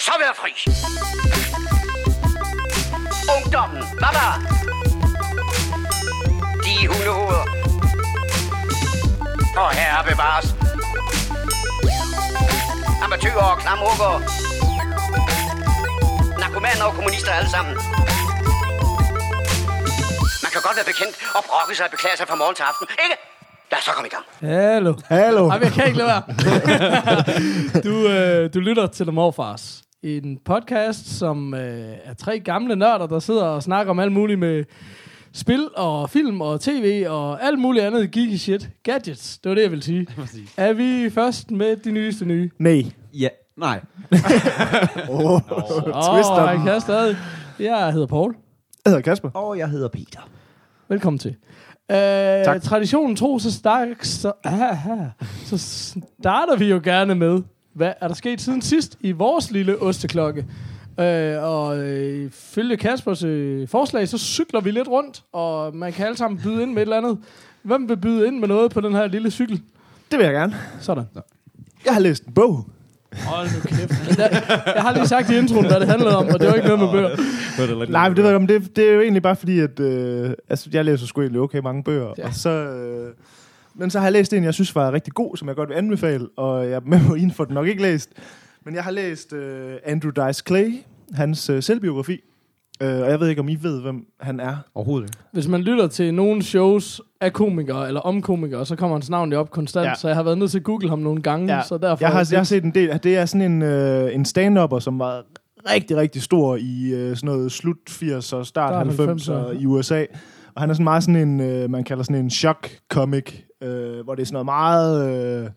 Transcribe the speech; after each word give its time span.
så 0.00 0.12
være 0.22 0.34
fri. 0.40 0.52
Ungdommen, 3.36 3.82
der? 4.00 4.32
De 6.64 6.74
hundehoveder. 6.88 7.44
Og 9.62 9.70
herre 9.78 10.04
bevares. 10.10 10.46
Amatøger 13.04 13.46
og 13.52 13.58
klamrukker. 13.58 14.12
Narkomaner 16.40 16.84
og 16.84 16.94
kommunister 16.94 17.32
alle 17.32 17.50
sammen. 17.50 17.74
Man 20.44 20.50
kan 20.52 20.60
godt 20.66 20.76
være 20.78 20.88
bekendt 20.92 21.14
og 21.36 21.42
brokke 21.48 21.74
sig 21.76 21.84
og 21.86 21.90
beklage 21.90 22.16
sig 22.16 22.26
fra 22.28 22.34
morgen 22.34 22.54
til 22.54 22.62
aften, 22.62 22.86
ikke? 23.04 23.16
Lad 23.70 23.78
os 23.78 23.84
så 23.84 23.90
komme 23.90 24.08
i 24.08 24.14
gang. 24.16 24.24
Hallo. 24.52 24.94
Hallo. 25.08 25.48
Ej, 25.48 25.58
jeg 25.62 25.72
kan 25.72 25.86
ikke 25.86 25.98
lade 25.98 26.08
være. 26.08 26.22
du, 27.86 28.08
øh, 28.08 28.54
du 28.54 28.60
lytter 28.60 28.86
til 28.86 29.06
The 29.06 29.12
Morfars. 29.12 29.82
En 30.02 30.38
podcast, 30.44 31.18
som 31.18 31.54
øh, 31.54 31.94
er 32.04 32.14
tre 32.14 32.40
gamle 32.40 32.76
nørder, 32.76 33.06
der 33.06 33.18
sidder 33.18 33.44
og 33.44 33.62
snakker 33.62 33.90
om 33.90 33.98
alt 33.98 34.12
muligt 34.12 34.38
med 34.38 34.64
spil 35.32 35.68
og 35.76 36.10
film 36.10 36.40
og 36.40 36.60
tv 36.60 37.04
og 37.08 37.44
alt 37.44 37.58
muligt 37.58 37.84
andet 37.84 38.10
geeky 38.10 38.36
shit. 38.36 38.70
Gadgets, 38.82 39.38
det 39.38 39.48
var 39.50 39.54
det, 39.54 39.62
jeg 39.62 39.70
ville 39.70 39.84
sige. 39.84 40.06
er 40.56 40.72
vi 40.72 41.10
først 41.10 41.50
med 41.50 41.76
de 41.76 41.90
nyeste 41.92 42.24
nye? 42.24 42.50
Nej. 42.58 42.84
Ja, 43.14 43.28
nej. 43.56 43.80
Åh, 45.10 45.32
Åh, 45.32 45.40
twister 46.14 46.44
jeg 46.48 46.54
den. 46.56 46.64
kan 46.66 46.80
stadig. 46.80 47.16
Jeg 47.58 47.92
hedder 47.92 48.06
Paul. 48.06 48.34
Jeg 48.84 48.90
hedder 48.90 49.02
Kasper. 49.02 49.30
Og 49.30 49.58
jeg 49.58 49.68
hedder 49.68 49.88
Peter. 49.88 50.20
Velkommen 50.88 51.18
til. 51.18 51.30
Øh, 51.90 51.96
Tak. 52.44 52.62
traditionen 52.62 53.16
tro, 53.16 53.38
så, 53.38 53.52
start, 53.52 53.88
så, 54.02 54.32
aha, 54.44 55.04
så 55.48 55.58
starter 56.20 56.56
vi 56.56 56.70
jo 56.70 56.80
gerne 56.84 57.14
med, 57.14 57.42
hvad 57.72 57.92
er 58.00 58.08
der 58.08 58.14
sket 58.14 58.40
siden 58.40 58.62
sidst 58.62 58.96
i 59.00 59.12
vores 59.12 59.50
lille 59.50 59.82
osteklokke? 59.82 60.46
Øh, 61.00 61.42
og 61.42 61.78
øh, 61.78 62.30
følge 62.30 62.76
Kaspers 62.76 63.24
øh, 63.24 63.68
forslag, 63.68 64.08
så 64.08 64.18
cykler 64.18 64.60
vi 64.60 64.70
lidt 64.70 64.88
rundt, 64.88 65.22
og 65.32 65.76
man 65.76 65.92
kan 65.92 66.06
alle 66.06 66.16
sammen 66.16 66.40
byde 66.44 66.62
ind 66.62 66.70
med 66.70 66.82
et 66.82 66.86
eller 66.86 66.96
andet. 66.96 67.18
Hvem 67.62 67.88
vil 67.88 67.96
byde 67.96 68.26
ind 68.26 68.38
med 68.38 68.48
noget 68.48 68.70
på 68.70 68.80
den 68.80 68.94
her 68.94 69.06
lille 69.06 69.30
cykel? 69.30 69.62
Det 70.10 70.18
vil 70.18 70.24
jeg 70.24 70.34
gerne. 70.34 70.56
Sådan. 70.80 71.04
Jeg 71.84 71.92
har 71.92 72.00
læst 72.00 72.24
en 72.24 72.32
bog. 72.32 72.64
Hold 73.26 73.46
nu 73.46 73.60
kæft. 73.76 74.16
Der, 74.16 74.28
jeg 74.74 74.82
har 74.82 74.94
lige 74.94 75.06
sagt 75.06 75.30
i 75.30 75.38
introen, 75.38 75.66
hvad 75.66 75.80
det 75.80 75.88
handlede 75.88 76.16
om, 76.16 76.26
og 76.26 76.40
det 76.40 76.48
var 76.48 76.54
ikke 76.54 76.68
noget 76.68 76.80
med 76.80 76.90
bøger. 76.92 77.86
Nej, 77.86 78.08
men 78.08 78.16
det, 78.16 78.24
ved 78.24 78.30
jeg, 78.30 78.36
om 78.36 78.46
det, 78.46 78.76
det 78.76 78.88
er 78.88 78.92
jo 78.92 79.00
egentlig 79.00 79.22
bare 79.22 79.36
fordi, 79.36 79.60
at 79.60 79.80
øh, 79.80 80.30
altså, 80.48 80.70
jeg 80.72 80.84
læser 80.84 81.06
sgu 81.06 81.20
egentlig 81.20 81.40
okay 81.40 81.58
mange 81.58 81.84
bøger. 81.84 82.14
Ja. 82.18 82.26
Og 82.26 82.34
så, 82.34 82.50
øh, 82.50 83.14
men 83.80 83.90
så 83.90 83.98
har 83.98 84.06
jeg 84.06 84.12
læst 84.12 84.32
en, 84.32 84.44
jeg 84.44 84.54
synes 84.54 84.74
var 84.74 84.92
rigtig 84.92 85.12
god, 85.12 85.36
som 85.36 85.48
jeg 85.48 85.56
godt 85.56 85.68
vil 85.68 85.74
anbefale. 85.76 86.26
Og 86.36 86.64
jeg 86.64 86.72
er 86.72 86.80
med 86.84 87.00
på 87.08 87.14
en 87.14 87.30
for 87.30 87.44
den 87.44 87.54
nok 87.54 87.66
ikke 87.68 87.82
læst. 87.82 88.10
Men 88.64 88.74
jeg 88.74 88.84
har 88.84 88.90
læst 88.90 89.32
øh, 89.32 89.72
Andrew 89.84 90.10
Dice 90.26 90.42
Clay, 90.46 90.74
hans 91.12 91.50
øh, 91.50 91.62
selvbiografi. 91.62 92.20
Øh, 92.82 93.00
og 93.00 93.10
jeg 93.10 93.20
ved 93.20 93.28
ikke, 93.28 93.40
om 93.40 93.48
I 93.48 93.58
ved, 93.62 93.80
hvem 93.82 94.06
han 94.20 94.40
er. 94.40 94.56
Overhovedet 94.74 95.08
ikke. 95.08 95.18
Hvis 95.32 95.48
man 95.48 95.60
lytter 95.60 95.86
til 95.86 96.14
nogle 96.14 96.42
shows 96.42 97.00
af 97.20 97.32
komikere, 97.32 97.88
eller 97.88 98.00
om 98.00 98.22
komikere, 98.22 98.66
så 98.66 98.76
kommer 98.76 98.96
hans 98.96 99.10
navn 99.10 99.32
jo 99.32 99.38
op 99.40 99.50
konstant, 99.50 99.86
ja. 99.86 99.94
Så 99.94 100.08
jeg 100.08 100.16
har 100.16 100.22
været 100.22 100.38
nødt 100.38 100.50
til 100.50 100.58
at 100.58 100.64
google 100.64 100.88
ham 100.88 100.98
nogle 100.98 101.22
gange, 101.22 101.54
Ja. 101.56 101.62
så 101.62 101.78
derfor... 101.78 102.04
Jeg 102.04 102.12
har, 102.12 102.28
jeg 102.30 102.38
har 102.38 102.44
set 102.44 102.64
en 102.64 102.74
del. 102.74 103.00
Det 103.02 103.16
er 103.16 103.24
sådan 103.26 103.52
en, 103.52 103.62
øh, 103.62 104.14
en 104.14 104.24
stand-upper, 104.24 104.78
som 104.78 104.98
var 104.98 105.22
rigtig, 105.70 105.96
rigtig 105.96 106.22
stor 106.22 106.56
i 106.56 106.90
øh, 106.94 107.16
sådan 107.16 107.26
noget 107.26 107.52
slut 107.52 107.76
80'er 107.90 108.14
og 108.16 108.22
start 108.22 108.46
Start 108.46 108.86
90'er 108.86 109.30
90'er. 109.30 109.50
i 109.62 109.66
USA. 109.66 110.04
Og 110.54 110.62
han 110.62 110.70
er 110.70 110.74
sådan 110.74 110.84
meget 110.84 111.02
sådan 111.02 111.28
en, 111.28 111.40
øh, 111.40 111.70
man 111.70 111.84
kalder 111.84 112.02
sådan 112.02 112.24
en 112.24 112.30
shock 112.30 112.78
comic, 112.92 113.44
øh, 113.60 114.04
hvor 114.04 114.14
det 114.14 114.22
er 114.22 114.26
sådan 114.26 114.34
noget 114.34 114.46
meget, 114.46 115.44
øh, 115.44 115.50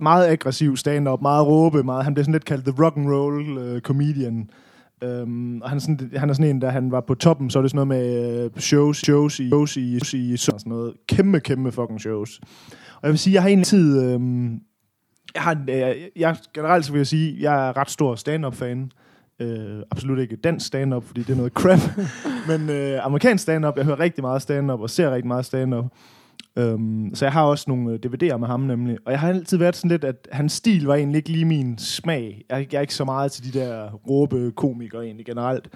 meget 0.00 0.26
aggressiv 0.26 0.76
stand-up, 0.76 1.22
meget 1.22 1.46
råbe, 1.46 1.82
meget, 1.82 2.04
han 2.04 2.14
bliver 2.14 2.24
sådan 2.24 2.32
lidt 2.32 2.44
kaldt 2.44 2.64
the 2.64 2.84
rock 2.84 2.96
and 2.96 3.10
roll 3.10 3.58
øh, 3.58 3.80
comedian. 3.80 4.50
Um, 5.04 5.62
og 5.62 5.68
han 5.68 5.76
er, 5.76 5.80
sådan, 5.80 6.10
han 6.16 6.30
er 6.30 6.34
sådan 6.34 6.50
en, 6.50 6.60
da 6.60 6.68
han 6.68 6.90
var 6.90 7.00
på 7.00 7.14
toppen, 7.14 7.50
så 7.50 7.58
er 7.58 7.62
det 7.62 7.70
sådan 7.70 7.88
noget 7.88 8.02
med 8.02 8.44
øh, 8.44 8.50
shows, 8.60 8.96
shows 8.96 9.40
i, 9.40 9.48
shows 9.48 9.76
i, 9.76 9.98
shows 9.98 10.14
i 10.14 10.36
sådan 10.36 10.60
noget. 10.66 10.94
Kæmpe, 11.08 11.40
kæmpe 11.40 11.72
fucking 11.72 12.00
shows. 12.00 12.40
Og 12.94 13.02
jeg 13.02 13.10
vil 13.10 13.18
sige, 13.18 13.34
jeg 13.34 13.42
har 13.42 13.48
egentlig 13.48 13.66
tid... 13.66 14.02
øhm, 14.02 14.60
jeg 15.34 15.42
har, 15.42 15.64
øh, 15.70 15.96
jeg, 16.16 16.36
generelt 16.54 16.84
så 16.84 16.92
vil 16.92 16.98
jeg 16.98 17.06
sige, 17.06 17.36
jeg 17.40 17.68
er 17.68 17.76
ret 17.76 17.90
stor 17.90 18.14
stand-up-fan. 18.14 18.92
Øh, 19.40 19.82
absolut 19.90 20.18
ikke 20.18 20.36
dansk 20.36 20.66
stand-up, 20.66 21.04
fordi 21.04 21.22
det 21.22 21.30
er 21.30 21.36
noget 21.36 21.52
crap. 21.52 21.78
Men 22.48 22.70
øh, 22.70 23.04
amerikansk 23.06 23.42
stand-up, 23.42 23.76
jeg 23.76 23.84
hører 23.84 24.00
rigtig 24.00 24.24
meget 24.24 24.42
stand-up 24.42 24.80
og 24.80 24.90
ser 24.90 25.10
rigtig 25.10 25.28
meget 25.28 25.44
stand-up. 25.44 25.84
Øhm, 26.58 27.10
så 27.14 27.24
jeg 27.24 27.32
har 27.32 27.42
også 27.42 27.64
nogle 27.68 27.92
øh, 27.92 27.98
DVD'er 28.06 28.36
med 28.36 28.48
ham 28.48 28.60
nemlig. 28.60 28.98
Og 29.06 29.12
jeg 29.12 29.20
har 29.20 29.28
altid 29.28 29.58
været 29.58 29.76
sådan 29.76 29.90
lidt, 29.90 30.04
at 30.04 30.28
hans 30.32 30.52
stil 30.52 30.84
var 30.84 30.94
egentlig 30.94 31.16
ikke 31.16 31.30
lige 31.30 31.44
min 31.44 31.78
smag. 31.78 32.44
Jeg, 32.50 32.66
jeg 32.72 32.78
er 32.78 32.82
ikke 32.82 32.94
så 32.94 33.04
meget 33.04 33.32
til 33.32 33.52
de 33.52 33.58
der 33.58 33.90
råbe 33.92 34.52
komikere 34.56 35.04
egentlig 35.04 35.26
generelt. 35.26 35.68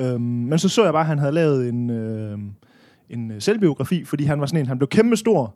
Øhm, 0.00 0.20
men 0.20 0.58
så 0.58 0.68
så 0.68 0.84
jeg 0.84 0.92
bare, 0.92 1.00
at 1.00 1.06
han 1.06 1.18
havde 1.18 1.32
lavet 1.32 1.68
en, 1.68 1.90
øh, 1.90 2.38
en 3.10 3.40
selvbiografi, 3.40 4.04
fordi 4.04 4.24
han 4.24 4.40
var 4.40 4.46
sådan 4.46 4.60
en, 4.60 4.66
han 4.66 4.78
blev 4.78 4.88
kæmpe 4.88 5.16
stor, 5.16 5.54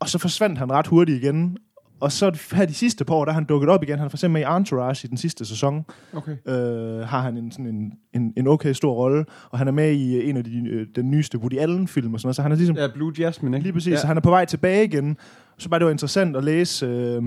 og 0.00 0.08
så 0.08 0.18
forsvandt 0.18 0.58
han 0.58 0.72
ret 0.72 0.86
hurtigt 0.86 1.22
igen. 1.22 1.56
Og 2.00 2.12
så 2.12 2.38
her 2.52 2.66
de 2.66 2.74
sidste 2.74 3.04
par 3.04 3.14
år, 3.14 3.24
der 3.24 3.32
er 3.32 3.34
han 3.34 3.44
dukket 3.44 3.70
op 3.70 3.82
igen. 3.82 3.98
Han 3.98 4.04
er 4.04 4.08
for 4.08 4.16
eksempel 4.16 4.40
med 4.40 4.48
i 4.52 4.56
Entourage 4.56 5.06
i 5.06 5.08
den 5.08 5.16
sidste 5.16 5.44
sæson. 5.44 5.84
Okay. 6.12 6.36
Øh, 6.48 7.00
har 7.00 7.20
han 7.20 7.36
en, 7.36 7.52
sådan 7.52 7.66
en, 7.66 7.92
en, 8.14 8.32
en 8.36 8.46
okay 8.46 8.72
stor 8.72 8.92
rolle. 8.94 9.24
Og 9.50 9.58
han 9.58 9.68
er 9.68 9.72
med 9.72 9.92
i 9.92 10.16
øh, 10.16 10.28
en 10.28 10.36
af 10.36 10.44
de, 10.44 10.68
øh, 10.68 10.86
den 10.96 11.10
nyeste 11.10 11.38
Woody 11.38 11.58
Allen-film 11.58 12.14
og 12.14 12.20
sådan 12.20 12.26
noget. 12.26 12.36
Så 12.36 12.42
han 12.42 12.52
er 12.52 12.56
ligesom 12.56 12.76
Ja, 12.76 12.88
Blue 12.94 13.12
Jasmine, 13.18 13.56
ikke? 13.56 13.62
Lige 13.62 13.72
præcis, 13.72 13.90
Ja. 13.90 13.96
så 14.00 14.06
han 14.06 14.16
er 14.16 14.20
på 14.20 14.30
vej 14.30 14.44
tilbage 14.44 14.84
igen. 14.84 15.16
Så 15.58 15.68
bare 15.68 15.78
det 15.78 15.84
var 15.84 15.90
interessant 15.92 16.36
at 16.36 16.44
læse 16.44 16.86
øh, 16.86 17.22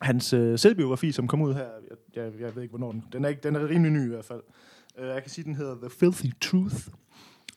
hans 0.00 0.32
øh, 0.32 0.58
selvbiografi, 0.58 1.12
som 1.12 1.28
kom 1.28 1.42
ud 1.42 1.54
her. 1.54 1.60
Jeg, 1.60 2.24
jeg, 2.24 2.32
jeg 2.40 2.54
ved 2.54 2.62
ikke, 2.62 2.72
hvornår 2.72 2.92
den... 2.92 3.04
Den 3.12 3.24
er, 3.24 3.28
ikke, 3.28 3.40
den 3.42 3.56
er 3.56 3.68
rimelig 3.68 3.92
ny 3.92 4.04
i 4.06 4.08
hvert 4.08 4.24
fald. 4.24 4.40
Uh, 4.98 5.06
jeg 5.06 5.22
kan 5.22 5.30
sige, 5.30 5.44
den 5.44 5.54
hedder 5.54 5.74
The 5.74 5.90
Filthy 6.00 6.30
Truth. 6.40 6.76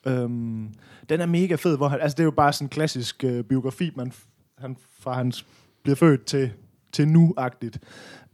Um, 0.10 0.70
den 1.10 1.22
er 1.22 1.26
mega 1.26 1.56
fed, 1.56 1.78
hvor 1.78 1.88
han, 1.88 2.00
altså 2.02 2.16
det 2.16 2.20
er 2.20 2.26
jo 2.26 2.32
bare 2.32 2.54
sådan 2.54 2.66
en 2.66 2.70
klassisk 2.70 3.24
øh, 3.24 3.44
biografi, 3.44 3.92
man, 3.96 4.12
han, 4.58 4.78
fra 5.00 5.14
hans 5.14 5.46
bliver 5.86 5.96
født 5.96 6.26
til, 6.26 6.52
til 6.92 7.08
nu-agtigt. 7.08 7.80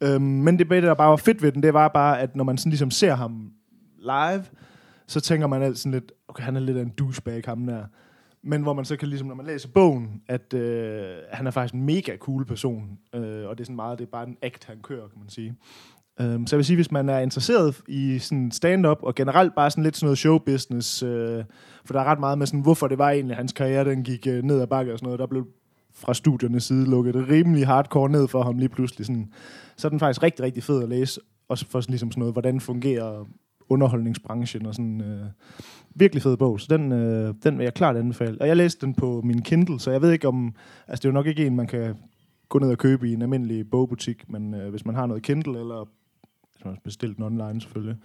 Øhm, 0.01 0.22
men 0.22 0.59
det, 0.59 0.69
der 0.69 0.94
bare 0.94 1.09
var 1.09 1.16
fedt 1.16 1.41
ved 1.41 1.51
den, 1.51 1.63
det 1.63 1.73
var 1.73 1.88
bare, 1.88 2.19
at 2.19 2.35
når 2.35 2.44
man 2.44 2.57
sådan 2.57 2.69
ligesom 2.69 2.91
ser 2.91 3.16
ham 3.16 3.51
live, 4.00 4.44
så 5.07 5.19
tænker 5.19 5.47
man 5.47 5.61
altid 5.61 5.75
sådan 5.75 5.91
lidt, 5.91 6.11
okay, 6.28 6.44
han 6.44 6.56
er 6.56 6.59
lidt 6.59 6.78
af 6.78 6.81
en 6.81 6.90
douchebag, 6.90 7.41
ham 7.45 7.66
der. 7.66 7.84
Men 8.44 8.61
hvor 8.61 8.73
man 8.73 8.85
så 8.85 8.95
kan 8.95 9.07
ligesom, 9.07 9.28
når 9.28 9.35
man 9.35 9.45
læser 9.45 9.69
bogen, 9.73 10.22
at 10.28 10.53
øh, 10.53 11.16
han 11.31 11.47
er 11.47 11.51
faktisk 11.51 11.73
en 11.73 11.85
mega 11.85 12.17
cool 12.17 12.45
person. 12.45 12.97
Øh, 13.16 13.47
og 13.47 13.57
det 13.57 13.59
er 13.59 13.66
sådan 13.66 13.75
meget, 13.75 14.00
det 14.00 14.06
er 14.06 14.11
bare 14.11 14.28
en 14.28 14.38
act, 14.41 14.66
han 14.66 14.78
kører, 14.84 15.07
kan 15.07 15.19
man 15.19 15.29
sige. 15.29 15.56
Øhm, 16.22 16.47
så 16.47 16.56
jeg 16.56 16.57
vil 16.57 16.66
sige, 16.66 16.78
hvis 16.78 16.91
man 16.91 17.09
er 17.09 17.19
interesseret 17.19 17.81
i 17.88 18.19
sådan 18.19 18.51
stand-up, 18.51 18.97
og 19.03 19.16
generelt 19.16 19.56
bare 19.56 19.72
sådan 19.72 19.84
lidt 19.84 19.97
sådan 19.97 20.06
noget 20.06 20.17
showbusiness, 20.17 21.03
øh, 21.03 21.44
for 21.85 21.94
der 21.94 22.00
er 22.00 22.06
ret 22.06 22.19
meget 22.19 22.38
med 22.38 22.47
sådan, 22.47 22.61
hvorfor 22.61 22.88
det 22.88 22.97
var 22.97 23.09
egentlig, 23.09 23.35
hans 23.35 23.53
karriere, 23.53 23.85
den 23.85 24.03
gik 24.03 24.28
øh, 24.28 24.44
ned 24.44 24.61
ad 24.61 24.67
bakke 24.67 24.94
og 24.94 25.00
sådan 25.00 25.06
noget, 25.06 25.19
der 25.19 25.25
blev 25.25 25.47
fra 25.94 26.13
studiernes 26.13 26.63
side 26.63 26.90
lukket 26.90 27.13
det 27.13 27.29
rimelig 27.29 27.68
hardcore 27.68 28.09
ned 28.09 28.28
for 28.28 28.44
ham 28.44 28.57
lige 28.57 28.69
pludselig. 28.69 29.06
Sådan. 29.06 29.34
Så 29.78 29.88
er 29.88 29.90
den 29.90 30.00
faktisk 30.00 30.24
rigtig, 30.24 30.46
rigtig 30.46 30.63
fed 30.63 30.84
at 30.84 30.90
læse, 30.90 31.22
også 31.50 31.66
for 31.69 31.81
sådan, 31.81 31.91
ligesom 31.91 32.12
sådan 32.12 32.19
noget, 32.19 32.34
hvordan 32.34 32.59
fungerer 32.59 33.25
underholdningsbranchen 33.69 34.66
og 34.66 34.75
sådan 34.75 35.02
øh, 35.02 35.25
virkelig 35.96 36.24
fed 36.24 36.38
bog, 36.38 36.59
så 36.59 36.68
den, 36.69 36.91
øh, 36.91 37.34
den 37.44 37.57
vil 37.57 37.63
jeg 37.63 37.74
klart 37.74 37.97
anbefale. 37.97 38.41
Og 38.41 38.47
jeg 38.47 38.57
læste 38.57 38.85
den 38.85 38.94
på 38.94 39.22
min 39.24 39.41
Kindle, 39.41 39.79
så 39.79 39.91
jeg 39.91 40.02
ved 40.02 40.12
ikke 40.12 40.28
om, 40.28 40.56
altså 40.88 41.02
det 41.02 41.06
er 41.06 41.09
jo 41.09 41.13
nok 41.13 41.28
ikke 41.28 41.46
en, 41.46 41.56
man 41.56 41.68
kan 41.68 41.96
gå 42.50 42.59
ned 42.59 42.69
og 42.69 42.78
købe 42.78 43.09
i 43.09 43.13
en 43.13 43.22
almindelig 43.22 43.69
bogbutik, 43.69 44.29
men 44.29 44.53
øh, 44.53 44.69
hvis 44.69 44.85
man 44.85 44.96
har 44.96 45.06
noget 45.06 45.23
Kindle, 45.23 45.59
eller 45.59 45.88
hvis 46.53 46.66
man 46.66 46.73
har 46.73 46.79
bestilt 46.84 47.18
den 47.18 47.25
online 47.25 47.62
selvfølgelig. 47.62 47.97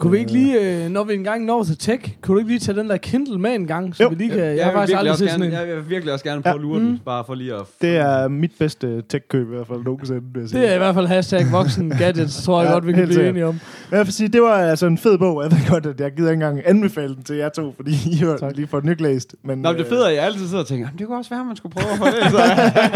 Kunne 0.00 0.10
vi 0.12 0.18
ikke 0.18 0.32
lige, 0.32 0.84
øh, 0.84 0.90
når 0.90 1.04
vi 1.04 1.14
engang 1.14 1.44
når 1.44 1.62
til 1.64 1.78
tech, 1.78 2.12
kunne 2.22 2.34
du 2.34 2.38
ikke 2.38 2.50
lige 2.50 2.60
tage 2.60 2.78
den 2.78 2.90
der 2.90 2.96
Kindle 2.96 3.38
med 3.38 3.50
en 3.54 3.66
gang, 3.66 3.96
så 3.96 4.02
Jo. 4.02 4.08
vi 4.08 4.14
lige 4.14 4.30
kan... 4.30 4.38
Jeg, 4.38 4.56
jeg, 4.56 4.64
har 4.64 4.72
faktisk 4.72 4.88
virkelig 4.92 4.98
aldrig 4.98 5.12
også 5.12 5.24
set 5.24 5.30
sådan 5.30 5.50
gerne, 5.50 5.62
en. 5.62 5.68
jeg 5.68 5.76
vil 5.76 5.90
virkelig 5.90 6.12
også 6.12 6.24
gerne 6.24 6.42
prøve 6.42 6.54
at 6.54 6.60
lure 6.60 6.80
Mm. 6.80 6.86
den, 6.86 7.00
bare 7.04 7.24
for 7.26 7.34
lige 7.34 7.54
at... 7.54 7.60
Det 7.82 7.96
er 7.96 8.28
mit 8.28 8.52
bedste 8.58 9.02
tech-køb 9.08 9.46
i 9.46 9.54
hvert 9.56 9.66
fald 9.66 9.82
nogensinde, 9.84 10.20
vil. 10.34 10.52
Det 10.52 10.70
er 10.70 10.74
i 10.74 10.78
hvert 10.78 10.94
fald 10.94 11.06
hashtag 11.06 11.46
voksen 11.52 11.90
gadgets, 12.00 12.42
tror 12.44 12.60
jeg 12.60 12.68
Ja, 12.68 12.72
godt, 12.74 12.86
vi 12.86 12.92
kan 12.92 13.02
blive 13.02 13.14
sikkert. 13.14 13.30
enige 13.30 13.46
om. 13.46 13.60
Men 13.90 13.98
jeg 13.98 14.06
vil 14.06 14.12
sige, 14.12 14.28
det 14.28 14.42
var 14.42 14.54
altså 14.54 14.86
en 14.86 14.98
fed 14.98 15.18
bog. 15.18 15.42
Jeg 15.42 15.50
ved 15.52 15.68
godt, 15.70 15.86
at 15.86 16.00
jeg 16.00 16.12
gider 16.12 16.30
ikke 16.30 16.44
engang 16.44 16.62
anbefale 16.66 17.14
den 17.14 17.22
til 17.22 17.36
jer 17.36 17.48
to, 17.48 17.72
fordi 17.76 17.90
I 18.12 18.14
har 18.16 18.36
Tak. 18.36 18.56
lige 18.56 18.66
fået 18.66 18.84
nyt 18.84 19.00
læst. 19.00 19.34
Men, 19.42 19.58
Nå, 19.58 19.68
men 19.68 19.78
det 19.78 19.84
øh, 19.84 19.90
fede 19.90 20.04
er, 20.04 20.08
at 20.08 20.14
jeg 20.14 20.24
altid 20.24 20.46
sidder 20.48 20.62
og 20.62 20.66
tænker, 20.68 20.86
"Jamen, 20.86 20.98
det 20.98 21.06
kunne 21.06 21.18
også 21.18 21.30
være, 21.30 21.40
at 21.40 21.46
man 21.46 21.56
skulle 21.56 21.74
prøve 21.74 21.92
at 21.92 21.98
få 21.98 22.04
det. 22.06 22.30
Så 22.30 22.38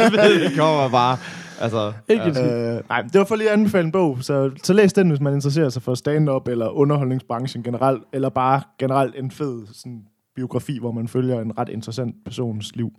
jeg 0.02 0.12
ved, 0.12 0.44
det 0.44 0.58
kommer 0.58 0.88
bare... 0.88 1.16
Altså, 1.62 1.92
Ikke 2.08 2.34
skidt. 2.34 2.52
Øh, 2.52 2.80
nej, 2.88 3.02
det 3.02 3.18
var 3.18 3.24
for 3.24 3.36
lige 3.36 3.48
at 3.48 3.52
anbefale 3.52 3.84
en 3.84 3.92
bog, 3.92 4.18
så, 4.20 4.50
så 4.62 4.72
læs 4.72 4.92
den, 4.92 5.08
hvis 5.08 5.20
man 5.20 5.34
interesserer 5.34 5.68
sig 5.68 5.82
for 5.82 5.94
stand-up 5.94 6.48
eller 6.48 6.68
underholdningsbranchen 6.68 7.62
generelt, 7.62 8.02
eller 8.12 8.28
bare 8.28 8.62
generelt 8.78 9.14
en 9.18 9.30
fed 9.30 9.66
sådan, 9.66 10.02
biografi, 10.36 10.78
hvor 10.78 10.92
man 10.92 11.08
følger 11.08 11.40
en 11.40 11.58
ret 11.58 11.68
interessant 11.68 12.16
persons 12.24 12.76
liv. 12.76 12.92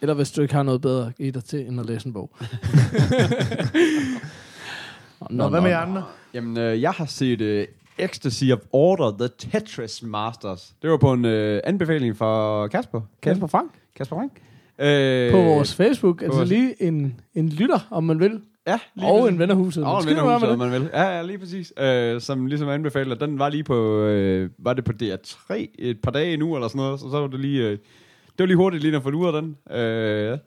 Eller 0.00 0.14
hvis 0.14 0.30
du 0.30 0.42
ikke 0.42 0.54
har 0.54 0.62
noget 0.62 0.80
bedre 0.80 1.12
i 1.18 1.30
dig 1.30 1.44
til, 1.44 1.68
end 1.68 1.80
at 1.80 1.86
læse 1.86 2.06
en 2.06 2.12
bog. 2.12 2.30
Nå, 5.20 5.26
Nå, 5.30 5.48
hvad 5.48 5.60
med 5.60 5.70
jer 5.70 5.78
andre? 5.78 6.04
Jamen, 6.34 6.56
øh, 6.58 6.82
jeg 6.82 6.90
har 6.90 7.06
set 7.06 7.40
øh, 7.40 7.66
Ecstasy 7.98 8.44
of 8.52 8.58
Order, 8.72 9.16
The 9.18 9.28
Tetris 9.38 10.02
Masters. 10.02 10.74
Det 10.82 10.90
var 10.90 10.96
på 10.96 11.12
en 11.12 11.24
øh, 11.24 11.60
anbefaling 11.64 12.16
fra 12.16 12.66
Kasper. 12.68 13.00
Kasper 13.22 13.46
Frank? 13.46 13.70
Kasper 13.96 14.16
Frank. 14.16 14.32
Øh, 14.78 15.30
På 15.30 15.36
vores 15.42 15.74
Facebook. 15.74 16.22
Altså 16.22 16.36
vores- 16.38 16.48
lige 16.48 16.82
en, 16.82 17.20
en 17.34 17.48
lytter, 17.48 17.88
om 17.90 18.04
man 18.04 18.20
vil. 18.20 18.40
Ja, 18.66 18.78
lige 18.94 19.06
Og 19.06 19.20
præcis. 19.20 19.32
en 19.32 19.38
ven 19.38 19.50
af 19.50 19.56
huset. 19.56 19.84
Og 19.84 19.96
en 19.96 20.02
Skal 20.02 20.14
ven 20.16 20.22
du 20.24 20.30
af 20.30 20.30
være 20.30 20.40
med 20.40 20.48
huset, 20.48 20.62
om 20.66 20.70
man 20.72 20.80
vil. 20.82 20.90
Ja, 20.94 21.16
ja, 21.16 21.22
lige 21.22 21.38
præcis. 21.38 21.72
Øh, 21.78 22.20
som 22.20 22.46
ligesom 22.46 22.68
anbefaler. 22.68 23.14
Den 23.14 23.38
var 23.38 23.48
lige 23.48 23.64
på, 23.64 23.98
øh, 24.00 24.50
var 24.58 24.72
det 24.72 24.84
på 24.84 24.92
DR3 25.02 25.54
et 25.78 26.00
par 26.02 26.10
dage 26.10 26.36
nu, 26.36 26.54
eller 26.54 26.68
sådan 26.68 26.78
noget. 26.78 27.00
Så, 27.00 27.10
så 27.10 27.20
var 27.20 27.26
det 27.26 27.40
lige, 27.40 27.62
øh, 27.64 27.70
det 27.70 27.78
var 28.38 28.46
lige 28.46 28.56
hurtigt 28.56 28.82
lige 28.82 28.96
at 28.96 29.02
få 29.02 29.10
ud 29.10 29.26
af 29.34 29.42
den. 29.42 29.56
Øh, 29.78 30.38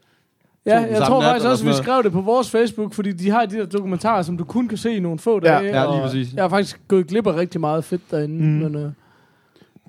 Ja, 0.65 0.81
den 0.81 0.89
jeg 0.89 1.01
tror 1.01 1.21
faktisk 1.21 1.47
også, 1.47 1.65
vi 1.65 1.73
skrev 1.73 2.03
det 2.03 2.11
på 2.11 2.21
vores 2.21 2.51
Facebook, 2.51 2.93
fordi 2.93 3.11
de 3.11 3.29
har 3.29 3.45
de 3.45 3.57
der 3.57 3.65
dokumentarer, 3.65 4.21
som 4.21 4.37
du 4.37 4.43
kun 4.43 4.67
kan 4.67 4.77
se 4.77 4.95
i 4.95 4.99
nogle 4.99 5.19
få 5.19 5.39
Ja, 5.43 5.49
dage. 5.51 5.63
ja, 5.63 5.69
lige 5.71 5.77
og 5.79 6.01
præcis. 6.01 6.33
Jeg 6.33 6.43
har 6.43 6.49
faktisk 6.49 6.79
gået 6.87 7.07
glip 7.07 7.27
af 7.27 7.35
rigtig 7.35 7.61
meget 7.61 7.83
fedt 7.83 8.01
derinde, 8.11 8.35
mm. 8.43 8.49
men 8.71 8.75
øh, 8.75 8.91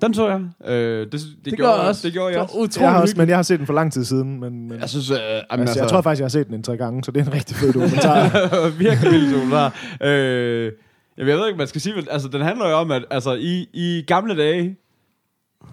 den 0.01 0.13
så 0.13 0.29
jeg. 0.29 0.41
Øh, 0.71 0.99
det, 0.99 1.11
det, 1.11 1.21
det, 1.45 1.55
gjorde, 1.55 1.71
gør 1.71 1.79
jeg 1.79 1.87
også. 1.87 2.07
Det 2.07 2.13
gjorde 2.13 2.33
jeg 2.33 2.41
også. 2.41 2.57
Utrolig 2.57 2.81
Jeg 2.81 2.91
har 2.91 3.01
også, 3.01 3.15
men 3.17 3.29
jeg 3.29 3.37
har 3.37 3.43
set 3.43 3.59
den 3.59 3.67
for 3.67 3.73
lang 3.73 3.93
tid 3.93 4.05
siden. 4.05 4.39
Men, 4.39 4.67
men 4.67 4.79
Jeg 4.79 4.89
synes, 4.89 5.09
øh, 5.09 5.17
jamen, 5.17 5.67
altså, 5.67 5.79
jeg 5.79 5.89
tror 5.89 6.01
faktisk, 6.01 6.19
jeg 6.19 6.25
har 6.25 6.29
set 6.29 6.47
den 6.47 6.55
en 6.55 6.63
tre 6.63 6.77
gange, 6.77 7.03
så 7.03 7.11
det 7.11 7.21
er 7.21 7.25
en 7.25 7.33
rigtig 7.33 7.55
fed 7.55 7.73
dokumentar. 7.73 8.69
virkelig 8.83 9.11
vildt 9.11 9.33
dokumentar. 9.35 9.75
Øh, 10.01 10.71
jeg 11.17 11.25
ved 11.25 11.47
ikke, 11.47 11.57
man 11.57 11.67
skal 11.67 11.81
sige, 11.81 11.95
men 11.95 12.07
altså, 12.11 12.27
den 12.27 12.41
handler 12.41 12.69
jo 12.69 12.75
om, 12.75 12.91
at 12.91 13.05
altså, 13.11 13.33
i, 13.33 13.69
i 13.73 14.03
gamle 14.07 14.37
dage, 14.37 14.75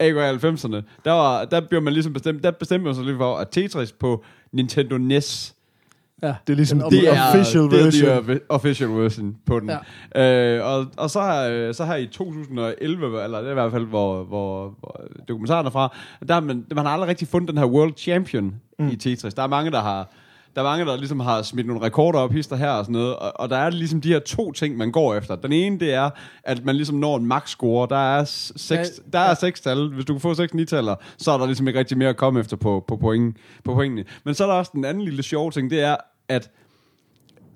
ikke 0.01 0.21
i 0.21 0.23
90'erne, 0.23 0.83
der, 1.05 1.13
var, 1.13 1.45
der 1.45 1.61
blev 1.61 1.83
man 1.83 1.93
ligesom 1.93 2.13
bestemt, 2.13 2.45
der 2.45 2.51
bestemte 2.51 2.85
man 2.85 2.95
sig 2.95 3.05
lige 3.05 3.17
for, 3.17 3.37
at 3.37 3.49
Tetris 3.49 3.93
på 3.93 4.25
Nintendo 4.53 4.99
NES, 4.99 5.55
Ja. 6.23 6.35
Det 6.47 6.53
er 6.53 6.57
ligesom 6.57 6.79
Den 6.79 6.91
the 6.91 7.01
det 7.01 7.09
er, 7.09 7.29
official 7.29 7.63
det 7.63 7.81
er 7.81 7.85
version. 7.85 8.25
the 8.25 8.41
official 8.49 8.89
version 8.89 9.37
på 9.47 9.61
den. 9.61 9.71
Ja. 10.15 10.57
Øh, 10.57 10.67
og, 10.67 10.87
og 10.97 11.11
så, 11.11 11.21
her, 11.21 11.73
så 11.73 11.85
her 11.85 11.97
i 11.97 12.07
2011, 12.07 13.25
eller 13.25 13.39
det 13.39 13.47
er 13.47 13.51
i 13.51 13.55
hvert 13.55 13.73
fald, 13.73 13.85
hvor, 13.87 14.25
hvor, 14.25 14.75
hvor 14.81 15.01
dokumentaren 15.29 15.67
er 15.67 15.71
fra, 15.71 15.97
der 16.29 16.41
man, 16.41 16.65
man 16.75 16.85
har 16.85 16.93
aldrig 16.93 17.09
rigtig 17.09 17.29
fundet 17.29 17.49
den 17.49 17.59
her 17.59 17.67
World 17.67 17.93
Champion 17.97 18.55
mm. 18.79 18.89
i 18.89 18.97
Tetris. 18.97 19.35
Der 19.35 19.43
er 19.43 19.47
mange, 19.47 19.71
der 19.71 19.81
har 19.81 20.09
der 20.57 20.61
er 20.63 20.67
mange, 20.67 20.85
der 20.85 20.97
ligesom 20.97 21.21
har 21.21 21.43
smidt 21.43 21.67
nogle 21.67 21.83
rekorder 21.83 22.19
op, 22.19 22.33
hister 22.33 22.57
her 22.57 22.71
og 22.71 22.85
sådan 22.85 22.93
noget, 22.93 23.17
og, 23.17 23.41
og 23.41 23.51
der 23.51 23.57
er 23.57 23.71
ligesom 23.71 24.01
de 24.01 24.09
her 24.09 24.19
to 24.19 24.53
ting, 24.53 24.77
man 24.77 24.93
går 24.93 25.15
efter. 25.15 25.37
Den 25.37 25.53
ene, 25.53 25.81
det 25.81 25.95
er, 25.95 26.11
at 26.45 26.65
man 26.65 26.77
ligesom 26.77 26.97
når 26.97 27.17
en 27.17 27.27
max 27.27 27.49
score. 27.51 27.87
Der 27.91 28.17
er 28.19 28.25
seks, 28.25 28.71
Ja, 28.71 28.85
der 29.13 29.19
er 29.19 29.29
ja. 29.29 29.35
seks 29.35 29.61
tal. 29.61 29.89
Hvis 29.89 30.05
du 30.05 30.13
kan 30.15 30.21
få 30.21 30.35
seks 30.35 30.55
nitaller, 30.55 30.95
så 31.19 31.31
er 31.33 31.39
der 31.39 31.47
ligesom 31.47 31.69
ikke 31.69 31.79
rigtig 31.79 31.99
mere 31.99 32.09
at 32.09 32.17
komme 32.17 32.41
efter 32.41 32.57
på, 32.57 32.85
på, 32.89 32.97
point, 32.97 33.37
på 33.65 33.75
pointene. 33.75 34.05
Men 34.25 34.35
så 34.35 34.45
er 34.45 34.49
der 34.49 34.55
også 34.55 34.71
den 34.75 34.85
anden 34.85 35.05
lille 35.05 35.23
sjove 35.23 35.51
ting, 35.51 35.71
det 35.71 35.81
er, 35.81 35.97
at 36.29 36.51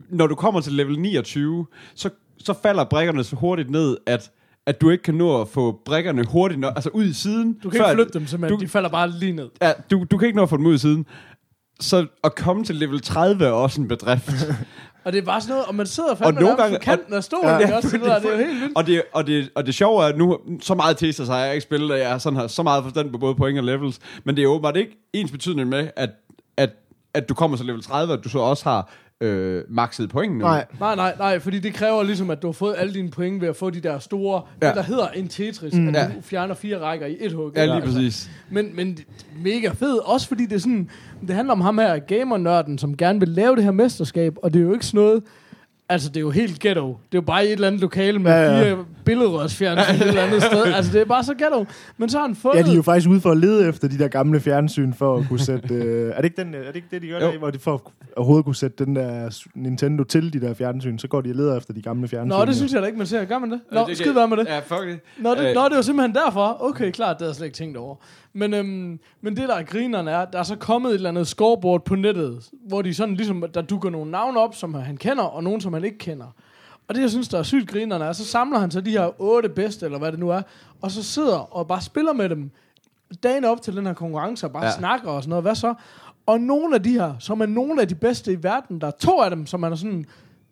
når 0.08 0.26
du 0.26 0.34
kommer 0.34 0.60
til 0.60 0.72
level 0.72 0.98
29, 1.00 1.66
så, 1.94 2.10
så 2.38 2.54
falder 2.62 2.84
brækkerne 2.84 3.24
så 3.24 3.36
hurtigt 3.36 3.70
ned, 3.70 3.96
at 4.06 4.30
at 4.66 4.80
du 4.80 4.90
ikke 4.90 5.02
kan 5.02 5.14
nå 5.14 5.40
at 5.40 5.48
få 5.48 5.80
brækkerne 5.84 6.24
hurtigt 6.28 6.60
nok, 6.60 6.72
altså 6.76 6.90
ud 6.90 7.04
i 7.04 7.12
siden. 7.12 7.52
Du 7.62 7.70
kan 7.70 7.80
før- 7.80 7.90
ikke 7.90 7.96
flytte 8.02 8.18
dem 8.18 8.26
simpelthen, 8.26 8.58
Du, 8.58 8.64
de 8.64 8.68
falder 8.68 8.88
bare 8.88 9.10
lige 9.10 9.32
ned. 9.32 9.48
ja, 9.62 9.72
du, 9.90 10.04
du 10.10 10.18
kan 10.18 10.26
ikke 10.26 10.36
nå 10.36 10.42
at 10.42 10.48
få 10.48 10.56
dem 10.56 10.66
ud 10.66 10.74
i 10.74 10.78
siden. 10.78 11.06
Så 11.80 12.06
at 12.24 12.34
komme 12.34 12.64
til 12.64 12.74
level 12.76 13.00
30 13.00 13.44
er 13.44 13.50
også 13.50 13.80
en 13.80 13.88
bedrift. 13.88 14.30
Og 15.04 15.12
det 15.12 15.19
er 15.19 15.22
bare 15.24 15.40
sådan 15.40 15.52
noget, 15.52 15.66
og 15.66 15.74
man 15.74 15.86
sidder 15.86 16.10
Og 16.10 16.19
fandme 16.19 16.40
nogle 16.40 16.56
nærmest 16.56 16.62
gange- 16.62 16.78
på 16.78 16.82
kanten 16.84 17.14
af 17.14 17.24
stolen, 17.24 17.46
Ja. 17.46 17.58
ja, 17.69 17.76
også, 17.76 17.88
det, 17.92 18.00
der, 18.00 18.19
det 18.19 18.28
er 18.28 18.32
jo 18.32 18.36
helt 18.46 18.60
vildt. 18.60 18.76
og, 18.76 18.86
det, 18.86 19.02
og, 19.12 19.26
det, 19.26 19.48
og 19.54 19.66
det 19.66 19.74
sjove 19.74 20.02
er, 20.02 20.06
at 20.06 20.19
nu 20.19 20.38
så 20.60 20.74
meget 20.74 20.96
Tesla 20.96 21.24
har 21.24 21.38
jeg 21.38 21.54
ikke 21.54 21.62
spillet, 21.62 21.90
at 21.94 22.00
jeg 22.08 22.20
sådan 22.20 22.38
har 22.38 22.46
så 22.46 22.62
meget 22.62 22.84
forstand 22.84 23.12
på 23.12 23.19
både 23.19 23.34
point 23.34 23.58
og 23.58 23.64
levels, 23.64 23.98
men 24.24 24.36
det 24.36 24.44
er 24.44 24.48
åbenbart 24.48 24.76
ikke 24.76 24.96
ens 25.12 25.30
betydning 25.30 25.69
med, 25.69 25.88
at, 25.96 26.10
at, 26.56 26.70
at 27.14 27.28
du 27.28 27.34
kommer 27.34 27.56
til 27.56 27.66
level 27.66 27.82
30, 27.82 28.12
at 28.12 28.20
du 28.24 28.28
så 28.28 28.38
også 28.38 28.64
har 28.64 28.90
øh, 29.20 29.62
maxet 29.69 30.10
point 30.10 30.32
nu. 30.36 30.44
Nej, 30.44 30.64
Nej, 30.80 30.94
nej, 30.94 31.14
nej, 31.19 31.38
fordi 31.38 31.58
det 31.58 31.74
kræver 31.74 32.02
ligesom, 32.02 32.30
at 32.30 32.42
du 32.42 32.46
har 32.48 32.52
fået 32.52 32.74
alle 32.78 32.94
dine 32.94 33.10
point 33.10 33.40
ved 33.40 33.48
at 33.48 33.56
få 33.56 33.70
de 33.70 33.80
der 33.80 33.98
store, 33.98 34.42
Ja. 34.62 34.66
det 34.69 34.76
der 34.76 34.82
hedder 34.82 35.08
en 35.08 35.28
Tetris, 35.28 35.74
Mm. 35.74 35.88
at 35.88 35.94
Ja. 35.94 36.06
du 36.06 36.12
fjerner 36.22 36.54
fire 36.54 36.78
rækker 36.80 37.06
i 37.06 37.16
et 37.20 37.32
hug. 37.32 37.52
Ja, 37.56 37.64
lige 37.64 37.74
Altså, 37.76 37.92
præcis. 37.94 38.30
Men, 38.50 38.76
men 38.76 38.94
det 38.94 39.00
er 39.00 39.42
mega 39.42 39.69
fed, 39.69 39.98
også 39.98 40.28
fordi 40.28 40.46
det 40.46 40.52
er 40.56 40.58
sådan, 40.60 40.90
det 41.26 41.36
handler 41.36 41.52
om 41.52 41.60
ham 41.60 41.78
her, 41.78 41.98
gamernørden, 41.98 42.78
som 42.78 42.96
gerne 42.96 43.19
vil 43.20 43.28
lave 43.28 43.56
det 43.56 43.64
her 43.64 43.70
mesterskab, 43.70 44.36
og 44.42 44.52
det 44.54 44.60
er 44.60 44.64
jo 44.64 44.72
ikke 44.72 44.86
sådan 44.86 45.00
noget, 45.00 45.22
altså 45.88 46.08
det 46.08 46.16
er 46.16 46.20
jo 46.20 46.30
helt 46.30 46.58
ghetto. 46.60 46.86
Det 46.86 46.94
er 46.94 46.96
jo 47.14 47.20
bare 47.20 47.44
i 47.44 47.46
et 47.46 47.52
eller 47.52 47.66
andet 47.66 47.80
lokale 47.80 48.19
med 48.19 48.30
Ja, 48.30 48.58
ja, 48.58 48.58
fire 48.64 48.84
billedrørsfjernsyn 49.04 49.94
et 49.94 50.08
eller 50.08 50.22
andet 50.22 50.43
sted. 50.52 50.62
Altså 50.64 50.93
det 50.93 51.00
er 51.00 51.04
bare 51.04 51.25
så 51.25 51.34
ghetto. 51.34 51.66
Men 51.96 52.08
så 52.08 52.19
har 52.19 52.26
han 52.26 52.37
fundet... 52.37 52.58
ja, 52.58 52.64
de 52.66 52.70
er 52.70 52.76
jo 52.76 52.82
faktisk 52.82 53.08
ude 53.08 53.20
for 53.20 53.31
at 53.31 53.37
lede 53.37 53.69
efter 53.69 53.88
de 53.88 53.99
der 53.99 54.08
gamle 54.08 54.40
fjernsyn, 54.40 54.93
for 54.93 55.16
at 55.16 55.25
kunne 55.28 55.40
sætte... 55.40 55.75
Øh, 55.82 56.10
er, 56.10 56.16
det 56.16 56.25
ikke 56.25 56.43
den, 56.43 56.54
er 56.54 56.58
det 56.66 56.76
ikke 56.76 56.88
det, 56.90 57.02
de 57.02 57.08
gør 57.08 57.20
Jo. 57.20 57.26
der, 57.32 57.38
hvor 57.38 57.50
de 57.50 57.58
for 57.58 57.75
at 57.75 57.81
overhovedet 58.16 58.44
kunne 58.44 58.54
sætte 58.54 58.84
den 58.84 58.96
der 58.96 59.38
Nintendo 59.54 60.04
til 60.04 60.32
de 60.32 60.40
der 60.40 60.54
fjernsyn, 60.54 60.99
så 60.99 61.08
går 61.08 61.20
de 61.20 61.31
og 61.31 61.34
leder 61.37 61.56
efter 61.56 61.72
de 61.75 61.82
gamle 61.82 62.08
fjernsyn. 62.08 62.38
Nå, 62.38 62.44
det 62.44 62.56
synes 62.56 62.72
jeg 62.72 62.82
da 62.82 62.87
ikke, 62.87 62.99
man 62.99 63.06
ser. 63.06 63.25
Gør 63.25 63.38
man 63.38 63.50
det? 63.50 63.60
Nå, 63.72 63.81
Øh, 63.81 63.87
det 63.87 63.96
skid 63.99 64.12
være 64.12 64.28
med 64.28 64.37
det. 64.37 64.46
Ja, 64.46 64.58
fuck 64.58 64.82
det. 64.87 65.00
Nå, 65.19 65.31
det, 65.34 65.48
Øh. 65.48 65.55
nå, 65.55 65.64
det 65.69 65.76
var 65.76 65.82
simpelthen 65.82 66.14
derfor. 66.14 66.56
Okay, 66.60 66.90
klart, 66.90 67.16
det 67.16 67.20
havde 67.20 67.31
jeg 67.31 67.37
slet 67.37 67.46
ikke 67.46 67.56
tænkt 67.56 67.76
over. 67.76 67.96
Men, 68.32 68.55
øhm, 68.55 68.98
men 69.22 69.37
det, 69.37 69.48
der 69.48 69.55
er 69.55 69.62
grineren, 69.62 70.08
er, 70.08 70.25
der 70.25 70.38
er 70.38 70.43
så 70.43 70.56
kommet 70.56 70.90
et 70.90 70.94
eller 70.94 71.08
andet 71.08 71.26
scoreboard 71.26 71.84
på 71.84 71.94
nettet, 71.94 72.38
hvor 72.69 72.82
de 72.82 72.94
sådan 72.94 73.14
ligesom, 73.14 73.44
der 73.55 73.62
dukker 73.62 73.90
nogle 73.90 74.10
navne 74.10 74.40
op, 74.40 74.55
som 74.55 74.75
han 74.75 74.96
kender, 74.96 75.22
og 75.25 75.44
nogle, 75.44 75.60
som 75.60 75.72
han 75.72 75.84
ikke 75.84 75.98
kender. 75.98 76.34
Og 76.92 76.96
det, 76.96 77.02
jeg 77.02 77.10
synes, 77.10 77.28
der 77.28 77.38
er 77.38 77.42
sygt 77.42 77.70
grinerne, 77.70 78.04
er, 78.04 78.12
så 78.12 78.24
samler 78.24 78.58
han 78.58 78.70
så 78.70 78.80
de 78.80 78.90
her 78.90 79.20
otte 79.20 79.48
bedste, 79.48 79.86
eller 79.86 79.98
hvad 79.98 80.12
det 80.12 80.20
nu 80.20 80.28
er, 80.30 80.42
og 80.82 80.90
så 80.90 81.02
sidder 81.02 81.56
og 81.56 81.68
bare 81.68 81.80
spiller 81.80 82.12
med 82.12 82.28
dem 82.28 82.50
dagen 83.22 83.44
op 83.44 83.62
til 83.62 83.76
den 83.76 83.86
her 83.86 83.94
konkurrence, 83.94 84.46
og 84.46 84.52
bare 84.52 84.64
Ja. 84.64 84.70
snakker 84.72 85.10
og 85.10 85.22
sådan 85.22 85.30
noget. 85.30 85.44
Hvad 85.44 85.54
så? 85.54 85.74
Og 86.26 86.40
nogle 86.40 86.74
af 86.74 86.82
de 86.82 86.90
her, 86.92 87.14
som 87.18 87.40
er 87.40 87.46
nogle 87.46 87.80
af 87.82 87.88
de 87.88 87.94
bedste 87.94 88.32
i 88.32 88.42
verden, 88.42 88.80
der 88.80 88.86
er 88.86 88.90
to 88.90 89.20
af 89.20 89.30
dem, 89.30 89.46
som 89.46 89.60
man 89.60 89.72
er 89.72 89.76
sådan, 89.76 90.04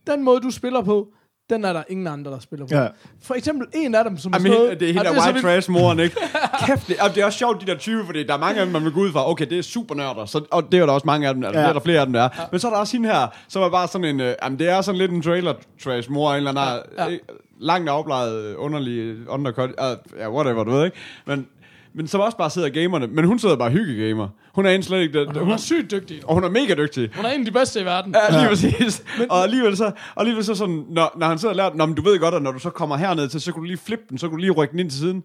den 0.06 0.22
måde, 0.24 0.40
du 0.40 0.50
spiller 0.50 0.82
på, 0.82 1.08
den 1.50 1.64
er 1.64 1.72
der 1.72 1.82
ingen 1.88 2.06
andre, 2.06 2.30
der 2.30 2.38
spiller 2.38 2.66
på. 2.66 2.74
Ja. 2.74 2.86
For 3.22 3.34
eksempel 3.34 3.66
en 3.74 3.94
af 3.94 4.04
dem, 4.04 4.18
som 4.18 4.32
er 4.32 4.36
Jamen, 4.38 4.52
sådan 4.52 4.68
helt, 4.68 4.80
det 4.80 4.88
er 4.88 4.92
helt 4.92 5.04
der 5.04 5.14
så 5.20 5.26
white 5.26 5.42
trash 5.42 5.70
moren, 5.70 6.00
ikke? 6.00 6.16
Kæft, 6.66 6.88
det, 6.88 6.96
og 7.00 7.14
det 7.14 7.20
er 7.20 7.24
også 7.24 7.38
sjovt, 7.38 7.60
de 7.60 7.66
der 7.66 7.76
20, 7.78 8.04
fordi 8.06 8.22
der 8.26 8.34
er 8.34 8.38
mange 8.38 8.60
af 8.60 8.66
dem, 8.66 8.72
man 8.72 8.84
vil 8.84 8.92
gå 8.92 9.00
ud 9.00 9.12
fra, 9.12 9.30
okay, 9.30 9.46
det 9.50 9.58
er 9.58 9.62
super 9.62 9.94
nørder, 9.94 10.24
så, 10.24 10.44
og 10.50 10.72
det 10.72 10.80
er 10.80 10.86
der 10.86 10.92
også 10.92 11.06
mange 11.06 11.28
af 11.28 11.34
dem, 11.34 11.44
altså, 11.44 11.60
Ja. 11.60 11.64
det 11.64 11.68
er 11.70 11.72
der 11.72 11.80
flere 11.80 12.00
af 12.00 12.06
dem, 12.06 12.12
der 12.12 12.20
er. 12.22 12.28
Ja. 12.38 12.44
Men 12.50 12.60
så 12.60 12.66
er 12.68 12.72
der 12.72 12.78
også 12.78 12.96
hende 12.96 13.08
her, 13.08 13.26
som 13.48 13.62
er 13.62 13.68
bare 13.70 13.88
sådan 13.88 14.04
en, 14.04 14.20
øh, 14.20 14.34
jamen 14.42 14.58
det 14.58 14.68
er 14.68 14.80
sådan 14.80 14.98
lidt 14.98 15.10
en 15.10 15.22
trailer 15.22 15.54
trash 15.84 16.10
mor, 16.10 16.30
en 16.30 16.36
eller 16.36 16.50
anden, 16.50 16.64
ja. 16.98 17.04
Ja. 17.04 17.10
Ja. 17.10 17.16
langt 17.60 17.88
afbladet, 17.88 18.54
underlig 18.56 19.28
undercut, 19.28 19.70
uh, 19.70 20.20
ja, 20.20 20.30
whatever, 20.30 20.64
du 20.64 20.70
ved, 20.70 20.84
ikke? 20.84 20.96
Men, 21.26 21.46
men 21.94 22.06
som 22.06 22.20
også 22.20 22.36
bare 22.36 22.50
sidder 22.50 22.68
gamerne, 22.68 23.06
men 23.06 23.24
hun 23.24 23.38
sidder 23.38 23.56
bare 23.56 23.68
og 23.68 23.72
hyggegamer. 23.72 24.28
Hun 24.54 24.66
er 24.66 24.70
en 24.70 24.82
slet 24.82 25.00
ikke, 25.00 25.18
det, 25.18 25.26
Hun 25.28 25.44
hun, 25.44 25.52
er 25.52 25.56
sygt 25.56 25.90
dygtig. 25.90 26.20
og 26.24 26.34
hun 26.34 26.44
er 26.44 26.48
mega 26.50 26.74
dygtig. 26.74 27.10
Hun 27.16 27.24
er 27.24 27.28
en 27.28 27.40
af 27.40 27.46
de 27.46 27.50
bedste 27.52 27.80
i 27.80 27.84
verden. 27.84 28.14
Ja, 28.30 28.38
lige 28.38 28.48
præcis. 28.48 29.04
Og 29.30 29.42
alligevel 29.42 29.76
så, 29.76 29.84
og 29.84 29.92
alligevel 30.16 30.44
så 30.44 30.54
sådan, 30.54 30.84
når, 30.88 31.12
når 31.18 31.26
han 31.26 31.38
sidder 31.38 31.52
og 31.52 31.56
lærer, 31.56 31.70
Nå, 31.74 31.86
men 31.86 31.94
du 31.94 32.02
ved 32.02 32.18
godt, 32.18 32.34
at 32.34 32.42
når 32.42 32.52
du 32.52 32.58
så 32.58 32.70
kommer 32.70 32.96
herned 32.96 33.28
til, 33.28 33.40
så 33.40 33.52
kan 33.52 33.60
du 33.60 33.66
lige 33.66 33.76
flippe 33.78 34.04
den, 34.10 34.18
så 34.18 34.26
kan 34.28 34.30
du 34.30 34.40
lige 34.40 34.50
rykke 34.50 34.72
den 34.72 34.80
ind 34.80 34.90
til 34.90 34.98
siden. 35.00 35.24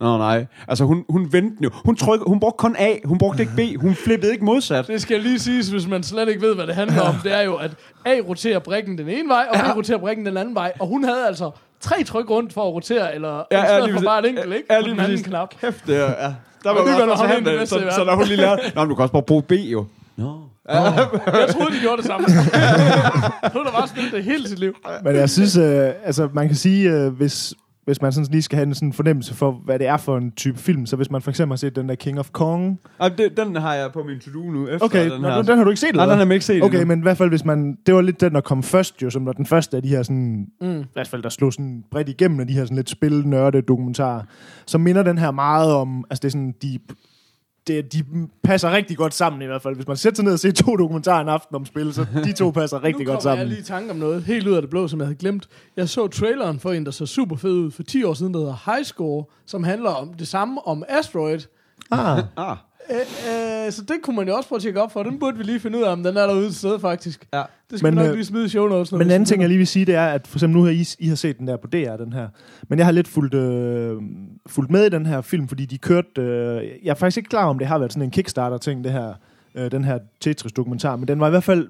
Nå 0.00 0.18
nej, 0.18 0.46
altså 0.68 0.84
hun, 0.84 1.04
hun 1.08 1.32
vendte 1.32 1.56
den 1.56 1.64
jo. 1.64 1.70
Hun, 1.84 1.96
tryk, 1.96 2.20
hun 2.26 2.40
brugte 2.40 2.56
kun 2.58 2.76
A, 2.78 2.94
hun 3.04 3.18
brugte 3.18 3.42
ikke 3.42 3.52
B, 3.56 3.80
hun 3.80 3.94
flippede 3.94 4.32
ikke 4.32 4.44
modsat. 4.44 4.86
Det 4.86 5.02
skal 5.02 5.20
lige 5.20 5.38
siges, 5.38 5.68
hvis 5.68 5.86
man 5.86 6.02
slet 6.02 6.28
ikke 6.28 6.40
ved, 6.40 6.54
hvad 6.54 6.66
det 6.66 6.74
handler 6.74 7.02
om. 7.02 7.14
Det 7.24 7.34
er 7.34 7.40
jo, 7.40 7.54
at 7.56 7.70
A 8.06 8.10
roterer 8.28 8.58
brikken 8.58 8.98
den 8.98 9.08
ene 9.08 9.28
vej, 9.28 9.46
og 9.50 9.56
B 9.58 9.76
roterer 9.76 9.98
brikken 9.98 10.26
den 10.26 10.36
anden 10.36 10.54
vej. 10.54 10.72
Og 10.80 10.86
hun 10.86 11.04
havde 11.04 11.26
altså 11.26 11.50
tre 11.80 12.04
tryk 12.04 12.30
rundt 12.30 12.52
for 12.52 12.68
at 12.68 12.74
rotere, 12.74 13.14
eller 13.14 13.44
ja, 13.50 13.64
i 13.64 13.66
stedet 13.66 13.94
for 13.94 14.04
bare 14.04 14.18
et 14.18 14.28
enkelt, 14.28 14.54
ikke? 14.54 14.66
Ja, 14.70 14.80
lige 14.80 14.90
den 14.90 15.00
anden 15.00 15.22
knap. 15.22 15.54
Kæft, 15.60 15.86
det 15.86 15.96
er, 15.96 16.00
ja. 16.24 16.34
Der 16.64 16.70
var 16.70 17.06
var, 17.06 17.12
også 17.12 17.24
han, 17.24 17.44
den 17.44 17.54
øh, 17.54 17.60
så, 17.60 17.66
så 17.66 17.78
verden. 17.78 18.06
når 18.06 18.14
hun 18.14 18.24
lige 18.24 18.36
lærte, 18.36 18.62
Nå, 18.74 18.80
men 18.80 18.88
du 18.88 18.94
kan 18.94 19.02
også 19.02 19.12
bare 19.12 19.22
bruge 19.22 19.42
B 19.42 19.52
jo. 19.52 19.84
Nå. 20.16 20.40
Jeg 20.68 21.48
troede, 21.52 21.74
de 21.74 21.80
gjorde 21.80 21.96
det 21.96 22.04
samme. 22.04 22.26
hun 23.52 23.66
har 23.66 23.72
bare 23.78 23.88
spillet 23.88 24.12
det 24.12 24.24
hele 24.24 24.48
sit 24.48 24.58
liv. 24.58 24.74
Men 25.04 25.16
jeg 25.16 25.30
synes, 25.30 25.56
øh, 25.56 25.90
altså 26.04 26.28
man 26.32 26.46
kan 26.46 26.56
sige, 26.56 26.90
øh, 26.90 27.12
hvis, 27.12 27.54
hvis 27.84 28.02
man 28.02 28.12
sådan 28.12 28.28
lige 28.30 28.42
skal 28.42 28.56
have 28.56 28.66
en 28.66 28.74
sådan 28.74 28.92
fornemmelse 28.92 29.34
for, 29.34 29.52
hvad 29.64 29.78
det 29.78 29.86
er 29.86 29.96
for 29.96 30.16
en 30.16 30.32
type 30.32 30.58
film, 30.58 30.86
så 30.86 30.96
hvis 30.96 31.10
man 31.10 31.22
for 31.22 31.30
eksempel 31.30 31.52
har 31.52 31.56
set 31.56 31.76
den 31.76 31.88
der 31.88 31.94
King 31.94 32.18
of 32.18 32.30
Kong. 32.32 32.80
Ej, 33.00 33.08
det, 33.08 33.36
den 33.36 33.56
har 33.56 33.74
jeg 33.74 33.92
på 33.92 34.02
min 34.02 34.20
to-do 34.20 34.50
nu, 34.50 34.68
efter 34.68 34.86
Okay, 34.86 35.04
den 35.04 35.10
den, 35.12 35.24
her. 35.24 35.36
den, 35.36 35.46
den 35.46 35.56
har 35.56 35.64
du 35.64 35.70
ikke 35.70 35.80
set, 35.80 35.94
Nej, 35.94 36.06
den 36.06 36.18
har 36.18 36.24
jeg 36.24 36.32
ikke 36.34 36.44
set 36.44 36.62
Okay, 36.62 36.74
endnu. 36.74 36.88
men 36.88 36.98
i 36.98 37.02
hvert 37.02 37.16
fald, 37.16 37.28
hvis 37.28 37.44
man... 37.44 37.78
Det 37.86 37.94
var 37.94 38.00
lidt 38.00 38.20
den, 38.20 38.34
der 38.34 38.40
kom 38.40 38.62
først 38.62 39.02
jo, 39.02 39.10
som 39.10 39.26
var 39.26 39.32
den 39.32 39.46
første 39.46 39.76
af 39.76 39.82
de 39.82 39.88
her 39.88 40.02
sådan... 40.02 40.46
Mm. 40.60 40.80
I 40.80 40.84
hvert 40.92 41.08
fald, 41.08 41.22
der 41.22 41.28
slog 41.28 41.52
sådan 41.52 41.84
bredt 41.90 42.08
igennem 42.08 42.40
af 42.40 42.46
de 42.46 42.52
her 42.52 42.64
sådan 42.64 42.76
lidt 42.76 42.90
spil-nørde 42.90 43.62
dokumentarer. 43.62 44.22
Så 44.66 44.78
minder 44.78 45.02
den 45.02 45.18
her 45.18 45.30
meget 45.30 45.72
om... 45.72 46.04
Altså, 46.10 46.20
det 46.22 46.28
er 46.28 46.30
sådan... 46.32 46.54
De, 46.62 46.78
det, 47.76 47.92
de 47.92 48.04
passer 48.44 48.70
rigtig 48.72 48.96
godt 48.96 49.14
sammen 49.14 49.42
i 49.42 49.46
hvert 49.46 49.62
fald. 49.62 49.74
Hvis 49.74 49.88
man 49.88 49.96
sætter 49.96 50.16
sig 50.16 50.24
ned 50.24 50.32
og 50.32 50.38
ser 50.38 50.52
to 50.52 50.76
dokumentarer 50.76 51.20
en 51.20 51.28
aften 51.28 51.56
om 51.56 51.64
spil, 51.66 51.94
så 51.94 52.06
de 52.24 52.32
to 52.32 52.50
passer 52.50 52.84
rigtig 52.84 53.06
nu 53.06 53.12
godt 53.12 53.22
kommer 53.22 53.30
jeg 53.30 53.38
sammen. 53.38 53.48
lige 53.48 53.60
i 53.60 53.62
tanke 53.64 53.90
om 53.90 53.96
noget 53.96 54.22
helt 54.22 54.46
ud 54.48 54.54
af 54.54 54.62
det 54.62 54.70
blå, 54.70 54.88
som 54.88 54.98
jeg 55.00 55.06
havde 55.06 55.18
glemt. 55.18 55.48
Jeg 55.76 55.88
så 55.88 56.06
traileren 56.06 56.58
for 56.60 56.72
en, 56.72 56.84
der 56.84 56.90
så 56.90 57.06
super 57.06 57.36
fed 57.36 57.52
ud 57.52 57.70
for 57.70 57.82
10 57.82 58.04
år 58.04 58.14
siden, 58.14 58.34
der 58.34 58.40
hedder 58.40 58.72
High 58.72 58.84
Score, 58.84 59.24
som 59.46 59.64
handler 59.64 59.90
om 59.90 60.14
det 60.14 60.28
samme 60.28 60.66
om 60.66 60.84
Asteroid. 60.88 61.40
Ah, 61.90 62.22
Ah, 62.36 62.56
Øh, 62.90 62.96
øh, 63.66 63.72
så 63.72 63.82
det 63.82 63.96
kunne 64.02 64.16
man 64.16 64.28
jo 64.28 64.36
også 64.36 64.48
prøve 64.48 64.56
at 64.56 64.62
tjekke 64.62 64.82
op 64.82 64.92
for. 64.92 65.02
Den 65.02 65.18
burde 65.18 65.36
vi 65.36 65.42
lige 65.42 65.60
finde 65.60 65.78
ud 65.78 65.82
af, 65.82 65.92
om 65.92 66.02
den 66.02 66.16
er 66.16 66.26
derude 66.26 66.46
et 66.46 66.54
sted 66.54 66.78
faktisk. 66.78 67.28
ja. 67.32 67.42
Det 67.70 67.78
skal 67.78 67.86
Men, 67.86 67.94
vi 67.94 68.02
nok 68.02 68.08
øh, 68.08 68.14
lige 68.14 68.24
smide 68.24 68.44
i 68.44 68.48
show 68.48 68.68
notes. 68.68 68.92
Men 68.92 69.02
en 69.02 69.10
anden 69.10 69.26
ting, 69.26 69.40
jeg 69.40 69.48
lige 69.48 69.58
vil 69.58 69.66
sige, 69.66 69.84
det 69.84 69.94
er, 69.94 70.06
at 70.06 70.26
for 70.26 70.38
eksempel 70.38 70.58
nu 70.58 70.64
har 70.64 70.70
I, 70.70 70.84
I 70.98 71.08
har 71.08 71.16
set 71.16 71.38
den 71.38 71.48
der 71.48 71.56
på 71.56 71.66
DR, 71.66 71.96
den 71.96 72.12
her. 72.12 72.28
Men 72.68 72.78
jeg 72.78 72.86
har 72.86 72.92
lidt 72.92 73.08
fulgt, 73.08 73.34
øh, 73.34 74.02
fulgt 74.46 74.70
med 74.70 74.86
i 74.86 74.88
den 74.88 75.06
her 75.06 75.20
film, 75.20 75.48
fordi 75.48 75.66
de 75.66 75.78
kørte... 75.78 76.08
Øh, 76.20 76.64
jeg 76.82 76.90
er 76.90 76.94
faktisk 76.94 77.16
ikke 77.16 77.28
klar 77.28 77.44
om, 77.44 77.58
det 77.58 77.66
har 77.66 77.78
været 77.78 77.92
sådan 77.92 78.02
en 78.02 78.10
Kickstarter-ting, 78.10 78.84
det 78.84 78.92
her, 78.92 79.14
øh, 79.54 79.70
den 79.70 79.84
her 79.84 79.98
Tetris-dokumentar. 80.20 80.96
Men 80.96 81.08
den 81.08 81.20
var 81.20 81.26
i 81.26 81.30
hvert 81.30 81.44
fald 81.44 81.68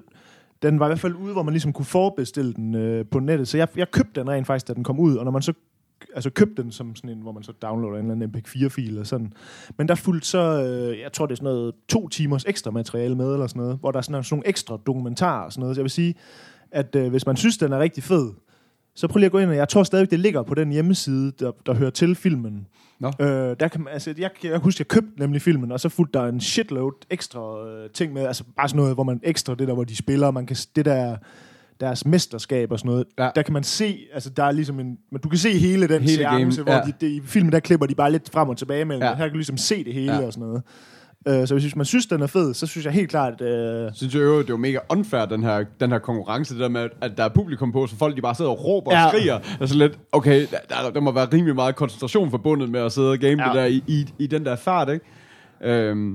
den 0.61 0.79
var 0.79 0.85
i 0.85 0.89
hvert 0.89 0.99
fald 0.99 1.15
ude, 1.15 1.33
hvor 1.33 1.43
man 1.43 1.53
ligesom 1.53 1.73
kunne 1.73 1.85
forbestille 1.85 2.53
den 2.53 2.75
øh, 2.75 3.05
på 3.11 3.19
nettet. 3.19 3.47
Så 3.47 3.57
jeg, 3.57 3.67
jeg 3.75 3.91
købte 3.91 4.19
den 4.19 4.29
rent 4.29 4.47
faktisk, 4.47 4.67
da 4.67 4.73
den 4.73 4.83
kom 4.83 4.99
ud. 4.99 5.15
Og 5.15 5.25
når 5.25 5.31
man 5.31 5.41
så 5.41 5.53
altså 6.15 6.29
købte 6.29 6.63
den 6.63 6.71
som 6.71 6.95
sådan 6.95 7.09
en, 7.09 7.21
hvor 7.21 7.31
man 7.31 7.43
så 7.43 7.51
downloader 7.51 7.99
en 7.99 8.11
eller 8.11 8.25
anden 8.25 8.43
MP4-fil 8.45 8.99
og 8.99 9.07
sådan. 9.07 9.33
Men 9.77 9.87
der 9.87 9.95
fulgte 9.95 10.27
så, 10.27 10.63
øh, 10.63 10.99
jeg 10.99 11.13
tror 11.13 11.25
det 11.25 11.31
er 11.31 11.35
sådan 11.35 11.53
noget 11.53 11.73
to 11.89 12.07
timers 12.07 12.45
ekstra 12.45 12.71
materiale 12.71 13.15
med, 13.15 13.33
eller 13.33 13.47
sådan 13.47 13.61
noget, 13.61 13.77
hvor 13.79 13.91
der 13.91 13.97
er 13.97 14.01
sådan, 14.01 14.23
sådan 14.23 14.35
nogle 14.35 14.47
ekstra 14.47 14.79
dokumentarer 14.85 15.45
og 15.45 15.53
sådan 15.53 15.61
noget. 15.61 15.75
Så 15.75 15.79
jeg 15.79 15.83
vil 15.83 15.91
sige, 15.91 16.15
at 16.71 16.95
øh, 16.95 17.09
hvis 17.09 17.25
man 17.25 17.37
synes, 17.37 17.57
den 17.57 17.73
er 17.73 17.79
rigtig 17.79 18.03
fed, 18.03 18.31
så 18.95 19.07
prøv 19.07 19.17
lige 19.17 19.25
at 19.25 19.31
gå 19.31 19.39
ind, 19.39 19.49
og 19.49 19.55
jeg 19.55 19.69
tror 19.69 19.83
stadig, 19.83 20.11
det 20.11 20.19
ligger 20.19 20.43
på 20.43 20.55
den 20.55 20.71
hjemmeside, 20.71 21.31
der, 21.39 21.51
der 21.65 21.73
hører 21.73 21.89
til 21.89 22.15
filmen. 22.15 22.67
Nå. 22.99 23.11
Øh, 23.19 23.55
der 23.59 23.67
kan 23.67 23.81
man, 23.81 23.93
altså, 23.93 24.13
jeg, 24.17 24.29
jeg 24.43 24.59
husker, 24.59 24.81
jeg 24.81 24.87
købte 24.87 25.19
nemlig 25.19 25.41
filmen, 25.41 25.71
og 25.71 25.79
så 25.79 25.89
fulgte 25.89 26.19
der 26.19 26.25
en 26.25 26.41
shitload 26.41 27.05
ekstra 27.09 27.67
øh, 27.67 27.89
ting 27.89 28.13
med, 28.13 28.25
altså 28.25 28.43
bare 28.57 28.69
sådan 28.69 28.77
noget, 28.77 28.93
hvor 28.93 29.03
man 29.03 29.19
ekstra 29.23 29.55
det 29.55 29.67
der, 29.67 29.73
hvor 29.73 29.83
de 29.83 29.95
spiller, 29.95 30.31
man 30.31 30.45
kan, 30.45 30.57
det 30.75 30.85
der, 30.85 31.17
deres 31.81 32.05
mesterskab 32.05 32.71
og 32.71 32.79
sådan 32.79 32.89
noget, 32.91 33.05
Ja. 33.19 33.29
der 33.35 33.41
kan 33.41 33.53
man 33.53 33.63
se, 33.63 33.97
altså 34.13 34.29
der 34.29 34.43
er 34.43 34.51
ligesom 34.51 34.79
en, 34.79 34.97
du 35.23 35.29
kan 35.29 35.37
se 35.37 35.57
hele 35.57 35.87
den 35.87 36.01
Hele 36.01 36.15
seance, 36.15 36.61
game, 36.61 36.63
hvor 36.63 36.73
ja. 36.73 36.81
de, 36.81 36.93
de, 37.07 37.15
i 37.15 37.21
filmen, 37.25 37.51
der 37.51 37.59
klipper 37.59 37.85
de 37.87 37.95
bare 37.95 38.11
lidt 38.11 38.29
frem 38.33 38.49
og 38.49 38.57
tilbage 38.57 38.85
mellem, 38.85 39.03
Ja. 39.03 39.09
her 39.15 39.23
kan 39.23 39.29
du 39.29 39.35
ligesom 39.37 39.57
se 39.57 39.83
det 39.83 39.93
hele 39.93 40.13
Ja. 40.13 40.25
og 40.25 40.33
sådan 40.33 40.47
noget. 40.47 40.63
Øh, 41.27 41.47
så 41.47 41.53
hvis 41.53 41.75
man 41.75 41.85
synes, 41.85 42.05
den 42.05 42.21
er 42.21 42.27
fed, 42.27 42.53
så 42.53 42.67
synes 42.67 42.85
jeg 42.85 42.93
helt 42.93 43.09
klart, 43.09 43.41
øh, 43.41 43.91
synes 43.93 44.13
jeg 44.15 44.21
jo, 44.21 44.41
det 44.41 44.51
var 44.51 44.57
mega 44.57 44.77
unfair, 44.89 45.25
den 45.25 45.43
her, 45.43 45.63
den 45.79 45.91
her 45.91 45.99
konkurrence, 45.99 46.53
det 46.53 46.61
der 46.61 46.69
med, 46.69 46.89
at 47.01 47.17
der 47.17 47.23
er 47.23 47.29
publikum 47.29 47.71
på, 47.71 47.87
så 47.87 47.95
folk 47.95 48.15
de 48.15 48.21
bare 48.21 48.35
sidder 48.35 48.51
og 48.51 48.65
råber 48.65 48.93
ja. 48.95 49.05
Og 49.05 49.11
skriger. 49.11 49.39
Altså 49.59 49.75
lidt, 49.77 49.99
okay, 50.11 50.47
der, 50.69 50.91
der, 50.93 50.99
må 50.99 51.11
være 51.11 51.27
rimelig 51.33 51.55
meget 51.55 51.75
koncentration 51.75 52.29
forbundet 52.31 52.69
med 52.69 52.79
at 52.79 52.91
sidde 52.91 53.11
og 53.11 53.17
game. 53.17 53.43
Ja. 53.43 53.47
det 53.49 53.55
der 53.55 53.65
i, 53.65 53.83
i, 53.87 54.13
i 54.19 54.27
den 54.27 54.45
der 54.45 54.55
fart, 54.55 54.89
ikke? 54.89 55.05
Øhm, 55.63 56.11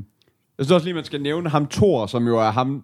jeg 0.59 0.65
synes 0.67 0.73
også 0.75 0.85
lige, 0.85 0.95
man 0.95 1.05
skal 1.05 1.23
nævne 1.23 1.49
ham 1.49 1.67
Thor, 1.67 2.07
som 2.07 2.27
jo 2.27 2.39
er 2.39 2.51
ham, 2.51 2.83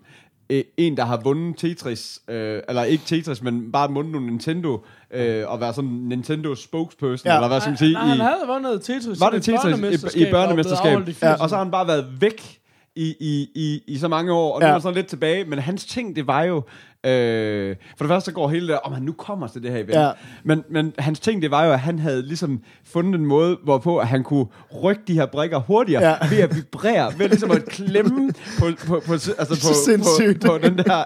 øh, 0.52 0.64
en, 0.76 0.97
der 0.97 1.04
har 1.04 1.21
vundet 1.25 1.56
Tetris, 1.59 2.21
øh, 2.28 2.61
eller 2.68 2.82
ikke 2.85 3.04
Tetris, 3.06 3.42
men 3.42 3.73
bare 3.73 3.90
vundet 3.90 4.12
nogle 4.12 4.26
Nintendo, 4.26 4.85
øh, 5.11 5.44
og 5.50 5.61
være 5.61 5.75
sådan 5.75 5.90
Nintendo 5.90 6.54
spokesperson, 6.54 7.26
ja. 7.26 7.35
Eller 7.35 7.49
hvad 7.49 7.61
skal 7.61 7.71
man 7.71 7.78
sige? 7.78 7.92
Nej, 7.92 8.04
han 8.06 8.16
i, 8.16 8.21
havde 8.21 8.44
vundet 8.47 8.82
Tetris. 8.82 9.21
var 9.21 9.30
det 9.30 9.37
et 9.37 9.42
Tetris 9.42 9.62
børnemesterskab, 9.62 10.23
i, 10.23 10.28
i 10.28 10.30
børnemesterskab? 10.30 11.09
i 11.09 11.16
Ja. 11.23 11.35
80'erne. 11.35 11.42
Og 11.42 11.49
så 11.49 11.54
har 11.56 11.62
han 11.64 11.71
bare 11.73 11.87
været 11.87 12.06
væk 12.21 12.59
i, 12.97 13.14
i, 13.21 13.49
i, 13.54 13.82
i 13.87 13.99
så 13.99 14.09
mange 14.09 14.32
år, 14.32 14.54
og 14.54 14.61
nu 14.61 14.64
Ja. 14.66 14.68
er 14.68 14.73
han 14.73 14.82
sådan 14.82 14.94
lidt 14.94 15.06
tilbage. 15.06 15.44
Men 15.44 15.59
hans 15.59 15.85
ting, 15.85 16.16
det 16.16 16.26
var 16.26 16.42
jo... 16.42 16.62
Øh, 17.04 17.76
for 17.97 18.04
det 18.04 18.09
første 18.11 18.25
så 18.30 18.35
går 18.35 18.49
hele 18.49 18.68
det, 18.68 18.78
om 18.85 18.92
han 18.92 19.02
nu 19.02 19.12
kommer 19.12 19.47
til 19.47 19.62
det 19.62 19.71
her 19.71 19.78
event. 19.78 19.90
Ja. 19.99 20.11
Men, 20.44 20.64
men 20.71 20.92
hans 20.99 21.21
ting, 21.21 21.42
det 21.42 21.50
var 21.50 21.64
jo, 21.64 21.73
at 21.73 21.80
han 21.80 21.99
havde 21.99 22.23
ligesom 22.23 22.61
fundet 22.85 23.14
en 23.21 23.26
måde, 23.26 23.59
hvorpå 23.64 23.99
at 23.99 24.09
han 24.09 24.25
kunne 24.25 24.47
rykke 24.82 25.02
de 25.09 25.14
her 25.14 25.26
brikker 25.26 25.59
hurtigere, 25.59 26.02
ja. 26.09 26.28
Ved 26.30 26.38
at 26.38 26.56
vibrere, 26.56 27.12
ved 27.18 27.28
ligesom 27.28 27.50
at 27.50 27.64
klemme 27.64 28.32
på, 28.59 28.66
på, 28.87 29.02
på, 29.06 29.12
altså 29.12 29.49
på, 29.49 29.75
sindssygt. 29.85 30.40
på, 30.44 30.47
på 30.52 30.59
den 30.59 30.78
der... 30.78 31.04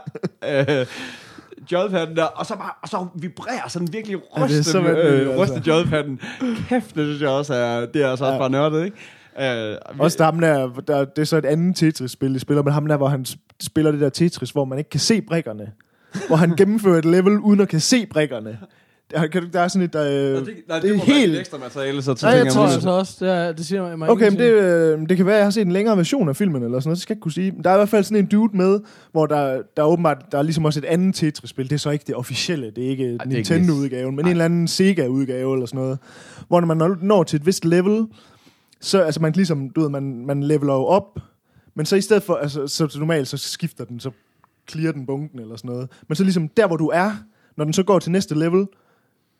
Øh, 0.80 0.86
jodpadden 1.72 2.16
der, 2.16 2.24
og 2.24 2.46
så, 2.46 2.54
bare, 2.56 2.70
og 2.82 2.88
så 2.88 3.06
vibrerer 3.14 3.68
sådan 3.68 3.88
virkelig 3.92 4.16
ryste, 4.40 4.64
så 4.64 4.80
ja, 4.80 4.90
øh, 4.92 5.38
ryste 5.38 5.54
altså. 5.54 5.70
jodpadden. 5.72 6.20
Kæft, 6.68 6.94
det 6.94 7.06
synes 7.06 7.20
jeg 7.22 7.28
også 7.28 7.54
er, 7.54 7.86
det 7.86 8.02
er 8.02 8.10
altså 8.10 8.24
også 8.24 8.32
Ja. 8.32 8.38
bare 8.38 8.50
nørdet, 8.50 8.84
ikke? 8.84 9.70
Øh, 9.72 9.76
Også 9.98 10.18
der, 10.18 10.24
ham 10.24 10.40
der, 10.40 10.68
der, 10.86 11.04
det 11.04 11.18
er 11.22 11.26
så 11.26 11.36
et 11.36 11.44
andet 11.44 11.76
Tetris-spil, 11.76 12.34
de 12.34 12.38
spiller, 12.38 12.62
men 12.62 12.72
ham 12.72 12.86
der, 12.86 12.96
hvor 12.96 13.08
han 13.08 13.26
spiller 13.60 13.90
det 13.90 14.00
der 14.00 14.08
Tetris, 14.08 14.50
hvor 14.50 14.64
man 14.64 14.78
ikke 14.78 14.90
kan 14.90 15.00
se 15.00 15.22
brikkerne. 15.22 15.72
Hvor 16.26 16.37
han 16.37 16.50
gennemfører 16.56 16.99
et 16.99 17.04
level, 17.04 17.38
uden 17.38 17.61
at 17.61 17.68
kan 17.68 17.80
se 17.80 18.06
brikkerne. 18.06 18.58
Der, 19.11 19.26
kan 19.26 19.42
du, 19.42 19.49
der 19.52 19.61
er 19.61 19.68
sådan 19.68 19.85
et, 19.85 19.92
der, 19.92 20.02
øh, 20.04 20.11
det, 20.46 20.54
nej, 20.68 20.78
det, 20.78 20.82
det 20.82 20.96
er 20.96 21.04
helt- 21.04 21.38
ekstra 21.38 21.58
materiale, 21.58 22.02
så 22.02 22.18
Nej, 22.23 22.30
jeg 22.32 22.44
Det 22.44 22.52
tror 22.52 22.61
tror 22.61 22.66
jeg 22.66 22.75
jeg 22.75 22.82
så 22.82 22.90
også. 22.90 23.25
Det, 23.25 23.32
er, 23.35 23.52
det 23.52 23.66
siger 23.66 23.96
mig 23.96 24.11
Okay, 24.11 24.28
men 24.30 24.38
det, 24.38 24.50
øh, 24.50 25.08
det 25.08 25.16
kan 25.16 25.26
være, 25.26 25.35
at 25.35 25.38
jeg 25.38 25.46
har 25.46 25.50
set 25.50 25.62
en 25.66 25.73
længere 25.73 25.96
version 25.96 26.28
af 26.28 26.37
filmen, 26.37 26.62
eller 26.62 26.80
sådan 26.80 26.88
noget, 26.88 26.96
det 26.96 27.02
skal 27.02 27.12
jeg 27.12 27.16
ikke 27.16 27.23
kunne 27.23 27.32
sige. 27.32 27.52
Men 27.52 27.64
der 27.64 27.70
er 27.70 27.75
i 27.75 27.78
hvert 27.78 27.88
fald 27.88 28.04
sådan 28.04 28.18
en 28.18 28.26
dude 28.26 28.56
med, 28.56 28.80
hvor 29.12 29.26
der, 29.26 29.62
der 29.76 29.82
er 29.82 29.87
åbenbart, 29.87 30.25
der 30.32 30.38
er 30.38 30.42
ligesom 30.42 30.64
også 30.64 30.80
et 30.80 30.85
andet 30.85 31.14
Tetris-spil. 31.14 31.64
Det 31.64 31.75
er 31.75 31.78
så 31.78 31.90
ikke 31.90 32.04
det 32.06 32.14
officielle, 32.14 32.70
det 32.76 32.85
er 32.87 32.90
ikke 32.90 33.18
Nintendo-udgaven, 33.26 34.16
men 34.16 34.25
Nej. 34.25 34.30
en 34.30 34.37
eller 34.37 34.44
anden 34.44 34.68
Sega-udgave 34.68 35.52
eller 35.54 35.66
sådan 35.66 35.80
noget. 35.80 35.99
Hvor 36.49 36.61
når 36.61 36.66
man 36.66 36.76
når- 36.76 36.96
når 37.02 37.23
til 37.23 37.37
et 37.40 37.46
vist 37.46 37.64
level, 37.64 38.06
så 38.80 39.00
altså 39.02 39.20
man 39.23 39.32
ligesom, 39.32 39.70
du 39.70 39.80
ved, 39.80 39.88
man, 39.88 40.26
man 40.26 40.42
leveler 40.42 40.75
jo 40.75 40.85
op, 40.85 41.18
men 41.75 41.87
så 41.87 41.96
i 41.96 42.00
stedet 42.00 42.23
for, 42.23 42.35
altså 42.35 42.66
så 42.66 42.88
så 42.88 42.99
normalt, 42.99 43.28
så 43.28 43.37
skifter 43.37 43.85
den, 43.85 44.00
så 44.00 44.11
clear 44.70 44.92
den 44.92 45.06
bunken 45.06 45.40
eller 45.40 45.56
sådan 45.56 45.70
noget. 45.70 45.90
Men 46.08 46.16
så 46.16 46.23
ligesom 46.23 46.49
der, 46.49 46.66
hvor 46.66 46.76
du 46.76 46.88
er, 46.88 47.12
når 47.56 47.64
den 47.64 47.73
så 47.73 47.82
går 47.82 47.99
til 47.99 48.12
næste 48.12 48.38
level, 48.38 48.66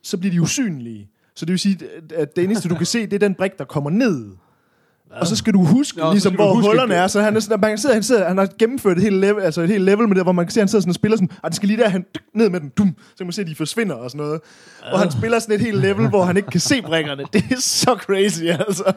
så 0.02 0.18
bliver 0.18 0.33
de 0.33 0.42
usynlige. 0.42 1.11
Så 1.35 1.47
det 1.47 1.52
vil 1.52 1.59
sige, 1.59 1.78
at 2.14 2.37
det 2.37 2.45
eneste, 2.45 2.68
du 2.68 2.75
kan 2.75 2.87
se, 2.87 3.06
det 3.06 3.12
er 3.12 3.18
den 3.18 3.35
brik, 3.35 3.59
der 3.59 3.64
kommer 3.64 3.90
ned. 3.90 4.37
Og 5.10 5.26
så 5.26 5.36
skal 5.36 5.52
du 5.52 5.64
huske, 5.64 5.98
Nå, 5.98 6.10
ligesom, 6.12 6.34
hvor 6.34 6.54
huske 6.54 6.68
hullerne 6.68 6.92
det. 6.92 7.00
er. 7.00 7.06
Så 7.06 7.20
han, 7.20 7.36
er 7.36 7.40
sådan, 7.40 7.60
man 7.60 7.70
kan 7.70 7.78
sidde, 7.78 7.94
han, 7.94 8.02
sidder, 8.02 8.28
han 8.28 8.38
har 8.38 8.48
gennemført 8.58 8.96
et 8.96 9.02
helt 9.02 9.16
level, 9.16 9.42
altså 9.42 9.60
et 9.60 9.68
helt 9.68 9.84
level 9.84 10.08
med 10.08 10.16
det, 10.16 10.25
hvor 10.25 10.32
man 10.32 10.44
kan 10.44 10.52
se, 10.52 10.60
at 10.60 10.62
han 10.62 10.68
sidder 10.68 10.80
sådan 10.82 10.90
og 10.90 10.94
spiller 10.94 11.16
sådan, 11.16 11.30
og 11.42 11.50
den 11.50 11.56
skal 11.56 11.66
lige 11.66 11.82
der, 11.82 11.88
han 11.88 12.04
dyk, 12.14 12.22
ned 12.34 12.50
med 12.50 12.60
den, 12.60 12.72
dum, 12.78 12.94
så 13.10 13.16
kan 13.18 13.26
man 13.26 13.32
se, 13.32 13.40
at 13.40 13.46
de 13.48 13.54
forsvinder 13.54 13.94
og 13.94 14.10
sådan 14.10 14.25
noget. 14.25 14.40
Og 14.92 14.98
han 14.98 15.10
spiller 15.10 15.38
sådan 15.38 15.54
et 15.54 15.60
helt 15.60 15.80
level, 15.80 16.08
hvor 16.08 16.25
han 16.25 16.36
ikke 16.36 16.50
kan 16.50 16.60
se 16.60 16.82
brikkerne. 16.82 17.25
Det 17.32 17.44
er 17.50 17.60
så 17.60 17.90
crazy, 18.00 18.42
altså. 18.44 18.92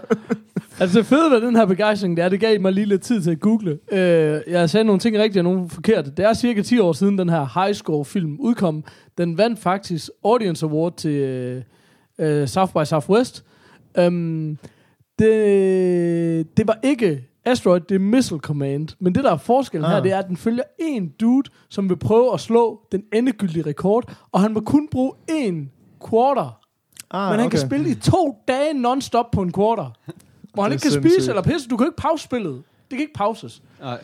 Altså 0.79 0.97
det 0.99 1.05
fede 1.05 1.31
ved 1.31 1.41
den 1.41 1.55
her 1.55 1.65
begejstring, 1.65 2.17
det 2.17 2.25
er, 2.25 2.29
det 2.29 2.39
gav 2.39 2.61
mig 2.61 2.73
lige 2.73 2.85
lidt 2.85 3.01
tid 3.01 3.21
til 3.21 3.31
at 3.31 3.39
google. 3.39 3.79
Øh, 3.91 4.41
jeg 4.47 4.69
sagde 4.69 4.83
nogle 4.83 4.99
ting 4.99 5.17
rigtigt 5.17 5.37
og 5.37 5.43
nogle 5.43 5.69
forkerte. 5.69 6.11
Det 6.17 6.25
er 6.25 6.33
cirka 6.33 6.61
10 6.61 6.79
år 6.79 6.93
siden, 6.93 7.17
den 7.17 7.29
her 7.29 7.63
High 7.63 7.75
Score 7.75 8.05
film 8.05 8.35
udkom. 8.39 8.83
Den 9.17 9.37
vandt 9.37 9.59
faktisk 9.59 10.09
Audience 10.25 10.65
Award 10.65 10.97
til 10.97 11.11
øh, 11.11 11.61
øh, 12.19 12.47
South 12.47 12.73
by 12.73 12.83
Southwest. 12.85 13.43
Um, 14.07 14.57
det, 15.19 16.57
det 16.57 16.67
var 16.67 16.79
ikke 16.83 17.25
Asteroid, 17.45 17.81
det 17.81 17.95
er 17.95 17.99
Missile 17.99 18.39
Command. 18.39 18.88
Men 18.99 19.15
det, 19.15 19.23
der 19.23 19.31
er 19.31 19.38
forskellen 19.38 19.85
ah. 19.85 19.91
her, 19.91 20.01
det 20.01 20.11
er, 20.11 20.19
at 20.19 20.27
den 20.27 20.38
følger 20.38 20.63
en 20.79 21.07
dude, 21.07 21.49
som 21.69 21.89
vil 21.89 21.95
prøve 21.95 22.33
at 22.33 22.39
slå 22.39 22.81
den 22.91 23.03
endegyldige 23.13 23.65
rekord, 23.65 24.15
og 24.31 24.41
han 24.41 24.53
må 24.53 24.59
kun 24.59 24.88
bruge 24.88 25.13
en 25.27 25.71
quarter 26.09 26.59
Ah, 27.11 27.31
men 27.31 27.39
han 27.39 27.47
okay. 27.47 27.57
kan 27.57 27.67
spille 27.67 27.89
i 27.89 27.95
to 27.95 28.43
dage 28.47 28.73
non-stop 28.73 29.31
på 29.31 29.41
en 29.41 29.53
quarter. 29.53 29.91
Hvor 30.53 30.63
han 30.63 30.71
ikke 30.71 30.81
kan 30.81 30.91
spise 30.91 31.09
sindssygt. 31.09 31.29
eller 31.29 31.41
pisse. 31.41 31.69
Du 31.69 31.77
kan 31.77 31.88
ikke 31.88 31.97
pause 31.97 32.23
spillet. 32.23 32.53
Det 32.89 32.97
kan 32.97 32.99
ikke 32.99 33.13
pauses. 33.13 33.61
Nej. 33.79 34.03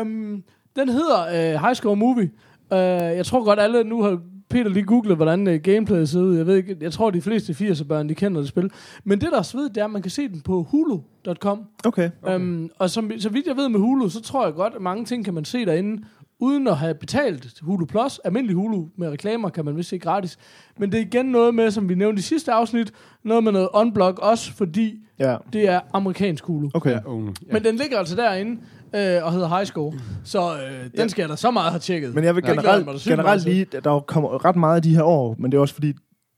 Um, 0.00 0.44
den 0.76 0.88
hedder 0.88 1.26
uh, 1.26 1.60
High 1.60 1.74
Score 1.74 1.96
Movie. 1.96 2.30
Uh, 2.70 2.78
jeg 2.78 3.26
tror 3.26 3.44
godt 3.44 3.60
alle 3.60 3.84
nu 3.84 4.02
har 4.02 4.20
Peter 4.52 4.70
lige 4.70 4.84
googlet, 4.84 5.16
hvordan 5.16 5.46
uh, 5.48 5.54
gameplayet 5.54 6.08
ser 6.08 6.20
ud. 6.20 6.36
Jeg 6.36 6.46
ved 6.46 6.56
ikke, 6.56 6.76
jeg 6.80 6.92
tror 6.92 7.10
de 7.10 7.20
fleste 7.22 7.52
80'er 7.52 7.84
børn, 7.84 8.08
de 8.08 8.14
kender 8.14 8.40
det 8.40 8.48
spil. 8.48 8.70
Men 9.04 9.20
det 9.20 9.28
der 9.32 9.38
er 9.38 9.42
svedigt, 9.42 9.74
det 9.74 9.80
er, 9.80 9.84
at 9.84 9.90
man 9.90 10.02
kan 10.02 10.10
se 10.10 10.28
den 10.28 10.40
på 10.40 10.62
hulu.com. 10.62 11.64
Okay. 11.86 12.10
Okay. 12.22 12.36
Um, 12.36 12.70
og 12.78 12.90
som, 12.90 13.10
så 13.18 13.28
vidt 13.28 13.46
jeg 13.46 13.56
ved 13.56 13.68
med 13.68 13.80
Hulu, 13.80 14.08
så 14.08 14.22
tror 14.22 14.44
jeg 14.44 14.54
godt, 14.54 14.74
at 14.74 14.82
mange 14.82 15.04
ting 15.04 15.24
kan 15.24 15.34
man 15.34 15.44
se 15.44 15.64
derinde, 15.66 16.02
uden 16.38 16.68
at 16.68 16.76
have 16.76 16.94
betalt 16.94 17.54
Hulu 17.62 17.84
Plus. 17.84 18.18
Almindelig 18.24 18.56
Hulu 18.56 18.84
med 18.96 19.08
reklamer 19.08 19.48
kan 19.48 19.64
man 19.64 19.76
vist 19.76 19.88
se 19.88 19.98
gratis. 19.98 20.38
Men 20.78 20.92
det 20.92 20.98
er 20.98 21.04
igen 21.04 21.26
noget 21.26 21.54
med, 21.54 21.70
som 21.70 21.88
vi 21.88 21.94
nævnte 21.94 22.20
i 22.20 22.22
sidste 22.22 22.52
afsnit, 22.52 22.92
noget 23.24 23.44
med 23.44 23.52
noget 23.52 23.68
unblock 23.74 24.18
også, 24.18 24.52
fordi 24.52 24.98
Ja. 25.18 25.36
det 25.52 25.68
er 25.68 25.80
amerikansk 25.92 26.44
Hulu. 26.44 26.70
Okay. 26.74 26.90
Ja, 26.90 26.96
ja. 26.96 27.52
Men 27.52 27.64
den 27.64 27.76
ligger 27.76 27.98
altså 27.98 28.16
derinde 28.16 28.60
øh, 28.94 29.24
og 29.24 29.32
hedder 29.32 29.48
High 29.48 29.66
Score. 29.66 29.92
Så 30.24 30.54
øh, 30.54 30.80
den 30.82 30.90
Ja. 30.96 31.08
skal 31.08 31.22
jeg 31.22 31.28
da 31.28 31.36
så 31.36 31.50
meget 31.50 31.70
have 31.70 31.80
tjekket. 31.80 32.14
Men 32.14 32.24
jeg 32.24 32.36
vil 32.36 32.44
er 32.44 32.48
generelt, 32.48 32.80
er 32.82 32.84
meget 32.84 33.00
generelt 33.02 33.42
til. 33.42 33.52
lige, 33.52 33.66
der 33.84 34.00
kommer 34.00 34.44
ret 34.44 34.56
meget 34.56 34.76
af 34.76 34.82
de 34.82 34.94
her 34.96 35.02
år, 35.02 35.36
men 35.38 35.52
det 35.52 35.58
er 35.58 35.62
også 35.62 35.74
fordi, 35.74 35.88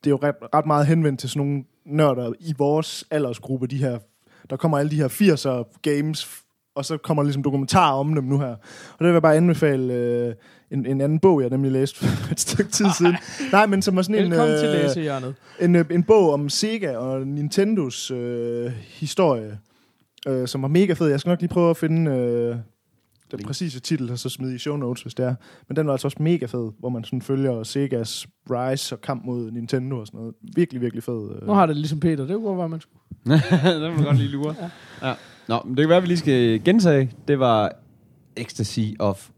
det 0.05 0.07
er 0.07 0.11
jo 0.11 0.19
ret, 0.23 0.35
ret 0.55 0.67
meget 0.67 0.87
henvendt 0.87 1.21
til 1.21 1.29
sådan 1.29 1.47
nogle 1.47 1.65
nørder 1.87 2.33
i 2.41 2.55
vores 2.59 3.05
aldersgruppe, 3.11 3.67
de 3.67 3.77
her, 3.79 3.99
der 4.51 4.57
kommer 4.57 4.79
alle 4.79 4.91
de 4.91 4.97
her 4.97 5.09
80'er 5.09 5.79
games, 5.83 6.29
og 6.77 6.85
så 6.85 6.97
kommer 6.97 7.23
der 7.23 7.27
ligesom 7.27 7.43
dokumentarer 7.43 7.95
om 7.99 8.15
dem 8.15 8.25
nu 8.25 8.39
her. 8.39 8.47
Og 8.93 8.99
det 8.99 9.07
vil 9.07 9.13
jeg 9.13 9.23
bare 9.23 9.37
anbefale 9.37 9.93
øh, 9.95 10.35
en, 10.71 10.87
en 10.87 11.01
anden 11.01 11.19
bog, 11.19 11.41
jeg 11.43 11.51
nemlig 11.51 11.73
læste 11.73 11.99
for 11.99 12.33
et 12.33 12.41
stykke 12.41 12.71
tid 12.73 12.87
siden. 12.99 13.17
Nej, 13.53 13.67
men 13.67 13.83
som 13.83 13.97
var 13.97 14.03
sådan 14.03 14.25
en, 14.25 14.31
Velkommen 14.31 14.59
til 14.59 14.69
øh, 14.69 14.75
læsehjørnet. 14.75 15.35
en, 15.61 15.77
øh, 15.77 15.85
en 15.91 16.03
bog 16.03 16.33
om 16.33 16.49
Sega 16.49 16.97
og 16.97 17.27
Nintendos 17.27 18.11
øh, 18.11 18.73
historie, 18.87 19.59
øh, 20.29 20.49
som 20.49 20.63
var 20.63 20.69
mega 20.69 20.93
fed. 20.93 21.09
Jeg 21.09 21.21
skal 21.21 21.31
nok 21.31 21.41
lige 21.41 21.49
prøve 21.49 21.71
at 21.71 21.77
finde 21.77 22.11
øh, 22.11 22.57
den 23.31 23.45
præcise 23.47 23.81
titel, 23.81 24.11
og 24.11 24.19
så 24.19 24.29
smide 24.29 24.55
i 24.55 24.59
show 24.59 24.77
notes, 24.77 25.03
hvis 25.03 25.15
det 25.15 25.27
er. 25.27 25.35
Men 25.69 25.77
den 25.77 25.87
var 25.87 25.93
altså 25.93 26.07
også 26.07 26.17
mega 26.21 26.47
fed, 26.47 26.71
hvor 26.79 26.89
man 26.89 27.05
sådan 27.05 27.23
følger 27.23 27.63
Segas 27.63 28.27
rise 28.51 28.95
og 28.95 29.01
kamp 29.01 29.25
mod 29.25 29.51
Nintendo 29.51 30.01
og 30.01 30.07
sådan 30.07 30.19
noget. 30.19 30.35
Virkelig, 30.55 30.81
virkelig 30.81 31.03
fed. 31.03 31.31
Øh. 31.37 31.47
Nu 31.47 31.53
har 31.53 31.67
det 31.67 31.77
ligesom 31.77 32.01
Peter. 32.01 32.27
Det 32.27 32.37
kunne 32.37 32.59
være, 32.59 32.69
man 32.69 32.81
skulle. 32.81 33.01
den 33.85 33.97
må 33.97 34.03
godt 34.03 34.17
lige 34.17 34.29
lure. 34.29 34.55
Ja. 35.03 35.09
ja. 35.09 35.15
Nå, 35.49 35.63
men 35.65 35.77
det 35.77 35.83
kan 35.83 35.89
være, 35.89 35.97
at 35.97 36.03
vi 36.03 36.09
lige 36.09 36.19
skal 36.19 36.65
gentage. 36.65 37.13
Det 37.29 37.39
var 37.39 37.73
Ecstasy 38.37 38.81
of 38.99 39.29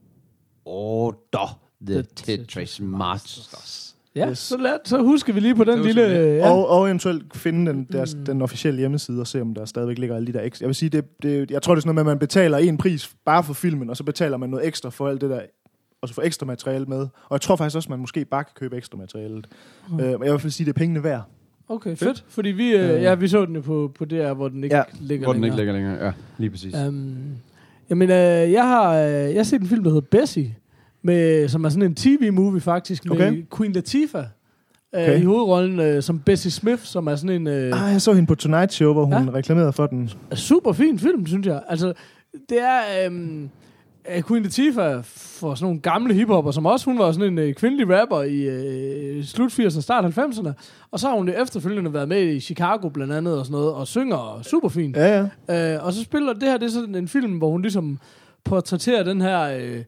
Order, 0.65 1.61
The, 1.87 1.95
The 1.95 2.03
Tetris 2.03 2.81
Masters. 2.81 3.86
Ja, 4.17 4.31
Yes. 4.31 4.39
så, 4.39 4.57
lad, 4.57 4.73
så 4.85 5.03
husker 5.03 5.33
vi 5.33 5.41
lige 5.41 5.55
på 5.55 5.65
den 5.65 5.83
lille... 5.83 6.19
øh, 6.19 6.37
Ja. 6.37 6.51
Og, 6.51 6.69
og 6.69 6.87
eventuelt 6.87 7.37
finde 7.37 7.73
den, 7.73 7.87
deres, 7.93 8.15
Mm. 8.15 8.25
den 8.25 8.43
officielle 8.43 8.79
hjemmeside 8.81 9.21
og 9.21 9.27
se, 9.27 9.41
om 9.41 9.55
der 9.55 9.65
stadigvæk 9.65 9.99
ligger 9.99 10.17
alle 10.17 10.27
de 10.27 10.33
der 10.33 10.43
ekstra. 10.43 10.63
Jeg 10.63 10.69
vil 10.69 10.75
sige, 10.75 10.89
det, 10.91 11.05
det, 11.23 11.51
jeg 11.51 11.63
tror, 11.63 11.75
det 11.75 11.79
er 11.79 11.83
sådan 11.83 11.95
noget 11.95 12.07
med, 12.07 12.13
at 12.13 12.17
man 12.17 12.19
betaler 12.19 12.59
en 12.59 12.77
pris 12.79 13.11
bare 13.25 13.45
for 13.45 13.53
filmen, 13.55 13.91
og 13.91 13.97
så 13.97 14.05
betaler 14.05 14.37
man 14.37 14.51
noget 14.51 14.67
ekstra 14.67 14.91
for 14.91 15.09
alt 15.09 15.21
det 15.21 15.31
der, 15.31 15.41
og 16.03 16.09
så 16.09 16.15
får 16.15 16.23
ekstra 16.23 16.47
materiale 16.47 16.85
med. 16.87 16.99
Og 16.99 17.09
jeg 17.31 17.41
tror 17.41 17.57
faktisk 17.57 17.77
også, 17.77 17.87
at 17.87 17.91
man 17.91 17.99
måske 17.99 18.25
bare 18.25 18.45
kan 18.45 18.53
købe 18.57 18.77
ekstra 18.77 18.99
materialet. 18.99 19.47
Mm. 19.91 19.95
Øh, 20.01 20.01
men 20.01 20.11
jeg 20.11 20.21
vil 20.21 20.27
i 20.27 20.31
hvert 20.31 20.41
fald 20.41 20.51
sige, 20.53 20.65
at 20.65 20.67
det 20.67 20.73
er 20.73 20.79
pengene 20.85 21.05
værd. 21.05 21.23
Okay, 21.69 21.97
fedt. 21.97 22.25
Fordi 22.29 22.49
vi, 22.49 22.71
øh, 22.77 22.91
Øh. 22.95 23.03
ja, 23.03 23.15
vi 23.15 23.29
så 23.29 23.45
den 23.47 23.55
jo 23.55 23.61
på, 23.61 23.93
på 23.99 24.05
DR, 24.05 24.33
hvor 24.33 24.49
den 24.49 24.65
ikke 24.65 24.77
Ja, 24.77 24.83
ligger 25.01 25.27
Hvor 25.27 25.33
den 25.33 25.43
længere. 25.43 25.61
ikke 25.63 25.73
ligger 25.73 25.73
længere. 25.91 26.05
Ja, 26.07 26.13
lige 26.39 26.51
præcis. 26.51 26.75
Um, 26.89 27.17
jamen, 27.91 28.11
øh, 28.11 28.17
jeg 28.53 28.63
har 28.69 28.95
øh, 28.97 29.11
jeg 29.13 29.37
har 29.37 29.43
set 29.43 29.61
en 29.61 29.67
film, 29.67 29.83
der 29.85 29.91
hedder 29.91 30.07
Bessie, 30.11 30.57
med, 31.07 31.49
som 31.49 31.65
er 31.65 31.69
sådan 31.69 31.83
en 31.83 31.95
tv-movie 31.95 32.61
faktisk, 32.61 33.05
med 33.05 33.13
Okay. 33.13 33.45
Queen 33.57 33.73
Latifah 33.73 34.25
øh, 34.95 35.03
Okay. 35.03 35.21
i 35.21 35.25
hovedrollen 35.25 35.81
øh, 35.81 36.03
som 36.03 36.19
Bessie 36.19 36.51
Smith, 36.51 36.83
som 36.83 37.07
er 37.07 37.17
sådan 37.17 37.37
en 37.41 37.47
øh, 37.47 37.87
Ah, 37.87 37.93
jeg 37.93 38.03
så 38.03 38.13
hende 38.13 38.27
på 38.27 38.35
Tonight 38.35 38.73
Show, 38.73 38.93
hvor 38.93 39.05
hun 39.05 39.13
Ja. 39.29 39.35
reklamerede 39.35 39.73
for 39.73 39.87
den. 39.87 40.11
super 40.35 40.73
fin 40.73 40.99
film, 40.99 41.27
synes 41.27 41.47
jeg. 41.47 41.63
Altså, 41.69 41.93
det 42.49 42.59
er... 42.63 42.81
af 44.09 44.25
Queen 44.25 44.43
Latifah 44.43 45.05
for 45.05 45.55
sådan 45.55 45.65
nogle 45.65 45.81
gamle 45.81 46.15
hiphopper, 46.15 46.51
som 46.51 46.67
også 46.67 46.85
hun 46.91 46.99
var 46.99 47.13
sådan 47.13 47.33
en 47.33 47.39
øh, 47.39 47.55
kvindelig 47.55 48.01
rapper 48.01 48.23
i 48.23 48.43
øh, 48.43 49.25
slut 49.25 49.53
80'erne, 49.61 49.81
start 49.81 50.05
90'erne. 50.19 50.53
Og 50.91 51.01
så 51.01 51.09
har 51.09 51.17
hun 51.17 51.29
jo 51.29 51.35
efterfølgende 51.43 51.93
været 51.95 52.09
med 52.09 52.23
i 52.23 52.41
Chicago 52.41 52.89
blandt 52.89 53.13
andet 53.13 53.39
og 53.39 53.47
sådan 53.47 53.53
noget, 53.61 53.73
og 53.75 53.87
synger 53.87 54.41
super 54.43 54.69
fint. 54.69 54.97
Ja, 54.97 55.29
ja. 55.49 55.75
Øh, 55.77 55.85
og 55.87 55.93
så 55.93 56.03
spiller 56.03 56.33
det 56.33 56.43
her, 56.43 56.57
det 56.57 56.67
er 56.67 56.71
sådan 56.71 56.95
en 56.95 57.09
film, 57.09 57.33
hvor 57.39 57.51
hun 57.51 57.63
ligesom 57.63 57.99
portrætterer 58.45 59.03
den 59.03 59.21
her 59.21 59.41
øh, 59.61 59.79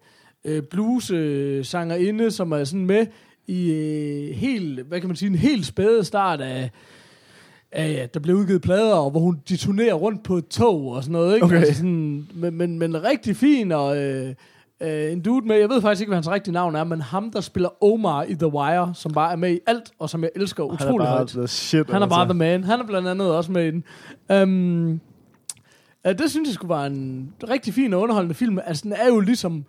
øh, 0.49 0.63
blues-sangerinde, 0.63 2.31
som 2.31 2.53
er 2.53 2.65
sådan 2.65 2.87
med 2.87 3.07
i 3.47 3.71
øh, 3.71 4.37
helt, 4.37 4.81
hvad 4.81 5.01
kan 5.01 5.09
man 5.09 5.17
sige, 5.17 5.29
en 5.29 5.35
helt 5.35 5.67
spæde 5.67 6.05
start 6.05 6.41
af, 6.41 6.71
af 7.73 7.91
at 8.03 8.15
der 8.15 8.21
blev 8.21 8.37
udgivet 8.37 8.63
plader, 8.63 8.95
og 8.95 9.11
hvor 9.11 9.21
hun 9.21 9.39
detonerer 9.49 9.95
rundt 9.95 10.23
på 10.23 10.37
et 10.37 10.49
tog 10.49 10.87
og 10.87 11.03
sådan 11.03 11.13
noget, 11.13 11.35
ikke? 11.35 11.45
Okay. 11.45 11.57
Altså 11.57 11.75
sådan, 11.75 12.29
men, 12.35 12.55
men, 12.55 12.79
men 12.79 13.05
rigtig 13.05 13.37
fin, 13.37 13.73
og 13.73 13.97
øh, 13.97 14.35
øh, 14.81 15.13
en 15.13 15.21
dude 15.21 15.47
med, 15.47 15.57
jeg 15.57 15.69
ved 15.69 15.81
faktisk 15.81 16.01
ikke, 16.01 16.11
hvad 16.11 16.17
hans 16.17 16.31
rigtige 16.31 16.55
navn 16.55 16.75
er, 16.75 16.85
men 16.85 17.01
ham, 17.01 17.31
der 17.31 17.41
spiller 17.41 17.85
Omar 17.85 18.23
i 18.23 18.35
The 18.35 18.53
Wire, 18.53 18.93
som 18.95 19.13
bare 19.13 19.33
er 19.33 19.37
med 19.37 19.53
i 19.53 19.59
alt, 19.67 19.93
og 19.99 20.11
som 20.11 20.23
jeg 20.23 20.31
elsker 20.37 20.63
Han 20.65 20.71
er 20.71 20.75
utrolig 20.75 21.05
bare 21.05 21.17
højt. 21.17 21.29
the 21.29 21.47
shit. 21.47 21.91
Han 21.91 22.03
er 22.03 22.07
bare 22.07 22.21
altså. 22.21 22.33
the 22.33 22.39
man. 22.39 22.65
Han 22.65 22.81
er 22.81 22.87
blandt 22.87 23.09
andet 23.09 23.35
også 23.35 23.53
med 23.53 23.67
i 23.67 23.71
den. 23.71 23.85
Um, 24.43 25.01
ja, 26.05 26.13
det 26.13 26.31
synes 26.31 26.47
jeg 26.49 26.55
skulle 26.55 26.75
være 26.75 26.87
en 26.87 27.33
rigtig 27.51 27.75
fin 27.75 27.95
og 27.95 28.01
underholdende 28.01 28.35
film. 28.35 28.59
Altså, 28.67 28.83
den 28.85 28.93
er 28.93 29.07
jo 29.09 29.21
ligesom 29.21 29.65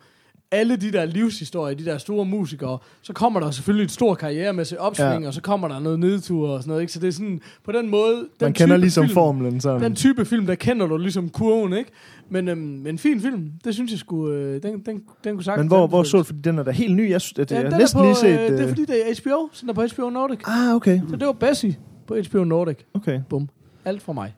alle 0.52 0.76
de 0.76 0.92
der 0.92 1.04
livshistorier, 1.04 1.76
de 1.76 1.84
der 1.84 1.98
store 1.98 2.24
musikere, 2.24 2.78
så 3.02 3.12
kommer 3.12 3.40
der 3.40 3.50
selvfølgelig 3.50 3.84
et 3.84 3.90
stort 3.90 4.18
karrieremæssigt 4.18 4.80
opsving, 4.80 5.08
Ja. 5.12 5.20
ja. 5.20 5.26
og 5.26 5.34
så 5.34 5.40
kommer 5.42 5.68
der 5.68 5.78
noget 5.78 6.00
nedtur 6.00 6.48
og 6.48 6.62
sådan 6.62 6.68
noget. 6.68 6.80
Ikke? 6.80 6.92
Så 6.92 7.00
det 7.00 7.08
er 7.08 7.12
sådan, 7.12 7.40
på 7.64 7.72
den 7.72 7.88
måde... 7.90 8.16
Den 8.16 8.26
Man 8.40 8.52
kender 8.52 8.76
ligesom 8.76 9.04
film, 9.04 9.14
formlen 9.14 9.60
sådan. 9.60 9.82
Den 9.82 9.96
type 9.96 10.24
film, 10.24 10.46
der 10.46 10.54
kender 10.54 10.86
du 10.86 10.96
ligesom 10.96 11.28
kurven, 11.28 11.72
ikke? 11.72 11.90
Men, 12.30 12.48
øhm, 12.48 12.58
men 12.60 12.86
en 12.86 12.98
fin 12.98 13.20
film, 13.20 13.48
det 13.64 13.74
synes 13.74 13.90
jeg 13.90 13.98
skulle... 13.98 14.36
Øh, 14.36 14.62
den, 14.62 14.78
den, 14.86 15.02
den 15.24 15.34
kunne 15.34 15.44
sagtens 15.44 15.62
Men 15.62 15.68
hvor, 15.68 15.86
hvor 15.86 16.02
så 16.02 16.16
du, 16.18 16.22
fordi 16.22 16.38
den 16.40 16.58
er 16.58 16.62
da 16.62 16.70
helt 16.70 16.96
ny. 16.96 17.10
Jeg, 17.10 17.20
synes, 17.20 17.38
at, 17.38 17.50
Ja, 17.50 17.56
den 17.56 17.66
har 17.66 17.72
er 17.74 17.78
næsten 17.78 17.98
på, 17.98 18.04
lige 18.04 18.14
set... 18.16 18.28
øh, 18.40 18.50
det 18.50 18.58
er 18.58 18.62
øh, 18.62 18.68
fordi, 18.68 18.84
det 18.84 19.10
er 19.10 19.14
HBO, 19.22 19.48
så 19.52 19.60
den 19.60 19.68
er 19.70 19.74
på 19.74 19.82
HBO 19.94 20.10
Nordic. 20.10 20.38
Ah, 20.44 20.74
okay. 20.74 21.00
Så 21.10 21.16
det 21.16 21.26
var 21.26 21.32
Bessie 21.32 21.76
på 22.06 22.16
HBO 22.30 22.44
Nordic. 22.44 22.76
okay. 22.94 23.20
Bum. 23.28 23.48
Alt 23.84 24.02
for 24.02 24.12
mig. 24.12 24.34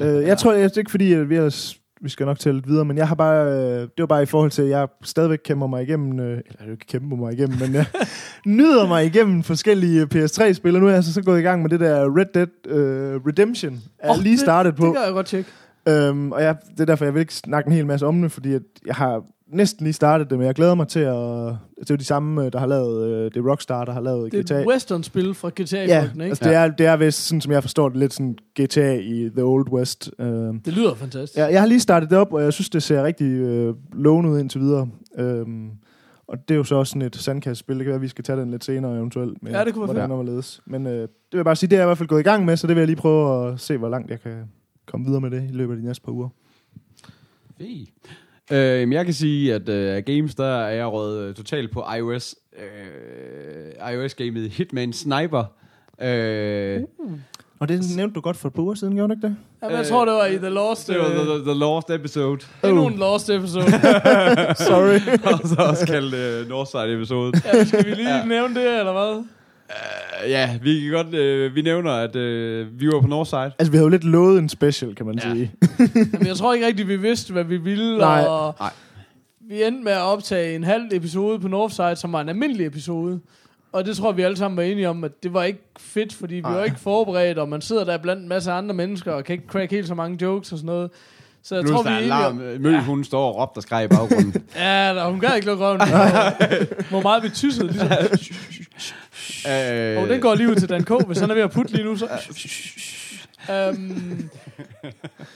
øh, 0.00 0.26
jeg 0.26 0.38
tror, 0.38 0.52
det 0.52 0.64
er 0.64 0.78
ikke 0.78 0.90
fordi, 0.90 1.12
at 1.12 1.30
vi, 1.30 1.36
er, 1.36 1.74
vi 2.02 2.08
skal 2.08 2.26
nok 2.26 2.38
tælle 2.38 2.58
lidt 2.58 2.68
videre, 2.68 2.84
men 2.84 2.96
jeg 2.96 3.08
har 3.08 3.14
bare, 3.14 3.46
øh, 3.46 3.80
det 3.80 3.98
var 3.98 4.06
bare 4.06 4.22
i 4.22 4.26
forhold 4.26 4.50
til, 4.50 4.62
at 4.62 4.68
jeg 4.68 4.88
stadigvæk 5.02 5.38
kæmper 5.44 5.66
mig 5.66 5.82
igennem, 5.82 6.20
øh, 6.20 6.30
eller 6.30 6.62
jeg 6.62 6.70
ikke 6.72 6.86
kæmper 6.86 7.16
mig 7.16 7.32
igennem, 7.32 7.58
men 7.60 7.74
jeg 7.74 7.86
nyder 8.58 8.88
mig 8.88 9.06
igennem 9.06 9.42
forskellige 9.42 10.06
PS3-spil, 10.14 10.74
og 10.74 10.80
nu 10.80 10.86
er 10.86 10.90
jeg 10.90 10.96
altså 10.96 11.12
så 11.12 11.22
gået 11.22 11.38
i 11.38 11.42
gang 11.42 11.62
med 11.62 11.70
det 11.70 11.80
der 11.80 12.16
Red 12.18 12.26
Dead 12.34 12.66
øh, 12.66 13.20
Redemption, 13.26 13.80
er 13.98 14.10
Åh, 14.10 14.16
oh, 14.16 14.22
lige 14.22 14.38
startet 14.38 14.72
det, 14.72 14.80
på. 14.80 14.86
Det 14.86 14.94
kan 14.94 15.04
jeg 15.04 15.12
godt 15.12 15.26
tjekke. 15.26 15.50
Øhm, 15.88 16.32
og 16.32 16.42
jeg, 16.42 16.56
det 16.70 16.80
er 16.80 16.84
derfor, 16.84 17.04
jeg 17.04 17.14
vil 17.14 17.20
ikke 17.20 17.34
snakke 17.34 17.68
en 17.68 17.72
hel 17.72 17.86
masse 17.86 18.06
om 18.06 18.22
det, 18.22 18.32
fordi 18.32 18.54
at 18.54 18.62
jeg 18.86 18.94
har 18.94 19.22
næsten 19.52 19.84
lige 19.84 19.92
startet 19.94 20.30
det, 20.30 20.38
men 20.38 20.46
jeg 20.46 20.54
glæder 20.54 20.74
mig 20.74 20.88
til 20.88 21.00
at... 21.00 21.14
Det 21.80 21.90
er 21.90 21.94
jo 21.94 21.96
de 21.96 22.04
samme, 22.04 22.44
øh, 22.46 22.52
der 22.52 22.58
har 22.58 22.66
lavet... 22.66 23.08
Øh, 23.08 23.24
det 23.24 23.36
er 23.36 23.50
Rockstar, 23.50 23.84
der 23.84 23.92
har 23.92 24.00
lavet 24.00 24.32
Det 24.32 24.38
er 24.38 24.42
GTA. 24.54 24.60
et 24.60 24.66
western-spil 24.66 25.34
fra 25.34 25.48
GTA, 25.48 25.84
Ja, 25.84 26.02
ikke? 26.12 26.24
altså 26.24 26.44
det 26.44 26.54
er, 26.54 26.68
det 26.68 26.86
er 26.86 26.96
vist, 26.96 27.26
sådan 27.26 27.40
som 27.40 27.52
jeg 27.52 27.62
forstår 27.62 27.88
det, 27.88 27.98
lidt 27.98 28.12
sådan 28.14 28.36
GTA 28.60 28.94
i 28.98 29.30
The 29.34 29.42
Old 29.44 29.72
West. 29.72 30.10
Øh, 30.18 30.26
Det 30.28 30.66
lyder 30.66 30.94
fantastisk. 30.94 31.38
jeg, 31.38 31.52
jeg 31.52 31.60
har 31.60 31.66
lige 31.66 31.80
startet 31.80 32.10
det 32.10 32.18
op, 32.18 32.32
og 32.32 32.42
jeg 32.42 32.52
synes, 32.52 32.70
det 32.70 32.82
ser 32.82 33.02
rigtig 33.04 33.26
øh, 33.26 33.74
lovende 33.92 34.30
ud 34.30 34.38
indtil 34.40 34.60
videre. 34.60 34.88
Øhm, 35.18 35.70
og 36.26 36.48
det 36.48 36.54
er 36.54 36.58
jo 36.58 36.64
så 36.64 36.74
også 36.74 36.90
sådan 36.90 37.02
et 37.02 37.16
sandkastspil. 37.16 37.76
Det 37.76 37.84
kan 37.84 37.88
være, 37.90 37.94
at 37.96 38.02
vi 38.02 38.08
skal 38.08 38.24
tage 38.24 38.40
den 38.40 38.50
lidt 38.50 38.64
senere 38.64 38.96
eventuelt. 38.96 39.42
Med, 39.42 39.52
Ja, 39.52 39.64
det 39.64 39.74
kunne 39.74 39.80
være 39.88 39.92
hvordan 39.92 40.10
hvorledes. 40.10 40.60
Men 40.66 40.86
øh, 40.86 40.92
det 40.92 41.08
vil 41.32 41.38
jeg 41.38 41.44
bare 41.44 41.56
sige, 41.56 41.70
det 41.70 41.76
er 41.76 41.80
jeg 41.80 41.84
i 41.84 41.88
hvert 41.88 41.98
fald 41.98 42.08
gået 42.08 42.20
i 42.20 42.22
gang 42.22 42.44
med, 42.44 42.56
så 42.56 42.66
det 42.66 42.76
vil 42.76 42.80
jeg 42.80 42.86
lige 42.86 42.96
prøve 42.96 43.52
at 43.52 43.60
se, 43.60 43.76
hvor 43.76 43.88
langt 43.88 44.10
jeg 44.10 44.20
kan 44.20 44.32
komme 44.86 45.06
videre 45.06 45.20
med 45.20 45.30
det 45.30 45.42
i 45.50 45.52
løbet 45.52 45.74
af 45.74 45.80
de 45.80 45.86
næste 45.86 46.04
par 46.04 46.12
uger. 46.12 46.28
Fint. 47.58 47.88
Øh, 48.52 48.92
jeg 48.92 49.04
kan 49.04 49.14
sige, 49.14 49.54
at 49.54 49.68
øh, 49.68 50.02
games, 50.06 50.34
der 50.34 50.44
er 50.46 50.70
jeg 50.70 50.86
røget 50.86 51.28
øh, 51.28 51.34
totalt 51.34 51.70
på 51.70 51.84
iOS. 51.98 52.34
Øh, 52.58 53.92
iOS-gamet 53.94 54.50
Hitman 54.50 54.92
Sniper. 54.92 55.44
Øh, 56.02 56.80
Og 57.60 57.68
det 57.68 57.80
nævnte 57.96 58.14
du 58.14 58.20
godt 58.20 58.36
for 58.36 58.48
et 58.48 58.54
par 58.54 58.62
uger 58.62 58.74
siden, 58.74 58.94
gjorde 58.94 59.08
du 59.08 59.18
ikke 59.18 59.26
det? 59.26 59.36
Jamen, 59.62 59.76
jeg 59.78 59.86
tror, 59.86 60.04
det 60.04 60.14
var 60.14 60.26
i 60.26 60.36
The 60.36 60.48
Lost... 60.48 60.88
det 60.88 60.98
var 60.98 61.04
Øh, 61.04 61.10
the, 61.14 61.24
the, 61.24 61.44
the 61.44 61.54
Lost 61.60 61.90
Episode. 61.90 62.38
endnu 62.64 62.86
en 62.86 62.98
Lost 62.98 63.30
episode. 63.30 63.70
Sorry. 64.68 65.00
og 65.32 65.48
så 65.48 65.54
også 65.70 65.86
kaldt 65.86 66.14
øh, 66.14 66.48
Northside 66.48 66.94
Episode. 66.94 67.32
ja, 67.54 67.64
skal 67.64 67.84
vi 67.86 67.90
lige 67.90 68.16
Ja. 68.16 68.24
nævne 68.24 68.54
det, 68.54 68.78
eller 68.78 68.92
hvad? 68.92 69.24
Uh, 70.24 70.30
ja, 70.30 70.58
vi 70.62 70.80
kan 70.80 70.90
godt, 70.90 71.14
øh, 71.14 71.54
vi 71.54 71.62
nævner, 71.62 71.90
at 71.92 72.16
øh, 72.16 72.80
vi 72.80 72.88
var 72.88 73.00
på 73.00 73.06
Northside. 73.06 73.52
altså, 73.58 73.70
vi 73.70 73.76
havde 73.76 73.84
jo 73.84 73.88
lidt 73.90 74.04
lovet 74.04 74.38
en 74.38 74.48
special, 74.48 74.94
kan 74.94 75.06
man 75.06 75.14
Ja. 75.14 75.20
sige. 75.34 75.52
Jamen, 76.12 76.26
jeg 76.26 76.36
tror 76.36 76.54
ikke 76.54 76.66
rigtigt, 76.66 76.88
vi 76.88 76.96
vidste, 76.96 77.32
hvad 77.32 77.44
vi 77.44 77.56
ville, 77.56 77.98
Nej. 77.98 78.24
og 78.28 78.54
Nej. 78.60 78.70
vi 79.40 79.62
endte 79.62 79.84
med 79.84 79.92
at 79.92 80.00
optage 80.00 80.54
en 80.56 80.64
halv 80.64 80.84
episode 80.92 81.38
på 81.38 81.48
Northside, 81.48 81.96
som 81.96 82.12
var 82.12 82.20
en 82.20 82.28
almindelig 82.28 82.66
episode. 82.66 83.20
Og 83.72 83.84
det 83.86 83.96
tror 83.96 84.10
jeg, 84.10 84.16
vi 84.16 84.22
alle 84.22 84.36
sammen 84.36 84.56
var 84.56 84.62
enige 84.62 84.88
om, 84.88 85.04
at 85.04 85.22
det 85.22 85.32
var 85.34 85.42
ikke 85.44 85.60
fedt, 85.78 86.12
fordi 86.14 86.34
vi 86.34 86.42
var 86.42 86.64
ikke 86.64 86.80
forberedt, 86.80 87.38
og 87.38 87.48
man 87.48 87.60
sidder 87.60 87.84
der 87.84 87.98
blandt 87.98 88.22
en 88.22 88.28
masse 88.28 88.52
andre 88.52 88.74
mennesker, 88.74 89.12
og 89.12 89.24
kan 89.24 89.32
ikke 89.32 89.46
crack 89.48 89.70
helt 89.70 89.88
så 89.88 89.94
mange 89.94 90.18
jokes 90.22 90.52
og 90.52 90.58
sådan 90.58 90.66
noget. 90.66 90.90
Så 91.44 91.54
jeg 91.54 91.64
Plus 91.64 91.74
tror, 91.74 91.82
der 91.82 91.90
vi 91.90 91.96
er 91.96 92.00
er 92.00 92.02
alarm. 92.02 92.40
om... 92.64 92.72
Ja. 92.72 92.80
Hun 92.80 93.04
står 93.04 93.28
og 93.28 93.36
råbte 93.40 93.58
og 93.58 93.62
skreg 93.62 93.84
i 93.84 93.88
baggrunden. 93.88 94.34
Ja, 94.56 94.94
der, 94.94 95.10
hun 95.10 95.20
gad 95.20 95.34
ikke 95.34 95.46
lukke 95.46 95.64
røven. 95.64 95.80
Hvor 96.90 97.02
meget 97.02 97.22
vi 97.22 97.28
tyssede, 97.28 97.66
ligesom. 97.66 97.88
øh, 99.50 100.02
Og 100.02 100.08
den 100.08 100.20
går 100.20 100.34
lige 100.34 100.50
ud 100.50 100.54
til 100.54 100.68
Dan 100.68 100.84
K. 100.84 100.90
Hvis 101.06 101.18
han 101.18 101.30
er 101.30 101.34
ved 101.34 101.42
at 101.42 101.50
putte 101.50 101.72
lige 101.72 101.84
nu, 101.84 101.96
så... 101.96 102.06
um, 103.48 104.30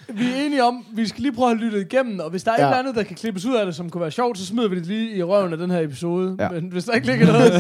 vi 0.09 0.25
er 0.25 0.37
enige 0.47 0.65
om, 0.65 0.87
vi 0.93 1.07
skal 1.09 1.23
lige 1.23 1.33
prøve 1.33 1.51
at 1.51 1.57
lytte 1.57 1.81
igennem, 1.81 2.19
og 2.21 2.31
hvis 2.31 2.43
der 2.45 2.51
er 2.51 2.55
ja. 2.59 2.63
Et 2.63 2.69
eller 2.71 2.79
andet, 2.79 2.95
der 2.95 3.03
kan 3.03 3.17
klippes 3.17 3.45
ud 3.45 3.55
af 3.57 3.67
det, 3.67 3.75
som 3.75 3.91
kunne 3.91 4.01
være 4.01 4.11
sjovt, 4.11 4.39
så 4.39 4.47
smider 4.47 4.69
vi 4.69 4.77
det 4.77 4.87
lige 4.87 5.17
i 5.17 5.23
røven 5.23 5.53
af 5.53 5.59
den 5.59 5.71
her 5.71 5.81
episode. 5.81 6.37
Ja. 6.41 6.49
Men 6.49 6.65
hvis 6.73 6.85
der 6.85 6.93
ikke 6.93 7.07
ligger 7.07 7.27
noget, 7.27 7.53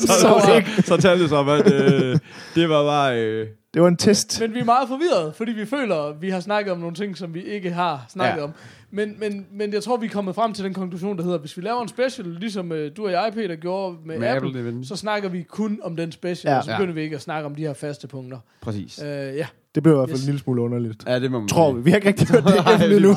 så, 0.00 0.06
så, 0.06 0.12
så, 0.18 0.82
så 0.84 0.96
talte 0.96 1.22
det 1.22 1.30
som, 1.30 1.48
at 1.48 1.72
øh, 1.72 2.18
det 2.54 2.68
var 2.68 2.82
bare... 2.84 3.18
Øh, 3.20 3.46
Det 3.74 3.82
var 3.82 3.88
en 3.88 3.96
test. 3.96 4.40
Men 4.40 4.54
vi 4.54 4.58
er 4.58 4.64
meget 4.64 4.88
forvirret, 4.88 5.34
fordi 5.34 5.52
vi 5.52 5.66
føler, 5.66 5.96
at 5.96 6.22
vi 6.22 6.30
har 6.30 6.40
snakket 6.40 6.72
om 6.72 6.78
nogle 6.78 6.94
ting, 6.94 7.16
som 7.16 7.34
vi 7.34 7.42
ikke 7.42 7.70
har 7.70 8.04
snakket 8.08 8.32
Ja. 8.34 8.38
ja. 8.38 8.44
om. 8.44 8.52
Men, 8.90 9.14
men, 9.18 9.46
men 9.52 9.72
jeg 9.72 9.82
tror, 9.82 9.96
vi 9.96 10.06
er 10.06 10.10
kommet 10.10 10.34
frem 10.34 10.52
til 10.52 10.64
den 10.64 10.74
konklusion, 10.74 11.16
der 11.18 11.24
hedder, 11.24 11.38
hvis 11.38 11.56
vi 11.56 11.62
laver 11.62 11.82
en 11.82 11.88
special, 11.88 12.26
ligesom 12.28 12.70
uh, 12.70 12.78
du 12.96 13.04
og 13.06 13.12
jeg, 13.12 13.30
Peter, 13.34 13.56
gjorde 13.56 13.96
med, 14.06 14.18
Med 14.18 14.28
Apple, 14.28 14.58
Apple, 14.58 14.86
så 14.86 14.96
snakker 14.96 15.28
vi 15.28 15.42
kun 15.42 15.80
om 15.82 15.96
den 15.96 16.12
special, 16.12 16.48
Ja. 16.50 16.52
ja. 16.54 16.58
og 16.58 16.64
så 16.64 16.70
Ja. 16.70 16.76
begynder 16.76 16.94
vi 16.94 17.00
ikke 17.02 17.16
at 17.16 17.22
snakke 17.22 17.46
om 17.46 17.54
de 17.54 17.62
her 17.62 17.74
faste 17.74 18.08
punkter. 18.08 18.38
præcis. 18.60 18.98
Uh, 19.02 19.06
ja. 19.08 19.46
Det 19.74 19.82
blev 19.82 19.94
i 19.94 19.96
hvert 19.96 20.08
fald 20.08 20.18
Yes. 20.18 20.24
en 20.24 20.26
lille 20.26 20.40
smule 20.40 20.62
underligt. 20.62 21.04
Ja, 21.06 21.20
det 21.20 21.30
må 21.30 21.38
man 21.38 21.48
Tror 21.48 21.72
vi. 21.72 21.82
Vi 21.82 21.90
har 21.90 21.96
ikke 21.96 22.08
rigtig 22.08 22.28
hørt 22.32 22.44
det 22.44 22.54
Nej, 22.64 22.74
igennem 22.76 22.96
endnu. 22.96 23.14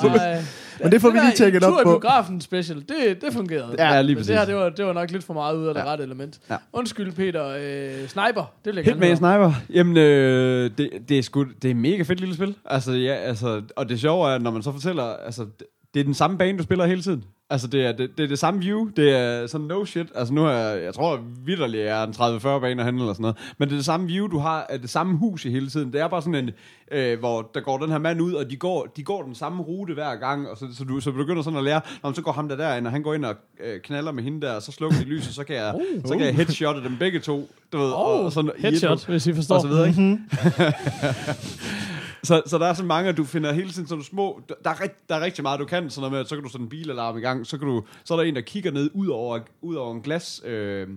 Men 0.84 0.92
det 0.92 1.02
får 1.02 1.10
vi 1.10 1.20
lige 1.20 1.32
tjekket 1.36 1.64
op 1.64 1.72
Tur 1.74 1.82
i 1.82 1.84
på. 1.84 1.90
biografen 1.90 2.42
special, 2.42 2.78
det, 2.80 3.22
det 3.22 3.34
fungerede. 3.34 3.76
Ja, 3.78 3.94
ja 3.94 4.02
lige 4.02 4.16
Men 4.16 4.20
præcis. 4.20 4.28
det 4.28 4.38
her, 4.38 4.46
det 4.46 4.56
var, 4.56 4.70
det 4.70 4.86
var 4.86 4.94
nok 4.94 5.12
lidt 5.12 5.24
for 5.24 5.34
meget 5.34 5.56
ud 5.58 5.68
af 5.68 5.74
det 5.74 5.82
Ja. 5.82 5.86
rette 5.92 6.04
element. 6.04 6.40
Ja. 6.50 6.56
Undskyld, 6.74 7.12
Peter. 7.12 7.48
Øh, 7.48 8.08
sniper, 8.08 8.54
det 8.66 8.66
vil 8.66 8.76
jeg 8.76 8.84
Hitman 8.86 9.08
høre. 9.08 9.18
Sniper. 9.18 9.54
Jamen, 9.74 9.98
øh, 9.98 10.72
det, 10.78 10.90
det, 11.10 11.18
er 11.20 11.22
sgu, 11.24 11.46
det 11.62 11.72
er 11.72 11.76
mega 11.76 12.04
fedt 12.04 12.20
lille 12.20 12.36
spil. 12.36 12.56
Altså, 12.66 12.92
ja, 12.92 13.14
altså, 13.14 13.62
og 13.76 13.90
det 13.90 14.00
sjove 14.00 14.34
er, 14.34 14.38
når 14.40 14.52
man 14.52 14.64
så 14.64 14.72
fortæller, 14.72 15.04
altså, 15.04 15.42
det, 15.60 15.68
det 15.94 16.00
er 16.00 16.04
den 16.04 16.14
samme 16.14 16.38
bane, 16.38 16.58
du 16.58 16.64
spiller 16.64 16.86
hele 16.86 17.02
tiden. 17.02 17.24
Altså, 17.52 17.68
det 17.68 17.86
er 17.86 17.92
det, 17.92 18.18
det, 18.18 18.24
er 18.24 18.28
det 18.28 18.40
samme 18.40 18.60
view. 18.60 18.90
Det 18.96 19.12
er 19.18 19.48
sådan 19.48 19.68
no 19.68 19.86
shit. 19.86 20.08
Altså, 20.16 20.34
nu 20.34 20.46
er 20.46 20.52
jeg, 20.52 20.84
jeg 20.84 20.94
tror 20.94 21.20
vidderligt, 21.46 21.84
jeg 21.84 22.02
er 22.04 22.08
en 22.08 22.14
30-40 22.58 22.60
baner 22.60 22.84
hen 22.84 22.96
eller 23.00 23.14
sådan 23.14 23.22
noget. 23.22 23.38
Men 23.58 23.68
det 23.70 23.74
er 23.74 23.78
det 23.78 23.86
samme 23.86 24.08
view, 24.08 24.28
du 24.28 24.40
har 24.40 24.66
af 24.70 24.80
det 24.80 24.90
samme 24.90 25.18
hus 25.18 25.46
i 25.46 25.50
hele 25.52 25.70
tiden. 25.70 25.94
Det 25.94 26.02
er 26.02 26.08
bare 26.08 26.22
sådan 26.22 26.36
en, 26.36 26.50
øh, 26.92 27.20
hvor 27.20 27.50
der 27.54 27.60
går 27.62 27.78
den 27.78 27.90
her 27.92 27.98
mand 27.98 28.22
ud, 28.22 28.34
og 28.34 28.50
de 28.50 28.56
går, 28.56 28.86
de 28.98 29.04
går 29.04 29.24
den 29.24 29.36
samme 29.36 29.64
rute 29.64 29.94
hver 29.94 30.16
gang. 30.16 30.50
Og 30.50 30.58
så, 30.58 30.66
så, 30.78 30.84
du, 30.84 31.00
så 31.00 31.12
begynder 31.12 31.42
sådan 31.42 31.58
at 31.60 31.64
lære, 31.66 31.82
Nå, 32.04 32.14
så 32.14 32.22
går 32.22 32.32
ham 32.32 32.50
der 32.50 32.56
derind, 32.56 32.86
og 32.86 32.92
han 32.92 33.04
går 33.04 33.14
ind 33.14 33.26
og 33.26 33.36
øh, 33.64 33.82
knaller 33.82 34.12
med 34.12 34.24
hende 34.24 34.42
der, 34.48 34.54
og 34.54 34.62
så 34.62 34.72
slukker 34.72 34.98
de 34.98 35.04
lyset, 35.06 35.34
så 35.36 35.44
kan 35.44 35.56
jeg, 35.56 35.76
uh, 35.76 36.02
så 36.06 36.14
kan 36.18 36.26
jeg 36.26 36.36
headshotte 36.36 36.84
dem 36.84 36.98
begge 37.00 37.20
to. 37.20 37.50
Du 37.74 37.78
ved, 37.78 37.92
Oh, 37.96 38.26
og 38.26 38.32
sådan, 38.32 38.52
i 38.58 38.60
et- 38.60 38.62
headshot, 38.62 39.06
hvis 39.08 39.28
I 39.28 39.34
forstår. 39.34 39.56
og 39.56 39.62
så 39.62 39.68
videre, 39.68 39.88
ikke? 39.88 40.02
så, 42.24 42.42
så 42.46 42.58
der 42.58 42.66
er 42.66 42.74
så 42.74 42.84
mange, 42.84 43.10
at 43.10 43.18
du 43.18 43.24
finder 43.24 43.52
hele 43.52 43.72
tiden 43.72 43.88
sådan 43.88 44.04
små... 44.04 44.42
Der 44.64 44.70
er, 44.70 44.82
rigt, 44.82 45.10
der 45.10 45.16
er 45.16 45.22
rigtig 45.22 45.44
meget, 45.44 45.60
du 45.60 45.66
kan. 45.66 45.90
Sådan 45.90 46.02
noget 46.02 46.12
med, 46.12 46.20
at 46.20 46.30
så 46.30 46.36
kan 46.36 46.44
du 46.44 46.50
sådan 46.50 46.66
en 46.66 46.70
bilalarm 46.70 47.18
i 47.18 47.22
gang. 47.22 47.48
Så, 47.48 47.58
kan 47.58 47.68
du, 47.68 47.84
så 48.04 48.14
er 48.14 48.18
der 48.18 48.24
en, 48.24 48.36
der 48.36 48.42
kigger 48.42 48.72
ned 48.72 48.92
ud 48.94 49.08
over, 49.08 49.40
ud 49.62 49.76
over 49.76 49.94
en 49.94 50.02
glas... 50.02 50.42
Øh, 50.46 50.88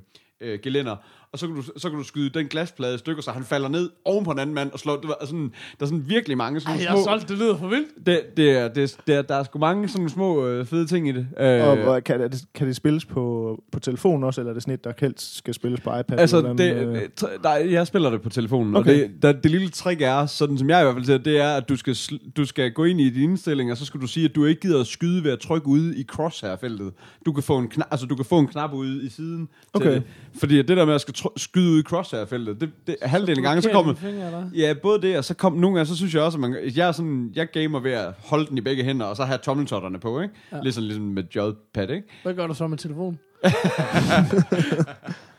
øh, 0.40 0.58
gelænder, 0.62 0.96
og 1.34 1.38
så 1.40 1.46
kan, 1.46 1.56
du, 1.56 1.62
så 1.76 1.88
kan 1.90 1.98
du 1.98 2.04
skyde 2.04 2.30
den 2.38 2.46
glasplade 2.46 2.94
i 2.94 2.98
stykker, 2.98 3.22
så 3.22 3.30
han 3.30 3.44
falder 3.44 3.68
ned 3.68 3.90
oven 4.04 4.24
på 4.24 4.30
en 4.30 4.38
anden 4.38 4.54
mand 4.54 4.70
og 4.72 4.78
slår. 4.78 4.96
Det 4.96 5.08
var 5.08 5.16
sådan, 5.26 5.52
der 5.78 5.84
er 5.84 5.86
sådan 5.86 6.04
virkelig 6.08 6.36
mange 6.36 6.60
sådan 6.60 6.76
Ej, 6.76 6.80
jeg 6.82 6.90
små... 6.90 6.98
er 6.98 7.04
solgt, 7.04 7.28
det 7.28 7.38
lyder 7.38 7.56
for 7.56 7.68
vildt. 7.68 8.06
Det, 8.06 8.20
det 8.36 8.50
er, 8.50 8.68
det, 8.68 8.96
det 9.06 9.14
er, 9.14 9.22
der 9.22 9.34
er 9.34 9.44
sgu 9.44 9.58
mange 9.58 9.88
sådan 9.88 10.08
små 10.08 10.46
øh, 10.46 10.66
fede 10.66 10.86
ting 10.86 11.08
i 11.08 11.12
det. 11.12 11.26
Øh, 11.40 11.62
Og, 11.68 11.78
og 11.78 12.04
kan, 12.04 12.20
det, 12.20 12.44
kan 12.54 12.66
det 12.66 12.76
spilles 12.76 13.04
på, 13.04 13.58
på 13.72 13.80
telefon 13.80 14.24
også, 14.24 14.40
eller 14.40 14.50
er 14.50 14.54
det 14.54 14.62
sådan 14.62 14.74
et, 14.74 14.84
der 14.84 14.92
helst 15.00 15.36
skal 15.36 15.54
spilles 15.54 15.80
på 15.80 15.90
iPad? 15.98 16.18
Altså, 16.18 16.38
eller 16.38 16.52
det, 16.54 16.74
hvordan, 16.74 16.96
øh? 16.96 17.08
der, 17.42 17.54
jeg 17.54 17.86
spiller 17.86 18.10
det 18.10 18.22
på 18.22 18.28
telefonen, 18.28 18.76
Okay. 18.76 18.90
og 18.90 18.96
det, 18.96 19.22
der, 19.22 19.32
det 19.32 19.50
lille 19.50 19.68
trick 19.68 20.00
er, 20.00 20.26
sådan 20.26 20.58
som 20.58 20.70
jeg 20.70 20.80
i 20.80 20.84
hvert 20.84 20.94
fald 20.94 21.04
ser, 21.04 21.18
det 21.18 21.40
er, 21.40 21.48
at 21.56 21.68
du 21.68 21.76
skal, 21.76 21.96
du 22.36 22.44
skal 22.44 22.72
gå 22.72 22.84
ind 22.84 23.00
i 23.00 23.10
dine 23.10 23.24
indstillinger, 23.24 23.74
og 23.74 23.78
så 23.78 23.84
skal 23.84 24.00
du 24.00 24.06
sige, 24.06 24.24
at 24.24 24.34
du 24.34 24.44
ikke 24.44 24.60
gider 24.60 24.80
at 24.80 24.86
skyde 24.86 25.24
ved 25.24 25.30
at 25.32 25.38
trykke 25.38 25.66
ude 25.66 25.98
i 25.98 26.04
crosshair-feltet. 26.04 26.92
Du 27.26 27.32
kan 27.32 27.42
få 27.42 27.58
en, 27.58 27.68
kna- 27.74 27.88
altså, 27.90 28.06
du 28.06 28.16
kan 28.16 28.24
få 28.24 28.38
en 28.38 28.46
knap 28.46 28.72
ude 28.72 29.04
i 29.06 29.08
siden. 29.08 29.46
til 29.46 29.48
Okay. 29.72 29.94
det. 29.94 30.02
Fordi 30.38 30.56
det 30.56 30.68
der 30.76 30.84
med 30.84 30.94
at 30.94 31.00
skal 31.00 31.14
skyde 31.36 31.70
ud 31.70 31.80
i 31.80 31.82
crosshair-feltet. 31.82 32.60
Det, 32.60 32.70
det, 32.86 32.96
halvdelen 33.02 33.44
af 33.44 33.48
gangen, 33.48 33.62
så. 33.62 33.94
Fingre, 33.98 34.26
eller? 34.26 34.50
Ja, 34.54 34.74
både 34.82 35.02
det, 35.02 35.18
og 35.18 35.24
så 35.24 35.34
kom 35.34 35.52
nogle 35.52 35.76
gange, 35.76 35.88
så 35.88 35.96
synes 35.96 36.14
jeg 36.14 36.22
også, 36.22 36.36
at 36.36 36.40
man, 36.40 36.56
jeg, 36.76 36.88
er 36.88 36.92
sådan, 36.92 37.30
jeg 37.34 37.48
gamer 37.52 37.80
ved 37.80 37.92
at 37.92 38.12
holde 38.24 38.46
den 38.46 38.58
i 38.58 38.60
begge 38.60 38.84
hænder, 38.84 39.06
og 39.06 39.16
så 39.16 39.24
have 39.24 39.38
tommeltotterne 39.38 40.00
på, 40.00 40.20
ikke? 40.20 40.34
Ja. 40.52 40.60
Ligesom, 40.60 40.84
ligesom 40.84 41.04
med 41.04 41.24
joypad, 41.36 41.90
ikke? 41.90 42.08
Hvad 42.22 42.34
gør 42.34 42.46
du 42.46 42.54
så 42.54 42.66
med 42.66 42.78
telefonen? 42.78 43.18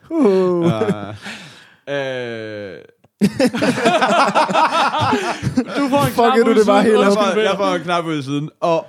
Uh. 0.09 0.25
Uh, 0.27 0.65
øh, 1.93 2.77
Du 5.77 5.89
får 5.89 6.05
en 6.05 6.11
Fuck, 6.11 6.19
er 6.19 6.43
du 6.45 6.53
det 6.53 6.65
bare 6.65 6.83
helt 6.83 6.99
jeg, 6.99 7.13
får, 7.13 7.39
jeg 7.39 7.55
får 7.57 7.75
en 7.75 7.81
knap 7.81 8.05
ud 8.05 8.19
i 8.19 8.23
siden, 8.23 8.49
og 8.59 8.85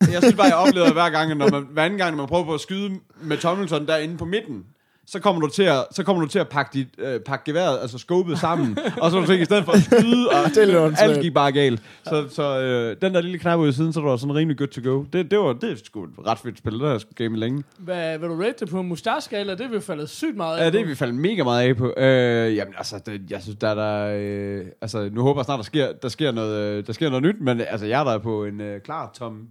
jeg 0.00 0.22
synes 0.22 0.34
bare, 0.34 0.46
jeg 0.46 0.56
oplever 0.56 0.92
hver 0.92 1.10
gang, 1.10 1.34
når 1.34 1.50
man, 1.50 1.66
hver 1.70 1.84
anden 1.84 1.98
gang, 1.98 2.10
når 2.10 2.16
man 2.22 2.28
prøver 2.28 2.44
på 2.44 2.54
at 2.54 2.60
skyde 2.60 2.90
med 3.20 3.38
tommeltotten 3.38 3.88
derinde 3.88 4.16
på 4.16 4.24
midten, 4.24 4.64
så 5.06 5.20
kommer 5.20 5.40
du 5.40 5.48
til 5.48 5.62
at, 5.62 5.84
så 5.90 6.02
kommer 6.02 6.22
du 6.22 6.28
til 6.28 6.38
at 6.38 6.48
pakke, 6.48 6.70
dit, 6.72 6.88
øh, 6.98 7.20
pakke 7.20 7.44
geværet, 7.44 7.78
altså 7.82 7.98
skåbet 7.98 8.38
sammen, 8.38 8.78
og 9.02 9.10
så 9.10 9.20
du 9.20 9.26
tænkt, 9.26 9.42
i 9.42 9.44
stedet 9.44 9.64
for 9.64 9.72
at 9.72 9.82
skyde, 9.82 10.28
og 10.28 10.50
Det 10.54 10.74
er 10.74 10.90
alt 10.98 11.22
gik 11.22 11.34
bare 11.34 11.52
galt. 11.52 11.82
Så, 12.04 12.28
så 12.30 12.60
øh, 12.60 12.96
den 13.02 13.14
der 13.14 13.20
lille 13.20 13.38
knap 13.38 13.58
ud 13.58 13.68
i 13.68 13.72
siden, 13.72 13.92
så 13.92 14.00
var 14.00 14.16
sådan 14.16 14.34
rimelig 14.34 14.58
good 14.58 14.68
to 14.68 14.90
go. 14.90 15.04
Det, 15.12 15.30
det 15.30 15.38
var 15.38 15.52
det 15.52 15.72
er 15.72 15.76
sgu 15.84 16.04
et 16.04 16.10
ret 16.26 16.38
fedt 16.38 16.58
spil, 16.58 16.72
det 16.72 16.82
har 16.82 16.90
jeg 16.90 17.00
sgu 17.00 17.10
game 17.14 17.36
i 17.36 17.38
længe. 17.38 17.64
Hvad, 17.78 18.18
vil 18.18 18.28
du 18.28 18.42
rate 18.42 18.54
det 18.60 18.68
på 18.68 18.80
en 18.80 18.88
mustache-skala? 18.88 19.52
Det 19.52 19.60
er 19.60 19.68
vi 19.68 19.80
faldet 19.80 20.08
sygt 20.08 20.36
meget 20.36 20.58
af 20.58 20.64
Ja, 20.64 20.70
det 20.70 20.80
er 20.80 20.86
vi 20.86 20.94
faldet 20.94 21.16
mega 21.16 21.42
meget 21.44 21.68
af 21.68 21.76
på. 21.76 21.94
Øh, 21.96 22.56
jamen, 22.56 22.74
altså, 22.76 23.00
det, 23.06 23.20
jeg 23.30 23.42
synes, 23.42 23.58
der 23.58 23.68
er 23.68 23.74
der... 23.74 24.16
Øh, 24.16 24.66
altså, 24.80 25.10
nu 25.12 25.22
håber 25.22 25.40
jeg 25.40 25.44
snart, 25.44 25.58
der 25.58 25.64
sker, 25.64 25.92
der 26.02 26.08
sker, 26.08 26.32
noget, 26.32 26.78
øh, 26.78 26.86
der 26.86 26.92
sker 26.92 27.08
noget 27.08 27.22
nyt, 27.22 27.40
men 27.40 27.60
altså, 27.60 27.86
jeg 27.86 28.00
er 28.00 28.04
der 28.04 28.18
på 28.18 28.44
en 28.44 28.60
øh, 28.60 28.80
klar 28.80 29.10
tom... 29.14 29.48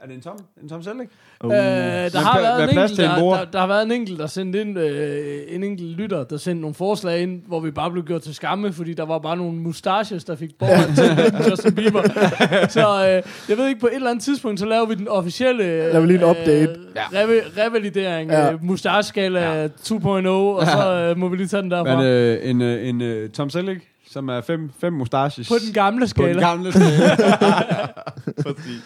Er 0.00 0.06
det 0.06 0.14
en 0.14 0.20
tom? 0.20 0.38
En 0.62 0.68
tom 0.68 0.82
selv, 0.82 1.00
ikke? 1.00 1.12
Uh. 1.44 1.50
Øh, 1.50 1.56
der, 1.56 2.18
har 2.18 2.40
været 2.40 2.62
en 2.62 2.78
enkelt, 2.78 2.98
der, 2.98 3.16
der, 3.16 3.44
der, 3.44 3.58
har 3.58 3.66
været 3.66 3.82
en 3.82 3.92
enkelt, 3.92 4.18
der 4.18 4.26
sendte 4.26 4.60
ind, 4.60 4.78
øh, 4.78 5.42
en 5.48 5.64
enkelt 5.64 5.90
lytter, 5.96 6.24
der 6.24 6.36
sendte 6.36 6.60
nogle 6.60 6.74
forslag 6.74 7.22
ind, 7.22 7.42
hvor 7.46 7.60
vi 7.60 7.70
bare 7.70 7.90
blev 7.90 8.04
gjort 8.04 8.22
til 8.22 8.34
skamme, 8.34 8.72
fordi 8.72 8.94
der 8.94 9.04
var 9.04 9.18
bare 9.18 9.36
nogle 9.36 9.52
mustaches, 9.58 10.24
der 10.24 10.36
fik 10.36 10.58
borgeren 10.58 10.94
til 11.42 11.50
Justin 11.50 11.74
Bieber. 11.74 12.02
Så 12.68 13.06
øh, 13.06 13.22
jeg 13.48 13.58
ved 13.58 13.68
ikke, 13.68 13.80
på 13.80 13.86
et 13.86 13.94
eller 13.94 14.10
andet 14.10 14.24
tidspunkt, 14.24 14.60
så 14.60 14.66
laver 14.66 14.86
vi 14.86 14.94
den 14.94 15.08
officielle 15.08 15.64
Laver 15.64 16.00
vi 16.00 16.06
lige 16.06 16.18
en 16.18 16.30
update. 16.30 16.70
Øh, 16.70 16.96
rev- 17.12 17.58
revalidering, 17.64 18.30
ja. 18.30 18.52
øh, 18.52 18.64
mustache-skala 18.64 19.60
ja. 19.60 19.66
2.0, 19.66 20.28
og 20.28 20.66
så 20.66 20.92
øh, 20.92 21.18
må 21.18 21.28
vi 21.28 21.36
lige 21.36 21.48
tage 21.48 21.62
den 21.62 21.70
derfra. 21.70 21.96
Men 21.96 22.06
øh, 22.06 22.50
en, 22.50 22.62
øh, 22.62 22.88
en 22.88 23.00
øh, 23.02 23.30
Tom 23.30 23.50
Selleck, 23.50 23.80
som 24.16 24.28
er 24.28 24.40
fem, 24.40 24.70
fem 24.78 24.92
mustaches. 24.92 25.48
på 25.48 25.54
den 25.66 25.72
gamle 25.74 26.00
på 26.00 26.06
skala. 26.06 26.32
den 26.32 26.40
gamle 26.40 26.72
skala. 26.72 27.16
Præcis. 28.46 28.82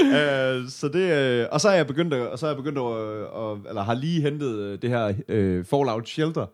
Uh, 0.00 0.68
så 0.68 0.90
det, 0.92 1.12
øh, 1.40 1.46
og 1.52 1.60
så 1.60 1.68
er 1.68 1.74
jeg 1.74 1.86
begyndt 1.86 2.14
at, 2.14 2.20
og 2.28 2.38
så 2.38 2.46
er 2.46 2.50
jeg 2.50 2.56
begyndt 2.56 2.78
at, 2.78 2.84
øh, 2.84 3.20
at 3.52 3.58
eller 3.68 3.82
har 3.82 3.94
lige 3.94 4.22
hentet 4.22 4.82
det 4.82 4.90
her 4.90 5.12
øh, 5.28 5.64
Fallout 5.64 6.08
Shelter. 6.08 6.46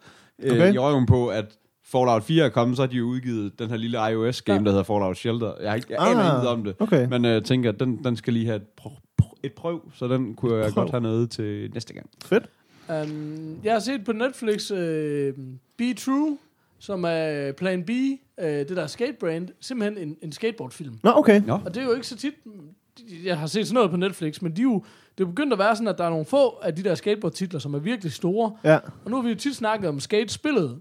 Øh, 0.42 0.52
Okay. 0.52 0.74
I 0.74 0.78
røven 0.78 1.06
på, 1.06 1.28
at 1.28 1.44
Fallout 1.92 2.22
4 2.24 2.44
er 2.44 2.48
kommet, 2.48 2.76
så 2.76 2.82
har 2.82 2.86
de 2.86 3.04
udgivet 3.04 3.58
den 3.58 3.70
her 3.70 3.76
lille 3.76 3.98
iOS-game, 4.10 4.58
Ja. 4.58 4.64
der 4.64 4.70
hedder 4.70 4.82
Fallout 4.84 5.16
Shelter. 5.16 5.52
Jeg, 5.60 5.70
har 5.70 5.76
ikke, 5.76 5.86
jeg 5.90 6.10
aner 6.10 6.20
Ah, 6.22 6.34
intet 6.36 6.48
om 6.48 6.64
det. 6.64 6.74
Okay. 6.78 7.06
Men 7.08 7.24
jeg 7.24 7.36
øh, 7.36 7.42
tænker, 7.42 7.68
at 7.72 7.80
den, 7.80 8.04
den 8.04 8.16
skal 8.16 8.32
lige 8.32 8.46
have 8.46 8.56
et, 8.56 8.62
prøv, 8.76 8.92
prøv, 9.18 9.28
et 9.42 9.52
prøv, 9.52 9.80
så 9.94 10.08
den 10.08 10.34
kunne 10.34 10.56
jeg 10.56 10.72
Prøv. 10.72 10.82
godt 10.84 10.90
have 10.90 11.00
noget 11.02 11.30
til 11.30 11.70
næste 11.74 11.94
gang. 11.94 12.06
Fedt. 12.24 12.44
Um, 12.88 13.58
jeg 13.64 13.72
har 13.72 13.80
set 13.80 14.04
på 14.04 14.12
Netflix 14.12 14.70
uh, 14.70 14.78
Be 15.78 15.94
True, 15.94 16.38
som 16.78 17.04
er 17.04 17.52
Plan 17.52 17.84
B, 17.84 17.90
uh, 17.90 18.44
det 18.44 18.68
der 18.68 18.86
skatebrand, 18.86 19.48
simpelthen 19.60 20.08
en, 20.08 20.16
en 20.22 20.32
skateboardfilm. 20.32 20.98
Nå, 21.02 21.10
okay. 21.14 21.42
Nå. 21.46 21.60
Og 21.64 21.74
det 21.74 21.80
er 21.80 21.84
jo 21.84 21.92
ikke 21.92 22.06
så 22.06 22.16
tit, 22.16 22.34
jeg 23.24 23.38
har 23.38 23.46
set 23.46 23.66
sådan 23.66 23.74
noget 23.74 23.90
på 23.90 23.96
Netflix, 23.96 24.42
men 24.42 24.56
de 24.56 24.60
er 24.60 24.64
jo, 24.64 24.84
det 25.18 25.24
er 25.24 25.28
begyndt 25.28 25.52
at 25.52 25.58
være 25.58 25.76
sådan, 25.76 25.88
at 25.88 25.98
der 25.98 26.04
er 26.04 26.10
nogle 26.10 26.24
få 26.24 26.48
af 26.62 26.74
de 26.74 26.84
der 26.84 26.94
skateboard-titler, 26.94 27.58
som 27.58 27.74
er 27.74 27.78
virkelig 27.78 28.12
store. 28.12 28.56
Ja. 28.64 28.78
Og 29.04 29.10
nu 29.10 29.16
har 29.16 29.22
vi 29.22 29.28
jo 29.28 29.34
tit 29.34 29.56
snakket 29.56 29.88
om 29.88 30.00
skate-spillet. 30.00 30.80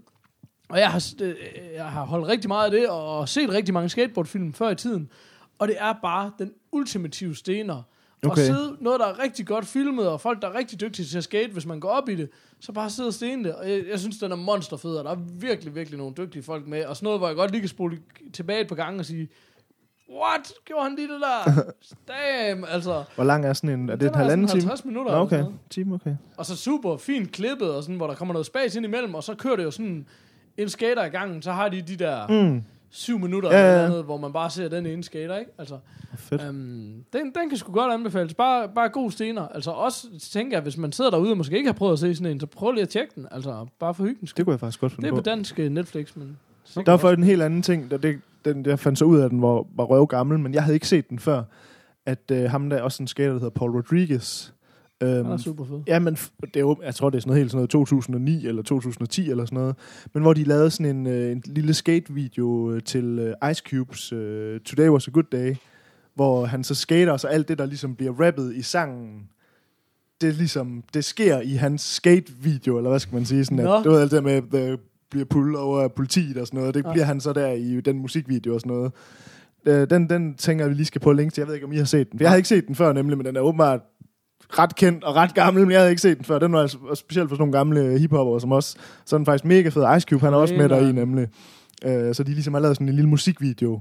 Og 0.68 0.78
jeg 0.78 0.90
har, 0.90 1.12
øh, 1.22 1.34
jeg 1.74 1.84
har 1.84 2.04
holdt 2.04 2.26
rigtig 2.26 2.48
meget 2.48 2.64
af 2.64 2.70
det, 2.70 2.88
og 2.88 3.28
set 3.28 3.50
rigtig 3.50 3.74
mange 3.74 3.88
skateboardfilm 3.88 4.52
før 4.52 4.70
i 4.70 4.74
tiden. 4.74 5.10
Og 5.58 5.68
det 5.68 5.76
er 5.78 5.94
bare 6.02 6.32
den 6.38 6.52
ultimative 6.72 7.36
stener. 7.36 7.82
Okay. 8.26 8.40
At 8.40 8.46
sidde 8.46 8.76
noget, 8.80 9.00
der 9.00 9.06
er 9.06 9.18
rigtig 9.22 9.46
godt 9.46 9.66
filmet, 9.66 10.08
og 10.08 10.20
folk, 10.20 10.42
der 10.42 10.48
er 10.48 10.54
rigtig 10.54 10.80
dygtige 10.80 11.06
til 11.06 11.18
at 11.18 11.24
skate, 11.24 11.52
hvis 11.52 11.66
man 11.66 11.80
går 11.80 11.88
op 11.88 12.08
i 12.08 12.14
det, 12.14 12.30
så 12.60 12.72
bare 12.72 12.90
sidde 12.90 13.06
og 13.06 13.14
stene 13.14 13.44
det. 13.44 13.54
Og 13.54 13.70
jeg, 13.70 13.84
jeg 13.90 13.98
synes, 14.00 14.18
den 14.18 14.32
er 14.32 14.36
monsterfed, 14.36 14.90
og 14.90 15.04
der 15.04 15.10
er 15.10 15.16
virkelig, 15.40 15.74
virkelig 15.74 15.98
nogle 15.98 16.14
dygtige 16.16 16.42
folk 16.42 16.66
med. 16.66 16.84
Og 16.84 16.96
sådan 16.96 17.04
noget, 17.04 17.20
hvor 17.20 17.26
jeg 17.26 17.36
godt 17.36 17.50
lige 17.50 17.60
kan 17.60 17.68
spole 17.68 17.98
tilbage 18.32 18.60
et 18.60 18.68
par 18.68 18.74
gange 18.76 18.98
og 19.00 19.04
sige, 19.04 19.28
what? 20.12 20.52
Gjorde 20.64 20.82
han 20.84 20.94
lige 20.96 21.08
det 21.08 21.20
der? 21.20 21.62
Damn, 22.48 22.64
altså. 22.68 23.04
Hvor 23.14 23.24
lang 23.24 23.44
er 23.46 23.52
sådan 23.52 23.80
en... 23.80 23.88
Er 23.88 23.96
det 23.96 24.08
et 24.08 24.16
halvanden 24.16 24.46
time? 24.46 24.60
50 24.62 24.84
minutter. 24.84 25.12
Nå, 25.12 25.18
okay. 25.18 25.44
Time, 25.70 25.94
okay. 25.94 26.16
Og 26.36 26.46
så 26.46 26.56
super 26.56 26.96
fint 26.96 27.32
klippet, 27.32 27.70
og 27.74 27.82
sådan, 27.82 27.96
hvor 27.96 28.06
der 28.06 28.14
kommer 28.14 28.34
noget 28.34 28.46
spas 28.46 28.76
ind 28.76 28.84
imellem, 28.86 29.14
og 29.14 29.24
så 29.24 29.34
kører 29.34 29.56
det 29.56 29.64
jo 29.64 29.70
sådan 29.70 30.06
en 30.56 30.68
skater 30.68 31.04
i 31.04 31.08
gangen, 31.08 31.42
så 31.42 31.52
har 31.52 31.68
de 31.68 31.82
de 31.82 31.96
der 31.96 32.26
Mm. 32.28 32.62
Syv 32.90 33.18
minutter, 33.18 33.50
Ja, 33.50 33.58
ja, 33.58 33.72
eller 33.72 33.84
andet, 33.86 34.04
hvor 34.04 34.16
man 34.16 34.32
bare 34.32 34.50
ser 34.50 34.68
den 34.68 34.86
ene 34.86 35.04
skater, 35.04 35.36
ikke? 35.36 35.50
Altså, 35.58 35.78
Fedt. 36.16 36.42
øhm, 36.42 37.04
den, 37.12 37.22
den 37.40 37.48
kan 37.48 37.56
sgu 37.58 37.72
godt 37.72 37.92
anbefales. 37.92 38.34
Bare, 38.34 38.68
bare 38.74 38.88
god 38.88 39.10
stener. 39.10 39.48
Altså 39.48 39.70
også, 39.70 40.06
tænker 40.32 40.56
jeg, 40.56 40.62
hvis 40.62 40.76
man 40.76 40.92
sidder 40.92 41.10
derude 41.10 41.30
og 41.30 41.36
måske 41.36 41.56
ikke 41.56 41.68
har 41.68 41.72
prøvet 41.74 41.92
at 41.92 41.98
se 41.98 42.14
sådan 42.14 42.32
en, 42.32 42.40
så 42.40 42.46
prøv 42.46 42.72
lige 42.72 42.82
at 42.82 42.88
tjekke 42.88 43.12
den. 43.16 43.26
Altså, 43.30 43.66
bare 43.80 43.94
for 43.94 44.04
hyggens 44.04 44.30
skyld. 44.30 44.36
Det 44.36 44.46
kunne 44.46 44.52
jeg 44.52 44.60
faktisk 44.60 44.80
godt 44.80 44.92
Det 44.92 44.96
finde 44.96 45.08
er 45.08 45.12
på. 45.12 45.16
på 45.16 45.22
dansk 45.22 45.58
øh, 45.58 45.70
Netflix, 45.70 46.16
men... 46.16 46.38
Der 46.86 46.96
var 46.96 47.10
en 47.12 47.22
helt 47.22 47.42
anden 47.42 47.62
ting, 47.62 47.90
der 47.90 47.96
det, 47.96 48.20
den, 48.44 48.66
jeg 48.66 48.78
fandt 48.78 48.98
så 48.98 49.04
ud 49.04 49.18
af, 49.18 49.30
den 49.30 49.42
var, 49.42 49.64
var 49.76 49.84
røv 49.84 50.06
gammel, 50.06 50.38
men 50.38 50.54
jeg 50.54 50.62
havde 50.62 50.74
ikke 50.76 50.88
set 50.88 51.08
den 51.10 51.18
før, 51.18 51.42
at 52.06 52.30
øh, 52.32 52.50
ham 52.50 52.70
der 52.70 52.76
er 52.76 52.82
også 52.82 53.02
en 53.02 53.06
skater, 53.06 53.28
der 53.30 53.38
hedder 53.38 53.50
Paul 53.50 53.70
Rodriguez. 53.70 54.52
Den 55.00 55.08
er 55.08 55.30
Øhm, 55.30 55.38
super 55.38 55.64
fed. 55.64 55.80
ja, 55.86 55.98
men 55.98 56.14
det 56.40 56.56
er 56.56 56.60
jo, 56.60 56.76
jeg 56.84 56.94
tror, 56.94 57.10
det 57.10 57.16
er 57.16 57.20
sådan 57.20 57.28
noget 57.30 57.38
helt 57.40 57.50
sådan 57.50 57.58
noget 57.58 57.70
2009 57.70 58.46
eller 58.46 58.62
2010 58.62 59.30
eller 59.30 59.44
sådan 59.44 59.58
noget, 59.58 59.76
men 60.14 60.22
hvor 60.22 60.32
de 60.32 60.44
lavede 60.44 60.70
sådan 60.70 60.96
en, 60.96 61.06
øh, 61.06 61.32
en 61.32 61.42
lille 61.46 61.74
skate-video 61.74 62.70
øh, 62.72 62.82
til 62.82 63.34
øh, 63.42 63.50
Ice 63.50 63.62
Cubes 63.70 64.12
øh, 64.12 64.60
Today 64.60 64.88
Was 64.88 65.08
a 65.08 65.10
Good 65.10 65.24
Day, 65.32 65.54
hvor 66.14 66.44
han 66.46 66.64
så 66.64 66.74
skater, 66.74 67.12
og 67.12 67.20
så 67.20 67.26
alt 67.26 67.48
det, 67.48 67.58
der 67.58 67.66
ligesom 67.66 67.94
bliver 67.94 68.12
rappet 68.26 68.54
i 68.54 68.62
sangen, 68.62 69.22
det 70.20 70.34
ligesom, 70.34 70.82
det 70.94 71.04
sker 71.04 71.40
i 71.40 71.52
hans 71.52 71.82
skate-video, 71.82 72.76
eller 72.76 72.90
hvad 72.90 72.98
skal 73.00 73.14
man 73.14 73.24
sige, 73.24 73.44
sådan 73.44 73.64
Nå. 73.64 73.78
at, 73.78 73.84
du 73.84 73.90
ved 73.90 74.00
alt 74.00 74.10
det 74.10 74.24
med, 74.24 74.42
the, 74.52 74.78
bliver 75.10 75.24
pullet 75.24 75.60
over 75.60 75.80
af 75.80 75.92
politiet 75.92 76.36
og 76.36 76.46
sådan 76.46 76.58
noget, 76.60 76.74
det 76.74 76.84
Ja. 76.84 76.92
bliver 76.92 77.04
han 77.04 77.20
så 77.20 77.32
der 77.32 77.48
i 77.52 77.80
den 77.80 77.98
musikvideo 77.98 78.54
og 78.54 78.60
sådan 78.60 78.72
noget. 78.76 78.92
Øh, 79.66 79.90
den, 79.90 80.10
den 80.10 80.34
tænker 80.34 80.64
jeg, 80.64 80.70
vi 80.70 80.74
lige 80.74 80.86
skal 80.86 81.00
på 81.00 81.12
link 81.12 81.32
til. 81.32 81.40
Jeg 81.40 81.48
ved 81.48 81.54
ikke, 81.54 81.66
om 81.66 81.72
I 81.72 81.76
har 81.76 81.84
set 81.84 82.12
den. 82.12 82.20
Jeg 82.20 82.28
havde 82.28 82.38
ikke 82.38 82.48
set 82.48 82.66
den 82.66 82.74
før 82.74 82.92
nemlig, 82.92 83.16
men 83.18 83.26
den 83.26 83.36
er 83.36 83.40
åbenbart 83.40 83.80
ret 84.50 84.74
kendt 84.76 85.04
og 85.04 85.14
ret 85.16 85.34
gammel, 85.34 85.62
men 85.62 85.70
jeg 85.70 85.80
havde 85.80 85.90
ikke 85.90 86.02
set 86.02 86.16
den 86.16 86.24
før. 86.24 86.38
Den 86.38 86.52
var 86.52 86.60
altså 86.60 86.78
specielt 86.94 87.28
for 87.28 87.36
sådan 87.36 87.40
nogle 87.42 87.58
gamle 87.58 87.98
hiphopper 87.98 88.38
som 88.38 88.52
os. 88.52 88.76
Så 89.04 89.16
er 89.16 89.18
den 89.18 89.26
faktisk 89.26 89.44
mega 89.44 89.68
fed. 89.68 89.96
Ice 89.96 90.06
Cube, 90.10 90.24
han 90.24 90.34
er 90.34 90.38
også 90.38 90.54
med 90.54 90.68
der 90.68 90.88
i 90.88 90.92
nemlig. 90.92 91.28
Øh, 91.84 92.14
så 92.14 92.22
de 92.22 92.30
ligesom 92.30 92.54
har 92.54 92.60
lavet 92.60 92.76
sådan 92.76 92.88
en 92.88 92.94
lille 92.94 93.08
musikvideo, 93.10 93.80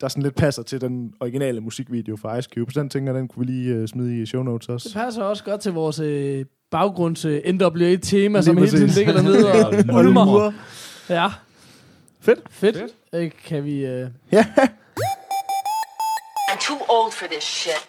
der 0.00 0.08
sådan 0.08 0.22
lidt 0.22 0.34
passer 0.34 0.62
til 0.62 0.80
den 0.80 1.12
originale 1.20 1.60
musikvideo 1.60 2.16
fra 2.16 2.36
Ice 2.38 2.48
Cube. 2.54 2.72
Så 2.72 2.80
den 2.80 2.88
tænker 2.88 3.12
jeg, 3.12 3.18
den 3.20 3.28
kunne 3.28 3.46
vi 3.46 3.52
lige 3.52 3.82
uh, 3.82 3.86
smide 3.88 4.22
i 4.22 4.26
show 4.26 4.42
notes 4.42 4.66
Det 4.66 4.74
også. 4.74 4.92
passer 4.94 5.22
også 5.22 5.44
godt 5.44 5.60
til 5.60 5.72
vores 5.72 5.98
øh, 5.98 6.44
baggrunds 6.70 7.24
øh, 7.24 7.42
NWA-tema, 7.54 8.42
som 8.42 8.56
hele 8.56 8.70
tiden 8.70 8.88
ligger 8.88 9.12
dernede 9.12 9.66
og 9.66 9.74
ulmer. 9.98 10.52
Ja. 11.08 11.28
Fedt. 12.20 12.38
Fedt. 12.50 12.76
Fedt. 12.76 12.92
Øh, 13.14 13.30
kan 13.46 13.64
vi... 13.64 13.86
Øh, 13.86 14.08
Ja, 14.32 14.46
I'm 16.50 16.66
too 16.68 16.78
old 16.88 17.12
for 17.12 17.26
this 17.30 17.44
shit. 17.44 17.88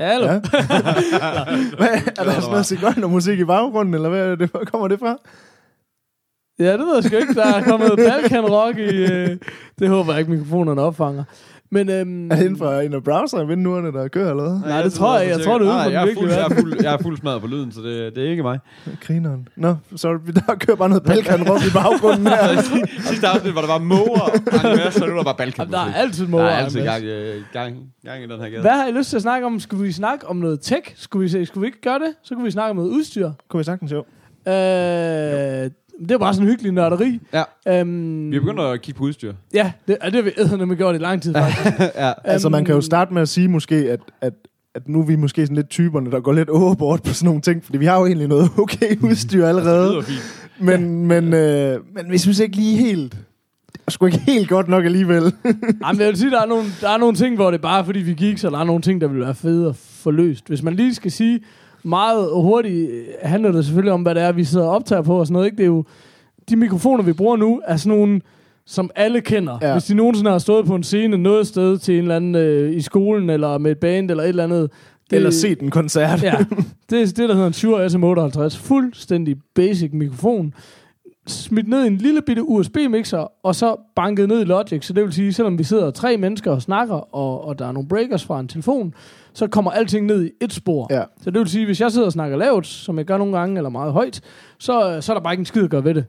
Ja, 0.00 0.06
hallo. 0.12 0.26
Ja. 0.26 0.38
hvad, 1.78 1.88
er 2.18 2.24
der 2.24 2.32
sådan 2.32 2.50
noget 2.50 2.66
cigøjnermusik 2.66 3.38
i 3.38 3.44
baggrunden, 3.44 3.94
eller 3.94 4.08
hvad 4.08 4.20
er 4.20 4.34
det, 4.34 4.50
hvor 4.50 4.64
kommer 4.64 4.88
det 4.88 4.98
fra? 4.98 5.16
Ja, 6.58 6.72
det 6.72 6.86
ved 6.86 6.94
jeg 6.94 7.04
sgu 7.04 7.16
ikke. 7.16 7.34
Der 7.34 7.44
er 7.44 7.62
kommet 7.64 7.92
Balkan 7.96 8.46
Rock 8.46 8.78
i... 8.78 9.12
Øh, 9.12 9.36
det 9.78 9.88
håber 9.88 10.12
jeg 10.12 10.20
ikke, 10.20 10.30
mikrofonerne 10.30 10.82
opfanger. 10.82 11.24
Men, 11.72 11.88
øhm, 11.90 12.30
Er 12.30 12.34
det 12.36 12.42
inden 12.44 12.58
for 12.58 12.72
en 12.80 12.92
af 12.94 13.04
browser-vinduerne, 13.04 13.92
der 13.92 14.08
kører, 14.08 14.30
eller 14.30 14.42
hvad? 14.42 14.70
Nej, 14.70 14.82
det 14.82 14.92
tror 14.92 15.18
jeg. 15.18 15.28
Jeg 15.28 15.40
tror, 15.40 15.58
det 15.58 15.66
er 15.66 15.70
ude 15.70 15.76
Nej, 15.76 15.84
på 15.86 15.90
jeg 15.90 16.08
er 16.08 16.14
fuld, 16.14 16.30
jeg 16.30 16.40
er 16.44 16.48
fuld, 16.60 16.82
jeg 16.82 16.94
er 16.94 16.98
fuld 17.02 17.16
smadret 17.16 17.40
på 17.40 17.46
lyden, 17.46 17.72
så 17.72 17.80
det, 17.80 18.14
det 18.16 18.26
er 18.26 18.30
ikke 18.30 18.42
mig. 18.42 18.58
Grineren. 19.00 19.48
Nå, 19.56 19.74
så 19.96 20.08
der 20.46 20.54
kører 20.54 20.76
bare 20.76 20.88
noget 20.88 21.02
Balkan 21.02 21.48
Rock 21.50 21.62
i 21.66 21.70
baggrunden 21.74 22.26
her. 22.26 22.60
Sidste 23.08 23.26
afsnit 23.28 23.54
var 23.54 23.60
der 23.60 23.68
bare 23.68 23.80
måger, 23.80 24.90
så 24.90 25.06
nu 25.06 25.12
er 25.12 25.16
der 25.16 25.24
bare 25.24 25.34
balkan. 25.38 25.66
Jamen, 25.66 25.72
der 25.72 25.80
er 25.80 25.94
altid 26.02 26.24
der 26.24 26.30
måger. 26.30 26.44
er 26.44 26.56
altid 26.64 26.84
gang, 26.84 27.04
øh, 27.04 27.42
gang, 27.52 27.76
gang 28.04 28.22
i 28.24 28.26
den 28.26 28.40
her 28.40 28.48
gade. 28.50 28.60
Hvad 28.60 28.70
har 28.70 28.86
I 28.86 28.92
lyst 28.92 29.10
til 29.10 29.16
at 29.16 29.22
snakke 29.22 29.46
om? 29.46 29.60
Skulle 29.60 29.82
vi 29.84 29.92
snakke 29.92 30.26
om 30.28 30.36
noget 30.36 30.60
tech? 30.60 30.82
Skulle 30.96 31.22
vi, 31.22 31.28
se, 31.28 31.46
skulle 31.46 31.62
vi 31.62 31.66
ikke 31.66 31.80
gøre 31.80 31.98
det? 31.98 32.14
Så 32.22 32.34
kunne 32.34 32.44
vi 32.44 32.50
snakke 32.50 32.70
om 32.70 32.76
noget 32.76 32.90
udstyr. 32.90 33.30
Kunne 33.48 33.58
vi 33.58 33.64
sagtens 33.64 33.92
jo. 33.92 33.98
Øh, 34.52 35.70
det 36.00 36.10
er 36.10 36.18
bare 36.18 36.34
sådan 36.34 36.46
en 36.46 36.50
hyggelig 36.52 36.72
nørderi. 36.72 37.20
Ja. 37.32 37.42
Øhm, 37.80 38.30
Vi 38.30 38.36
er 38.36 38.40
begyndt 38.40 38.60
at 38.60 38.82
kigge 38.82 38.98
på 38.98 39.04
udstyr. 39.04 39.32
Ja, 39.54 39.72
det, 39.88 39.96
det 40.04 40.14
har 40.14 40.22
vi 40.22 40.30
eddernemlig 40.36 40.76
gjort 40.78 40.94
i 40.94 40.98
lang 40.98 41.22
tid, 41.22 41.34
faktisk. 41.34 41.80
ja. 41.96 42.12
Altså, 42.24 42.48
man 42.48 42.64
kan 42.64 42.74
jo 42.74 42.80
starte 42.80 43.14
med 43.14 43.22
at 43.22 43.28
sige 43.28 43.48
måske, 43.48 43.74
at, 43.74 44.00
at, 44.20 44.32
at 44.74 44.88
nu 44.88 45.00
er 45.00 45.04
vi 45.06 45.16
måske 45.16 45.42
sådan 45.46 45.56
lidt 45.56 45.68
typerne, 45.70 46.10
der 46.10 46.20
går 46.20 46.32
lidt 46.32 46.48
overbord 46.48 47.02
på 47.04 47.14
sådan 47.14 47.26
nogle 47.26 47.40
ting, 47.40 47.64
fordi 47.64 47.78
vi 47.78 47.86
har 47.86 47.98
jo 47.98 48.06
egentlig 48.06 48.28
noget 48.28 48.50
okay 48.62 48.96
udstyr 49.02 49.40
Det 49.40 49.48
allerede. 49.48 49.90
lyder 49.90 50.02
fint. 50.02 50.20
Men, 50.60 51.06
men, 51.06 51.34
øh, 51.34 51.80
men 51.94 52.10
vi 52.10 52.18
synes 52.18 52.38
ikke 52.38 52.56
lige 52.56 52.76
helt... 52.76 53.12
Det 53.72 53.80
er 53.86 53.90
sgu 53.90 54.06
ikke 54.06 54.18
helt 54.18 54.48
godt 54.48 54.68
nok 54.68 54.84
alligevel. 54.84 55.22
Jamen, 55.86 56.00
jeg 56.00 56.08
vil 56.08 56.16
sige, 56.16 56.30
der 56.30 56.40
er, 56.42 56.46
nogle, 56.46 56.64
der 56.80 56.90
er 56.90 56.96
nogle 56.98 57.16
ting, 57.16 57.36
hvor 57.36 57.50
det 57.50 57.58
er 57.58 57.62
bare 57.62 57.84
fordi, 57.84 57.98
vi 58.00 58.14
gik, 58.14 58.38
så 58.38 58.50
der 58.50 58.58
er 58.58 58.64
nogle 58.64 58.82
ting, 58.82 59.00
der 59.00 59.06
vil 59.08 59.20
være 59.20 59.34
fede 59.34 59.68
at 59.68 59.76
få 59.76 60.10
løst. 60.10 60.48
Hvis 60.48 60.62
man 60.62 60.74
lige 60.74 60.94
skal 60.94 61.10
sige, 61.10 61.40
meget 61.82 62.28
hurtigt 62.32 62.90
øh, 62.90 63.04
handler 63.22 63.52
det 63.52 63.64
selvfølgelig 63.64 63.92
om, 63.92 64.02
hvad 64.02 64.14
det 64.14 64.22
er, 64.22 64.32
vi 64.32 64.44
sidder 64.44 64.66
og 64.66 64.72
optager 64.72 65.02
på 65.02 65.20
og 65.20 65.26
sådan 65.26 65.32
noget. 65.32 65.46
Ikke? 65.46 65.56
Det 65.56 65.62
er 65.62 65.66
jo, 65.66 65.84
de 66.48 66.56
mikrofoner, 66.56 67.04
vi 67.04 67.12
bruger 67.12 67.36
nu, 67.36 67.60
er 67.64 67.76
sådan 67.76 67.98
nogle, 67.98 68.20
som 68.66 68.90
alle 68.94 69.20
kender. 69.20 69.58
Ja. 69.62 69.72
Hvis 69.72 69.84
de 69.84 69.94
nogensinde 69.94 70.30
har 70.30 70.38
stået 70.38 70.66
på 70.66 70.74
en 70.74 70.82
scene 70.82 71.16
noget 71.16 71.46
sted 71.46 71.78
til 71.78 71.94
en 71.94 72.02
eller 72.02 72.16
anden 72.16 72.34
øh, 72.34 72.76
i 72.76 72.80
skolen, 72.80 73.30
eller 73.30 73.58
med 73.58 73.70
et 73.70 73.78
band, 73.78 74.10
eller 74.10 74.24
et 74.24 74.28
eller 74.28 74.44
andet. 74.44 74.70
Det, 75.10 75.16
Eller 75.16 75.30
set 75.30 75.60
en 75.60 75.70
koncert. 75.70 76.22
Ja, 76.22 76.34
det 76.90 77.02
er 77.02 77.06
det, 77.06 77.16
der 77.28 77.34
hedder 77.34 77.46
en 77.46 77.52
Shure 77.52 77.86
SM58. 77.86 78.58
Fuldstændig 78.58 79.36
basic 79.54 79.90
mikrofon. 79.92 80.54
Smidt 81.26 81.68
ned 81.68 81.84
i 81.84 81.86
en 81.86 81.96
lille 81.96 82.22
bitte 82.22 82.42
USB-mixer, 82.42 83.32
og 83.42 83.54
så 83.54 83.76
banket 83.96 84.28
ned 84.28 84.40
i 84.40 84.44
Logic. 84.44 84.86
Så 84.86 84.92
det 84.92 85.04
vil 85.04 85.12
sige, 85.12 85.32
selvom 85.32 85.58
vi 85.58 85.64
sidder 85.64 85.90
tre 85.90 86.16
mennesker 86.16 86.50
og 86.50 86.62
snakker, 86.62 87.14
og, 87.14 87.44
og 87.44 87.58
der 87.58 87.66
er 87.66 87.72
nogle 87.72 87.88
breakers 87.88 88.24
fra 88.24 88.40
en 88.40 88.48
telefon, 88.48 88.94
så 89.32 89.46
kommer 89.46 89.70
alting 89.70 90.06
ned 90.06 90.24
i 90.24 90.30
et 90.40 90.52
spor. 90.52 90.86
Ja. 90.90 91.02
Så 91.22 91.30
det 91.30 91.38
vil 91.38 91.48
sige, 91.48 91.66
hvis 91.66 91.80
jeg 91.80 91.92
sidder 91.92 92.06
og 92.06 92.12
snakker 92.12 92.36
lavt, 92.36 92.66
som 92.66 92.98
jeg 92.98 93.06
gør 93.06 93.18
nogle 93.18 93.38
gange, 93.38 93.56
eller 93.56 93.70
meget 93.70 93.92
højt, 93.92 94.20
så, 94.58 94.98
så 95.00 95.12
er 95.12 95.16
der 95.16 95.22
bare 95.22 95.32
ikke 95.32 95.40
en 95.40 95.46
skid 95.46 95.64
at 95.64 95.70
gøre 95.70 95.84
ved 95.84 95.94
det. 95.94 96.04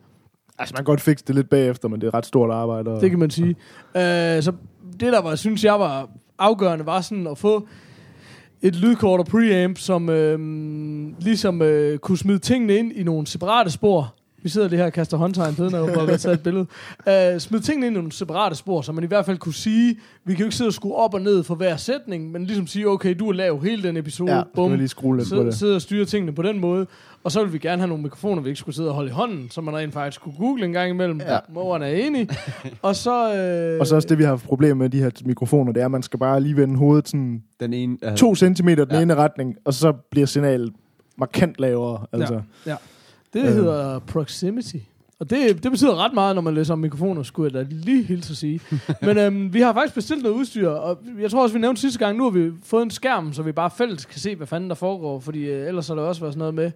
Altså, 0.59 0.73
man 0.73 0.77
kan 0.77 0.85
godt 0.85 1.01
fikse 1.01 1.25
det 1.27 1.35
lidt 1.35 1.49
bagefter, 1.49 1.87
men 1.87 2.01
det 2.01 2.07
er 2.07 2.13
ret 2.13 2.25
stort 2.25 2.51
arbejde. 2.51 2.91
Og... 2.91 3.01
Det 3.01 3.09
kan 3.09 3.19
man 3.19 3.29
sige. 3.29 3.49
Øh, 3.95 4.43
så 4.43 4.51
det, 4.99 5.13
der 5.13 5.21
var, 5.21 5.35
synes 5.35 5.63
jeg 5.63 5.79
var 5.79 6.09
afgørende, 6.39 6.85
var 6.85 7.01
sådan 7.01 7.27
at 7.27 7.37
få 7.37 7.67
et 8.61 8.75
lydkort 8.75 9.19
og 9.19 9.25
preamp, 9.25 9.77
som 9.77 10.09
øh, 10.09 10.39
ligesom 11.19 11.61
øh, 11.61 11.99
kunne 11.99 12.17
smide 12.17 12.39
tingene 12.39 12.75
ind 12.75 12.91
i 12.91 13.03
nogle 13.03 13.27
separate 13.27 13.71
spor. 13.71 14.15
Vi 14.43 14.49
sidder 14.49 14.67
lige 14.67 14.77
her 14.77 14.85
og 14.85 14.93
kaster 14.93 15.17
håndtegn 15.17 15.55
på 15.55 15.63
og 15.63 15.89
bare 15.95 16.17
tage 16.17 16.33
et 16.33 16.43
billede. 16.43 16.65
Øh, 17.09 17.39
smide 17.39 17.61
tingene 17.63 17.87
ind 17.87 17.95
i 17.95 17.97
nogle 17.99 18.11
separate 18.11 18.55
spor, 18.55 18.81
så 18.81 18.91
man 18.91 19.03
i 19.03 19.07
hvert 19.07 19.25
fald 19.25 19.37
kunne 19.37 19.53
sige, 19.53 19.95
vi 20.25 20.33
kan 20.33 20.39
jo 20.39 20.45
ikke 20.45 20.55
sidde 20.55 20.67
og 20.67 20.73
skrue 20.73 20.95
op 20.95 21.13
og 21.13 21.21
ned 21.21 21.43
for 21.43 21.55
hver 21.55 21.77
sætning, 21.77 22.31
men 22.31 22.45
ligesom 22.45 22.67
sige, 22.67 22.87
okay, 22.87 23.15
du 23.19 23.29
er 23.29 23.33
lav 23.33 23.61
hele 23.63 23.83
den 23.83 23.97
episode, 23.97 24.31
Ja, 24.57 24.67
vi 24.67 24.75
lige 24.77 24.87
skrue 24.87 25.17
lidt 25.17 25.25
på 25.25 25.29
sidde, 25.29 25.45
det. 25.45 25.53
sidde 25.55 25.75
og 25.75 25.81
styre 25.81 26.05
tingene 26.05 26.31
på 26.33 26.41
den 26.41 26.59
måde. 26.59 26.87
Og 27.23 27.31
så 27.31 27.43
vil 27.43 27.53
vi 27.53 27.57
gerne 27.57 27.81
have 27.81 27.87
nogle 27.87 28.03
mikrofoner, 28.03 28.41
vi 28.41 28.49
ikke 28.49 28.59
skulle 28.59 28.75
sidde 28.75 28.89
og 28.89 28.95
holde 28.95 29.09
i 29.09 29.11
hånden, 29.11 29.47
så 29.51 29.61
man 29.61 29.75
rent 29.75 29.93
faktisk 29.93 30.21
kunne 30.21 30.35
google 30.37 30.65
en 30.65 30.73
gang 30.73 30.89
imellem. 30.89 31.19
Ja. 31.21 31.33
Ja. 31.33 31.39
Moren 31.53 31.81
er 31.81 31.87
enig. 31.87 32.29
og 32.81 32.95
så... 32.95 33.35
Øh, 33.35 33.79
Og 33.79 33.87
så 33.87 33.95
også 33.95 34.07
det, 34.07 34.17
vi 34.17 34.23
har 34.23 34.29
haft 34.29 34.45
problemer 34.45 34.75
med 34.75 34.89
de 34.89 34.99
her 34.99 35.09
mikrofoner, 35.25 35.71
det 35.71 35.81
er, 35.81 35.85
at 35.85 35.91
man 35.91 36.03
skal 36.03 36.19
bare 36.19 36.41
lige 36.41 36.57
vende 36.57 36.75
hovedet 36.77 37.07
sådan 37.09 37.43
Den 37.59 37.73
ene... 37.73 37.97
Uh, 38.07 38.15
to 38.15 38.35
centimeter 38.35 38.85
den 38.85 38.95
Ja. 38.95 39.01
ene 39.01 39.15
retning, 39.15 39.55
og 39.65 39.73
så 39.73 39.91
bliver 40.11 40.27
signalet 40.27 40.73
markant 41.17 41.55
lavere. 41.59 42.05
Altså. 42.13 42.41
Ja. 42.67 42.75
Det 43.33 43.41
Øh. 43.45 43.53
hedder 43.53 43.99
proximity. 43.99 44.75
Og 45.19 45.29
det, 45.29 45.63
det 45.63 45.71
betyder 45.71 46.05
ret 46.05 46.13
meget, 46.13 46.35
når 46.35 46.41
man 46.41 46.53
læser 46.53 46.73
om 46.73 46.79
mikrofoner, 46.79 47.23
skulle 47.23 47.51
jeg 47.59 47.65
da 47.67 47.73
lige 47.75 48.03
hilse 48.03 48.31
at 48.31 48.37
sige. 48.37 48.59
Men 49.05 49.17
øhm, 49.17 49.53
vi 49.53 49.61
har 49.61 49.73
faktisk 49.73 49.95
bestilt 49.95 50.23
noget 50.23 50.35
udstyr, 50.35 50.69
og 50.69 50.99
jeg 51.19 51.31
tror 51.31 51.43
også, 51.43 51.53
vi 51.55 51.59
nævnte 51.61 51.81
sidste 51.81 51.99
gang, 51.99 52.17
nu 52.17 52.23
har 52.23 52.29
vi 52.31 52.51
fået 52.63 52.83
en 52.83 52.89
skærm, 52.91 53.33
så 53.33 53.43
vi 53.43 53.51
bare 53.51 53.69
fælles 53.77 54.05
kan 54.05 54.19
se, 54.19 54.35
hvad 54.35 54.47
fanden 54.47 54.69
der 54.69 54.75
foregår. 54.75 55.19
Fordi 55.19 55.39
øh, 55.49 55.67
ellers 55.67 55.87
har 55.87 55.95
der 55.95 56.01
også 56.01 56.21
været 56.21 56.33
sådan 56.33 56.39
noget 56.39 56.53
med, 56.53 56.71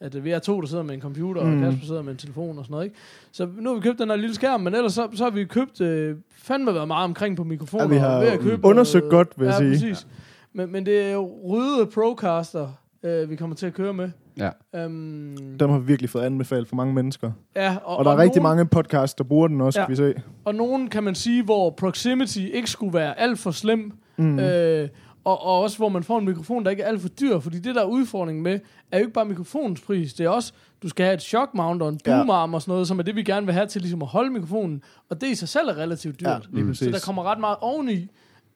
at 0.00 0.14
øh, 0.14 0.24
vi 0.24 0.30
er 0.30 0.38
to, 0.38 0.60
der 0.60 0.66
sidder 0.66 0.82
med 0.82 0.94
en 0.94 1.00
computer, 1.00 1.44
Mm. 1.44 1.62
og 1.62 1.70
Kasper 1.70 1.86
sidder 1.86 2.02
med 2.02 2.12
en 2.12 2.18
telefon 2.18 2.58
og 2.58 2.64
sådan 2.64 2.72
noget. 2.72 2.84
Ikke? 2.84 2.96
Så 3.32 3.48
nu 3.60 3.68
har 3.70 3.74
vi 3.74 3.80
købt 3.80 3.98
den 3.98 4.08
her 4.08 4.16
lille 4.16 4.34
skærm, 4.34 4.60
men 4.60 4.74
ellers 4.74 4.92
så, 4.92 5.08
så 5.14 5.24
har 5.24 5.30
vi 5.30 5.44
købt, 5.44 5.80
øh, 5.80 6.16
fandme 6.36 6.74
været 6.74 6.88
meget 6.88 7.04
omkring 7.04 7.36
på 7.36 7.44
mikrofoner. 7.44 7.84
Ja, 7.84 7.90
vi 7.90 7.96
har 7.96 8.18
ved 8.20 8.28
at 8.28 8.40
købe 8.40 8.66
undersøgt 8.66 9.02
noget- 9.04 9.10
godt, 9.28 9.40
vil 9.40 9.44
jeg 9.46 9.60
ja, 9.60 9.74
sige. 9.76 9.90
Præcis. 9.90 10.06
Men, 10.52 10.72
men 10.72 10.86
det 10.86 11.00
er 11.00 11.12
jo 11.12 11.30
røde 11.44 11.86
Procaster, 11.86 12.68
øh, 13.02 13.30
vi 13.30 13.36
kommer 13.36 13.56
til 13.56 13.66
at 13.66 13.74
køre 13.74 13.92
med. 13.92 14.10
Ja. 14.40 14.50
Øhm, 14.84 15.58
Dem 15.58 15.70
har 15.70 15.78
vi 15.78 15.86
virkelig 15.86 16.10
fået 16.10 16.22
anbefalet 16.22 16.68
for 16.68 16.76
mange 16.76 16.94
mennesker. 16.94 17.32
ja, 17.56 17.76
Og, 17.84 17.96
og 17.96 18.04
der 18.04 18.10
er 18.10 18.16
rigtig 18.18 18.42
mange 18.42 18.66
podcast, 18.66 19.18
der 19.18 19.24
bruger 19.24 19.48
den 19.48 19.60
også, 19.60 19.80
Ja. 19.80 19.86
kan 19.86 19.90
vi 19.90 19.96
se. 19.96 20.14
Og 20.44 20.54
nogen 20.54 20.88
kan 20.88 21.02
man 21.04 21.14
sige, 21.14 21.42
hvor 21.44 21.70
proximity 21.70 22.38
ikke 22.38 22.70
skulle 22.70 22.94
være 22.94 23.20
alt 23.20 23.38
for 23.38 23.50
slem, 23.50 23.92
Mm. 24.16 24.24
mm. 24.26 24.38
øh, 24.38 24.88
og, 25.24 25.42
og 25.42 25.60
også 25.60 25.76
hvor 25.76 25.88
man 25.88 26.02
får 26.02 26.18
en 26.18 26.24
mikrofon, 26.24 26.64
der 26.64 26.70
ikke 26.70 26.82
er 26.82 26.86
alt 26.88 27.00
for 27.00 27.08
dyr, 27.08 27.38
fordi 27.38 27.58
det 27.58 27.74
der 27.74 27.80
er 27.80 27.86
udfordringen 27.86 28.42
med, 28.42 28.58
er 28.92 28.98
jo 28.98 29.02
ikke 29.02 29.12
bare 29.12 29.24
mikrofonens 29.24 29.80
pris, 29.80 30.14
det 30.14 30.24
er 30.26 30.30
også, 30.30 30.52
du 30.82 30.88
skal 30.88 31.04
have 31.06 31.14
et 31.14 31.22
shock 31.22 31.54
mount 31.54 31.82
og 31.82 31.88
en 31.88 32.00
Ja. 32.06 32.16
boomarm 32.16 32.54
og 32.54 32.62
sådan 32.62 32.72
noget, 32.72 32.88
som 32.88 32.98
er 32.98 33.02
det, 33.02 33.16
vi 33.16 33.22
gerne 33.22 33.46
vil 33.46 33.54
have 33.54 33.66
til 33.66 33.80
ligesom 33.80 34.02
at 34.02 34.08
holde 34.08 34.30
mikrofonen, 34.30 34.82
og 35.10 35.20
det 35.20 35.26
i 35.26 35.34
sig 35.34 35.48
selv 35.48 35.68
er 35.68 35.76
relativt 35.78 36.20
dyrt. 36.20 36.48
Ja, 36.54 36.60
lige 36.60 36.74
så 36.74 36.84
der 36.84 37.00
kommer 37.06 37.22
ret 37.24 37.40
meget 37.40 37.56
oveni. 37.60 38.08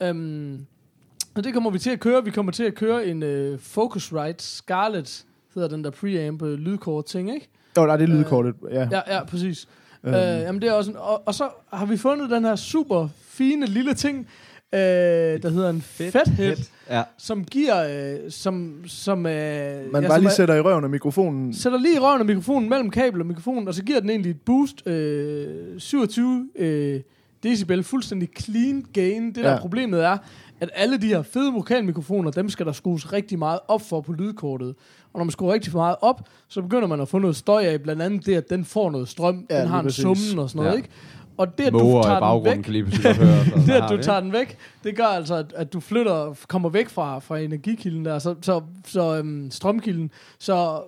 Øhm, 0.03 0.66
og 1.37 1.44
det 1.44 1.55
kommer 1.55 1.70
vi 1.70 1.79
til 1.79 1.90
at 1.90 2.01
køre. 2.01 2.25
Vi 2.25 2.31
kommer 2.31 2.53
til 2.53 2.64
at 2.64 2.75
køre 2.75 3.07
en 3.07 3.23
øh, 3.23 3.59
Focusrite 3.59 4.44
Scarlett, 4.44 5.25
hedder 5.55 5.69
den 5.69 5.85
der 5.85 5.90
preamp 5.90 6.43
øh, 6.43 6.55
lydkort 6.59 7.05
ting, 7.07 7.35
ikke? 7.35 7.49
Jo, 7.77 7.87
nej, 7.87 7.97
det 7.97 8.11
er 8.11 8.14
lydkortet. 8.14 8.55
Ja. 8.71 8.88
Ja, 8.93 9.01
ja, 9.17 9.25
præcis. 9.25 9.69
Øhm. 10.05 10.14
Øh, 10.14 10.21
jamen 10.21 10.62
det 10.62 10.69
er 10.69 10.73
også 10.73 10.90
en, 10.90 10.97
og, 10.97 11.23
og 11.27 11.35
så 11.35 11.49
har 11.73 11.87
vi 11.87 11.97
fundet 11.97 12.31
den 12.31 12.45
her 12.45 12.57
super 12.57 13.09
fine 13.29 13.67
lille 13.67 13.95
ting, 13.95 14.19
øh, 14.75 14.81
der 15.43 15.49
hedder 15.51 15.71
en 15.71 15.81
Fathead, 15.83 16.57
Ja. 16.90 17.03
som 17.19 17.45
giver, 17.45 18.12
øh, 18.25 18.31
som, 18.31 18.75
som, 18.87 19.27
øh, 19.27 19.33
Man 19.93 20.03
ja, 20.03 20.09
bare 20.09 20.17
som 20.17 20.21
lige 20.21 20.31
er- 20.31 20.35
sætter 20.35 20.55
i 20.55 20.61
røven 20.61 20.85
af 20.85 20.90
mikrofonen. 20.90 21.55
sætter 21.55 21.79
lige 21.79 21.97
i 21.97 21.99
røven 21.99 22.21
af 22.21 22.27
mikrofonen 22.27 22.69
mellem 22.69 22.90
kabel 22.90 23.21
og 23.21 23.27
mikrofon, 23.27 23.69
og 23.69 23.75
så 23.75 23.85
giver 23.85 24.01
den 24.01 24.11
egentlig 24.11 24.31
et 24.31 24.40
boost, 24.40 24.87
øh, 24.87 25.81
27 25.81 26.49
øh, 26.57 27.01
decibel, 27.43 27.83
fuldstændig 27.83 28.29
clean 28.40 28.85
gain. 28.93 29.27
Det 29.27 29.35
der 29.37 29.43
Ja. 29.43 29.53
ja. 29.53 29.61
problemet 29.61 30.05
er, 30.05 30.19
at 30.61 30.71
alle 30.75 30.97
de 30.99 31.07
her 31.07 31.23
fede 31.23 31.53
vokalmikrofoner, 31.53 32.31
dem 32.31 32.49
skal 32.49 32.67
der 32.67 32.73
skrues 32.73 33.12
rigtig 33.12 33.38
meget 33.38 33.59
op 33.69 33.83
for 33.83 34.01
på 34.01 34.12
lydkortet. 34.12 34.75
Og 35.14 35.18
når 35.18 35.24
man 35.24 35.31
skruer 35.31 35.53
rigtig 35.53 35.72
meget 35.77 35.96
op, 36.00 36.20
så 36.48 36.62
begynder 36.62 36.88
man 36.88 37.00
at 37.00 37.09
få 37.09 37.18
noget 37.18 37.37
støj 37.37 37.62
af, 37.64 37.81
blandt 37.83 38.03
andet 38.03 38.27
det, 38.27 38.35
at 38.35 38.50
den 38.50 38.64
får 38.64 38.90
noget 38.90 39.09
strøm, 39.09 39.46
Ja, 39.50 39.61
den 39.61 39.68
har 39.68 39.79
en 39.79 39.85
præcis. 39.87 40.03
summen 40.03 40.38
og 40.38 40.50
sådan 40.50 40.59
noget, 40.59 40.72
Ja. 40.72 40.77
ikke? 40.77 40.88
Og 41.37 41.59
det, 41.59 41.64
at 41.64 41.72
du 41.72 41.79
Måger 41.79 42.03
tager 42.03 42.35
i 42.35 42.38
den 42.38 42.44
væk, 42.44 42.62
kan 42.62 42.72
lige 42.72 42.85
høre. 42.85 43.44
Så 43.44 43.53
det, 43.57 43.66
der 43.68 43.83
at 43.85 43.90
du 43.90 44.03
tager 44.03 44.20
den 44.20 44.33
væk, 44.33 44.57
det 44.85 44.96
gør 44.96 45.05
altså, 45.05 45.35
at, 45.35 45.53
at 45.57 45.72
du 45.72 45.81
flytter, 45.81 46.35
kommer 46.48 46.68
væk 46.68 46.88
fra, 46.88 47.18
fra 47.18 47.38
energikilden 47.38 48.05
der, 48.05 48.18
så, 48.18 48.35
så, 48.42 48.61
så 48.87 49.16
øhm, 49.16 49.50
strømkilden. 49.50 50.11
Så 50.38 50.81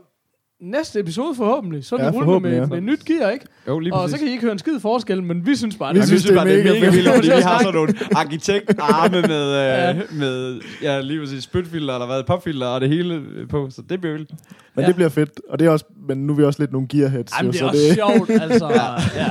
næste 0.61 1.01
episode 1.01 1.35
forhåbentlig, 1.35 1.85
så 1.85 1.97
er 1.97 2.05
Ja, 2.05 2.11
det 2.11 2.14
ja, 2.33 2.38
med, 2.38 2.53
ja. 2.57 2.66
med 2.66 2.81
nyt 2.81 3.05
gear, 3.05 3.31
ikke? 3.31 3.47
Jo, 3.69 3.79
lige 3.79 3.95
Og 3.95 4.01
præcis. 4.01 4.12
så 4.12 4.19
kan 4.19 4.29
I 4.29 4.31
ikke 4.31 4.42
høre 4.42 4.53
en 4.53 4.59
skid 4.59 4.81
forskel, 4.81 5.23
men 5.23 5.47
vi 5.47 5.57
synes 5.57 5.77
bare, 5.77 5.92
Vi 5.95 5.99
det 5.99 6.03
er 6.03 6.07
synes, 6.07 6.23
synes 6.23 6.31
det 6.31 6.38
er 6.40 6.45
bare, 6.45 6.55
det 6.55 6.61
er 6.61 6.64
mega 6.64 6.81
mega 6.81 6.90
vildt, 6.90 7.14
fordi 7.14 7.27
vi 7.29 7.42
har 7.42 7.59
sådan 7.59 7.75
nogle 7.75 7.95
arkitektarme 8.16 9.21
med, 9.23 9.53
Ja. 9.55 9.90
øh, 9.95 10.03
med 10.12 10.61
ja, 10.83 11.01
lige 11.01 11.21
præcis 11.21 11.45
spytfilter, 11.45 11.95
eller 11.95 12.07
hvad, 12.07 12.23
popfilter 12.27 12.66
og 12.66 12.81
det 12.81 12.88
hele 12.88 13.14
øh, 13.14 13.49
på, 13.49 13.69
så 13.71 13.83
det 13.88 14.01
bliver 14.01 14.12
vildt. 14.16 14.31
Men 14.75 14.83
Ja. 14.83 14.87
det 14.88 14.95
bliver 14.95 15.09
fedt. 15.09 15.40
Og 15.49 15.59
det 15.59 15.66
er 15.66 15.71
også, 15.71 15.85
men 16.09 16.27
nu 16.27 16.33
er 16.33 16.37
vi 16.37 16.45
også 16.45 16.62
lidt 16.62 16.73
nogle 16.73 16.88
gearheads. 16.88 17.31
Jamen, 17.38 17.53
jo, 17.55 17.69
det 17.69 17.90
er 17.90 17.95
så 17.95 18.03
også 18.03 18.16
sjovt, 18.27 18.42
altså. 18.42 18.69
ja. 19.21 19.31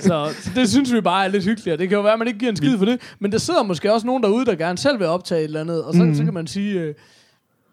Så, 0.00 0.34
så 0.42 0.50
det 0.54 0.68
synes 0.70 0.92
vi 0.94 1.00
bare 1.00 1.24
er 1.24 1.28
lidt 1.28 1.44
hyggeligt. 1.44 1.72
og 1.72 1.78
Det 1.78 1.88
kan 1.88 1.96
jo 1.96 2.02
være, 2.02 2.12
at 2.12 2.18
man 2.18 2.28
ikke 2.28 2.38
giver 2.38 2.50
en 2.50 2.56
skid 2.56 2.78
for 2.78 2.84
det, 2.84 3.00
men 3.18 3.32
der 3.32 3.38
sidder 3.38 3.62
måske 3.62 3.92
også 3.92 4.06
nogen 4.06 4.22
derude, 4.22 4.44
der 4.46 4.54
gerne 4.54 4.78
selv 4.78 4.98
vil 4.98 5.06
optage 5.06 5.40
et 5.40 5.44
eller 5.44 5.60
andet, 5.60 5.84
og 5.84 5.94
så, 5.94 6.04
mm. 6.04 6.14
så 6.14 6.24
kan 6.24 6.34
man 6.34 6.46
sige, 6.46 6.80
øh, 6.80 6.94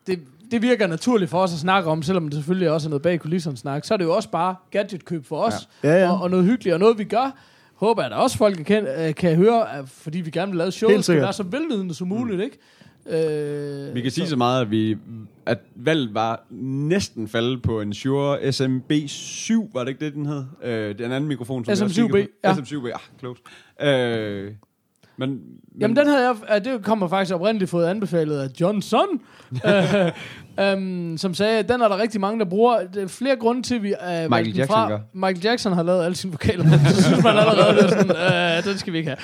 det, 0.08 0.20
det 0.52 0.62
virker 0.62 0.88
naturligt 0.88 1.32
for 1.32 1.40
os 1.40 1.54
at 1.54 1.60
snakke 1.60 1.90
om, 1.90 2.04
selvom 2.04 2.24
det 2.28 2.34
selvfølgelig 2.34 2.70
også 2.72 2.88
er 2.88 2.90
noget 2.90 3.02
bag 3.02 3.20
kulisserne 3.20 3.58
snak, 3.58 3.86
så 3.86 3.94
er 3.94 3.98
det 3.98 4.06
jo 4.06 4.16
også 4.16 4.30
bare 4.30 4.56
gadgetkøb 4.72 5.26
for 5.26 5.42
os, 5.42 5.54
Ja, 5.84 5.94
ja. 5.94 6.12
Og, 6.12 6.22
og 6.22 6.30
noget 6.30 6.46
hyggeligt, 6.46 6.74
og 6.74 6.80
noget 6.80 6.98
vi 6.98 7.04
gør, 7.04 7.38
håber 7.76 8.02
jeg, 8.04 8.12
at 8.12 8.18
også 8.18 8.38
folk 8.38 8.58
kan, 8.66 8.88
øh, 9.00 9.16
kan 9.16 9.36
høre, 9.36 9.74
at 9.78 9.90
fordi 9.90 10.22
vi 10.22 10.30
gerne 10.32 10.52
vil 10.52 10.58
lave 10.58 10.72
show, 10.72 10.90
Helt 10.90 11.04
skal 11.06 11.14
sikkert. 11.14 11.24
være 11.24 11.34
så 11.34 11.44
velvidende 11.44 11.94
som 11.94 12.08
muligt, 12.08 12.42
ikke? 12.42 12.58
Øh, 13.10 13.96
Vi 13.96 14.02
kan 14.02 14.12
sige 14.12 14.28
så 14.28 14.36
meget, 14.36 14.62
at, 14.62 14.72
vi, 14.72 14.98
at 15.46 15.60
valget 15.76 16.14
var 16.14 16.46
næsten 16.62 17.28
faldet 17.28 17.62
på 17.62 17.82
en 17.82 17.94
Shure 17.94 18.38
SMB7, 18.40 19.54
var 19.74 19.84
det 19.84 19.88
ikke 19.90 20.06
det, 20.06 20.14
den 20.14 20.26
hed? 20.26 20.44
Øh, 20.64 20.98
den 20.98 21.12
anden 21.12 21.28
mikrofon, 21.28 21.66
som 21.66 21.70
vi 21.70 21.84
også 21.84 21.86
SM7B, 22.02 22.06
kigger 22.12 22.28
på. 22.28 22.32
ja. 22.44 22.54
SM7B, 22.54 22.86
ah, 22.94 23.00
close. 23.20 23.42
Øh, 23.82 24.52
men, 25.20 25.30
men, 25.30 25.42
Jamen, 25.82 25.96
den 25.98 26.08
havde 26.08 26.36
jeg, 26.50 26.66
det 26.66 26.84
kommer 26.86 27.08
faktisk 27.08 27.36
oprindeligt 27.36 27.72
fået 27.72 27.86
anbefalet 27.86 28.40
af 28.40 28.48
Johnson, 28.62 29.06
uh, 29.52 29.60
um, 30.74 31.18
som 31.18 31.34
sagde, 31.34 31.60
at 31.60 31.70
den 31.70 31.82
er 31.82 31.88
der 31.88 31.98
rigtig 31.98 32.22
mange, 32.22 32.40
der 32.40 32.46
bruger. 32.46 32.80
Det 32.94 33.04
er 33.04 33.08
flere 33.08 33.36
grunde 33.36 33.62
til, 33.62 33.76
at 33.76 33.84
vi 33.84 33.90
uh, 33.90 34.32
Michael 34.32 34.56
Jackson 34.56 34.68
fra. 34.76 34.90
gør. 34.90 35.00
Michael 35.14 35.40
Jackson 35.44 35.74
har 35.74 35.84
lavet 35.84 36.06
alle 36.06 36.16
sine 36.16 36.32
vokaler, 36.34 36.66
så 36.90 37.04
synes 37.04 37.24
man 37.24 37.38
allerede, 37.38 37.82
det 37.82 37.90
sådan, 37.90 38.12
uh, 38.58 38.72
den 38.72 38.78
skal 38.78 38.94
vi 38.94 38.98
ikke 38.98 39.10
have. 39.10 39.18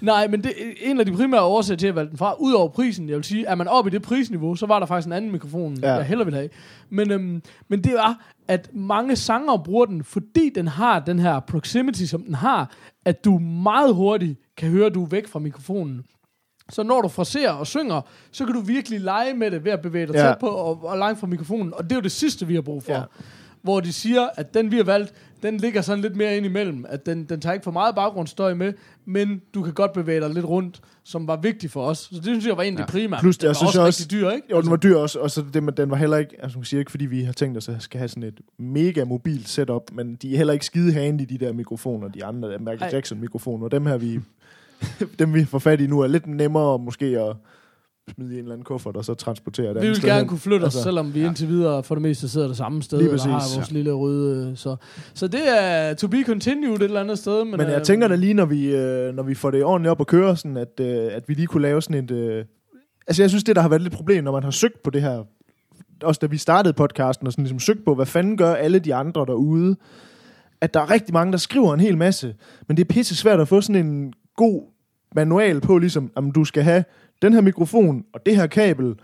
Nej, 0.00 0.26
men 0.28 0.44
det, 0.44 0.52
en 0.82 1.00
af 1.00 1.06
de 1.06 1.12
primære 1.12 1.42
årsager 1.42 1.78
til 1.78 1.86
at 1.86 1.94
valgte 1.94 2.10
den 2.10 2.18
fra, 2.18 2.34
ud 2.38 2.52
over 2.52 2.68
prisen, 2.68 3.08
jeg 3.08 3.16
vil 3.16 3.24
sige, 3.24 3.46
er 3.46 3.54
man 3.54 3.68
oppe 3.68 3.90
i 3.90 3.92
det 3.92 4.02
prisniveau, 4.02 4.54
så 4.54 4.66
var 4.66 4.78
der 4.78 4.86
faktisk 4.86 5.06
en 5.06 5.12
anden 5.12 5.32
mikrofon, 5.32 5.76
Ja. 5.82 5.92
jeg 5.94 6.04
hellere 6.04 6.24
ville 6.26 6.38
have. 6.38 6.48
Men, 6.90 7.12
um, 7.12 7.42
men 7.68 7.84
det 7.84 7.92
var, 7.92 8.31
at 8.48 8.70
mange 8.74 9.16
sanger 9.16 9.56
bruger 9.56 9.86
den, 9.86 10.04
fordi 10.04 10.50
den 10.54 10.68
har 10.68 11.00
den 11.00 11.18
her 11.18 11.40
proximity, 11.40 12.04
som 12.04 12.22
den 12.22 12.34
har, 12.34 12.74
at 13.04 13.24
du 13.24 13.38
meget 13.38 13.94
hurtigt 13.94 14.38
kan 14.56 14.70
høre, 14.70 14.86
at 14.86 14.94
du 14.94 15.02
er 15.04 15.08
væk 15.08 15.26
fra 15.28 15.38
mikrofonen. 15.38 16.02
Så 16.70 16.82
når 16.82 17.00
du 17.02 17.08
fraserer 17.08 17.52
og 17.52 17.66
synger, 17.66 18.00
så 18.32 18.44
kan 18.44 18.54
du 18.54 18.60
virkelig 18.60 19.00
lege 19.00 19.34
med 19.34 19.50
det 19.50 19.64
ved 19.64 19.72
at 19.72 19.80
bevæge 19.82 20.06
dig 20.06 20.14
Ja. 20.14 20.26
tæt 20.26 20.38
på 20.40 20.46
og, 20.46 20.84
og 20.84 20.98
langt 20.98 21.20
fra 21.20 21.26
mikrofonen. 21.26 21.74
Og 21.74 21.84
det 21.84 21.92
er 21.92 21.96
jo 21.96 22.02
det 22.02 22.12
sidste, 22.12 22.46
vi 22.46 22.54
har 22.54 22.62
brug 22.62 22.82
for. 22.82 22.92
Ja. 22.92 23.02
Hvor 23.62 23.80
de 23.80 23.92
siger, 23.92 24.28
at 24.36 24.54
den 24.54 24.70
vi 24.70 24.76
har 24.76 24.84
valgt, 24.84 25.12
den 25.42 25.56
ligger 25.56 25.80
sådan 25.80 26.02
lidt 26.02 26.16
mere 26.16 26.36
ind 26.36 26.46
imellem. 26.46 26.84
At 26.88 27.06
den, 27.06 27.24
den 27.24 27.40
tager 27.40 27.52
ikke 27.54 27.64
for 27.64 27.70
meget 27.70 27.94
baggrundsstøj 27.94 28.54
med, 28.54 28.72
men 29.04 29.42
du 29.54 29.62
kan 29.62 29.72
godt 29.72 29.92
bevæge 29.92 30.20
dig 30.20 30.30
lidt 30.30 30.44
rundt, 30.44 30.80
som 31.04 31.26
var 31.26 31.36
vigtigt 31.36 31.72
for 31.72 31.84
os. 31.86 31.98
Så 31.98 32.14
det 32.14 32.24
synes 32.24 32.46
jeg 32.46 32.56
var 32.56 32.62
egentlig 32.62 32.82
Ja. 32.82 32.86
primært. 32.86 33.20
Plus 33.20 33.36
det, 33.38 33.42
den 33.42 33.48
var 33.48 33.54
synes 33.54 33.68
også 33.68 33.80
jeg 33.80 33.86
rigtig 33.86 34.10
dyr, 34.10 34.30
ikke? 34.30 34.46
Jo, 34.50 34.60
den 34.60 34.70
var 34.70 34.76
dyr 34.76 34.96
også, 34.96 35.18
og 35.18 35.30
så 35.30 35.44
det 35.54 35.76
den 35.76 35.90
var 35.90 35.96
heller 35.96 36.16
ikke, 36.16 36.36
altså 36.42 36.58
man 36.58 36.62
kan 36.62 36.66
sige 36.66 36.80
ikke, 36.80 36.90
fordi 36.90 37.06
vi 37.06 37.22
har 37.22 37.32
tænkt 37.32 37.58
os 37.58 37.68
at 37.68 37.82
skal 37.82 37.98
have 37.98 38.08
sådan 38.08 38.22
et 38.22 38.40
mega 38.58 39.04
mobilt 39.04 39.48
setup, 39.48 39.82
men 39.92 40.14
de 40.14 40.32
er 40.32 40.36
heller 40.36 40.52
ikke 40.52 40.66
skide 40.66 40.92
handy, 40.92 41.22
de 41.28 41.38
der 41.38 41.52
mikrofoner, 41.52 42.08
de 42.08 42.24
andre, 42.24 42.48
der 42.50 42.58
Michael 42.58 42.82
Ej. 42.82 42.90
Jackson 42.92 43.20
mikrofoner, 43.20 43.68
dem 43.68 43.86
her 43.86 43.96
vi, 43.96 44.20
dem 45.18 45.34
vi 45.34 45.44
får 45.44 45.58
fat 45.58 45.80
i 45.80 45.86
nu 45.86 46.00
er 46.00 46.06
lidt 46.06 46.26
nemmere 46.26 46.78
måske 46.78 47.06
at 47.06 47.36
smide 48.14 48.30
i 48.30 48.34
en 48.34 48.38
eller 48.38 48.52
anden 48.52 48.64
kuffert, 48.64 48.96
og 48.96 49.04
så 49.04 49.14
transportere 49.14 49.74
det 49.74 49.82
Vi 49.82 49.86
vil 49.88 50.00
gerne 50.02 50.18
hen. 50.18 50.28
kunne 50.28 50.38
flytte 50.38 50.64
os, 50.64 50.66
Altså, 50.66 50.82
selvom 50.82 51.14
vi 51.14 51.24
indtil 51.24 51.48
videre 51.48 51.82
for 51.82 51.94
det 51.94 52.02
meste 52.02 52.28
sidder 52.28 52.46
det 52.46 52.56
samme 52.56 52.82
sted, 52.82 52.98
og 53.12 53.20
har 53.20 53.56
vores 53.56 53.70
lille 53.70 53.92
røde... 53.92 54.50
øh, 54.50 54.56
Så, 54.56 54.76
så 55.14 55.28
det 55.28 55.40
er 55.60 55.94
to 55.94 56.08
be 56.08 56.22
continued 56.26 56.76
et 56.76 56.82
eller 56.82 57.00
andet 57.00 57.18
sted. 57.18 57.44
Men, 57.44 57.50
Men 57.50 57.60
jeg 57.60 57.78
øh, 57.78 57.82
tænker 57.84 58.08
da 58.08 58.14
lige, 58.14 58.34
når 58.34 58.44
vi, 58.44 58.76
øh, 58.76 59.14
når 59.14 59.22
vi 59.22 59.34
får 59.34 59.50
det 59.50 59.64
ordentligt 59.64 59.90
op 59.90 60.00
at 60.00 60.06
køre, 60.06 60.36
sådan 60.36 60.56
at, 60.56 60.80
øh, 60.80 61.08
at 61.12 61.28
vi 61.28 61.34
lige 61.34 61.46
kunne 61.46 61.62
lave 61.62 61.82
sådan 61.82 62.04
et... 62.04 62.10
Øh, 62.10 62.44
altså 63.06 63.22
jeg 63.22 63.30
synes, 63.30 63.44
det 63.44 63.56
der 63.56 63.62
har 63.62 63.68
været 63.68 63.82
lidt 63.82 63.94
problem, 63.94 64.24
når 64.24 64.32
man 64.32 64.42
har 64.42 64.50
søgt 64.50 64.82
på 64.82 64.90
det 64.90 65.02
her, 65.02 65.22
også 66.02 66.18
da 66.22 66.26
vi 66.26 66.36
startede 66.36 66.72
podcasten, 66.74 67.26
og 67.26 67.32
sådan 67.32 67.42
ligesom 67.44 67.58
søgt 67.58 67.84
på, 67.84 67.94
hvad 67.94 68.06
fanden 68.06 68.36
gør 68.36 68.54
alle 68.54 68.78
de 68.78 68.94
andre 68.94 69.26
derude, 69.26 69.76
at 70.60 70.74
der 70.74 70.80
er 70.80 70.90
rigtig 70.90 71.12
mange, 71.14 71.32
der 71.32 71.38
skriver 71.38 71.74
en 71.74 71.80
hel 71.80 71.98
masse, 71.98 72.34
men 72.68 72.76
det 72.76 72.84
er 72.84 72.94
pisse 72.94 73.16
svært 73.16 73.40
at 73.40 73.48
få 73.48 73.60
sådan 73.60 73.86
en 73.86 74.12
god 74.36 74.62
manual 75.14 75.60
på, 75.60 75.78
ligesom, 75.78 76.10
om 76.14 76.30
du 76.30 76.44
skal 76.44 76.62
have 76.62 76.84
den 77.22 77.32
her 77.32 77.40
mikrofon, 77.40 78.04
og 78.12 78.26
det 78.26 78.36
her 78.36 78.46
kabel, 78.46 78.94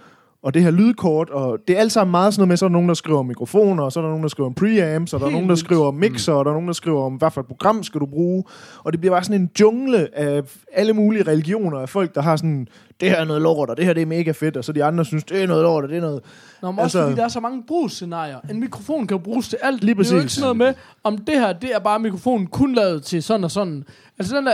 og 0.48 0.54
det 0.54 0.62
her 0.62 0.70
lydkort, 0.70 1.30
og 1.30 1.58
det 1.68 1.76
er 1.76 1.80
alt 1.80 1.92
sammen 1.92 2.10
meget 2.10 2.34
sådan 2.34 2.40
noget 2.40 2.48
med, 2.48 2.56
så 2.56 2.64
er 2.64 2.68
der 2.68 2.72
nogen, 2.72 2.88
der 2.88 2.94
skriver 2.94 3.18
om 3.18 3.26
mikrofoner, 3.26 3.82
og 3.82 3.92
så 3.92 4.00
er 4.00 4.02
der 4.02 4.08
nogen, 4.10 4.22
der 4.22 4.28
skriver 4.28 4.46
om 4.48 4.54
preamps, 4.54 5.12
og 5.12 5.20
der 5.20 5.26
er 5.26 5.30
nogen, 5.30 5.48
der 5.48 5.54
skriver 5.54 5.86
om 5.86 5.94
mixer, 5.94 6.32
og 6.32 6.44
der 6.44 6.50
er 6.50 6.54
nogen, 6.54 6.66
der 6.68 6.72
skriver 6.74 7.02
om, 7.02 7.14
hvad 7.14 7.30
for 7.30 7.40
et 7.40 7.46
program 7.46 7.82
skal 7.82 8.00
du 8.00 8.06
bruge, 8.06 8.44
og 8.84 8.92
det 8.92 9.00
bliver 9.00 9.14
bare 9.14 9.24
sådan 9.24 9.40
en 9.40 9.50
jungle 9.60 10.18
af 10.18 10.42
alle 10.72 10.92
mulige 10.92 11.22
religioner 11.22 11.78
af 11.78 11.88
folk, 11.88 12.14
der 12.14 12.22
har 12.22 12.36
sådan, 12.36 12.68
det 13.00 13.10
her 13.10 13.16
er 13.16 13.24
noget 13.24 13.42
lort, 13.42 13.70
og 13.70 13.76
det 13.76 13.84
her 13.84 13.92
det 13.92 14.02
er 14.02 14.06
mega 14.06 14.30
fedt, 14.30 14.56
og 14.56 14.64
så 14.64 14.72
de 14.72 14.84
andre 14.84 15.04
synes, 15.04 15.24
det 15.24 15.42
er 15.42 15.46
noget 15.46 15.62
lort, 15.62 15.84
og 15.84 15.88
det 15.90 15.96
er 15.96 16.00
noget... 16.00 16.20
Nå, 16.62 16.70
men 16.70 16.78
også 16.78 16.98
altså- 16.98 17.02
fordi 17.02 17.16
der 17.16 17.24
er 17.24 17.28
så 17.28 17.40
mange 17.40 17.62
brugsscenarier. 17.66 18.38
En 18.50 18.60
mikrofon 18.60 19.06
kan 19.06 19.16
jo 19.16 19.22
bruges 19.22 19.48
til 19.48 19.58
alt. 19.62 19.84
Lige 19.84 19.94
Det 19.94 20.06
er 20.06 20.10
jo 20.10 20.16
ikke 20.16 20.24
præcis. 20.24 20.38
sådan 20.38 20.56
noget 20.56 20.56
med, 20.56 20.82
om 21.04 21.18
det 21.18 21.34
her, 21.34 21.52
det 21.52 21.74
er 21.74 21.78
bare 21.78 21.98
mikrofonen 21.98 22.46
kun 22.46 22.74
lavet 22.74 23.02
til 23.02 23.22
sådan 23.22 23.44
og 23.44 23.50
sådan. 23.50 23.84
Altså 24.18 24.36
den 24.36 24.46
der 24.46 24.52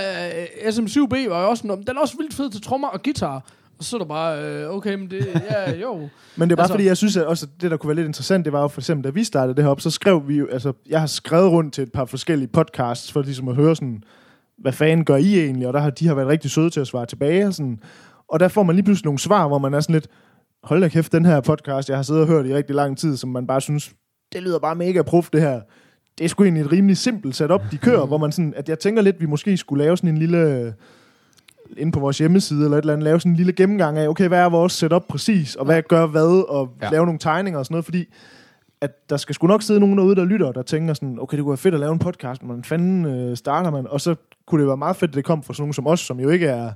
uh, 0.69 0.69
SM7B 0.69 1.31
var 1.31 1.43
jo 1.43 1.49
også, 1.49 1.63
den 1.87 1.97
er 1.97 2.01
også 2.01 2.17
vildt 2.17 2.35
fed 2.35 2.51
til 2.51 2.63
trommer 2.63 2.89
og 2.89 3.03
guitar. 3.03 3.43
Og 3.79 3.85
så 3.85 3.97
er 3.97 3.99
der 3.99 4.07
bare, 4.07 4.67
uh, 4.69 4.77
okay, 4.77 4.95
men 4.95 5.11
det, 5.11 5.27
ja, 5.51 5.73
jo. 5.77 5.95
Men 6.37 6.49
det 6.49 6.53
er 6.53 6.57
bare 6.57 6.63
Altså- 6.65 6.73
fordi, 6.73 6.87
jeg 6.87 6.97
synes, 6.97 7.17
at 7.17 7.27
også 7.27 7.47
det, 7.61 7.71
der 7.71 7.77
kunne 7.77 7.89
være 7.89 7.97
lidt 7.97 8.07
interessant, 8.07 8.45
det 8.45 8.53
var 8.53 8.61
jo 8.61 8.69
for 8.69 8.81
eksempel, 8.81 9.05
da 9.05 9.11
vi 9.11 9.25
startede 9.25 9.57
det 9.57 9.65
her 9.65 9.71
op, 9.71 9.81
så 9.81 9.91
skrev 9.91 10.29
vi 10.29 10.37
jo, 10.39 10.47
altså, 10.53 10.73
jeg 10.89 11.01
har 11.01 11.07
skrevet 11.07 11.51
rundt 11.51 11.75
til 11.75 11.83
et 11.83 11.93
par 11.93 12.05
forskellige 12.05 12.49
podcasts, 12.49 13.13
for 13.13 13.23
ligesom 13.23 13.49
at 13.49 13.55
høre 13.57 13.77
sådan, 13.77 14.03
hvad 14.59 14.73
fanden 14.73 15.05
gør 15.05 15.17
I 15.17 15.39
egentlig? 15.41 15.67
Og 15.67 15.73
der 15.73 15.81
har 15.81 15.91
de 15.91 16.07
har 16.07 16.15
været 16.15 16.29
rigtig 16.29 16.51
søde 16.51 16.71
til 16.71 16.81
at 16.81 16.87
svare 16.87 17.07
tilbage. 17.07 17.47
Og, 17.47 17.55
sådan. 17.55 17.79
og 18.29 18.41
der 18.41 18.49
får 18.49 18.63
man 18.63 18.77
lige 18.77 18.85
pludselig 18.85 19.05
nogle 19.07 19.19
svar, 19.19 19.49
hvor 19.49 19.59
man 19.59 19.75
er 19.75 19.81
sådan 19.81 19.93
lidt, 19.95 20.07
hold 20.65 20.81
da 20.81 20.89
kæft, 20.89 21.13
den 21.13 21.25
her 21.25 21.41
podcast, 21.41 21.89
jeg 21.89 21.99
har 21.99 22.03
siddet 22.03 22.23
og 22.23 22.29
hørt 22.29 22.47
i 22.47 22.55
rigtig 22.55 22.75
lang 22.77 22.99
tid, 22.99 23.17
som 23.17 23.31
man 23.31 23.47
bare 23.47 23.61
synes, 23.61 23.93
det 24.33 24.43
lyder 24.43 24.59
bare 24.59 24.75
mega 24.75 25.03
prof, 25.03 25.31
det 25.31 25.41
her. 25.41 25.61
Det 26.19 26.25
er 26.25 26.29
sgu 26.29 26.45
egentlig 26.45 26.65
et 26.65 26.73
rimelig 26.73 26.97
simpelt 26.97 27.37
setup, 27.37 27.61
de 27.71 27.77
kører, 27.79 28.07
hvor 28.07 28.19
man 28.19 28.33
sådan, 28.33 28.55
at 28.57 28.69
jeg 28.69 28.79
tænker 28.79 29.03
lidt, 29.03 29.21
vi 29.21 29.27
måske 29.27 29.57
skulle 29.57 29.85
lave 29.85 29.97
sådan 29.97 30.11
en 30.11 30.19
lille 30.19 30.75
inde 31.79 31.93
på 31.93 32.01
vores 32.01 32.19
hjemmeside 32.19 32.65
eller 32.65 32.77
et 32.77 32.83
eller 32.83 32.93
andet, 32.93 33.05
lave 33.05 33.21
sådan 33.21 33.33
en 33.33 33.37
lille 33.37 33.53
gennemgang 33.53 33.99
af, 33.99 34.09
okay, 34.09 34.29
hvad 34.29 34.39
er 34.39 34.49
vores 34.49 34.73
setup 34.73 35.03
præcis, 35.09 35.55
og 35.57 35.65
hvad 35.65 35.83
gør 35.83 36.07
hvad, 36.07 36.45
og 36.49 36.69
Ja. 36.83 36.89
lave 36.91 37.05
nogle 37.07 37.19
tegninger 37.19 37.59
og 37.59 37.65
sådan 37.67 37.75
noget, 37.75 37.85
fordi 37.85 38.05
at 38.81 39.11
der 39.11 39.17
skal 39.17 39.35
sgu 39.35 39.47
nok 39.47 39.63
sidde 39.63 39.81
nogen 39.81 39.99
derude, 39.99 40.17
der 40.17 40.25
lytter, 40.25 40.53
der 40.53 40.63
tænker 40.63 40.95
sådan, 40.95 41.19
okay, 41.21 41.37
det 41.37 41.43
kunne 41.45 41.51
være 41.53 41.57
fedt 41.57 41.75
at 41.75 41.81
lave 41.81 41.93
en 41.93 41.99
podcast, 41.99 42.43
men 42.43 42.47
hvordan 42.47 42.65
fanden 42.65 43.05
øh, 43.07 43.37
starter 43.37 43.71
man? 43.71 43.87
Og 43.87 44.01
så 44.01 44.15
kunne 44.47 44.61
det 44.61 44.69
være 44.69 44.77
meget 44.77 44.97
fedt, 44.97 45.11
at 45.11 45.15
det 45.15 45.25
kom 45.25 45.43
fra 45.43 45.55
sådan 45.55 45.63
nogen 45.63 45.73
som 45.73 45.87
os, 45.87 46.01
som 46.01 46.21
jo 46.21 46.29
ikke 46.29 46.47
er 46.47 46.71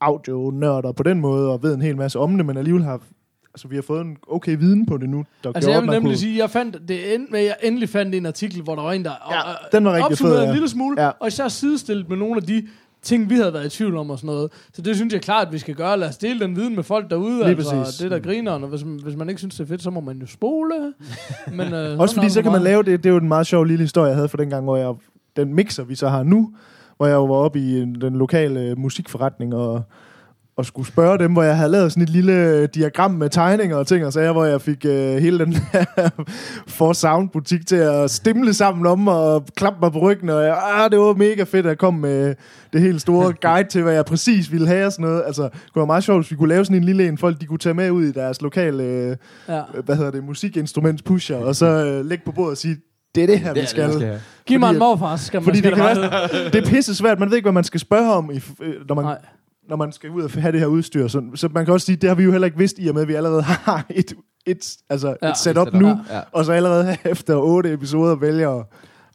audio-nørder 0.00 0.92
på 0.92 1.02
den 1.02 1.20
måde, 1.20 1.48
og 1.52 1.62
ved 1.62 1.74
en 1.74 1.82
hel 1.82 1.96
masse 1.96 2.18
om 2.18 2.36
det, 2.36 2.46
men 2.46 2.56
alligevel 2.56 2.84
har, 2.84 3.00
altså 3.54 3.68
vi 3.68 3.74
har 3.74 3.82
fået 3.82 4.00
en 4.00 4.16
okay 4.28 4.56
viden 4.58 4.86
på 4.86 4.96
det 4.96 5.08
nu, 5.10 5.24
der 5.44 5.50
Altså 5.54 5.70
gjorde, 5.70 5.74
jeg 5.74 5.82
vil 5.82 5.90
nemlig 5.90 6.10
kunne- 6.10 6.16
sige, 6.18 6.38
jeg 6.38 6.50
fandt, 6.50 6.76
det 6.88 6.98
at 7.34 7.44
jeg 7.44 7.56
endelig 7.62 7.88
fandt 7.88 8.14
en 8.14 8.26
artikel, 8.26 8.62
hvor 8.62 8.74
der 8.74 8.82
var 8.82 8.92
en, 8.92 9.04
der 9.04 9.10
Ja, 9.30 9.50
øh, 9.50 9.56
den 9.72 9.84
var 9.84 9.92
rigtig 9.92 10.18
fed, 10.18 10.38
en 10.42 10.44
ja. 10.48 10.52
lille 10.52 10.68
smule, 10.68 11.02
Ja. 11.02 11.10
og 11.20 11.28
især 11.28 11.48
sidestillet 11.48 12.08
med 12.08 12.16
nogle 12.16 12.36
af 12.36 12.42
de 12.42 12.66
ting, 13.02 13.30
vi 13.30 13.34
havde 13.34 13.52
været 13.52 13.66
i 13.66 13.68
tvivl 13.76 13.96
om 13.96 14.10
og 14.10 14.18
sådan 14.18 14.26
noget. 14.34 14.50
Så 14.72 14.82
det 14.82 14.96
synes 14.96 15.12
jeg 15.14 15.22
klart, 15.22 15.46
at 15.46 15.52
vi 15.52 15.58
skal 15.58 15.74
gøre. 15.74 15.96
Lad 15.98 16.08
os 16.08 16.16
dele 16.18 16.40
den 16.40 16.56
viden 16.56 16.74
med 16.74 16.82
folk 16.82 17.10
derude. 17.10 17.36
Lige 17.38 17.48
altså, 17.48 17.70
præcis. 17.82 17.98
Det 17.98 18.10
der 18.10 18.18
griner, 18.18 18.52
og 18.52 18.68
hvis, 18.68 18.80
hvis 18.80 19.16
man 19.16 19.28
ikke 19.28 19.38
synes, 19.38 19.54
det 19.54 19.60
er 19.64 19.68
fedt, 19.68 19.82
så 19.82 19.90
må 19.90 20.00
man 20.00 20.18
jo 20.18 20.26
spole. 20.26 20.74
Men, 21.56 21.72
øh, 21.74 21.98
Også 21.98 22.14
fordi 22.14 22.30
så 22.30 22.42
kan 22.42 22.52
man 22.52 22.62
lave 22.62 22.82
det, 22.82 23.04
det 23.04 23.10
er 23.10 23.14
jo 23.14 23.20
en 23.20 23.28
meget 23.28 23.46
sjov 23.46 23.64
lille 23.64 23.82
historie, 23.84 24.06
jeg 24.08 24.16
havde 24.16 24.28
for 24.28 24.36
den 24.36 24.50
gang, 24.50 24.64
hvor 24.64 24.76
jeg, 24.76 24.94
den 25.36 25.54
mixer, 25.54 25.84
vi 25.84 25.94
så 25.94 26.08
har 26.08 26.22
nu, 26.22 26.52
hvor 26.96 27.06
jeg 27.06 27.14
jo 27.14 27.24
var 27.24 27.34
oppe 27.34 27.58
i 27.60 27.80
en- 27.80 28.00
den 28.00 28.16
lokale 28.16 28.74
musikforretning 28.74 29.54
og, 29.54 29.82
og 30.60 30.66
skulle 30.66 30.88
spørge 30.88 31.18
dem, 31.18 31.32
hvor 31.32 31.42
jeg 31.42 31.56
havde 31.56 31.70
lavet 31.70 31.92
sådan 31.92 32.02
et 32.02 32.08
lille 32.08 32.66
diagram 32.66 33.10
med 33.10 33.28
tegninger 33.30 33.76
og 33.76 33.86
ting 33.86 34.06
og 34.06 34.12
sager, 34.12 34.32
hvor 34.32 34.44
jeg 34.44 34.60
fik 34.60 34.84
øh, 34.84 35.16
hele 35.16 35.38
den 35.38 35.52
her 35.52 35.84
For 36.68 36.92
Sound 36.92 37.28
butik 37.28 37.66
til 37.66 37.76
at 37.76 38.10
stimle 38.10 38.54
sammen 38.54 38.86
om 38.86 39.08
og 39.08 39.44
klappe 39.56 39.78
mig 39.82 39.92
på 39.92 39.98
ryggen, 39.98 40.28
og 40.28 40.42
jeg, 40.44 40.58
ah, 40.74 40.90
det 40.90 40.98
var 40.98 41.14
mega 41.14 41.42
fedt, 41.42 41.66
at 41.66 41.70
jeg 41.70 41.78
kom 41.78 41.94
med 41.94 42.34
det 42.72 42.80
helt 42.80 43.00
store 43.00 43.32
guide 43.42 43.68
til, 43.68 43.82
hvad 43.82 43.94
jeg 43.94 44.04
præcis 44.04 44.52
ville 44.52 44.66
have 44.66 44.86
og 44.86 44.92
sådan 44.92 45.04
noget. 45.06 45.22
Altså, 45.26 45.42
det 45.42 45.52
kunne 45.52 45.80
være 45.80 45.86
meget 45.86 46.04
sjovt, 46.04 46.18
hvis 46.24 46.30
vi 46.30 46.36
kunne 46.36 46.48
lave 46.48 46.64
sådan 46.64 46.76
en 46.76 46.84
lille 46.84 47.08
en, 47.08 47.18
folk 47.18 47.40
de 47.40 47.46
kunne 47.46 47.58
tage 47.58 47.74
med 47.74 47.90
ud 47.90 48.04
i 48.04 48.12
deres 48.12 48.42
lokale 48.42 48.82
øh, 48.82 49.16
Ja. 49.48 49.60
hvad 49.84 49.96
hedder 49.96 50.10
det, 50.10 50.24
musikinstruments 50.24 51.02
pusher, 51.02 51.36
og 51.36 51.56
så 51.56 51.66
øh, 51.66 52.04
lægge 52.06 52.24
på 52.24 52.32
bordet 52.32 52.50
og 52.50 52.56
sige, 52.56 52.76
det 53.14 53.22
er 53.22 53.26
det 53.26 53.38
her, 53.40 53.54
vi 53.54 53.66
skal. 53.66 54.00
have. 54.00 54.20
Giv 54.46 54.60
mig 54.60 54.70
en 54.70 54.78
morfar, 54.78 55.16
skal 55.16 55.38
man 55.40 55.44
Fordi 55.44 55.58
skal 55.58 55.70
det, 55.70 55.78
kan 55.78 55.86
være, 55.96 56.28
det 56.52 56.54
er 56.54 56.70
pisse 56.70 56.94
svært, 56.94 57.18
man 57.18 57.30
ved 57.30 57.36
ikke, 57.36 57.44
hvad 57.44 57.52
man 57.52 57.64
skal 57.64 57.80
spørge 57.80 58.12
om, 58.12 58.30
i, 58.30 58.40
øh, 58.62 58.74
når, 58.88 58.94
man, 58.94 59.04
Nej. 59.04 59.18
Når 59.70 59.76
man 59.76 59.92
skal 59.92 60.10
ud 60.10 60.22
og 60.22 60.30
have 60.30 60.52
det 60.52 60.60
her 60.60 60.66
udstyr. 60.66 61.08
Så, 61.08 61.22
så 61.34 61.48
man 61.54 61.64
kan 61.64 61.74
også 61.74 61.86
sige, 61.86 61.96
det 61.96 62.08
har 62.08 62.14
vi 62.16 62.22
jo 62.24 62.30
heller 62.30 62.46
ikke 62.46 62.58
vidst, 62.58 62.76
i 62.78 62.88
og 62.88 62.94
med, 62.94 63.02
at 63.02 63.08
vi 63.08 63.14
allerede 63.14 63.42
har 63.66 63.86
et, 63.90 64.12
et, 64.46 64.76
altså 64.90 65.08
Ja. 65.08 65.14
ja, 65.22 65.30
et 65.30 65.36
setup 65.38 65.66
setup. 65.66 65.80
nu, 65.80 65.88
Ja. 65.88 66.20
og 66.32 66.44
så 66.44 66.52
allerede 66.52 66.96
efter 67.10 67.36
otte 67.36 67.72
episoder 67.72 68.14
vælger 68.16 68.50
at, 68.50 68.66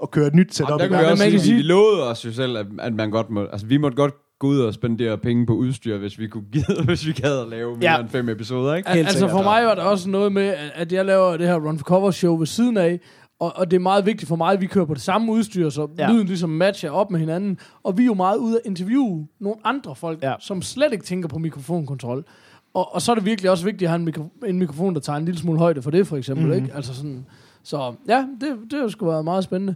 at 0.03 0.11
køre 0.11 0.27
et 0.27 0.35
nyt 0.35 0.55
setup. 0.55 0.71
Og 0.71 0.79
der 0.79 0.87
kan 0.87 0.99
vi 0.99 1.03
også 1.03 1.23
man 1.23 1.31
kan 1.31 1.39
sige, 1.39 1.49
sige- 1.49 1.55
vi 1.55 1.61
lovede 1.61 2.09
os 2.09 2.25
jo 2.25 2.31
selv, 2.33 2.57
at, 2.57 2.65
at 2.79 2.93
man 2.93 3.11
godt 3.11 3.29
må, 3.29 3.45
altså 3.51 3.67
vi 3.67 3.77
måtte 3.77 3.95
godt 3.97 4.13
gå 4.39 4.47
ud 4.47 4.59
og 4.59 4.73
spendere 4.73 5.17
penge 5.17 5.45
på 5.45 5.53
udstyr, 5.53 5.97
hvis 5.97 6.19
vi 6.19 6.27
kunne 6.27 6.43
give, 6.51 6.63
hvis 6.85 7.05
vi 7.07 7.11
gad 7.11 7.39
at 7.39 7.47
lave 7.49 7.77
mere 7.77 7.91
Ja. 7.91 7.99
end 7.99 8.09
fem 8.09 8.29
episoder, 8.29 8.75
ikke? 8.75 8.89
Al- 8.89 8.97
altså 8.97 9.27
for 9.27 9.43
mig 9.43 9.65
var 9.65 9.75
der 9.75 9.81
også 9.83 10.09
noget 10.09 10.31
med, 10.31 10.43
at- 10.47 10.71
at 10.75 10.91
jeg 10.93 11.05
laver 11.05 11.37
det 11.37 11.47
her 11.47 11.55
Run 11.55 11.77
for 11.77 11.85
Cover 11.85 12.11
show 12.11 12.37
ved 12.37 12.47
siden 12.47 12.77
af, 12.77 12.99
og, 13.39 13.53
og 13.55 13.71
det 13.71 13.77
er 13.77 13.81
meget 13.81 14.05
vigtigt 14.05 14.29
for 14.29 14.35
mig, 14.35 14.53
at 14.53 14.61
vi 14.61 14.65
kører 14.67 14.85
på 14.85 14.93
det 14.93 15.01
samme 15.01 15.31
udstyr, 15.31 15.69
så 15.69 15.87
ja. 15.97 16.11
Lyden 16.11 16.27
ligesom 16.27 16.49
matcher 16.49 16.91
op 16.91 17.11
med 17.11 17.19
hinanden. 17.19 17.59
Og 17.83 17.97
vi 17.97 18.03
er 18.03 18.05
jo 18.05 18.13
meget 18.13 18.37
ude 18.37 18.55
at 18.55 18.61
interviewe 18.65 19.27
nogle 19.39 19.57
andre 19.63 19.95
folk, 19.95 20.23
ja. 20.23 20.35
Som 20.39 20.61
slet 20.61 20.93
ikke 20.93 21.05
tænker 21.05 21.29
på 21.29 21.37
mikrofonkontrol. 21.39 22.25
Og, 22.73 22.95
og 22.95 23.01
så 23.01 23.11
er 23.11 23.15
det 23.15 23.25
virkelig 23.25 23.51
også 23.51 23.65
vigtigt 23.65 23.83
at 23.83 23.89
have 23.89 23.95
en, 23.99 24.05
mikro, 24.05 24.23
en 24.45 24.59
mikrofon, 24.59 24.93
der 24.93 24.99
tager 25.01 25.17
en 25.17 25.25
lille 25.25 25.39
smule 25.39 25.59
højde 25.59 25.81
for 25.81 25.91
det, 25.91 26.07
for 26.07 26.17
eksempel. 26.17 26.45
Mm. 26.45 26.51
Mhm. 26.51 26.63
Ikke? 26.63 26.75
Altså 26.75 26.95
sådan, 26.95 27.25
så 27.63 27.93
ja, 28.07 28.27
det, 28.41 28.57
det 28.71 28.79
har 28.79 28.87
sgu 28.87 29.05
været 29.05 29.23
meget 29.23 29.43
spændende. 29.43 29.75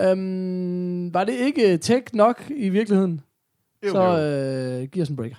Øhm, 0.00 1.14
var 1.14 1.24
det 1.24 1.32
ikke 1.32 1.78
tech 1.78 2.02
nok 2.12 2.42
i 2.56 2.68
virkeligheden? 2.68 3.20
Jo, 3.86 3.90
så 3.90 4.02
jo. 4.02 4.18
øh, 4.18 4.88
giv 4.88 5.02
os 5.02 5.08
en 5.08 5.16
breaker. 5.16 5.36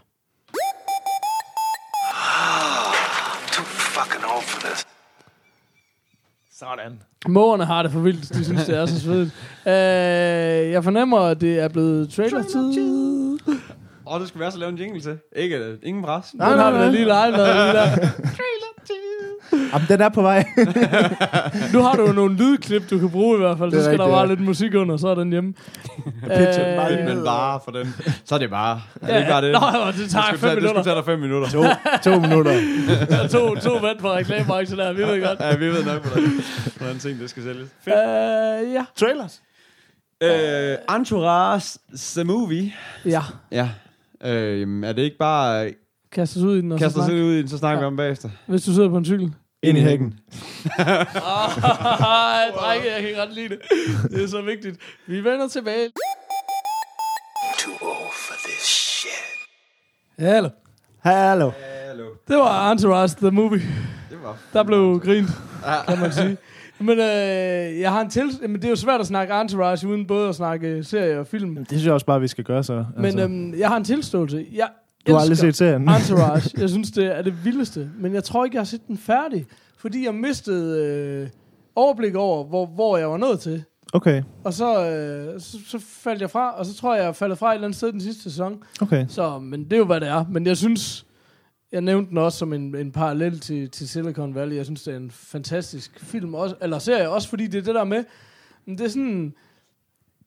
Too 3.52 3.66
fucking 3.66 4.24
old 4.36 4.44
for 4.44 4.60
this. 4.68 4.88
Sådan. 6.60 7.02
Mågerne 7.28 7.66
har 7.66 7.84
det 7.84 7.92
for 7.92 8.00
vildt. 8.00 8.34
De 8.34 8.46
synes, 8.46 8.66
det 8.66 8.78
er 8.78 8.86
så 8.86 9.00
svedigt. 9.00 9.32
Øh, 9.68 10.72
jeg 10.72 10.84
fornemmer, 10.84 11.20
at 11.20 11.42
det 11.42 11.60
er 11.60 11.68
blevet 11.68 12.10
trailer-tid. 12.10 12.80
Åh, 14.08 14.14
oh, 14.14 14.20
det 14.20 14.28
skulle 14.28 14.42
være 14.42 14.52
så 14.52 14.58
lave 14.58 14.70
en 14.70 14.78
jingle 14.78 15.02
til. 15.02 15.18
Ikke, 15.36 15.58
øh, 15.58 15.78
ingen 15.84 16.04
pres. 16.04 16.34
Nej, 16.34 16.50
Den 16.50 16.60
har 16.60 16.72
vi 16.72 16.78
da 16.78 16.90
lige 16.90 17.06
leget 17.06 17.34
med. 17.34 18.10
Der. 19.52 19.58
Jamen, 19.74 19.88
den 19.90 20.02
er 20.02 20.10
på 20.10 20.22
vej. 20.22 20.46
Nu 21.74 21.82
har 21.82 21.96
du 21.96 22.08
jo 22.08 22.12
nogle 22.14 22.36
lydklip, 22.36 22.90
du 22.90 23.00
kan 23.00 23.10
bruge 23.10 23.36
i 23.36 23.40
hvert 23.40 23.58
fald. 23.58 23.72
Så 23.72 23.78
Det 23.78 23.86
skal 23.86 23.98
der 23.98 24.04
rigtigt, 24.04 24.14
bare 24.16 24.22
ja. 24.22 24.28
lidt 24.28 24.40
musik 24.40 24.74
under, 24.76 24.98
så 24.98 25.08
er 25.08 25.16
den 25.16 25.32
hjemme. 25.32 25.54
pitcher 26.38 26.90
Øh, 26.92 27.06
Men 27.06 27.16
ned. 27.18 27.26
bare 27.26 27.60
for 27.64 27.72
den. 27.72 27.94
Så 28.26 28.36
er 28.36 28.40
det 28.40 28.50
bare. 28.50 28.82
Er 29.02 29.06
det 29.08 29.14
Ja, 29.14 29.18
ikke 29.18 29.30
bare 29.30 29.42
det? 29.42 29.52
Nå, 29.52 29.88
det 29.92 29.98
det 30.00 30.10
tager 30.10 30.24
skulle, 30.26 30.40
fem 30.40 30.40
tage, 30.40 30.56
det 30.56 30.62
minutter. 30.64 30.82
skulle 30.82 30.84
tage 30.84 30.96
dig 30.96 31.06
fem 31.06 31.20
minutter. 31.20 31.50
to, 31.50 32.12
to 32.12 32.20
minutter. 32.20 32.52
Der 33.10 33.18
er 33.24 33.28
to, 33.28 33.56
to 33.56 33.80
mænd 33.80 34.00
fra 34.00 34.16
reklamebranchen 34.16 34.80
der, 34.80 34.94
vi 34.94 35.02
ved 35.04 35.22
godt. 35.28 35.40
Ja, 35.40 35.56
vi 35.56 35.68
ved 35.68 35.86
nok, 35.86 36.06
hvordan, 36.06 36.30
hvordan 36.78 37.00
ting 37.00 37.20
det 37.20 37.30
skal 37.30 37.44
sælges. 37.44 37.70
Fedt. 37.84 37.96
Øh, 38.68 38.74
ja. 38.74 38.84
Trailers. 38.96 39.42
Øh, 40.24 40.96
Entourage, 40.96 41.80
the 42.16 42.24
movie. 42.24 42.74
Ja, 43.06 43.22
Ja. 43.52 43.70
Øh, 44.24 44.84
er 44.84 44.94
det 44.94 45.02
ikke 45.02 45.18
bare... 45.18 45.72
kast 46.16 46.38
os 46.38 46.44
ud 46.44 46.58
i 46.58 46.62
den, 46.62 46.72
og 46.72 46.80
så 46.80 46.86
Kaster 46.86 47.00
snak. 47.00 47.10
sig 47.10 47.24
ud 47.24 47.34
i 47.34 47.38
den, 47.38 47.48
så 47.48 47.58
snakker 47.58 47.80
vi 47.80 47.86
om 47.86 47.96
bagefter. 47.96 48.30
Hvis 48.48 48.64
du 48.64 48.74
sidder 48.74 48.90
på 48.90 48.98
en 48.98 49.06
cykel. 49.06 49.34
Ind 49.64 49.78
i 49.78 49.82
hækken. 49.82 50.20
Ej, 50.80 52.52
drenge, 52.56 52.92
jeg 52.96 53.02
kan 53.02 53.12
godt 53.18 53.34
lide 53.36 53.50
det. 53.50 53.60
Det 54.12 54.24
er 54.24 54.28
så 54.28 54.42
vigtigt. 54.42 54.78
Vi 55.08 55.24
vender 55.24 55.48
tilbage. 55.48 55.90
Too 57.60 57.74
old 57.90 58.14
for 58.14 58.34
this 58.48 58.62
shit. 58.64 60.26
Hallo. 60.26 60.50
Hallo. 61.04 61.52
Hallo. 61.88 62.06
Det 62.28 62.38
var 62.38 62.72
Entourage, 62.72 63.16
the 63.22 63.32
movie. 63.32 63.62
Det 64.10 64.18
var... 64.24 64.38
Der 64.54 64.64
blev 64.64 65.00
grint, 65.04 65.30
Ja. 65.66 65.84
kan 65.88 66.00
man 66.00 66.12
sige. 66.12 66.38
Men 66.80 67.00
øh, 67.00 67.80
jeg 67.80 67.92
har 67.92 68.02
en 68.02 68.10
til... 68.10 68.24
Men 68.42 68.56
det 68.56 68.66
er 68.66 68.70
jo 68.70 68.76
svært 68.76 69.00
at 69.02 69.08
snakke 69.08 69.34
Entourage, 69.34 69.88
uden 69.88 70.08
både 70.08 70.30
at 70.30 70.36
snakke 70.36 70.84
serie 70.84 71.20
og 71.20 71.28
film. 71.28 71.56
Det 71.56 71.68
synes 71.68 71.86
jeg 71.86 71.94
også 71.94 72.06
bare, 72.06 72.22
vi 72.22 72.28
skal 72.28 72.44
gøre 72.44 72.64
så. 72.64 72.74
Altså. 72.74 72.92
Men 73.02 73.20
øhm, 73.20 73.60
jeg 73.60 73.68
har 73.70 73.78
en 73.78 73.84
tilståelse. 73.84 74.46
Jeg 74.54 74.68
du 75.08 75.14
har 75.14 75.20
aldrig 75.20 75.38
set 75.38 75.56
serien. 75.56 75.82
Entourage. 75.90 76.50
Jeg 76.58 76.70
synes, 76.70 76.92
det 76.92 77.18
er 77.18 77.22
det 77.22 77.46
vildeste. 77.46 77.90
Men 78.00 78.14
jeg 78.14 78.24
tror 78.24 78.46
ikke, 78.46 78.56
jeg 78.56 78.60
har 78.60 78.66
set 78.66 78.88
den 78.88 78.98
færdig. 78.98 79.46
Fordi 79.78 80.06
jeg 80.06 80.16
mistede 80.16 80.86
øh, 80.86 81.30
overblik 81.76 82.16
over, 82.16 82.44
hvor, 82.44 82.66
hvor 82.66 82.98
jeg 82.98 83.10
var 83.10 83.18
nået 83.18 83.40
til. 83.40 83.64
Okay, 83.94 84.24
Og 84.44 84.54
så, 84.54 84.90
øh, 84.90 85.40
så, 85.42 85.58
så 85.68 85.80
faldt 85.80 86.22
jeg 86.22 86.30
fra, 86.32 86.52
og 86.52 86.66
så 86.66 86.76
tror 86.76 86.94
jeg, 86.96 87.02
jeg 87.04 87.10
er 87.10 87.14
faldet 87.14 87.38
fra 87.38 87.50
et 87.52 87.54
eller 87.54 87.68
andet 87.68 87.78
sted 87.78 87.92
den 87.92 88.02
sidste 88.02 88.24
sæson. 88.24 88.64
okay. 88.82 89.06
Så, 89.10 89.40
men 89.40 89.64
det 89.64 89.74
er 89.74 89.78
jo, 89.78 89.86
hvad 89.86 90.00
det 90.02 90.08
er. 90.10 90.26
Men 90.30 90.48
jeg 90.48 90.58
synes, 90.58 91.06
jeg 91.72 91.82
nævnte 91.82 92.10
den 92.10 92.18
også 92.18 92.38
som 92.38 92.54
en, 92.54 92.76
en 92.76 92.92
parallel 92.92 93.40
til, 93.40 93.70
til 93.70 93.90
Silicon 93.90 94.36
Valley. 94.36 94.56
Jeg 94.56 94.66
synes, 94.66 94.84
det 94.84 94.94
er 94.94 94.98
en 94.98 95.12
fantastisk 95.12 96.00
film, 96.00 96.34
også, 96.34 96.56
eller 96.62 96.80
serie, 96.80 97.10
også 97.10 97.30
fordi 97.30 97.48
det 97.48 97.58
er 97.58 97.64
det 97.64 97.76
der 97.76 97.84
med, 97.84 98.04
men 98.66 98.78
det 98.78 98.86
er 98.86 98.90
sådan, 98.90 99.34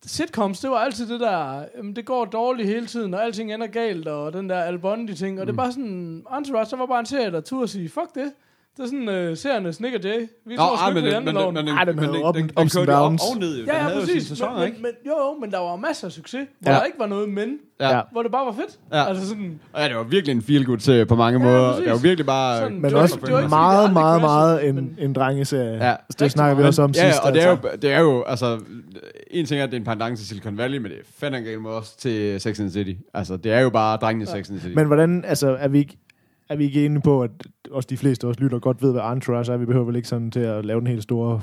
sitcoms, 0.07 0.61
det 0.61 0.71
var 0.71 0.77
altid 0.77 1.09
det 1.09 1.21
der, 1.21 1.63
jamen, 1.77 1.97
det 1.97 2.05
går 2.05 2.25
dårligt 2.25 2.69
hele 2.69 2.87
tiden, 2.87 3.15
og 3.15 3.25
alting 3.25 3.53
ender 3.55 3.67
galt, 3.67 4.09
og 4.09 4.33
den 4.33 4.49
der 4.51 4.61
Al 4.61 4.79
Bundy-ting, 4.79 5.41
og 5.41 5.47
det 5.47 5.53
er 5.53 5.57
bare 5.57 5.73
sådan, 5.73 6.25
Entourage, 6.39 6.67
så 6.67 6.77
var 6.77 6.87
bare 6.87 7.01
en 7.01 7.07
serie, 7.07 7.31
der 7.33 7.41
turde 7.41 7.69
sige, 7.69 7.89
fuck 7.89 8.15
det, 8.15 8.33
det 8.77 8.85
er 8.85 8.89
sådan 8.89 9.31
uh, 9.31 9.37
serien 9.37 9.73
Snick 9.73 9.95
og 9.95 10.01
Jay. 10.05 10.21
Vi 10.47 10.55
Nå, 10.57 10.63
tror 10.63 10.77
ej, 10.77 10.91
sgu 10.91 10.95
men, 10.95 11.05
ikke 11.05 11.17
på 11.17 11.21
men, 11.21 11.25
men, 11.25 11.35
janteloven. 11.35 11.55
men, 11.55 11.69
Ej, 11.69 11.85
den 11.85 11.99
den, 11.99 12.25
up- 12.25 12.35
den, 12.37 12.43
den 12.49 12.51
ups 12.51 12.77
and 12.77 12.87
kørte 12.87 12.93
jo 12.93 12.99
op 12.99 13.05
downs. 13.11 13.23
og 13.35 13.39
ned. 13.41 13.55
jo. 13.55 13.61
Den 13.61 13.67
Ja, 13.69 13.75
ja, 13.77 13.81
havde 13.83 13.95
jo 13.95 14.01
præcis. 14.01 14.23
sine 14.23 14.37
sæsoner, 14.37 14.59
men, 14.59 14.67
ikke? 14.69 14.79
men, 14.83 14.91
jo, 15.07 15.13
jo, 15.19 15.35
men 15.41 15.51
der 15.51 15.59
var 15.59 15.77
masser 15.77 16.07
af 16.07 16.13
succes, 16.13 16.47
hvor 16.61 16.73
Ja. 16.73 16.79
der 16.79 16.85
ikke 16.85 16.99
var 16.99 17.07
noget 17.07 17.29
men, 17.29 17.59
Ja. 17.81 18.01
hvor 18.13 18.23
det 18.23 18.33
bare 18.33 18.47
var 18.47 18.53
fedt. 18.53 18.79
Ja. 18.93 19.05
Altså 19.09 19.29
sådan, 19.29 19.61
Ja, 19.77 19.89
det 19.89 19.97
var 19.97 20.03
virkelig 20.03 20.33
en 20.37 20.43
feel-good 20.43 20.79
serie 20.79 21.07
på 21.07 21.15
mange 21.17 21.39
måder. 21.39 21.71
præcis. 21.71 21.85
Det 21.85 21.93
var 21.93 21.99
virkelig 21.99 22.27
bare... 22.27 22.59
Sådan, 22.59 22.81
Men 22.81 22.95
også 22.95 23.19
det 23.27 23.35
var 23.35 23.49
meget, 23.49 23.93
meget, 23.93 24.21
meget 24.21 24.69
en, 24.69 24.97
en 24.99 25.13
drengeserie. 25.13 25.77
Ja. 25.77 25.87
Ja. 25.89 25.95
Det 26.19 26.31
snakker 26.31 26.57
vi 26.57 26.63
også 26.63 26.83
om 26.83 26.91
ja, 26.91 27.11
sidst. 27.11 27.23
og 27.25 27.33
det 27.35 27.43
er, 27.43 27.51
jo, 27.51 27.57
det 27.83 27.93
er 27.93 28.01
jo, 28.01 28.23
altså, 28.23 28.59
en 29.31 29.47
ting 29.47 29.61
er, 29.61 29.65
at 29.65 29.71
det 29.71 29.77
er 29.77 29.81
en 29.81 29.85
pendant 29.87 30.19
til 30.19 30.27
Silicon 30.29 30.57
Valley, 30.59 30.79
men 30.79 30.91
det 30.91 30.99
er 30.99 31.03
fandme 31.19 31.41
galt 31.41 31.63
med 31.63 31.71
også 31.71 31.99
til 31.99 32.41
Sex 32.41 32.61
and 32.61 32.71
the 32.71 32.85
City. 32.85 33.01
Altså, 33.15 33.37
det 33.37 33.53
er 33.53 33.61
jo 33.61 33.71
bare 33.71 33.97
drengene 33.97 34.23
i 34.23 34.27
Sex 34.27 34.35
and 34.51 34.59
the 34.59 34.61
City. 34.61 34.75
Men 34.75 34.87
hvordan, 34.87 35.25
altså, 35.27 35.57
er 35.61 35.69
vi 35.69 35.79
ikke, 35.79 35.97
er 36.49 36.57
vi 36.57 36.65
ikke 36.65 36.85
enige 36.87 37.03
på, 37.03 37.23
at 37.23 37.31
også 37.71 37.87
de 37.91 37.97
fleste 37.97 38.27
af 38.27 38.31
os 38.31 38.41
lytter 38.41 38.59
godt 38.59 38.83
ved, 38.83 38.93
hvad 38.93 39.03
Entourage 39.13 39.53
er? 39.53 39.57
Vi 39.57 39.67
behøver 39.67 39.87
vel 39.87 39.97
ikke 39.97 40.09
sådan 40.09 40.31
til 40.31 40.41
at 40.41 40.65
lave 40.65 40.81
den 40.81 40.87
helt 40.87 41.03
store 41.03 41.41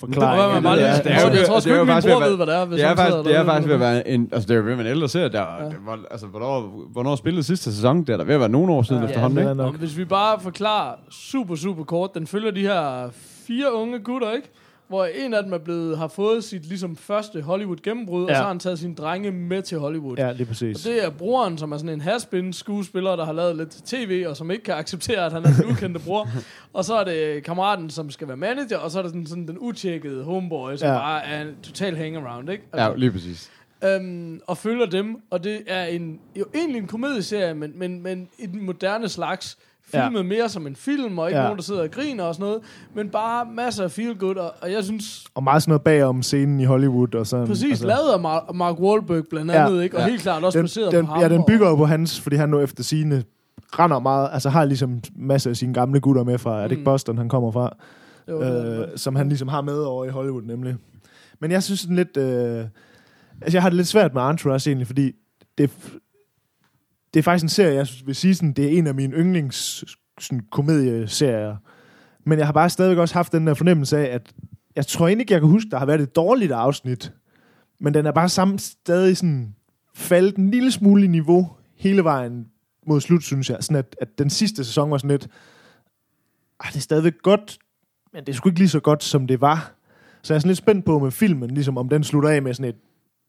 forklaring. 0.00 0.54
Det 0.54 0.62
man 0.62 0.72
eller- 0.72 0.86
lige- 0.92 1.04
det 1.04 1.12
er 1.12 1.28
jo- 1.30 1.36
jeg 1.38 1.46
tror 1.46 1.60
sgu 1.60 1.68
det 1.68 1.74
er 1.74 1.78
jo 1.78 1.82
ikke, 1.82 1.94
min 1.94 2.02
bror 2.12 2.28
ved, 2.28 2.36
hvad 2.36 2.46
det 2.46 2.54
er, 2.54 2.64
hvis 2.64 2.76
det 2.80 2.84
er 2.88 2.96
faktisk, 2.96 3.16
det 3.24 3.36
er 3.36 3.44
faktisk 3.44 3.66
ved 3.68 3.74
at 3.74 3.80
være 3.80 4.08
en, 4.08 4.28
altså 4.32 4.46
det 4.48 4.54
er 4.54 4.58
jo 4.58 4.64
ved 4.64 4.72
en 4.80 4.86
ældre 4.86 5.08
serie, 5.08 5.28
der, 5.28 5.44
Ja. 5.62 5.64
det 5.64 5.76
var, 5.86 5.98
altså 6.10 6.26
hvornår, 6.26 6.84
hvornår 6.92 7.16
spillede 7.16 7.42
sidste 7.42 7.72
sæson, 7.74 8.00
det 8.00 8.08
er 8.10 8.16
der 8.16 8.24
ved 8.24 8.34
at 8.34 8.40
være 8.40 8.48
nogle 8.48 8.72
år 8.72 8.82
siden 8.82 9.02
Ja, 9.02 9.06
ja, 9.06 9.10
efterhånden, 9.10 9.58
det 9.58 9.66
ikke? 9.66 9.78
hvis 9.78 9.96
vi 9.98 10.04
bare 10.04 10.40
forklarer 10.40 10.94
super, 11.10 11.54
super 11.54 11.84
kort, 11.84 12.10
den 12.14 12.26
følger 12.26 12.50
de 12.50 12.60
her 12.60 13.08
fire 13.46 13.74
unge 13.74 13.98
gutter, 13.98 14.32
ikke? 14.32 14.50
Hvor 14.88 15.04
en 15.04 15.34
af 15.34 15.42
dem 15.42 15.52
er 15.52 15.58
blevet, 15.58 15.98
har 15.98 16.08
fået 16.08 16.44
sit 16.44 16.64
ligesom 16.66 16.96
første 16.96 17.42
Hollywood 17.42 17.76
gennembrud, 17.82 18.24
ja. 18.24 18.30
og 18.30 18.36
så 18.36 18.42
har 18.42 18.48
han 18.48 18.58
taget 18.58 18.78
sine 18.78 18.94
drenge 18.94 19.30
med 19.30 19.62
til 19.62 19.78
Hollywood. 19.78 20.16
Ja, 20.18 20.32
lige 20.32 20.42
Og 20.42 20.48
præcis. 20.48 20.80
det 20.82 21.04
er 21.04 21.10
broren, 21.10 21.58
som 21.58 21.72
er 21.72 21.76
sådan 21.76 21.88
en 21.92 22.00
haspin 22.00 22.52
skuespiller, 22.52 23.16
der 23.16 23.24
har 23.24 23.32
lavet 23.32 23.56
lidt 23.56 23.70
tv, 23.70 24.24
og 24.28 24.36
som 24.36 24.50
ikke 24.50 24.64
kan 24.64 24.74
acceptere, 24.74 25.26
at 25.26 25.32
han 25.32 25.44
er 25.44 25.50
den 25.60 25.70
ukendte 25.70 26.00
bror. 26.00 26.28
og 26.74 26.84
så 26.84 26.94
er 26.94 27.04
det 27.04 27.44
kammeraten, 27.44 27.90
som 27.90 28.10
skal 28.10 28.28
være 28.28 28.36
manager, 28.36 28.78
og 28.78 28.90
så 28.90 28.98
er 28.98 29.02
det 29.02 29.10
sådan, 29.10 29.26
sådan 29.26 29.48
den 29.48 29.58
utjekkede 29.58 30.24
homeboy, 30.24 30.76
som 30.76 30.88
ja. 30.88 30.94
Bare 30.98 31.24
er 31.24 31.42
en 31.42 31.54
total 31.62 31.96
hangaround, 31.96 32.50
ikke? 32.50 32.64
Ja, 32.74 32.94
lige 32.96 33.10
præcis. 33.10 33.50
øhm, 33.84 34.40
og 34.46 34.58
følger 34.58 34.86
dem, 34.86 35.16
og 35.30 35.44
det 35.44 35.60
er 35.66 35.84
en, 35.84 36.20
jo 36.38 36.44
egentlig 36.54 36.78
en 36.78 36.86
komedieserie, 36.86 37.54
men, 37.54 37.72
men, 37.74 38.02
men 38.02 38.28
i 38.38 38.46
den 38.46 38.62
moderne 38.62 39.08
slags, 39.08 39.58
filmet 39.90 40.18
ja. 40.18 40.22
mere 40.22 40.48
som 40.48 40.66
en 40.66 40.76
film, 40.76 41.18
og 41.18 41.28
ikke 41.28 41.36
ja. 41.36 41.42
Ja. 41.42 41.48
nogen, 41.48 41.56
der 41.58 41.62
sidder 41.62 41.82
og 41.82 41.90
griner 41.90 42.24
og 42.24 42.34
sådan 42.34 42.46
noget, 42.46 42.60
men 42.94 43.08
bare 43.08 43.46
masser 43.54 43.84
af 43.84 43.90
feel 43.90 44.14
good, 44.18 44.36
og, 44.36 44.54
og 44.62 44.72
jeg 44.72 44.84
synes, 44.84 45.26
Og 45.34 45.42
meget 45.42 45.62
sådan 45.62 45.70
noget 45.70 45.82
bagom 45.82 46.22
scenen 46.22 46.60
i 46.60 46.64
Hollywood. 46.64 47.14
Og 47.14 47.26
sådan, 47.26 47.46
præcis 47.46 47.70
altså, 47.70 47.86
lavet 47.86 48.08
af 48.12 48.18
Mar- 48.18 48.52
Mark 48.52 48.78
Wahlberg 48.80 49.24
blandt 49.30 49.52
Ja. 49.52 49.66
andet, 49.66 49.82
ikke? 49.82 49.96
og 49.96 50.02
Ja. 50.02 50.08
helt 50.08 50.22
klart 50.22 50.44
også 50.44 50.58
den, 50.58 50.64
baseret 50.64 50.92
den, 50.92 51.06
på 51.06 51.12
ham. 51.12 51.22
ja, 51.22 51.28
den 51.28 51.44
bygger 51.46 51.68
jo 51.68 51.76
på 51.76 51.84
hans, 51.86 52.20
fordi 52.20 52.36
han 52.36 52.48
nu 52.48 52.60
efter 52.60 52.82
sine 52.84 53.24
render 53.78 53.98
meget, 53.98 54.28
altså 54.32 54.48
har 54.50 54.64
ligesom 54.64 55.00
masser 55.16 55.50
af 55.50 55.56
sine 55.56 55.74
gamle 55.74 56.00
gutter 56.00 56.24
med 56.24 56.38
fra, 56.38 56.56
er 56.58 56.60
det 56.62 56.70
Mm. 56.70 56.72
ikke 56.72 56.84
Boston, 56.84 57.18
han 57.18 57.28
kommer 57.28 57.50
fra, 57.50 57.76
Det 58.26 58.34
var 58.34 58.40
det, 58.44 58.78
øh, 58.78 58.86
som 58.96 59.16
han 59.16 59.28
ligesom 59.28 59.48
har 59.48 59.60
med 59.60 59.78
over 59.78 60.04
i 60.04 60.08
Hollywood 60.08 60.42
nemlig. 60.42 60.76
Men 61.40 61.50
jeg 61.50 61.62
synes 61.62 61.80
sådan 61.80 61.96
lidt, 61.96 62.16
øh, 62.16 62.64
altså 63.42 63.56
jeg 63.56 63.62
har 63.62 63.68
det 63.68 63.76
lidt 63.76 63.88
svært 63.88 64.14
med 64.14 64.22
Entourage 64.22 64.70
egentlig, 64.70 64.86
fordi 64.86 65.12
det, 65.58 65.70
det 67.14 67.20
er 67.20 67.22
faktisk 67.22 67.42
en 67.42 67.48
serie, 67.48 67.74
jeg 67.74 67.86
vil 68.04 68.14
sige 68.14 68.34
sådan, 68.34 68.52
det 68.52 68.64
er 68.64 68.78
en 68.78 68.86
af 68.86 68.94
mine 68.94 69.16
yndlings 69.16 69.84
sådan, 70.20 70.40
komedieserier. 70.52 71.56
Men 72.24 72.38
jeg 72.38 72.46
har 72.46 72.52
bare 72.52 72.70
stadigvæk 72.70 72.98
også 72.98 73.14
haft 73.14 73.32
den 73.32 73.46
der 73.46 73.54
fornemmelse 73.54 73.98
af, 73.98 74.14
at 74.14 74.32
jeg 74.76 74.86
tror 74.86 75.06
egentlig 75.06 75.22
ikke, 75.22 75.32
jeg 75.32 75.40
kan 75.40 75.50
huske, 75.50 75.70
der 75.70 75.78
har 75.78 75.86
været 75.86 76.00
et 76.00 76.16
dårligt 76.16 76.52
afsnit. 76.52 77.12
Men 77.80 77.94
den 77.94 78.06
er 78.06 78.12
bare 78.12 78.28
sammen 78.28 78.58
stadig 78.58 79.16
sådan 79.16 79.54
faldet 79.94 80.36
en 80.36 80.50
lille 80.50 80.70
smule 80.70 81.04
i 81.04 81.06
niveau 81.06 81.50
hele 81.76 82.04
vejen 82.04 82.46
mod 82.86 83.00
slut, 83.00 83.22
synes 83.22 83.50
jeg. 83.50 83.56
Sådan 83.60 83.76
at, 83.76 83.96
at 84.00 84.18
den 84.18 84.30
sidste 84.30 84.64
sæson 84.64 84.90
var 84.90 84.98
sådan 84.98 85.10
lidt, 85.10 85.28
ah, 86.60 86.70
det 86.72 86.76
er 86.76 86.80
stadigvæk 86.80 87.22
godt, 87.22 87.58
men 88.12 88.24
det 88.24 88.32
er 88.32 88.36
sgu 88.36 88.48
ikke 88.48 88.58
lige 88.58 88.68
så 88.68 88.80
godt, 88.80 89.04
som 89.04 89.26
det 89.26 89.40
var. 89.40 89.74
Så 90.22 90.34
jeg 90.34 90.36
er 90.36 90.40
sådan 90.40 90.48
lidt 90.48 90.58
spændt 90.58 90.84
på 90.84 90.98
med 90.98 91.10
filmen, 91.10 91.50
ligesom 91.50 91.78
om 91.78 91.88
den 91.88 92.04
slutter 92.04 92.30
af 92.30 92.42
med 92.42 92.54
sådan 92.54 92.68
et 92.68 92.80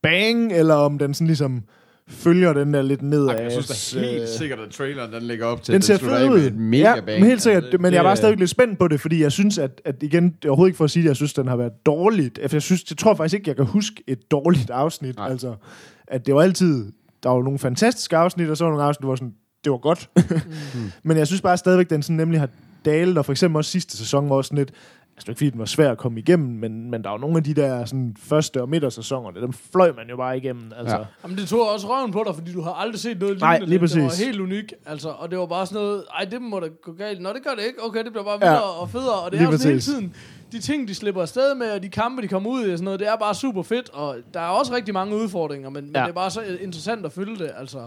bang, 0.02 0.52
eller 0.52 0.74
om 0.74 0.98
den 0.98 1.14
sådan 1.14 1.26
ligesom 1.26 1.64
følger 2.10 2.52
den 2.52 2.74
der 2.74 2.82
lidt 2.82 3.02
nedad. 3.02 3.40
Jeg 3.40 3.52
synes 3.52 3.90
da 3.94 4.00
helt 4.00 4.28
sikkert, 4.28 4.58
at 4.58 4.70
traileren 4.70 5.12
den 5.12 5.22
ligger 5.22 5.46
op 5.46 5.62
til, 5.62 5.72
den 5.72 5.78
at 5.78 5.84
ser 5.84 5.96
slutter 5.96 6.18
fed 6.18 6.28
ud. 6.28 6.36
med 6.38 6.46
et 6.46 6.56
mega 6.56 6.82
ja, 6.94 7.00
bang. 7.00 7.20
men 7.20 7.28
helt 7.28 7.42
sikkert. 7.42 7.64
Altså, 7.64 7.78
men 7.78 7.92
jeg 7.92 7.98
er 7.98 8.02
bare 8.02 8.10
det- 8.10 8.18
stadig 8.18 8.36
lidt 8.38 8.50
spændt 8.50 8.78
på 8.78 8.88
det, 8.88 9.00
fordi 9.00 9.22
jeg 9.22 9.32
synes, 9.32 9.58
at, 9.58 9.80
at 9.84 10.02
igen, 10.02 10.24
det 10.24 10.44
er 10.44 10.48
overhovedet 10.48 10.68
ikke 10.70 10.76
for 10.76 10.84
at 10.84 10.90
sige, 10.90 11.02
at 11.02 11.08
jeg 11.08 11.16
synes, 11.16 11.32
den 11.34 11.48
har 11.48 11.56
været 11.56 11.72
dårligt. 11.86 12.38
For 12.42 12.56
jeg, 12.56 12.62
synes, 12.62 12.84
jeg 12.90 12.98
tror 12.98 13.14
faktisk 13.14 13.34
ikke, 13.34 13.48
jeg 13.48 13.56
kan 13.56 13.64
huske 13.66 14.02
et 14.06 14.30
dårligt 14.30 14.70
afsnit. 14.70 15.16
Nej. 15.16 15.30
Altså, 15.30 15.54
at 16.08 16.26
det 16.26 16.34
var 16.34 16.42
altid, 16.42 16.92
der 17.22 17.28
var 17.30 17.42
nogle 17.42 17.58
fantastiske 17.58 18.16
afsnit, 18.16 18.50
og 18.50 18.56
så 18.56 18.64
var 18.64 18.70
nogle 18.70 18.84
afsnit, 18.84 19.06
hvor 19.06 19.14
sådan, 19.16 19.34
det 19.64 19.72
var 19.72 19.78
godt. 19.78 20.10
Mm. 20.74 20.90
men 21.08 21.16
jeg 21.16 21.26
synes 21.26 21.40
bare 21.42 21.56
stadigvæk, 21.56 21.90
den 21.90 22.02
sådan 22.02 22.16
nemlig 22.16 22.40
har 22.40 22.48
dalet, 22.84 23.18
og 23.18 23.24
for 23.24 23.32
eksempel 23.32 23.56
også 23.56 23.70
sidste 23.70 23.96
sæson 23.96 24.28
var 24.30 24.36
også 24.36 24.48
sådan 24.48 24.58
lidt, 24.58 24.70
altså 25.20 25.24
det 25.24 25.28
er 25.28 25.32
ikke 25.32 25.38
fordi, 25.38 25.50
den 25.50 25.58
var 25.58 25.64
svær 25.64 25.90
at 25.90 25.98
komme 25.98 26.18
igennem, 26.20 26.48
men, 26.48 26.90
men 26.90 27.04
der 27.04 27.10
var 27.10 27.18
nogle 27.18 27.36
af 27.36 27.44
de 27.44 27.54
der 27.54 27.84
sådan, 27.84 28.16
første 28.18 28.62
og 28.62 28.68
midtersæsonerne, 28.68 29.40
dem 29.40 29.52
fløj 29.52 29.92
man 29.96 30.08
jo 30.10 30.16
bare 30.16 30.36
igennem. 30.36 30.72
Altså. 30.76 30.96
Ja. 30.96 31.02
Jamen, 31.24 31.36
det 31.38 31.48
tog 31.48 31.70
også 31.72 31.88
røven 31.88 32.12
på 32.12 32.22
dig, 32.26 32.34
fordi 32.34 32.52
du 32.52 32.62
har 32.62 32.70
aldrig 32.72 33.00
set 33.00 33.20
noget 33.20 33.40
Nej, 33.40 33.52
lignende. 33.58 33.70
lige 33.78 33.86
Det 33.88 34.02
var 34.02 34.08
præcis. 34.08 34.26
helt 34.26 34.40
unik, 34.40 34.72
altså, 34.86 35.08
og 35.08 35.30
det 35.30 35.38
var 35.38 35.46
bare 35.46 35.66
sådan 35.66 35.82
noget, 35.82 36.04
ej, 36.18 36.24
det 36.24 36.42
må 36.42 36.60
da 36.60 36.66
gå 36.82 36.92
galt. 36.92 37.20
Nå, 37.22 37.28
det 37.32 37.44
gør 37.44 37.50
det 37.50 37.62
ikke. 37.66 37.84
Okay, 37.84 38.04
det 38.04 38.12
bliver 38.12 38.24
bare 38.24 38.38
Ja. 38.42 38.50
videre 38.50 38.62
og 38.62 38.90
federe, 38.90 39.20
og 39.20 39.30
det 39.30 39.38
Lige 39.40 39.48
er 39.48 39.52
også 39.52 39.68
hele 39.68 39.76
præcis. 39.78 39.92
tiden. 39.94 40.14
De 40.52 40.60
ting, 40.60 40.88
de 40.88 40.94
slipper 40.94 41.22
afsted 41.22 41.54
med, 41.54 41.70
og 41.72 41.82
de 41.82 41.88
kampe, 41.88 42.22
de 42.22 42.28
kommer 42.28 42.50
ud 42.50 42.66
i, 42.66 42.72
og 42.72 42.78
sådan 42.78 42.84
noget, 42.84 43.00
det 43.00 43.08
er 43.08 43.16
bare 43.16 43.34
super 43.34 43.62
fedt, 43.62 43.90
og 43.92 44.16
der 44.34 44.40
er 44.40 44.48
også 44.48 44.74
rigtig 44.74 44.94
mange 44.94 45.16
udfordringer, 45.16 45.70
men, 45.70 45.84
men 45.84 45.92
Ja. 45.96 46.00
det 46.02 46.08
er 46.08 46.12
bare 46.12 46.30
så 46.30 46.40
interessant 46.60 47.06
at 47.06 47.12
følge 47.12 47.36
det, 47.38 47.50
altså. 47.58 47.78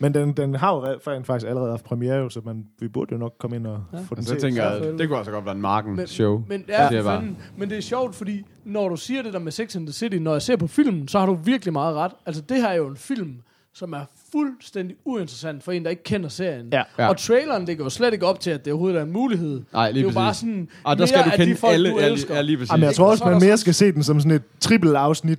Men 0.00 0.14
den, 0.14 0.32
den 0.32 0.54
har 0.54 0.74
jo 0.74 0.80
re- 0.84 0.98
rent 1.10 1.26
faktisk 1.26 1.48
allerede 1.48 1.70
haft 1.70 1.84
premiere, 1.84 2.16
jo, 2.16 2.28
så 2.28 2.40
man, 2.44 2.64
vi 2.78 2.88
burde 2.88 3.12
jo 3.12 3.18
nok 3.18 3.34
komme 3.38 3.56
ind 3.56 3.66
og 3.66 3.82
Ja. 3.92 3.98
få 3.98 4.14
den 4.14 4.24
Så 4.24 4.32
jeg 4.34 4.40
set. 4.40 4.48
tænker, 4.48 4.64
at 4.64 4.98
det 4.98 5.08
kunne 5.08 5.18
altså 5.18 5.32
godt 5.32 5.44
være 5.44 5.54
en 5.54 5.60
marken 5.60 5.96
Men, 5.96 6.06
show. 6.06 6.42
Men, 6.48 6.64
ja, 6.68 6.88
Det 6.88 6.98
er 6.98 7.02
bare- 7.02 7.24
men 7.56 7.70
det 7.70 7.78
er 7.78 7.82
sjovt, 7.82 8.14
fordi 8.14 8.42
når 8.64 8.88
du 8.88 8.96
siger 8.96 9.22
det 9.22 9.32
der 9.32 9.38
med 9.38 9.52
Sex 9.52 9.76
and 9.76 9.86
the 9.86 9.92
City, 9.92 10.16
når 10.16 10.32
jeg 10.32 10.42
ser 10.42 10.56
på 10.56 10.66
filmen, 10.66 11.08
så 11.08 11.18
har 11.18 11.26
du 11.26 11.34
virkelig 11.34 11.72
meget 11.72 11.94
ret. 11.96 12.12
Altså, 12.26 12.42
det 12.42 12.56
her 12.56 12.68
er 12.68 12.74
jo 12.76 12.88
en 12.88 12.96
film, 12.96 13.34
som 13.74 13.92
er 13.92 14.00
fuldstændig 14.32 14.96
uinteressant 15.04 15.62
for 15.62 15.72
en, 15.72 15.84
der 15.84 15.90
ikke 15.90 16.02
kender 16.02 16.28
serien. 16.28 16.68
Ja. 16.72 16.82
Ja. 16.98 17.08
Og 17.08 17.16
traileren 17.16 17.64
ligger 17.64 17.84
jo 17.84 17.90
slet 17.90 18.12
ikke 18.12 18.26
op 18.26 18.40
til, 18.40 18.50
at 18.50 18.64
det 18.64 18.72
overhovedet 18.72 18.98
er 18.98 19.02
en 19.04 19.12
mulighed. 19.12 19.62
Nej, 19.72 19.86
Det 19.86 19.94
lige 19.94 20.04
er 20.06 20.08
jo 20.10 20.14
bare 20.14 20.34
sådan, 20.34 20.68
og 20.84 20.98
der 20.98 21.06
skal 21.06 21.16
mere 21.18 21.24
du 21.24 21.30
af 21.30 21.36
kende 21.36 21.52
de 21.52 21.58
folk, 21.58 21.72
alle. 21.74 21.90
du 21.90 21.98
ja, 21.98 22.06
elsker. 22.06 22.34
Ja, 22.34 22.40
lige 22.42 22.56
præcis. 22.56 22.72
Jamen, 22.72 22.84
jeg 22.84 22.94
tror 22.94 23.04
Og 23.04 23.10
også, 23.10 23.24
så 23.24 23.30
man 23.30 23.40
mere 23.40 23.56
skal 23.56 23.74
se 23.74 23.92
den 23.92 24.02
som 24.02 24.20
sådan 24.20 24.32
et 24.36 24.42
trippel 24.60 24.96
afsnit, 24.96 25.38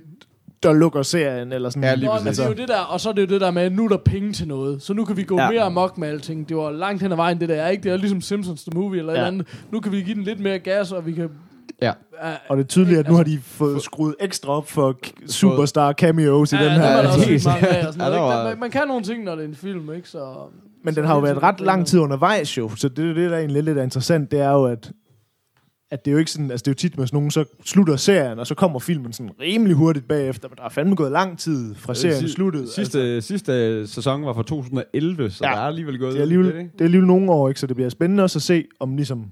der 0.62 0.72
lukker 0.72 1.02
serien, 1.02 1.52
eller 1.52 1.70
sådan. 1.70 1.84
Ja, 1.84 1.94
lige 1.94 2.06
Nå, 2.08 2.14
men 2.24 2.32
det 2.32 2.38
er 2.38 2.46
jo 2.48 2.52
det 2.54 2.68
der, 2.68 2.78
og 2.80 3.00
så 3.00 3.08
er 3.08 3.12
det 3.12 3.22
jo 3.22 3.26
det 3.26 3.40
der 3.40 3.50
med, 3.50 3.62
at 3.62 3.72
nu 3.72 3.84
er 3.84 3.88
der 3.88 3.96
penge 3.96 4.32
til 4.32 4.48
noget. 4.48 4.82
Så 4.82 4.94
nu 4.94 5.04
kan 5.04 5.16
vi 5.16 5.22
gå 5.22 5.38
Ja. 5.40 5.50
mere 5.50 5.62
amok 5.62 5.98
med 5.98 6.08
alting. 6.08 6.48
Det 6.48 6.56
var 6.56 6.70
langt 6.70 7.02
hen 7.02 7.12
ad 7.12 7.16
vejen, 7.16 7.40
det 7.40 7.48
der. 7.48 7.54
er 7.54 7.68
Ikke? 7.68 7.82
Det 7.82 7.92
er 7.92 7.96
ligesom 7.96 8.20
Simpsons 8.20 8.64
The 8.64 8.80
Movie 8.80 8.98
eller 8.98 9.12
ja. 9.12 9.20
Et 9.22 9.26
andet. 9.26 9.46
Nu 9.72 9.80
kan 9.80 9.92
vi 9.92 10.00
give 10.02 10.14
den 10.14 10.22
lidt 10.24 10.40
mere 10.40 10.58
gas, 10.58 10.92
og 10.92 11.06
vi 11.06 11.12
kan... 11.12 11.28
Ja. 11.82 11.90
Uh, 11.90 12.28
Og 12.48 12.56
det 12.56 12.62
er 12.64 12.68
tydeligt, 12.68 12.98
at 12.98 13.08
nu 13.08 13.18
Altså- 13.18 13.32
har 13.32 13.36
de 13.38 13.42
fået 13.44 13.82
skruet 13.82 14.14
ekstra 14.20 14.52
op 14.52 14.70
for 14.70 14.96
superstar 15.26 15.92
cameos 15.92 16.52
i 16.52 16.56
ja, 16.56 16.64
den 16.64 16.72
er 16.72 16.76
der 17.02 17.02
her. 17.12 18.02
Ja, 18.04 18.10
der 18.10 18.20
var- 18.20 18.44
Man, 18.48 18.58
man 18.60 18.70
kan 18.70 18.82
nogle 18.88 19.02
ting, 19.04 19.24
når 19.24 19.34
det 19.34 19.44
er 19.44 19.48
en 19.48 19.54
film, 19.54 19.92
ikke? 19.94 20.08
Så, 20.08 20.24
Men 20.84 20.94
så 20.94 21.00
den 21.00 21.08
har 21.08 21.14
jo 21.14 21.20
været 21.20 21.42
ret 21.42 21.60
lang 21.60 21.78
den 21.78 21.86
tid 21.86 21.98
undervejs 22.00 22.58
jo, 22.58 22.70
så 22.76 22.88
det 22.88 23.10
er 23.10 23.14
det, 23.14 23.30
der 23.30 23.38
egentlig 23.38 23.62
lidt 23.62 23.78
er 23.78 23.82
interessant, 23.82 24.30
det 24.30 24.40
er 24.40 24.50
jo, 24.50 24.64
at 24.64 24.90
at 25.92 26.04
det 26.04 26.10
er 26.10 26.12
jo 26.12 26.18
ikke 26.18 26.30
sådan, 26.30 26.50
altså 26.50 26.62
det 26.62 26.68
er 26.68 26.72
jo 26.72 26.74
tit 26.74 26.98
med 26.98 27.06
sådan 27.06 27.16
nogen, 27.16 27.30
så 27.30 27.44
slutter 27.64 27.96
serien, 27.96 28.38
og 28.38 28.46
så 28.46 28.54
kommer 28.54 28.78
filmen 28.78 29.12
sådan 29.12 29.30
rimelig 29.40 29.76
hurtigt 29.76 30.08
bagefter, 30.08 30.48
men 30.48 30.56
der 30.56 30.64
er 30.64 30.68
fandme 30.68 30.94
gået 30.94 31.12
lang 31.12 31.38
tid 31.38 31.74
fra 31.74 31.94
serien 31.94 32.28
Si- 32.28 32.32
sluttede. 32.34 32.72
Sidste, 32.72 33.00
altså. 33.00 33.26
sidste 33.28 33.86
sæson 33.86 34.24
var 34.24 34.32
fra 34.32 34.42
2011, 34.42 35.30
så 35.30 35.44
Ja. 35.44 35.50
der 35.50 35.56
er 35.56 35.60
alligevel 35.60 35.98
gået 35.98 36.12
det 36.12 36.18
er 36.18 36.22
alligevel, 36.22 36.46
lidt, 36.46 36.56
ikke? 36.56 36.70
det 36.72 36.80
er 36.80 36.84
alligevel 36.84 37.06
nogle 37.06 37.30
år, 37.32 37.48
ikke? 37.48 37.60
så 37.60 37.66
det 37.66 37.76
bliver 37.76 37.88
spændende 37.88 38.22
også 38.22 38.38
at 38.38 38.42
se, 38.42 38.64
om 38.80 38.96
ligesom 38.96 39.24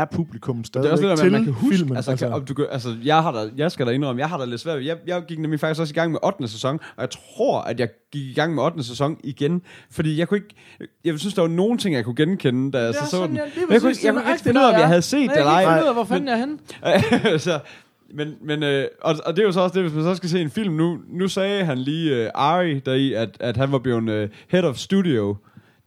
er 0.00 0.04
publikum 0.04 0.62
Det 0.62 0.76
er 0.76 0.90
også 0.90 1.04
med, 1.04 1.16
til 1.16 1.32
man 1.32 1.44
kan 1.44 1.52
huske, 1.52 1.76
filmen. 1.76 1.96
altså, 1.96 2.10
altså. 2.10 2.26
Kan, 2.26 2.34
om 2.34 2.44
du, 2.44 2.66
altså 2.70 2.96
jeg, 3.04 3.22
har 3.22 3.32
da, 3.32 3.38
jeg 3.56 3.72
skal 3.72 3.86
da 3.86 3.90
indrømme, 3.90 4.20
jeg 4.20 4.28
har 4.28 4.38
da 4.38 4.44
lidt 4.44 4.60
svært 4.60 4.84
jeg, 4.84 4.96
jeg 5.06 5.22
gik 5.28 5.38
nemlig 5.38 5.60
faktisk 5.60 5.80
også 5.80 5.92
i 5.92 5.94
gang 5.94 6.10
med 6.12 6.18
8. 6.22 6.48
sæson, 6.48 6.74
og 6.96 7.00
jeg 7.02 7.08
tror, 7.10 7.60
at 7.60 7.80
jeg 7.80 7.88
gik 8.12 8.22
i 8.30 8.34
gang 8.34 8.54
med 8.54 8.62
8. 8.62 8.82
sæson 8.84 9.16
igen, 9.24 9.62
fordi 9.90 10.18
jeg 10.18 10.28
kunne 10.28 10.38
ikke, 10.38 10.54
jeg 11.04 11.18
synes, 11.18 11.34
der 11.34 11.42
var 11.42 11.48
nogle 11.48 11.78
ting, 11.78 11.94
jeg 11.94 12.04
kunne 12.04 12.16
genkende, 12.16 12.72
da 12.72 12.82
jeg 12.84 12.94
så 12.94 13.00
så 13.04 13.10
sådan, 13.10 13.28
den. 13.28 13.34
lige 13.34 13.66
Men 13.66 13.72
jeg 13.72 13.80
kunne, 13.80 13.88
jeg 13.88 13.96
det 14.02 14.08
er 14.08 14.12
kunne 14.22 14.32
ikke 14.32 14.42
finde 14.42 14.60
ud 14.60 14.64
af, 14.64 14.68
om 14.72 14.78
jeg 14.80 14.88
havde 14.88 15.02
set 15.02 15.18
det 15.30 15.36
jeg 15.36 15.40
eller 15.40 15.58
ikke 15.60 15.68
ej. 15.70 15.74
finde 15.76 15.84
ud 15.84 15.88
af, 15.88 15.94
hvor 15.94 16.04
fanden 16.04 16.28
jeg 16.28 16.34
er 16.34 16.98
henne. 17.28 17.38
så, 17.48 17.60
men, 18.14 18.34
men 18.42 18.62
øh, 18.62 18.84
og, 19.02 19.16
og 19.26 19.36
det 19.36 19.42
er 19.42 19.46
jo 19.46 19.52
så 19.52 19.60
også 19.60 19.74
det, 19.74 19.82
hvis 19.82 19.94
man 19.94 20.04
så 20.04 20.14
skal 20.14 20.28
se 20.28 20.40
en 20.40 20.50
film, 20.50 20.74
nu, 20.74 20.98
nu 21.08 21.28
sagde 21.28 21.64
han 21.64 21.78
lige 21.78 22.16
øh, 22.16 22.30
Ari 22.34 22.78
deri, 22.78 23.12
at, 23.12 23.28
at 23.40 23.56
han 23.56 23.72
var 23.72 23.78
blevet 23.78 24.10
øh, 24.10 24.28
head 24.48 24.64
of 24.64 24.76
studio. 24.76 25.36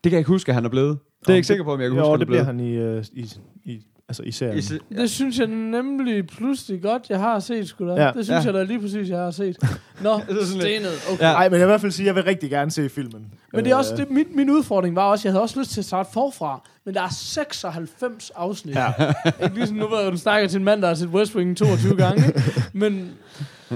Det 0.04 0.10
kan 0.10 0.12
jeg 0.12 0.20
ikke 0.20 0.28
huske, 0.28 0.50
at 0.50 0.56
han 0.56 0.66
er 0.66 0.70
blevet. 0.70 0.98
Det 1.20 1.28
er 1.28 1.34
jeg 1.34 1.36
ikke 1.38 1.48
sikker 1.48 1.64
på, 1.64 1.74
om 1.74 1.82
jeg 1.82 1.90
kan 1.90 1.98
huske, 2.00 2.08
Jo, 2.08 2.14
at 2.14 2.20
han 2.20 2.20
det 2.20 2.26
er 2.26 2.46
blevet. 2.46 2.56
bliver 2.70 2.82
han 2.84 2.96
i, 2.96 2.98
øh, 2.98 3.26
i, 3.66 3.72
i 3.74 3.82
Altså 4.12 4.24
i 4.24 4.32
serien. 4.32 4.58
I 4.58 4.62
se- 4.62 4.80
Det 4.98 5.10
synes 5.12 5.40
jeg 5.40 5.48
nemlig 5.48 6.28
pludselig 6.28 6.82
godt, 6.82 7.10
jeg 7.10 7.20
har 7.20 7.40
set, 7.40 7.76
da. 7.80 7.86
Ja. 7.86 7.92
Det 7.94 8.14
synes 8.14 8.30
Ja. 8.30 8.36
jeg 8.46 8.54
da 8.54 8.64
lige 8.64 8.80
præcis, 8.80 9.10
jeg 9.10 9.18
har 9.20 9.32
set. 9.32 9.58
Nå, 10.04 10.10
er 10.14 10.20
stenet. 10.60 10.90
Okay. 11.14 11.24
Ja. 11.24 11.32
Nej, 11.32 11.50
men 11.50 11.52
jeg 11.54 11.60
vil 11.60 11.66
i 11.66 11.66
hvert 11.72 11.82
fald 11.82 11.92
sige, 11.92 12.04
at 12.04 12.08
jeg 12.08 12.16
vil 12.16 12.24
rigtig 12.24 12.50
gerne 12.50 12.72
se 12.72 12.90
filmen. 12.90 13.26
Men 13.54 13.66
det 13.66 13.72
er 13.72 13.76
også 13.76 13.94
Øh, 13.94 14.00
det, 14.00 14.10
min, 14.12 14.26
min 14.36 14.50
udfordring 14.50 14.96
var 14.96 15.04
også, 15.04 15.28
jeg 15.28 15.34
havde 15.34 15.42
også 15.42 15.60
lyst 15.60 15.72
til 15.72 15.82
at 15.82 15.86
starte 15.86 16.10
forfra, 16.14 16.70
men 16.86 16.94
der 16.94 17.02
er 17.02 17.10
96 17.12 18.32
afsnit. 18.36 18.76
Ja. 18.76 18.92
ikke 19.44 19.56
ligesom 19.56 19.78
nu, 19.78 19.88
hvor 19.88 20.10
du 20.12 20.18
snakker 20.18 20.48
til 20.50 20.58
en 20.58 20.64
mand, 20.64 20.82
der 20.82 20.88
har 20.88 20.96
set 20.96 21.08
West 21.08 21.36
Wing 21.36 21.58
22 21.58 21.96
gange, 21.98 22.24
men 22.74 23.10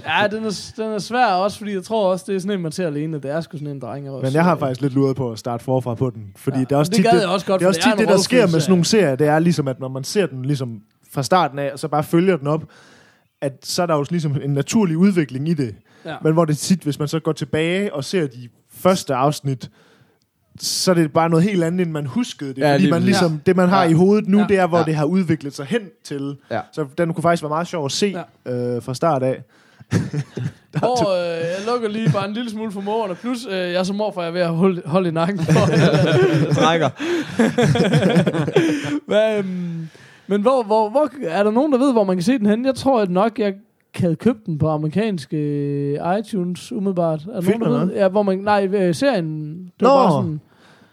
ja, 0.07 0.27
den 0.27 0.45
er, 0.45 0.71
den 0.77 0.85
er 0.91 0.99
svær 0.99 1.25
også, 1.25 1.57
fordi 1.57 1.73
jeg 1.73 1.83
tror 1.83 2.11
også, 2.11 2.25
det 2.27 2.35
er 2.35 2.39
sådan 2.39 2.57
en, 2.57 2.61
man 2.63 2.71
ser 2.71 2.87
alene. 2.87 3.17
Det 3.19 3.31
er 3.31 3.41
sgu 3.41 3.57
sådan 3.57 3.67
en 3.73 3.79
dreng 3.81 4.09
også. 4.09 4.25
Men 4.25 4.33
jeg 4.33 4.43
har 4.43 4.55
faktisk 4.55 4.81
lidt 4.81 4.93
luret 4.93 5.15
på 5.15 5.31
at 5.31 5.39
starte 5.39 5.63
forfra 5.63 5.93
på 5.95 6.09
den. 6.09 6.23
Fordi 6.35 6.57
Ja. 6.57 6.63
det 6.63 6.71
er 6.71 6.77
også 6.77 6.89
Det 6.89 6.95
tit, 6.95 7.05
jeg 7.05 7.27
også 7.27 7.45
godt, 7.45 7.59
det, 7.59 7.65
er 7.65 7.69
også 7.69 7.79
det 7.79 7.85
er 7.85 7.91
tit 7.91 7.99
en 8.01 8.07
det, 8.07 8.07
der 8.17 8.21
sker 8.21 8.41
med 8.41 8.59
sådan 8.59 8.71
nogle 8.71 8.85
serier. 8.85 9.15
Det 9.15 9.27
er 9.27 9.39
ligesom, 9.39 9.67
at 9.67 9.79
når 9.79 9.87
man 9.87 10.03
ser 10.03 10.25
den 10.25 10.45
ligesom 10.45 10.81
fra 11.11 11.23
starten 11.23 11.59
af, 11.59 11.71
og 11.73 11.79
så 11.79 11.87
bare 11.87 12.03
følger 12.03 12.37
den 12.37 12.47
op, 12.47 12.63
at 13.41 13.53
så 13.63 13.81
er 13.81 13.85
der 13.85 13.95
jo 13.95 14.05
ligesom 14.09 14.37
en 14.43 14.49
naturlig 14.53 14.97
udvikling 14.97 15.49
i 15.49 15.53
det. 15.53 15.75
Ja. 16.05 16.15
Men 16.23 16.33
hvor 16.33 16.45
det 16.45 16.57
tit, 16.57 16.81
hvis 16.83 16.99
man 16.99 17.07
så 17.07 17.19
går 17.19 17.31
tilbage 17.31 17.93
og 17.93 18.03
ser 18.03 18.27
de 18.27 18.49
første 18.73 19.15
afsnit, 19.15 19.69
så 20.59 20.91
er 20.91 20.95
det 20.95 21.13
bare 21.13 21.29
noget 21.29 21.43
helt 21.45 21.63
andet, 21.63 21.81
end 21.85 21.91
man 21.91 22.05
huskede 22.05 22.49
det. 22.49 22.57
Ja, 22.57 22.67
Ja, 22.67 22.73
fordi 22.73 22.81
lige 22.83 22.91
man 22.91 23.01
ligesom, 23.03 23.41
det, 23.45 23.55
man 23.55 23.69
har 23.69 23.83
Ja. 23.83 23.89
i 23.89 23.93
hovedet 23.93 24.27
nu, 24.27 24.37
Ja. 24.37 24.41
ja. 24.43 24.47
det 24.47 24.57
er, 24.59 24.67
hvor 24.67 24.77
Ja. 24.77 24.81
ja. 24.81 24.85
det 24.85 24.95
har 24.95 25.05
udviklet 25.05 25.55
sig 25.55 25.65
hen 25.65 25.81
til. 26.03 26.37
Ja. 26.51 26.61
Så 26.71 26.85
den 26.97 27.13
kunne 27.13 27.21
faktisk 27.21 27.43
være 27.43 27.49
meget 27.49 27.67
sjov 27.67 27.85
at 27.85 27.91
se 27.91 28.15
ja. 28.45 28.51
øh, 28.75 28.81
fra 28.83 28.93
start 28.93 29.23
af. 29.23 29.43
Hvor 30.79 31.13
øh, 31.15 31.39
jeg 31.39 31.65
lukker 31.67 31.89
lige 31.89 32.09
bare 32.13 32.27
en 32.27 32.33
lille 32.33 32.49
smule 32.49 32.71
for 32.71 32.81
morerne, 32.81 33.15
plus 33.15 33.45
øh, 33.45 33.53
jeg 33.57 33.85
som 33.85 33.95
morfar 33.95 34.21
er 34.21 34.31
ved 34.31 34.41
at 34.41 34.49
holde, 34.49 34.81
holde 34.85 35.09
i 35.09 35.11
nakken 35.11 35.39
for. 35.45 35.59
trækker. 36.53 36.89
Hvad, 39.07 39.37
øhm, 39.37 39.87
men 40.27 40.41
hvor, 40.41 40.63
hvor, 40.63 40.89
hvor, 40.89 41.09
er 41.27 41.43
der 41.43 41.51
nogen, 41.51 41.71
der 41.71 41.77
ved, 41.77 41.91
hvor 41.93 42.03
man 42.03 42.15
kan 42.15 42.23
se 42.23 42.37
den 42.37 42.45
hen? 42.45 42.65
Jeg 42.65 42.75
tror 42.75 43.01
at 43.01 43.09
nok, 43.09 43.39
jeg 43.39 43.53
havde 43.95 44.15
købt 44.15 44.45
den 44.45 44.57
på 44.57 44.69
amerikanske 44.69 45.37
øh, 45.37 46.19
iTunes 46.19 46.71
umiddelbart. 46.71 47.21
Er 47.21 47.25
der 47.25 47.31
nogen, 47.31 47.45
der 47.45 47.51
Filmen, 47.51 47.89
ved? 47.89 47.95
Ja, 47.95 48.07
hvor 48.07 48.23
man, 48.23 48.37
nej, 48.37 48.69
øh, 48.73 48.95
serien. 48.95 49.55
Det 49.79 49.87
var 49.87 49.87
Nå. 49.87 49.95
bare 49.95 50.11
sådan, 50.11 50.41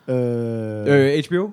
Øh, 0.09 1.17
Øh, 1.17 1.23
HBO? 1.29 1.51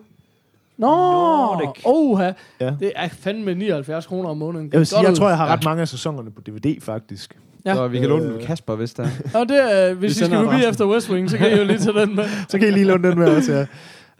Nå, 0.80 0.88
Nordic. 0.88 1.82
oha. 1.86 2.32
Ja. 2.60 2.74
Det 2.80 2.92
er 2.96 3.08
fandme 3.10 3.54
79 3.56 4.06
kroner 4.06 4.30
om 4.30 4.38
måneden. 4.38 4.70
jeg 4.72 4.80
vil 4.80 4.88
sige, 4.88 5.02
jeg 5.02 5.16
tror, 5.16 5.28
jeg 5.28 5.38
har 5.38 5.48
Ja. 5.48 5.54
ret 5.54 5.64
mange 5.64 5.82
af 5.82 5.88
sæsonerne 5.88 6.32
på 6.32 6.42
DVD, 6.42 6.82
faktisk. 6.82 7.38
Ja. 7.66 7.74
Så 7.76 7.88
vi 7.88 8.00
kan 8.00 8.10
låne 8.10 8.26
Øh. 8.26 8.34
den 8.34 8.46
Kasper, 8.46 8.76
hvis 8.76 8.94
der 8.94 9.04
er. 9.04 9.10
Og 9.40 9.50
det 9.50 9.74
er, 9.90 9.94
hvis 9.94 10.12
I 10.12 10.20
sender 10.20 10.38
skal 10.42 10.52
forbi 10.52 10.66
efter 10.70 10.86
West 10.86 11.10
Wing, 11.10 11.30
så 11.30 11.38
kan 11.38 11.52
I 11.52 11.56
jo 11.58 11.64
lige 11.64 11.80
tage 11.80 12.00
den 12.00 12.16
med. 12.16 12.26
Så 12.50 12.60
kan 12.60 12.68
I 12.68 12.72
lige 12.72 12.86
låne 12.86 13.10
den 13.10 13.20
med 13.20 13.36
også, 13.38 13.54
ja. 13.54 13.66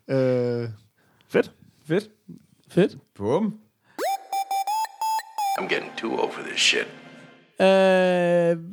Øh, 0.16 0.70
fedt. 1.30 1.51
Fedt. 1.88 2.03
Fedt. 2.72 2.95
Bum. 3.18 3.53
I'm 5.60 5.68
getting 5.74 5.91
too 5.97 6.12
old 6.12 6.32
for 6.32 6.41
this 6.49 6.62
shit. 6.62 6.88
Øh, 7.62 7.66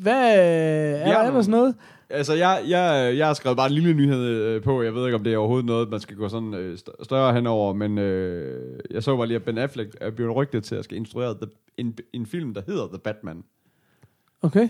hvad 0.03 0.35
er 0.35 1.05
der 1.05 1.21
Ja. 1.21 1.27
ellers 1.27 1.49
noget? 1.49 1.75
Altså, 2.11 2.35
jeg, 2.35 2.63
jeg, 2.69 3.15
jeg 3.17 3.27
har 3.27 3.35
skrevet 3.35 3.57
bare 3.57 3.67
en 3.67 3.73
lille 3.73 3.95
nyhed 3.95 4.25
øh, 4.27 4.63
på. 4.63 4.83
Jeg 4.83 4.95
ved 4.95 5.05
ikke, 5.07 5.15
om 5.17 5.25
det 5.25 5.33
er 5.33 5.39
overhovedet 5.39 5.67
noget, 5.67 5.91
man 5.91 6.01
skal 6.01 6.17
gå 6.17 6.29
sådan 6.29 6.55
øh, 6.55 6.75
st- 6.75 7.05
større 7.05 7.35
henover, 7.35 7.73
men 7.73 7.99
øh, 7.99 8.79
jeg 8.91 9.03
så 9.03 9.17
bare 9.17 9.27
lige, 9.27 9.37
at 9.37 9.43
Ben 9.45 9.59
Affleck 9.59 9.97
er 10.01 10.11
blevet 10.11 10.37
rygtet 10.37 10.65
til 10.65 10.75
at 10.75 10.85
skal 10.85 10.97
instruere 10.97 11.35
the, 11.35 11.51
en, 11.77 11.99
en 12.13 12.27
film, 12.27 12.55
der 12.55 12.63
hedder 12.67 12.87
The 12.89 12.99
Batman. 12.99 13.45
Okay. 14.43 14.69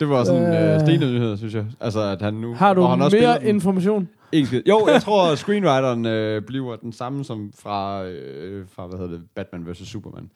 Det 0.00 0.08
var 0.08 0.24
sådan 0.24 0.42
en 0.42 0.54
Øh. 0.54 0.74
øh, 0.74 0.80
stenet 0.80 1.12
nyhed, 1.14 1.36
synes 1.36 1.54
jeg. 1.54 1.66
Altså, 1.80 2.00
at 2.00 2.22
han 2.22 2.34
nu... 2.34 2.54
Har 2.54 2.74
du 2.74 2.82
og 2.82 2.90
han 2.90 3.02
også 3.02 3.16
mere 3.16 3.38
den. 3.38 3.46
information? 3.46 4.08
Ikke. 4.32 4.62
Jo, 4.68 4.88
jeg 4.92 5.02
tror, 5.06 5.32
at 5.32 5.38
screenwriteren 5.38 6.06
øh, 6.06 6.42
bliver 6.42 6.76
den 6.76 6.92
samme 6.92 7.24
som 7.24 7.52
fra, 7.58 8.04
øh, 8.04 8.66
fra 8.68 8.86
hvad 8.86 8.98
hedder 8.98 9.12
det, 9.12 9.22
Batman 9.34 9.72
vs. 9.72 9.88
Superman. 9.88 10.30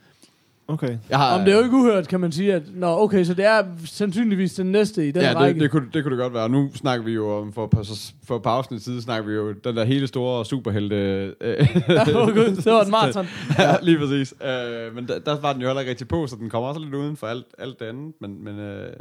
Okay. 0.68 0.98
Jeg 1.10 1.18
har, 1.18 1.38
Om 1.38 1.44
det 1.44 1.52
er 1.52 1.56
jo 1.56 1.64
ikke 1.64 1.76
uhørt, 1.76 2.08
kan 2.08 2.20
man 2.20 2.32
sige, 2.32 2.54
at 2.54 2.62
nå, 2.74 2.98
okay, 2.98 3.24
så 3.24 3.34
det 3.34 3.44
er 3.44 3.64
sandsynligvis 3.86 4.54
den 4.54 4.72
næste 4.72 5.08
i 5.08 5.10
den 5.10 5.22
ja, 5.22 5.32
række. 5.34 5.54
det, 5.54 5.62
det, 5.62 5.70
kunne, 5.70 5.88
det 5.94 6.02
kunne 6.02 6.16
det 6.16 6.22
godt 6.22 6.34
være. 6.34 6.48
Nu 6.48 6.70
snakker 6.74 7.04
vi 7.04 7.12
jo 7.12 7.38
om, 7.38 7.52
for, 7.52 7.68
for, 7.74 7.84
for 8.26 8.36
et 8.36 8.42
par 8.42 8.50
afsnit 8.50 8.82
side, 8.82 9.02
snakker 9.02 9.28
vi 9.28 9.34
jo 9.34 9.52
den 9.52 9.76
der 9.76 9.84
hele 9.84 10.06
store 10.06 10.44
superhelte... 10.44 10.96
Øh, 11.40 11.68
Ja, 11.88 12.22
oh, 12.22 12.34
Gud, 12.34 12.56
det 12.56 12.72
var 12.72 12.84
en 12.84 12.90
maraton. 12.90 13.26
ja, 13.58 13.76
lige 13.82 13.98
præcis. 13.98 14.34
Øh, 14.44 14.94
men 14.94 15.08
der, 15.08 15.18
der 15.18 15.40
var 15.40 15.52
den 15.52 15.62
jo 15.62 15.68
heller 15.68 15.80
ikke 15.80 15.90
rigtig 15.90 16.08
på, 16.08 16.26
så 16.26 16.36
den 16.36 16.50
kommer 16.50 16.68
også 16.68 16.80
lidt 16.80 16.94
uden 16.94 17.16
for 17.16 17.26
alt, 17.26 17.46
alt 17.58 17.80
det 17.80 17.86
andet. 17.86 18.14
Men, 18.20 18.44
men, 18.44 18.58
øh, 18.58 18.92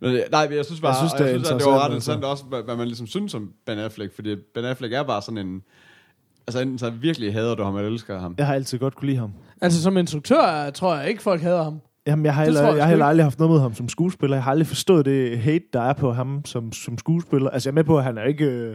men 0.00 0.20
nej, 0.30 0.48
jeg 0.50 0.64
synes 0.64 0.80
bare, 0.80 0.90
Jeg 0.90 0.98
synes, 0.98 1.12
det 1.12 1.20
jeg 1.20 1.28
synes, 1.30 1.50
at 1.50 1.58
det 1.58 1.66
var 1.66 1.72
ret 1.72 1.84
interessant, 1.84 2.16
interessant 2.16 2.24
også, 2.24 2.44
hvad, 2.44 2.62
hvad 2.62 2.76
man 2.76 2.86
ligesom 2.86 3.06
synes 3.06 3.34
om 3.34 3.52
Ben 3.66 3.78
Affleck, 3.78 4.14
fordi 4.14 4.36
Ben 4.54 4.64
Affleck 4.64 4.94
er 4.94 5.02
bare 5.02 5.22
sådan 5.22 5.38
en... 5.38 5.62
Altså 6.50 6.60
enten 6.60 6.78
så 6.78 6.90
virkelig 6.90 7.32
hader 7.32 7.54
du 7.54 7.62
ham, 7.62 7.76
eller 7.76 7.90
elsker 7.90 8.20
ham. 8.20 8.34
Jeg 8.38 8.46
har 8.46 8.54
altid 8.54 8.78
godt 8.78 8.94
kunne 8.94 9.06
lide 9.06 9.18
ham. 9.18 9.32
Altså, 9.60 9.82
som 9.82 9.96
instruktør 9.96 10.70
tror 10.70 10.96
jeg 10.96 11.08
ikke, 11.08 11.22
folk 11.22 11.42
hader 11.42 11.62
ham. 11.62 11.80
Jamen, 12.06 12.24
jeg 12.24 12.34
har, 12.34 12.44
heller, 12.44 12.60
jeg 12.60 12.76
jeg, 12.76 12.84
har 12.84 12.88
heller 12.88 13.04
ikke. 13.04 13.10
aldrig 13.10 13.24
haft 13.24 13.38
noget 13.38 13.50
mod 13.50 13.60
ham 13.60 13.74
som 13.74 13.88
skuespiller. 13.88 14.36
Jeg 14.36 14.44
har 14.44 14.50
aldrig 14.50 14.66
forstået 14.66 15.04
det 15.04 15.38
hate, 15.38 15.64
der 15.72 15.80
er 15.80 15.92
på 15.92 16.12
ham 16.12 16.44
som, 16.44 16.72
som 16.72 16.98
skuespiller. 16.98 17.50
Altså, 17.50 17.68
jeg 17.68 17.72
er 17.72 17.74
med 17.74 17.84
på, 17.84 17.98
at 17.98 18.04
han 18.04 18.18
er 18.18 18.24
ikke... 18.24 18.44
Øh, 18.44 18.74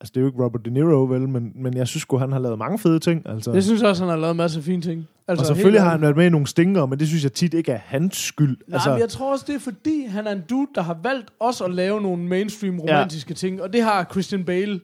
altså, 0.00 0.12
det 0.14 0.16
er 0.16 0.20
jo 0.20 0.26
ikke 0.26 0.44
Robert 0.44 0.64
De 0.64 0.70
Niro, 0.70 1.04
vel? 1.04 1.28
Men, 1.28 1.52
men 1.54 1.76
jeg 1.76 1.88
synes 1.88 2.02
sgu, 2.02 2.16
han 2.16 2.32
har 2.32 2.38
lavet 2.38 2.58
mange 2.58 2.78
fede 2.78 2.98
ting. 2.98 3.22
Altså. 3.28 3.52
Jeg 3.52 3.62
synes 3.62 3.82
også, 3.82 4.02
han 4.02 4.10
har 4.10 4.16
lavet 4.16 4.30
en 4.30 4.36
masse 4.36 4.62
fine 4.62 4.82
ting. 4.82 5.08
Altså, 5.28 5.42
og 5.42 5.46
selvfølgelig 5.46 5.82
har 5.82 5.90
han 5.90 6.00
været 6.00 6.16
med 6.16 6.26
i 6.26 6.28
nogle 6.28 6.46
stinker, 6.46 6.86
men 6.86 6.98
det 6.98 7.08
synes 7.08 7.22
jeg 7.24 7.32
tit 7.32 7.54
ikke 7.54 7.72
er 7.72 7.80
hans 7.84 8.16
skyld. 8.16 8.56
Nej, 8.66 8.74
altså, 8.74 8.90
men 8.90 9.00
jeg 9.00 9.08
tror 9.08 9.32
også, 9.32 9.44
det 9.48 9.54
er 9.54 9.60
fordi, 9.60 10.06
han 10.06 10.26
er 10.26 10.32
en 10.32 10.42
dude, 10.50 10.68
der 10.74 10.82
har 10.82 10.98
valgt 11.02 11.30
også 11.40 11.64
at 11.64 11.74
lave 11.74 12.00
nogle 12.00 12.22
mainstream 12.22 12.80
romantiske 12.80 13.30
ja. 13.30 13.34
ting, 13.34 13.62
og 13.62 13.72
det 13.72 13.82
har 13.82 14.08
Christian 14.10 14.44
Bale 14.44 14.80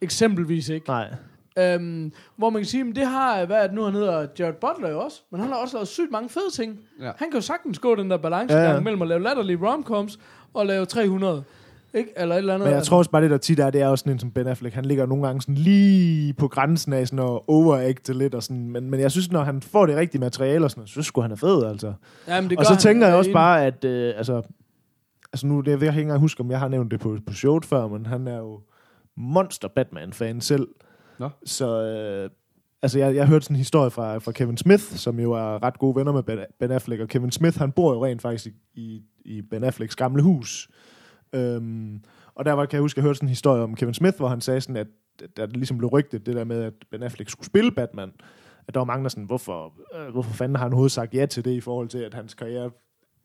eksempelvis 0.00 0.68
ikke. 0.68 0.88
Nej. 0.88 1.14
Øhm, 1.58 2.12
hvor 2.36 2.50
man 2.50 2.62
kan 2.62 2.66
sige, 2.66 2.84
men 2.84 2.94
det 2.94 3.06
har, 3.06 3.44
hvad 3.44 3.56
er 3.56 3.66
det 3.66 3.74
nu, 3.74 3.82
han 3.84 3.94
hedder, 3.94 4.26
Jared 4.38 4.54
Butler 4.54 4.90
jo 4.90 5.00
også, 5.00 5.22
men 5.30 5.40
han 5.40 5.50
har 5.50 5.56
også 5.56 5.76
lavet 5.76 5.88
sygt 5.88 6.10
mange 6.10 6.28
fede 6.28 6.50
ting. 6.54 6.78
Ja. 7.00 7.10
Han 7.16 7.30
kan 7.30 7.34
jo 7.34 7.40
sagtens 7.40 7.78
gå 7.78 7.94
den 7.94 8.10
der 8.10 8.16
balancegang 8.16 8.66
Ja, 8.66 8.74
ja, 8.74 8.80
mellem 8.80 9.02
at 9.02 9.08
lave 9.08 9.22
latterlige 9.22 9.58
romcoms 9.62 10.18
og 10.54 10.66
lave 10.66 10.86
300. 10.86 11.44
Ikke? 11.94 12.10
Eller 12.16 12.34
et 12.34 12.38
eller 12.38 12.54
andet. 12.54 12.68
Men 12.68 12.74
jeg 12.74 12.82
tror 12.82 12.98
også 12.98 13.10
bare, 13.10 13.22
det 13.22 13.30
der 13.30 13.36
tit 13.36 13.58
er, 13.58 13.70
det 13.70 13.80
er 13.80 13.88
også 13.88 14.02
sådan 14.02 14.12
en 14.12 14.18
som 14.18 14.30
Ben 14.30 14.46
Affleck. 14.46 14.74
Han 14.74 14.84
ligger 14.84 15.06
nogle 15.06 15.26
gange 15.26 15.42
sådan 15.42 15.54
lige 15.54 16.32
på 16.32 16.48
grænsen 16.48 16.92
af 16.92 17.08
sådan 17.08 17.18
at 17.24 17.40
overacte 17.46 18.12
lidt. 18.12 18.34
Og 18.34 18.42
sådan. 18.42 18.70
Men, 18.70 18.90
men 18.90 19.00
jeg 19.00 19.10
synes, 19.10 19.30
når 19.30 19.42
han 19.42 19.62
får 19.62 19.86
det 19.86 19.96
rigtige 19.96 20.20
materiale 20.20 20.64
og 20.64 20.70
sådan 20.70 20.86
så 20.86 20.92
synes 20.92 21.10
han 21.22 21.30
er 21.30 21.36
fed, 21.36 21.64
altså. 21.64 21.92
Jamen, 22.28 22.50
det 22.50 22.58
og 22.58 22.64
så 22.64 22.72
han, 22.72 22.80
tænker 22.80 23.06
jeg 23.06 23.16
også 23.16 23.32
bare, 23.32 23.66
at 23.66 23.84
øh, 23.84 24.14
altså, 24.16 24.42
altså 25.32 25.46
nu, 25.46 25.60
det, 25.60 25.70
jeg 25.70 25.80
ved 25.80 25.88
ikke 25.88 26.00
engang 26.00 26.20
huske, 26.20 26.40
om 26.40 26.50
jeg 26.50 26.58
har 26.58 26.68
nævnt 26.68 26.90
det 26.90 27.00
på, 27.00 27.16
på 27.26 27.32
showet 27.32 27.64
før, 27.64 27.88
men 27.88 28.06
han 28.06 28.28
er 28.28 28.38
jo 28.38 28.60
monster 29.16 29.68
Batman-fan 29.68 30.40
selv. 30.40 30.68
Nå. 31.18 31.28
Så 31.44 31.82
øh, 31.82 32.30
altså, 32.82 32.98
jeg, 32.98 33.14
jeg 33.14 33.26
hørte 33.26 33.44
sådan 33.44 33.54
en 33.54 33.58
historie 33.58 33.90
fra, 33.90 34.18
fra 34.18 34.32
Kevin 34.32 34.56
Smith, 34.56 34.82
som 34.82 35.20
jo 35.20 35.32
er 35.32 35.62
ret 35.62 35.78
gode 35.78 35.96
venner 35.96 36.12
med 36.12 36.22
Ben, 36.22 36.38
ben 36.60 36.70
Affleck, 36.70 37.02
og 37.02 37.08
Kevin 37.08 37.30
Smith, 37.30 37.58
han 37.58 37.72
bor 37.72 37.92
jo 37.94 38.04
rent 38.04 38.22
faktisk 38.22 38.46
i, 38.46 38.52
i, 38.74 39.02
i 39.24 39.42
Ben 39.42 39.64
Afflecks 39.64 39.96
gamle 39.96 40.22
hus. 40.22 40.68
Øhm, 41.32 42.00
og 42.34 42.44
der 42.44 42.52
var, 42.52 42.66
kan 42.66 42.76
jeg 42.76 42.82
huske, 42.82 42.98
jeg 42.98 43.02
hørte 43.02 43.16
sådan 43.16 43.26
en 43.26 43.30
historie 43.30 43.62
om 43.62 43.74
Kevin 43.74 43.94
Smith, 43.94 44.16
hvor 44.16 44.28
han 44.28 44.40
sagde 44.40 44.60
sådan, 44.60 44.76
at 44.76 44.86
der 45.36 45.46
det 45.46 45.56
ligesom 45.56 45.78
blev 45.78 45.90
rygtet, 45.90 46.26
det 46.26 46.36
der 46.36 46.44
med, 46.44 46.62
at 46.62 46.72
Ben 46.90 47.02
Affleck 47.02 47.30
skulle 47.30 47.46
spille 47.46 47.72
Batman, 47.72 48.12
at 48.68 48.74
der 48.74 48.80
var 48.80 48.84
mange, 48.84 49.02
der 49.02 49.08
sådan, 49.08 49.24
hvorfor, 49.24 49.72
øh, 49.94 50.12
hvorfor 50.12 50.32
fanden 50.32 50.56
har 50.56 50.62
han 50.62 50.72
overhovedet 50.72 50.92
sagt 50.92 51.14
ja 51.14 51.26
til 51.26 51.44
det, 51.44 51.50
i 51.50 51.60
forhold 51.60 51.88
til, 51.88 51.98
at 51.98 52.14
hans 52.14 52.34
karriere 52.34 52.70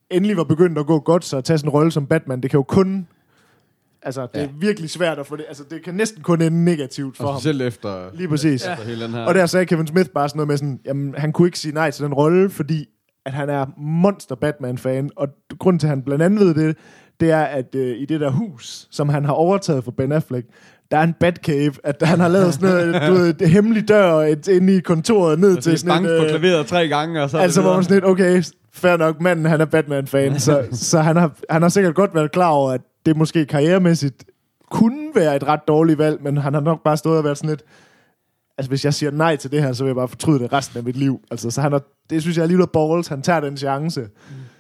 endelig 0.10 0.38
var 0.38 0.44
begyndt 0.44 0.78
at 0.78 0.86
gå 0.86 1.00
godt, 1.00 1.26
så 1.26 1.38
at 1.38 1.44
tage 1.44 1.58
sådan 1.58 1.70
en 1.70 1.74
rolle 1.74 1.91
som 1.91 2.08
Batman, 2.08 2.41
det 2.41 2.52
kan 2.52 2.58
jo 2.58 2.64
kun, 2.64 3.08
altså, 4.06 4.22
det 4.34 4.39
Ja. 4.39 4.43
er 4.43 4.49
virkelig 4.60 4.89
svært 4.89 5.20
at 5.20 5.28
få 5.28 5.36
det, 5.36 5.45
altså, 5.47 5.64
det 5.70 5.84
kan 5.84 5.93
næsten 5.93 6.24
kun 6.24 6.41
ende 6.41 6.66
negativt 6.66 7.18
for 7.18 7.24
Og 7.24 7.30
ham. 7.34 7.39
specielt 7.39 7.62
efter, 7.62 8.06
Lige 8.14 8.28
præcis. 8.28 8.62
efter 8.68 8.84
hele 8.86 9.04
den 9.04 9.12
her... 9.14 9.22
Og 9.26 9.36
der 9.36 9.45
sagde 9.45 9.66
Kevin 9.66 9.88
Smith 9.88 10.10
bare 10.10 10.30
sådan 10.30 10.38
noget 10.38 10.47
med 10.47 10.58
sådan, 10.58 10.80
jamen, 10.86 11.14
han 11.18 11.32
kunne 11.32 11.47
ikke 11.47 11.60
sige 11.60 11.74
nej 11.74 11.91
til 11.91 12.06
den 12.06 12.14
rolle, 12.14 12.49
fordi 12.49 12.86
at 13.26 13.34
han 13.34 13.49
er 13.49 13.66
monster 13.78 14.36
Batman-fan, 14.36 15.10
og 15.16 15.28
grunden 15.60 15.80
til, 15.80 15.88
at 15.88 15.89
han 15.89 16.01
blandt 16.01 16.24
andet 16.24 16.39
ved 16.39 16.54
det, 16.68 16.78
det 17.20 17.32
er, 17.32 17.41
at 17.43 17.76
øh, 17.76 17.97
i 17.97 18.06
det 18.06 18.20
der 18.20 18.30
hus, 18.32 18.88
som 18.91 19.10
han 19.10 19.26
har 19.26 19.34
overtaget 19.34 19.84
for 19.84 19.91
Ben 19.91 20.12
Affleck, 20.12 20.47
der 20.91 20.97
er 20.97 21.04
en 21.04 21.14
Batcave, 21.20 21.74
at 21.84 21.95
han 22.01 22.20
har 22.20 22.28
lavet 22.28 22.54
sådan 22.54 22.70
noget, 22.70 23.01
du 23.08 23.14
ved, 23.14 23.34
det 23.34 23.49
hemmelige 23.49 23.86
dør 23.86 24.16
et, 24.16 24.47
inde 24.47 24.76
i 24.76 24.80
kontoret 24.80 25.39
ned 25.39 25.58
til 25.58 25.78
sådan 25.80 25.89
bank 26.04 26.06
en, 26.06 26.18
på 26.20 26.24
øh, 26.24 26.30
klaveret 26.30 26.66
tre 26.68 26.88
gange, 26.88 27.24
og 27.24 27.30
så... 27.30 27.38
Altså, 27.38 27.62
hvor 27.62 27.74
man 27.74 27.84
sådan 27.84 27.95
lidt, 27.95 28.06
okay, 28.06 28.43
fair 28.74 28.97
nok, 28.97 29.22
manden 29.22 29.45
han 29.45 29.62
er 29.62 29.66
Batman-fan, 29.66 30.39
så, 30.47 30.64
så 30.72 30.99
han, 30.99 31.16
har, 31.16 31.32
han 31.49 31.62
har 31.62 31.70
sikkert 31.70 31.95
godt 31.95 32.16
været 32.16 32.32
klar 32.32 32.49
over, 32.49 32.72
at 32.72 32.82
det 33.06 33.18
måske 33.18 33.45
karrieremæssigt 33.45 34.26
kunne 34.72 35.16
være 35.16 35.36
et 35.36 35.43
ret 35.43 35.68
dårligt 35.68 35.97
valg, 35.97 36.24
men 36.24 36.38
han 36.38 36.54
har 36.54 36.62
nok 36.62 36.84
bare 36.84 36.97
stået 36.97 37.18
og 37.18 37.24
været 37.24 37.38
sådan 37.38 37.49
lidt, 37.49 37.64
altså 38.58 38.70
hvis 38.70 38.86
jeg 38.86 38.93
siger 38.93 39.12
nej 39.12 39.36
til 39.36 39.51
det 39.51 39.62
her, 39.62 39.74
så 39.74 39.84
vil 39.84 39.89
jeg 39.89 39.95
bare 39.95 40.08
fortryde 40.08 40.39
det 40.39 40.54
resten 40.54 40.78
af 40.78 40.84
mit 40.84 40.97
liv. 40.97 41.20
Altså, 41.32 41.51
så 41.51 41.62
han 41.62 41.72
har, 41.72 41.82
det 42.10 42.22
synes 42.22 42.38
jeg 42.38 42.43
alligevel 42.43 42.64
er 42.64 42.68
balls, 42.68 43.08
han 43.08 43.22
tager 43.22 43.39
den 43.39 43.58
chance. 43.58 44.01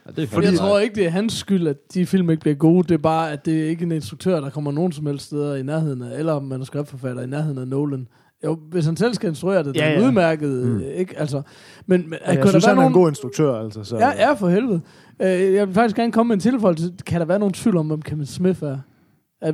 Ja, 0.05 0.11
det 0.11 0.23
er 0.23 0.27
Fordi 0.27 0.47
jeg 0.47 0.57
tror 0.57 0.79
ikke, 0.79 0.95
det 0.95 1.05
er 1.05 1.09
hans 1.09 1.33
skyld, 1.33 1.67
at 1.67 1.93
de 1.93 2.05
film 2.05 2.29
ikke 2.29 2.41
bliver 2.41 2.55
gode. 2.55 2.87
Det 2.87 2.93
er 2.93 2.97
bare, 3.01 3.31
at 3.31 3.45
det 3.45 3.63
er 3.63 3.69
ikke 3.69 3.83
en 3.83 3.91
instruktør, 3.91 4.39
der 4.39 4.49
kommer 4.49 4.71
nogen 4.71 4.91
som 4.91 5.05
helst 5.05 5.25
steder 5.25 5.55
i 5.55 5.63
nærheden 5.63 6.01
af, 6.01 6.19
eller 6.19 6.39
manuskriptforfatter 6.39 7.23
i 7.23 7.27
nærheden 7.27 7.57
af 7.57 7.67
Nolan. 7.67 8.07
Jo, 8.45 8.57
hvis 8.69 8.85
han 8.85 8.97
selv 8.97 9.13
skal 9.13 9.29
instruere 9.29 9.57
det, 9.63 9.65
det 9.65 9.75
Ja, 9.75 9.85
er 9.93 9.99
ja. 9.99 10.05
udmærket, 10.07 10.49
mm. 10.67 10.81
ikke? 10.93 11.19
Altså, 11.19 11.41
men, 11.85 12.09
men 12.09 12.09
kunne 12.09 12.17
jeg 12.33 12.43
der 12.43 12.49
synes, 12.49 12.65
være 12.65 12.75
han 12.75 12.83
er 12.83 12.87
en 12.87 12.91
nogen... 12.91 12.93
god 13.03 13.09
instruktør, 13.09 13.55
altså. 13.63 13.83
Så, 13.83 13.97
Ja, 13.97 14.09
ja, 14.09 14.33
for 14.33 14.49
helvede. 14.49 14.81
Øh, 15.21 15.53
jeg 15.53 15.67
vil 15.67 15.73
faktisk 15.73 15.95
gerne 15.95 16.11
komme 16.11 16.27
med 16.27 16.33
en 16.35 16.39
tilføjelse. 16.39 16.93
Kan 17.05 17.19
der 17.19 17.25
være 17.25 17.39
nogen 17.39 17.53
tvivl 17.53 17.77
om, 17.77 17.87
hvem 17.87 18.01
Kevin 18.01 18.25
Smith 18.25 18.63
er? 18.63 18.77
er 19.41 19.53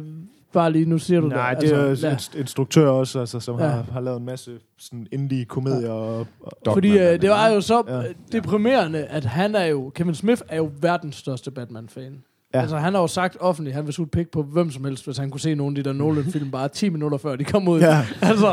bare 0.54 0.72
lige, 0.72 0.86
nu 0.86 0.98
siger 0.98 1.22
du 1.22 1.28
Nej, 1.28 1.54
det. 1.54 1.62
det 1.62 1.72
er 1.78 1.84
altså, 1.84 2.08
jo 2.08 2.12
ja. 2.12 2.18
en 2.36 2.40
instruktør 2.42 2.90
også, 2.90 3.20
altså, 3.20 3.40
som 3.40 3.60
Ja. 3.60 3.66
har, 3.68 3.86
har 3.92 4.00
lavet 4.02 4.20
en 4.20 4.26
masse 4.26 4.52
sådan 4.78 5.08
indie-komedier. 5.12 5.90
Og, 5.92 6.20
og, 6.20 6.52
Dogman, 6.66 6.74
Fordi 6.76 6.98
øh, 7.00 7.22
det 7.22 7.30
var 7.30 7.48
jo 7.48 7.62
så 7.62 7.84
Ja. 7.88 7.98
ja. 8.00 8.04
deprimerende, 8.32 9.00
at 9.06 9.26
han 9.26 9.56
er 9.56 9.66
jo, 9.66 9.92
Kevin 9.96 10.16
Smith 10.16 10.42
er 10.50 10.58
jo 10.58 10.72
verdens 10.82 11.16
største 11.16 11.52
Batman-fan. 11.52 12.24
Ja. 12.54 12.62
Altså, 12.62 12.78
han 12.78 12.94
har 12.94 13.02
jo 13.02 13.08
sagt 13.08 13.38
offentligt, 13.40 13.74
at 13.74 13.76
han 13.76 13.86
vil 13.86 13.94
suge 13.94 14.08
pik 14.08 14.32
på 14.32 14.44
hvem 14.44 14.72
som 14.72 14.86
helst, 14.86 15.06
hvis 15.06 15.18
han 15.18 15.30
kunne 15.30 15.42
se 15.42 15.56
nogle 15.56 15.78
af 15.78 15.84
de 15.84 15.90
der 15.90 15.96
Nolan-film 15.96 16.52
bare 16.52 16.68
10 16.68 16.90
minutter 16.90 17.18
før 17.18 17.36
de 17.36 17.44
kom 17.44 17.68
ud. 17.68 17.80
Ja. 17.80 18.06
altså, 18.22 18.48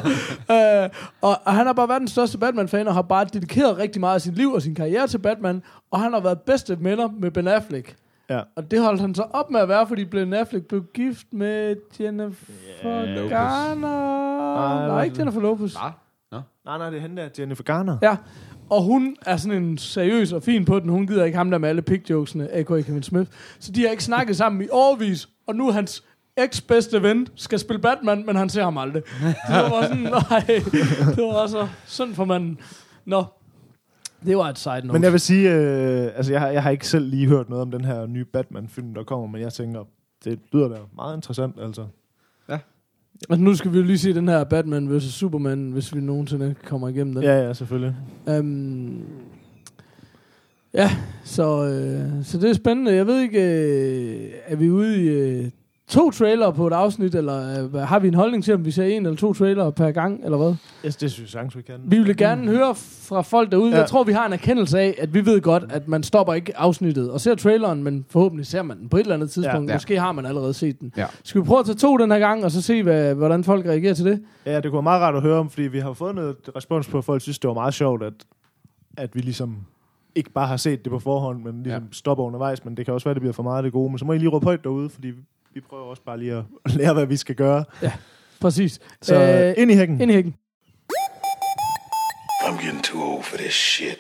øh, 0.51 0.91
og, 1.21 1.37
og 1.45 1.55
han 1.55 1.67
er 1.67 1.73
bare 1.73 1.89
verdens 1.89 2.11
største 2.11 2.39
Batman-fan, 2.39 2.89
og 2.89 2.95
har 2.95 3.03
bare 3.03 3.25
dedikeret 3.25 3.79
rigtig 3.79 4.01
meget 4.01 4.15
af 4.15 4.21
sit 4.21 4.37
liv 4.37 4.53
og 4.53 4.63
sin 4.63 4.75
karriere 4.75 5.07
til 5.07 5.19
Batman, 5.19 5.63
og 5.91 6.01
han 6.01 6.13
har 6.13 6.21
været 6.21 6.41
bedste 6.41 6.85
venner 6.85 7.09
med 7.21 7.31
Ben 7.31 7.49
Affleck. 7.49 7.97
Ja. 8.31 8.41
Og 8.57 8.71
det 8.71 8.81
holdt 8.83 9.01
han 9.01 9.15
så 9.15 9.23
op 9.23 9.51
med 9.51 9.61
at 9.61 9.69
være, 9.69 9.87
fordi 9.87 10.05
Ben 10.05 10.33
Affleck 10.35 10.67
blev 10.67 10.85
gift 10.95 11.27
med 11.33 11.77
Jennifer 12.01 12.53
Yeah. 12.87 13.31
Garner. 13.31 14.55
Nej, 14.79 14.89
Nej, 14.89 15.03
ikke 15.05 15.17
Jennifer 15.19 15.41
Lopez. 15.41 15.75
Nå. 16.33 16.41
Nej, 16.65 16.79
nej, 16.79 16.91
det 16.91 16.97
er 16.97 17.01
hende 17.03 17.23
der, 17.23 17.29
Jennifer 17.39 17.63
Garner. 17.63 17.99
Ja, 18.03 18.17
og 18.71 18.83
hun 18.83 19.17
er 19.27 19.37
sådan 19.37 19.63
en 19.63 19.79
seriøs 19.79 20.33
og 20.33 20.43
fin 20.43 20.65
på 20.65 20.81
den. 20.81 20.89
Hun 20.89 21.07
gider 21.07 21.25
ikke 21.25 21.39
ham 21.39 21.51
der 21.51 21.59
med 21.59 21.69
alle 21.69 21.83
pick-jokesene, 21.83 22.49
a.k.a. 22.53 22.81
Kevin 22.81 23.03
Smith. 23.03 23.31
Så 23.59 23.73
de 23.73 23.83
har 23.83 23.91
ikke 23.91 24.05
snakket 24.05 24.37
sammen 24.37 24.63
i 24.63 24.69
årvis, 24.73 25.29
og 25.47 25.55
nu 25.57 25.69
er 25.69 25.73
hans 25.73 26.05
eks-bedste 26.37 27.03
ven 27.03 27.27
skal 27.35 27.59
spille 27.59 27.83
Batman, 27.83 28.27
men 28.27 28.37
han 28.37 28.49
ser 28.49 28.65
ham 28.65 28.79
aldrig. 28.79 29.03
Det 29.23 29.57
var 29.57 29.83
sådan, 29.83 29.99
nej, 30.31 30.45
det 31.17 31.25
var 31.25 31.47
så 31.47 31.69
synd 31.87 32.15
for 32.15 32.25
manden. 32.25 32.59
Nå, 33.05 33.25
det 34.27 34.37
var 34.37 34.49
et 34.49 34.59
side 34.59 34.75
note. 34.75 34.93
Men 34.93 35.03
jeg 35.03 35.13
vil 35.13 35.21
sige, 35.21 35.55
øh, 35.55 36.11
altså 36.17 36.33
jeg 36.33 36.41
har, 36.41 36.49
jeg 36.49 36.63
har 36.63 36.71
ikke 36.71 36.89
selv 36.89 37.07
lige 37.07 37.27
hørt 37.27 37.49
noget 37.49 37.63
om 37.63 37.71
den 37.71 37.85
her 37.85 38.07
nye 38.07 38.25
Batman-film, 38.25 38.95
der 38.95 39.03
kommer, 39.03 39.27
men 39.27 39.41
jeg 39.41 39.53
tænker, 39.53 39.85
det 40.25 40.39
lyder 40.53 40.69
da 40.69 40.77
meget 40.97 41.17
interessant, 41.17 41.61
altså. 41.61 41.87
Altså, 43.31 43.45
nu 43.45 43.55
skal 43.55 43.73
vi 43.73 43.79
jo 43.79 43.85
lige 43.85 43.99
se 43.99 44.15
den 44.15 44.29
her 44.29 44.45
Batman 44.45 44.97
vs. 44.97 45.03
Superman, 45.03 45.71
hvis 45.71 45.95
vi 45.95 46.01
nogensinde 46.01 46.55
kommer 46.65 46.89
igennem 46.89 47.15
den. 47.15 47.23
Ja, 47.23 47.47
ja, 47.47 47.53
selvfølgelig. 47.53 47.95
Um, 48.27 49.03
ja, 50.75 50.91
så, 51.25 51.65
øh, 51.65 52.25
så 52.25 52.39
det 52.39 52.51
er 52.51 52.55
spændende. 52.55 52.93
Jeg 52.93 53.07
ved 53.07 53.21
ikke, 53.21 53.41
øh, 53.41 54.31
er 54.47 54.57
vi 54.57 54.71
ude 54.71 55.05
i 55.05 55.09
øh, 55.09 55.51
to 55.89 56.11
trailer 56.11 56.51
på 56.51 56.67
et 56.67 56.73
afsnit, 56.73 57.15
eller 57.15 57.63
øh, 57.65 57.71
hvad- 57.71 57.85
har 57.85 57.99
vi 57.99 58.09
en 58.09 58.15
holdning 58.15 58.45
til, 58.45 58.55
om 58.55 58.65
vi 58.65 58.71
ser 58.71 58.85
en 58.85 59.07
eller 59.07 59.17
to 59.17 59.33
trailer 59.33 59.71
per 59.71 59.91
gang, 59.91 60.25
eller 60.25 60.39
hvad? 60.39 60.55
Yes, 60.87 60.97
det 60.97 61.11
synes 61.13 61.21
jeg 61.21 61.29
sagtens, 61.33 61.57
vi 61.57 61.63
kan. 61.63 61.75
Vi 61.85 61.99
vil 61.99 62.17
gerne 62.17 62.47
høre 62.51 62.75
fra 62.75 63.23
folk 63.23 63.53
derude. 63.53 63.71
Ja. 63.71 63.77
Jeg 63.79 63.87
tror, 63.89 64.05
vi 64.05 64.13
har 64.13 64.27
en 64.27 64.33
erkendelse 64.33 64.79
af, 64.79 64.95
at 64.99 65.15
vi 65.15 65.27
ved 65.27 65.41
godt, 65.41 65.65
at 65.71 65.89
man 65.89 66.03
stopper 66.03 66.35
ikke 66.35 66.57
afsnittet 66.59 67.11
og 67.11 67.21
ser 67.21 67.35
traileren, 67.35 67.85
men 67.85 68.05
forhåbentlig 68.09 68.47
ser 68.47 68.63
man 68.63 68.79
den 68.79 68.89
på 68.89 68.97
et 68.97 69.01
eller 69.01 69.15
andet 69.15 69.31
tidspunkt. 69.31 69.71
Ja. 69.71 69.75
Måske 69.75 70.01
har 70.01 70.13
man 70.13 70.27
allerede 70.27 70.55
set 70.55 70.81
den. 70.81 70.93
Ja. 70.97 71.07
Skal 71.25 71.41
vi 71.41 71.47
prøve 71.47 71.61
at 71.61 71.67
tage 71.67 71.77
to 71.77 71.97
den 71.97 72.11
her 72.11 72.19
gang, 72.19 72.45
og 72.45 72.51
så 72.51 72.63
se, 72.63 72.83
hvad, 72.83 73.15
hvordan 73.15 73.45
folk 73.45 73.67
reagerer 73.67 73.95
til 73.95 74.05
det? 74.05 74.23
Ja, 74.47 74.55
det 74.57 74.63
kunne 74.65 74.73
være 74.73 74.83
meget 74.83 75.03
rart 75.03 75.15
at 75.15 75.23
høre 75.23 75.39
om, 75.39 75.51
fordi 75.51 75.63
vi 75.63 75.79
har 75.79 75.93
fået 75.93 76.15
noget 76.15 76.37
respons 76.57 76.89
på, 76.89 76.99
at 76.99 77.05
folk 77.05 77.23
synes, 77.23 77.39
det 77.39 77.49
var 77.49 77.55
meget 77.55 77.75
sjovt, 77.75 78.03
at, 78.03 78.13
at 78.97 79.15
vi 79.15 79.21
ligesom 79.21 79.57
ikke 80.15 80.31
bare 80.31 80.47
har 80.47 80.57
set 80.57 80.85
det 80.85 80.91
på 80.93 80.99
forhånd, 80.99 81.43
men 81.45 81.63
ligesom 81.63 81.83
ja. 81.83 81.89
stopper 81.93 82.25
undervejs, 82.25 82.65
men 82.65 82.77
det 82.77 82.85
kan 82.85 82.95
også 82.95 83.05
være, 83.05 83.11
at 83.11 83.15
det 83.15 83.21
bliver 83.21 83.33
for 83.33 83.43
meget 83.43 83.57
af 83.57 83.63
det 83.63 83.73
gode. 83.73 83.91
Men 83.91 83.99
så 83.99 84.05
må 84.05 84.13
I 84.13 84.19
lige 84.19 84.29
råbe 84.29 84.45
højt 84.45 84.65
derude, 84.65 84.89
fordi 84.89 85.09
vi 85.57 85.61
prøver 85.61 85.85
også 85.85 86.03
bare 86.03 86.19
lige 86.19 86.33
at 86.35 86.45
lære, 86.79 86.95
hvad 86.95 87.07
vi 87.07 87.17
skal 87.17 87.35
gøre. 87.35 87.65
Præcis. 88.41 88.81
Så 89.03 89.15
øh, 89.23 89.63
ind 89.63 89.71
i 89.71 89.75
hækken. 89.75 90.01
ind 90.01 90.11
i 90.11 90.15
hækken. 90.15 90.35
I'm 92.41 92.65
getting 92.65 92.83
too 92.85 93.03
old 93.15 93.23
for 93.23 93.37
this 93.37 93.53
shit. 93.55 93.99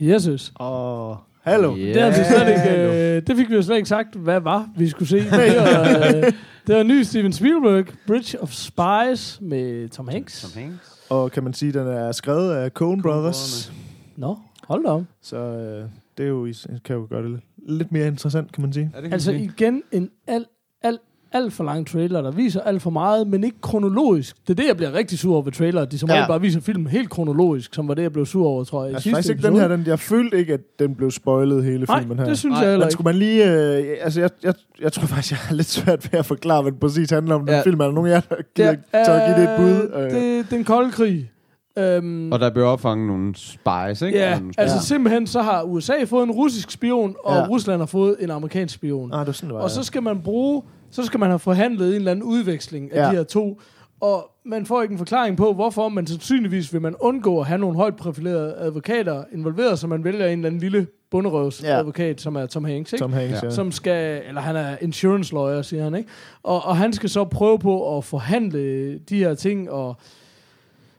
Jesus. 0.00 0.52
Og 0.54 1.16
hallo. 1.42 1.76
Yeah. 1.76 1.94
Det, 1.94 2.18
vi 2.20 2.24
slet 2.24 2.48
ikke, 2.48 2.82
øh, 3.16 3.22
det 3.26 3.36
fik 3.36 3.48
vi 3.50 3.54
jo 3.54 3.62
slet 3.62 3.76
ikke 3.76 3.88
sagt, 3.88 4.14
hvad 4.16 4.40
var 4.40 4.68
vi 4.76 4.88
skulle 4.88 5.08
se. 5.08 5.16
Det 5.16 5.30
var, 5.56 6.06
øh, 6.16 6.32
det 6.66 6.74
var 6.74 6.80
en 6.80 6.88
ny 6.88 7.02
Steven 7.02 7.32
Spielberg, 7.32 7.84
Bridge 8.06 8.40
of 8.42 8.50
Spies 8.52 9.38
med 9.40 9.88
Tom 9.88 10.08
Hanks. 10.08 10.42
Tom 10.42 10.62
Hanks. 10.62 10.98
Og 11.10 11.32
kan 11.32 11.44
man 11.44 11.52
sige, 11.54 11.68
at 11.68 11.74
den 11.74 11.86
er 11.88 12.12
skrevet 12.12 12.54
af 12.54 12.70
Coen 12.70 13.02
Brothers. 13.02 13.72
Nå, 14.16 14.38
hold 14.68 14.84
da 14.84 14.90
op. 14.90 15.02
Så 15.22 15.36
øh, 15.36 15.88
det 16.18 16.24
er 16.24 16.28
jo, 16.28 16.52
kan 16.84 16.96
jo 16.96 17.06
gøre 17.10 17.22
det 17.22 17.30
lidt- 17.30 17.44
lidt 17.68 17.92
mere 17.92 18.06
interessant, 18.06 18.52
kan 18.52 18.62
man 18.62 18.72
sige. 18.72 18.90
Er 18.94 19.00
det 19.00 19.12
Altså 19.12 19.32
igen 19.32 19.82
en 19.92 20.10
alt, 20.26 20.46
alt, 20.82 21.00
alt 21.32 21.52
for 21.52 21.64
lang 21.64 21.86
trailer, 21.86 22.22
der 22.22 22.30
viser 22.30 22.60
alt 22.60 22.82
for 22.82 22.90
meget, 22.90 23.26
men 23.26 23.44
ikke 23.44 23.60
kronologisk. 23.60 24.36
Det 24.42 24.50
er 24.50 24.54
det, 24.54 24.66
jeg 24.68 24.76
bliver 24.76 24.92
rigtig 24.94 25.18
sur 25.18 25.32
over 25.34 25.42
ved 25.42 25.52
trailer, 25.52 25.84
de 25.84 25.98
som 25.98 26.08
Ja. 26.08 26.16
ja. 26.20 26.26
bare 26.26 26.40
viser 26.40 26.60
filmen 26.60 26.86
helt 26.86 27.10
kronologisk, 27.10 27.74
som 27.74 27.88
var 27.88 27.94
det, 27.94 28.02
jeg 28.02 28.12
blev 28.12 28.26
sur 28.26 28.46
over, 28.46 28.64
tror 28.64 28.84
jeg. 28.84 28.88
Altså, 28.94 29.02
sidste 29.02 29.16
faktisk 29.16 29.30
ikke 29.30 29.42
den 29.42 29.56
her, 29.56 29.68
den, 29.68 29.86
jeg 29.86 29.98
følte 29.98 30.38
ikke, 30.38 30.52
at 30.54 30.60
den 30.78 30.94
blev 30.94 31.10
spoilet 31.10 31.64
hele 31.64 31.84
Nej, 31.88 32.00
filmen 32.00 32.18
her. 32.18 32.26
det 32.26 32.38
synes 32.38 32.52
Nej, 32.52 32.60
jeg 32.62 32.70
heller 32.70 32.86
ikke. 32.86 32.92
skulle 32.92 33.04
man 33.04 33.14
lige... 33.14 33.52
Øh, 33.78 33.96
altså, 34.00 34.20
jeg, 34.20 34.30
jeg, 34.42 34.54
jeg 34.80 34.92
tror 34.92 35.06
faktisk, 35.06 35.30
jeg 35.30 35.38
har 35.38 35.54
lidt 35.54 35.66
svært 35.66 36.12
ved 36.12 36.18
at 36.18 36.26
forklare, 36.26 36.62
hvad 36.62 36.72
den 36.72 36.80
præcis 36.80 37.10
handler 37.10 37.34
om. 37.34 37.40
Den 37.46 37.54
Ja. 37.54 37.62
film 37.62 37.80
er 37.80 37.84
der 37.84 37.92
nogen 37.92 38.10
af 38.10 38.14
jer, 38.14 38.20
der 38.20 38.36
gider 38.54 38.70
Det 38.70 38.78
ja, 38.94 39.14
at 39.28 39.36
give 39.36 39.46
det 39.46 39.52
et 39.52 39.56
bud. 39.58 39.90
øh, 40.00 40.04
Øh, 40.04 40.10
Det, 40.38 40.50
den 40.50 40.64
kolde 40.64 40.90
krig. 40.92 41.30
Øhm, 41.78 42.32
Og 42.32 42.40
der 42.40 42.50
blev 42.50 42.64
opfanget 42.64 43.06
nogle 43.06 43.34
spies, 43.36 44.02
ikke? 44.02 44.18
ja, 44.18 44.38
Nogle 44.38 44.52
altså 44.58 44.76
Ja. 44.76 44.80
simpelthen 44.82 45.26
så 45.26 45.42
har 45.42 45.62
USA 45.62 46.04
fået 46.06 46.22
en 46.24 46.30
russisk 46.30 46.70
spion, 46.70 47.14
og 47.24 47.34
Ja. 47.34 47.40
ja. 47.40 47.46
Rusland 47.48 47.80
har 47.80 47.86
fået 47.86 48.16
en 48.20 48.30
amerikansk 48.30 48.74
spion. 48.74 49.12
ah, 49.12 49.18
det 49.20 49.26
var 49.26 49.32
sådan, 49.32 49.48
det 49.48 49.56
var. 49.56 49.62
Og 49.62 49.70
så 49.70 49.82
skal 49.82 50.02
man 50.02 50.20
bruge, 50.22 50.62
så 50.90 51.02
skal 51.02 51.20
man 51.20 51.28
have 51.28 51.38
forhandlet 51.38 51.88
en 51.88 51.94
eller 51.94 52.10
anden 52.10 52.22
udveksling 52.24 52.92
af 52.92 52.96
Ja. 52.96 53.04
ja. 53.04 53.10
de 53.10 53.16
her 53.16 53.24
to. 53.24 53.60
Og 54.00 54.30
man 54.44 54.66
får 54.66 54.82
ikke 54.82 54.92
en 54.92 54.98
forklaring 54.98 55.36
på, 55.36 55.52
hvorfor, 55.52 55.88
men 55.88 56.06
sandsynligvis 56.06 56.72
vil 56.72 56.82
man 56.82 56.94
undgå 57.00 57.40
at 57.40 57.46
have 57.46 57.58
nogle 57.58 57.76
højt 57.76 57.96
profilerede 57.96 58.54
advokater 58.58 59.24
involveret, 59.34 59.78
så 59.78 59.86
man 59.86 60.04
vælger 60.04 60.26
en 60.26 60.32
eller 60.38 60.46
anden 60.46 60.60
lille 60.60 60.86
bunderøvs 61.10 61.62
Ja. 61.62 61.78
advokat, 61.78 62.20
som 62.20 62.36
er 62.36 62.46
Tom 62.46 62.64
Hanks, 62.64 62.92
ikke? 62.92 63.02
Tom 63.02 63.12
Hanks, 63.12 63.32
Ja. 63.32 63.38
ja. 63.42 63.50
som 63.50 63.72
skal, 63.72 64.22
eller 64.28 64.40
han 64.40 64.56
er 64.56 64.76
insurance 64.80 65.34
lawyer, 65.34 65.62
siger 65.62 65.84
han, 65.84 65.94
ikke? 65.94 66.08
Og, 66.42 66.64
og 66.64 66.76
han 66.76 66.92
skal 66.92 67.08
så 67.08 67.24
prøve 67.24 67.58
på 67.58 67.96
at 67.98 68.04
forhandle 68.04 68.98
de 68.98 69.16
her 69.18 69.34
ting, 69.34 69.70
og 69.70 69.96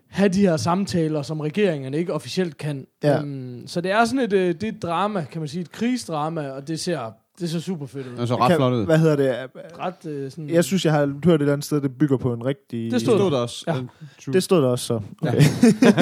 have 0.10 0.30
de 0.30 0.41
her 0.41 0.57
samtaler, 0.57 1.22
som 1.22 1.39
regeringerne 1.39 1.97
ikke 1.97 2.14
officielt 2.14 2.57
kan. 2.57 2.88
Ja. 3.03 3.22
Um, 3.22 3.64
så 3.68 3.82
det 3.82 3.91
er 3.91 4.05
sådan 4.05 4.20
et, 4.20 4.34
øh, 4.34 4.47
det 4.47 4.64
er 4.64 4.68
et 4.68 4.82
drama, 4.82 5.26
kan 5.32 5.41
man 5.41 5.47
sige, 5.47 5.62
et 5.62 5.72
krigsdrama, 5.72 6.49
og 6.49 6.68
det 6.68 6.80
ser, 6.80 6.99
det 7.39 7.49
ser 7.49 7.60
super 7.60 7.86
fedt 7.86 8.07
ud. 8.07 8.18
Det 8.18 8.28
så 8.28 8.36
ret 8.36 8.55
flot 8.55 8.74
ud. 8.74 8.86
Hvad 8.86 8.97
hedder 8.97 9.16
det? 9.16 9.36
Ret 9.80 10.05
øh, 10.05 10.32
sådan... 10.32 10.49
Jeg 10.49 10.64
synes, 10.64 10.86
jeg 10.86 10.93
har 10.93 11.05
hørt 11.26 11.36
et 11.36 11.41
eller 11.41 11.53
andet 11.53 11.66
sted, 11.66 11.82
det 11.82 11.97
bygger 11.97 12.18
på 12.18 12.34
en 12.34 12.45
rigtig... 12.45 12.91
Det 12.91 13.01
stod 13.01 13.18
stod 13.18 13.32
der 13.32 13.38
også. 13.38 13.64
Ja. 13.68 13.74
Ja. 13.74 13.80
True. 14.26 14.34
Det 14.34 14.43
stod 14.43 14.62
der 14.62 14.68
også 14.68 14.86
så. 14.86 14.99
Okay. 15.22 15.41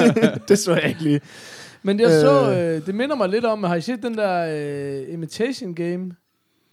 det 0.48 0.58
så 0.58 0.74
jeg 0.74 0.88
ikke 0.88 1.02
lige. 1.02 1.20
Men 1.82 2.00
jeg 2.00 2.10
så, 2.10 2.50
Øh. 2.52 2.76
øh, 2.76 2.86
det 2.86 2.94
minder 2.94 3.16
mig 3.16 3.28
lidt 3.28 3.44
om, 3.44 3.62
har 3.62 3.74
I 3.74 3.80
set 3.80 4.02
den 4.02 4.14
der 4.14 4.46
øh, 5.08 5.12
Imitation 5.14 5.74
Game, 5.74 6.10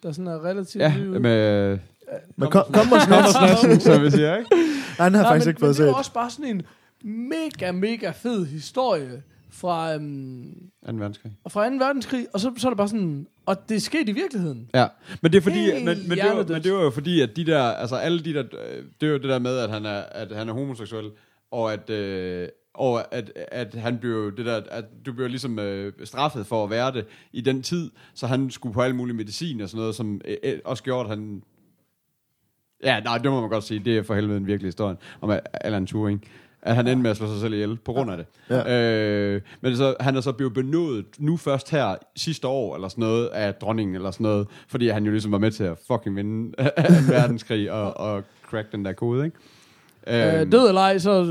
der 0.04 0.12
sådan 0.12 0.28
er 0.28 0.46
relativt 0.46 0.82
Ja, 0.82 0.94
ny 0.98 1.18
med... 1.18 1.78
Men 2.36 2.50
kom, 2.50 2.64
kom 2.74 2.92
og 2.92 3.02
snart. 3.02 3.82
som 3.82 4.02
vi 4.04 4.12
siger, 4.12 4.38
ikke? 4.38 4.50
Nej, 5.00 5.10
den 5.10 5.16
har 5.16 5.22
jeg 5.24 5.30
faktisk 5.30 5.46
men, 5.46 5.50
ikke 5.52 5.60
fået 5.60 5.78
det 5.78 5.84
er 5.84 5.90
set. 5.90 5.98
også 5.98 6.14
bare 6.14 6.30
sådan 6.30 6.46
en 6.46 6.62
mega, 7.06 7.72
mega 7.72 8.12
fed 8.12 8.46
historie 8.46 9.24
fra, 9.50 9.94
øhm, 9.94 10.72
Anden 10.86 11.00
verdenskrig. 11.00 11.32
fra 11.50 11.70
2. 11.70 11.76
verdenskrig, 11.76 12.28
og 12.34 12.40
så, 12.40 12.52
så 12.58 12.68
er 12.68 12.72
det 12.72 12.78
bare 12.78 12.88
sådan, 12.88 13.28
og 13.46 13.70
det 13.70 13.76
er 13.76 13.80
sket 13.80 14.10
i 14.10 14.12
virkeligheden. 14.12 14.70
Ja, 14.74 14.88
men 15.22 15.32
det 15.32 15.38
er 15.38 15.42
fordi, 15.42 15.60
Helt 15.60 15.86
men, 15.86 16.10
men, 16.10 16.18
det 16.18 16.26
var, 16.26 16.46
men 16.48 16.64
det 16.64 16.74
var 16.74 16.84
jo 16.84 16.90
fordi, 16.90 17.22
at 17.22 17.36
de 17.36 17.46
der, 17.46 17.62
altså 17.62 17.96
alle 17.96 18.24
de 18.24 18.34
der, 18.34 18.44
det 19.02 19.08
er 19.08 19.12
jo 19.12 19.18
det 19.18 19.30
der 19.30 19.40
med, 19.40 19.58
at 19.58 19.70
han 19.70 19.86
er, 19.86 20.00
at 20.00 20.32
han 20.32 20.50
er 20.50 20.54
homoseksuel, 20.54 21.12
og 21.52 21.74
at, 21.74 21.90
øh, 21.90 22.50
og 22.74 23.16
at, 23.16 23.32
at 23.36 23.74
han 23.74 23.98
blev 23.98 24.38
det 24.38 24.46
der, 24.46 24.62
at 24.72 24.86
du 25.06 25.14
blev 25.14 25.28
ligesom 25.28 25.60
øh, 25.60 25.94
straffet 26.04 26.46
for 26.46 26.64
at 26.64 26.70
være 26.70 26.92
det 26.92 27.06
i 27.34 27.42
den 27.42 27.62
tid, 27.64 27.92
så 28.14 28.28
han 28.28 28.52
skulle 28.52 28.74
på 28.74 28.82
alle 28.82 28.96
mulige 28.96 29.16
medicin 29.16 29.62
og 29.62 29.70
sådan 29.70 29.80
noget, 29.80 29.96
som 29.96 30.22
øh, 30.26 30.38
øh, 30.44 30.60
også 30.66 30.84
gjorde, 30.84 31.04
at 31.04 31.10
han, 31.10 31.44
ja, 32.84 33.00
nej, 33.00 33.18
det 33.18 33.32
må 33.32 33.42
man 33.42 33.50
godt 33.50 33.64
sige, 33.64 33.80
det 33.80 33.98
er 33.98 34.04
for 34.04 34.16
helvede 34.16 34.38
en 34.38 34.48
virkelig 34.48 34.68
historie 34.68 34.98
om 35.22 35.40
Alan 35.54 35.86
Turing. 35.86 36.26
At 36.66 36.76
han 36.76 36.88
endte 36.88 37.04
med 37.04 37.12
at 37.12 37.18
slå 37.18 37.28
sig 37.28 37.40
selv 37.42 37.54
ihjel 37.54 37.78
på 37.86 37.94
grund 37.94 38.12
af 38.12 38.18
det. 38.18 38.26
Ja. 38.50 38.82
Øh, 38.82 39.42
men 39.62 39.78
så, 39.78 39.96
han 40.00 40.16
er 40.16 40.22
så 40.22 40.32
blevet 40.32 40.54
benådet 40.54 41.06
nu 41.18 41.38
først 41.38 41.72
her 41.72 41.96
sidste 42.16 42.48
år, 42.48 42.76
eller 42.76 42.88
sådan 42.88 43.02
noget, 43.02 43.28
af 43.28 43.54
dronningen, 43.54 43.96
eller 43.96 44.12
sådan 44.12 44.24
noget, 44.24 44.48
fordi 44.68 44.88
han 44.90 45.06
jo 45.06 45.12
ligesom 45.12 45.32
var 45.32 45.38
med 45.38 45.52
til 45.52 45.64
at 45.64 45.78
fucking 45.88 46.16
vinde 46.16 46.46
en 46.78 47.10
verdenskrig 47.10 47.72
og, 47.72 47.98
og 47.98 48.24
crack 48.50 48.72
den 48.72 48.86
der 48.86 48.94
kode, 48.94 49.26
ikke? 49.26 49.38
Øh, 50.42 50.52
død 50.52 50.68
eller 50.68 50.82
ej, 50.82 50.98
så 50.98 51.24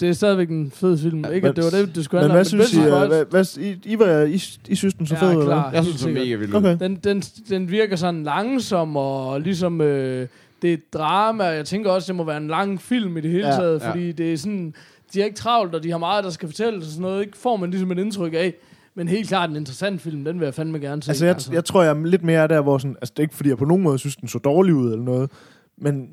det, 0.00 0.08
er 0.08 0.12
stadigvæk 0.12 0.48
en 0.50 0.70
fed 0.70 0.98
film. 0.98 1.24
ikke, 1.32 1.48
at 1.48 1.56
det 1.56 1.64
var 1.64 1.70
det, 1.70 1.94
det 1.94 2.04
skulle 2.04 2.20
Men 2.20 2.30
handle 2.30 2.36
hvad 2.36 2.44
synes 2.44 2.74
I? 2.74 2.80
Øh, 2.80 3.08
Hvad, 3.08 3.24
hvad, 3.30 3.58
I, 3.58 3.80
I, 3.84 3.98
var, 3.98 4.22
I, 4.22 4.42
I 4.68 4.74
synes 4.74 4.94
den 4.94 5.06
så 5.06 5.14
Ja, 5.14 5.22
fed, 5.22 5.30
eller 5.30 5.44
klar. 5.44 5.70
hvad? 5.70 5.78
Jeg 5.78 5.84
synes, 5.84 6.02
det 6.02 6.10
er 6.10 6.20
mega 6.24 6.34
vildt. 6.36 6.54
Okay. 6.54 6.76
Den, 6.80 6.96
den, 6.96 7.20
den 7.48 7.70
virker 7.70 7.96
sådan 7.96 8.22
langsom, 8.22 8.96
og 8.96 9.40
ligesom 9.40 9.80
øh, 9.80 10.28
det 10.62 10.72
er 10.72 10.76
drama. 10.92 11.44
Jeg 11.44 11.66
tænker 11.66 11.90
også, 11.90 12.12
det 12.12 12.16
må 12.16 12.24
være 12.24 12.36
en 12.36 12.48
lang 12.48 12.80
film 12.80 13.16
i 13.16 13.20
det 13.20 13.30
hele 13.30 13.48
Ja, 13.48 13.54
taget, 13.54 13.80
ja. 13.80 13.90
fordi 13.90 14.12
det 14.12 14.32
er 14.32 14.36
sådan, 14.36 14.74
de 15.14 15.20
er 15.20 15.24
ikke 15.24 15.36
travlt, 15.36 15.74
og 15.74 15.82
de 15.82 15.90
har 15.90 15.98
meget, 15.98 16.24
der 16.24 16.30
skal 16.30 16.48
fortælles 16.48 16.84
og 16.84 16.90
sådan 16.90 17.02
noget. 17.02 17.20
Ikke 17.20 17.38
får 17.38 17.56
man 17.56 17.70
ligesom 17.70 17.92
et 17.92 17.98
indtryk 17.98 18.34
af. 18.34 18.54
Men 18.94 19.08
helt 19.08 19.28
klart 19.28 19.50
en 19.50 19.56
interessant 19.56 20.00
film, 20.00 20.24
den 20.24 20.40
vil 20.40 20.46
jeg 20.46 20.54
fandme 20.54 20.78
gerne 20.78 21.02
se. 21.02 21.10
Altså, 21.10 21.26
jeg, 21.26 21.36
jeg 21.52 21.64
tror, 21.64 21.82
jeg 21.82 21.90
er 21.90 22.06
lidt 22.06 22.22
mere 22.22 22.48
der, 22.48 22.60
hvor 22.60 22.78
sådan... 22.78 22.96
Altså, 23.00 23.12
det 23.16 23.18
er 23.18 23.22
ikke, 23.22 23.34
fordi 23.34 23.48
jeg 23.48 23.58
på 23.58 23.64
nogen 23.64 23.82
måde 23.82 23.98
synes, 23.98 24.16
den 24.16 24.28
så 24.28 24.38
dårlig 24.38 24.74
ud 24.74 24.92
eller 24.92 25.04
noget. 25.04 25.30
Men 25.78 26.08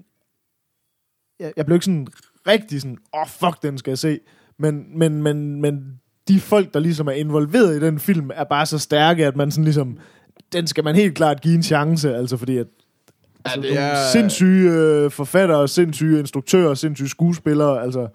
jeg, 1.39 1.54
jeg 1.58 1.66
blev 1.66 1.76
ikke 1.76 1.86
sådan 1.86 2.08
rigtig 2.47 2.82
sådan, 2.82 2.97
åh, 3.14 3.22
oh, 3.22 3.28
fuck, 3.28 3.64
den 3.64 3.78
skal 3.78 3.91
jeg 3.91 3.97
se. 3.97 4.20
Men, 4.60 5.00
men, 5.00 5.24
men, 5.24 5.62
men 5.62 6.00
de 6.28 6.39
folk, 6.39 6.74
der 6.74 6.80
ligesom 6.80 7.08
er 7.08 7.12
involveret 7.12 7.76
i 7.76 7.86
den 7.86 8.00
film, 8.00 8.32
er 8.34 8.43
bare 8.43 8.66
så 8.66 8.80
stærke, 8.80 9.26
at 9.26 9.36
man 9.36 9.52
sådan 9.52 9.64
ligesom... 9.64 9.97
Den 10.54 10.68
skal 10.68 10.84
man 10.84 10.95
helt 10.95 11.16
klart 11.16 11.41
give 11.41 11.56
en 11.56 11.64
chance, 11.64 12.16
altså 12.16 12.38
fordi 12.38 12.58
at... 12.58 12.68
Altså, 13.46 13.62
Ja, 13.62 13.68
det 13.70 13.80
er... 13.80 14.12
sindssyge 14.12 14.72
øh, 14.72 15.12
forfattere, 15.12 15.68
sindssyge 15.68 16.20
instruktører, 16.20 16.74
sindssyge 16.74 17.10
skuespillere, 17.10 17.82
altså... 17.84 18.08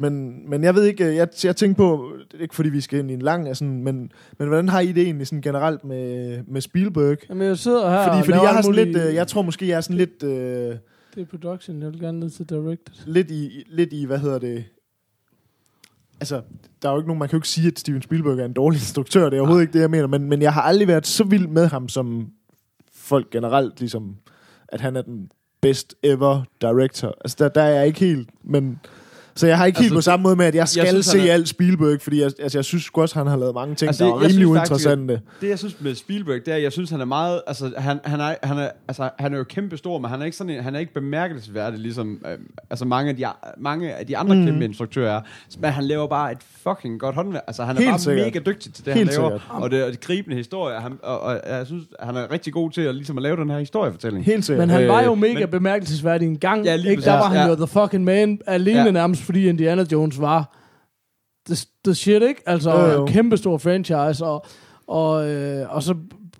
Men, 0.00 0.42
men 0.50 0.64
jeg 0.64 0.74
ved 0.74 0.84
ikke, 0.84 1.04
øh, 1.04 1.16
jeg, 1.16 1.28
jeg 1.44 1.56
tænker 1.56 1.76
på, 1.76 2.12
det 2.30 2.38
er 2.38 2.42
ikke 2.42 2.54
fordi 2.54 2.68
vi 2.68 2.80
skal 2.80 2.98
ind 2.98 3.10
i 3.10 3.14
en 3.14 3.22
lang, 3.22 3.48
altså, 3.48 3.64
men, 3.64 4.12
men 4.38 4.48
hvordan 4.48 4.68
har 4.68 4.80
I 4.80 4.92
det 4.92 5.02
egentlig 5.02 5.26
sådan 5.26 5.42
generelt 5.42 5.84
med, 5.84 6.38
med 6.46 6.60
Spielberg? 6.60 7.16
Jamen, 7.28 7.46
jeg 7.48 7.58
sidder 7.58 7.90
her 7.90 8.02
Fordi, 8.04 8.18
og 8.18 8.24
fordi 8.24 8.38
jeg 8.38 8.48
har 8.54 8.62
sådan 8.62 8.76
muligt- 8.76 8.92
lidt, 8.92 9.08
øh, 9.08 9.14
jeg 9.14 9.28
tror 9.28 9.42
måske, 9.42 9.68
jeg 9.68 9.76
er 9.76 9.80
sådan 9.80 9.96
lidt, 9.96 10.22
øh, 10.22 10.30
Det 10.30 10.78
er 11.16 11.24
production, 11.24 11.82
jeg 11.82 11.92
vil 11.92 12.00
gerne 12.00 12.20
ned 12.20 12.30
til 12.30 12.48
directed. 12.48 12.94
lidt, 13.06 13.30
i, 13.30 13.64
lidt 13.68 13.92
i, 13.92 14.04
hvad 14.04 14.18
hedder 14.18 14.38
det, 14.38 14.64
altså, 16.20 16.40
der 16.82 16.88
er 16.88 16.92
jo 16.92 16.98
ikke 16.98 17.08
nogen, 17.08 17.18
man 17.18 17.28
kan 17.28 17.36
jo 17.36 17.38
ikke 17.38 17.48
sige, 17.48 17.66
at 17.68 17.78
Steven 17.78 18.02
Spielberg 18.02 18.38
er 18.38 18.44
en 18.44 18.52
dårlig 18.52 18.76
instruktør, 18.76 19.30
det 19.30 19.36
er 19.36 19.40
overhovedet 19.40 19.62
ikke 19.62 19.72
det, 19.72 19.80
jeg 19.80 19.90
mener, 19.90 20.06
men, 20.06 20.28
men 20.28 20.42
jeg 20.42 20.52
har 20.52 20.62
aldrig 20.62 20.88
været 20.88 21.06
så 21.06 21.24
vild 21.24 21.46
med 21.46 21.66
ham, 21.66 21.88
som 21.88 22.28
folk 22.92 23.30
generelt, 23.30 23.80
ligesom, 23.80 24.16
at 24.68 24.80
han 24.80 24.96
er 24.96 25.02
den 25.02 25.30
best 25.60 25.94
ever 26.02 26.42
director. 26.60 27.14
Altså, 27.20 27.36
der, 27.38 27.48
der 27.48 27.62
er 27.62 27.74
jeg 27.78 27.86
ikke 27.86 28.00
helt, 28.00 28.30
men... 28.44 28.80
Så 29.38 29.46
jeg 29.46 29.58
har 29.58 29.66
ikke 29.66 29.76
altså, 29.76 29.82
helt 29.82 29.96
Altså, 29.96 30.10
på 30.10 30.12
samme 30.12 30.22
måde 30.22 30.36
med, 30.36 30.46
at 30.46 30.54
jeg 30.54 30.68
skal 30.68 30.80
jeg 30.80 30.88
synes, 30.88 31.06
se 31.06 31.28
er- 31.28 31.32
alt 31.32 31.48
Spielberg, 31.48 32.00
fordi 32.00 32.20
jeg, 32.22 32.30
altså, 32.40 32.58
jeg 32.58 32.64
synes 32.64 32.88
også, 32.94 33.18
han 33.18 33.26
har 33.26 33.36
lavet 33.36 33.54
mange 33.54 33.74
ting, 33.74 33.88
Altså, 33.88 34.04
altså, 34.04 34.18
der 34.18 34.24
er 34.24 34.28
rimelig 34.28 34.56
faktisk, 34.56 34.72
uinteressante. 34.72 35.20
Det, 35.40 35.48
jeg 35.48 35.58
synes 35.58 35.76
med 35.80 35.94
Spielberg, 35.94 36.40
det 36.46 36.52
er, 36.52 36.56
at 36.56 36.62
jeg 36.62 36.72
synes, 36.72 36.90
han 36.90 37.00
er 37.00 37.04
meget... 37.04 37.40
Altså, 37.46 37.70
han, 37.76 37.98
han, 38.04 38.20
er, 38.20 38.34
han, 38.42 38.58
er, 38.58 38.68
altså, 38.88 39.10
han 39.18 39.34
er 39.34 39.38
jo 39.38 39.44
kæmpe 39.44 39.76
stor, 39.76 39.98
men 39.98 40.10
han 40.10 40.20
er 40.20 40.24
ikke, 40.24 40.36
sådan 40.36 40.52
en, 40.52 40.62
han 40.62 40.74
er 40.74 40.78
ikke 40.78 40.94
bemærkelsesværdig, 40.94 41.78
ligesom 41.80 42.18
øh, 42.32 42.38
altså 42.70 42.84
mange, 42.84 43.10
af 43.10 43.16
de, 43.16 43.24
mange 43.58 43.94
af 43.94 44.06
de 44.06 44.16
andre 44.16 44.34
mm. 44.36 44.44
kæmpe 44.44 44.64
instruktører 44.64 45.16
er. 45.16 45.20
Men 45.58 45.70
han 45.70 45.84
laver 45.84 46.06
bare 46.06 46.32
et 46.32 46.38
fucking 46.62 47.00
godt 47.00 47.14
håndværk. 47.14 47.42
Altså, 47.46 47.64
han 47.64 47.76
er 47.76 47.80
Helt 47.80 47.90
bare 47.90 47.98
sikkert. 47.98 48.26
mega 48.26 48.38
dygtig 48.38 48.72
til 48.74 48.84
det, 48.84 48.94
Helt 48.94 49.10
han 49.10 49.18
laver. 49.20 49.30
sikkert. 49.38 49.62
Og 49.62 49.70
det 49.70 49.80
er 49.80 49.84
et 49.86 50.00
gribende 50.00 50.36
historie. 50.36 50.80
Han, 50.80 50.92
og, 51.02 51.20
og, 51.20 51.40
jeg 51.48 51.66
synes, 51.66 51.84
han 52.00 52.16
er 52.16 52.32
rigtig 52.32 52.52
god 52.52 52.70
til 52.70 52.80
at, 52.80 52.94
ligesom 52.94 53.16
at 53.18 53.22
lave 53.22 53.36
den 53.36 53.50
her 53.50 53.58
historiefortælling. 53.58 54.24
Helt 54.24 54.44
sikkert. 54.44 54.62
Men 54.68 54.70
han 54.74 54.82
Øh, 54.82 54.88
var 54.88 55.02
jo 55.02 55.14
mega 55.14 55.34
men- 55.40 55.48
bemærkelsesværdig 55.48 56.28
en 56.28 56.38
gang. 56.38 56.64
Ja, 56.64 56.76
lige 56.76 56.90
ikke? 56.90 57.02
Der 57.02 57.12
var 57.12 57.28
han 57.28 57.36
Ja. 57.36 57.46
jo 57.48 57.54
the 57.56 57.66
fucking 57.66 58.04
man, 58.04 58.40
alene 58.46 58.82
Ja. 58.84 58.90
nærmest, 58.90 59.22
fordi 59.28 59.48
Indiana 59.48 59.84
Jones 59.92 60.20
var 60.20 60.56
the, 61.46 61.56
the 61.84 61.94
shit, 61.94 62.22
ikke? 62.22 62.42
Altså, 62.46 62.70
Jo, 62.70 62.86
jo. 62.86 63.06
en 63.06 63.12
kæmpe 63.12 63.36
stor 63.36 63.58
franchise, 63.58 64.24
og, 64.24 64.46
og, 64.86 65.30
øh, 65.30 65.74
og 65.74 65.82
så 65.82 65.94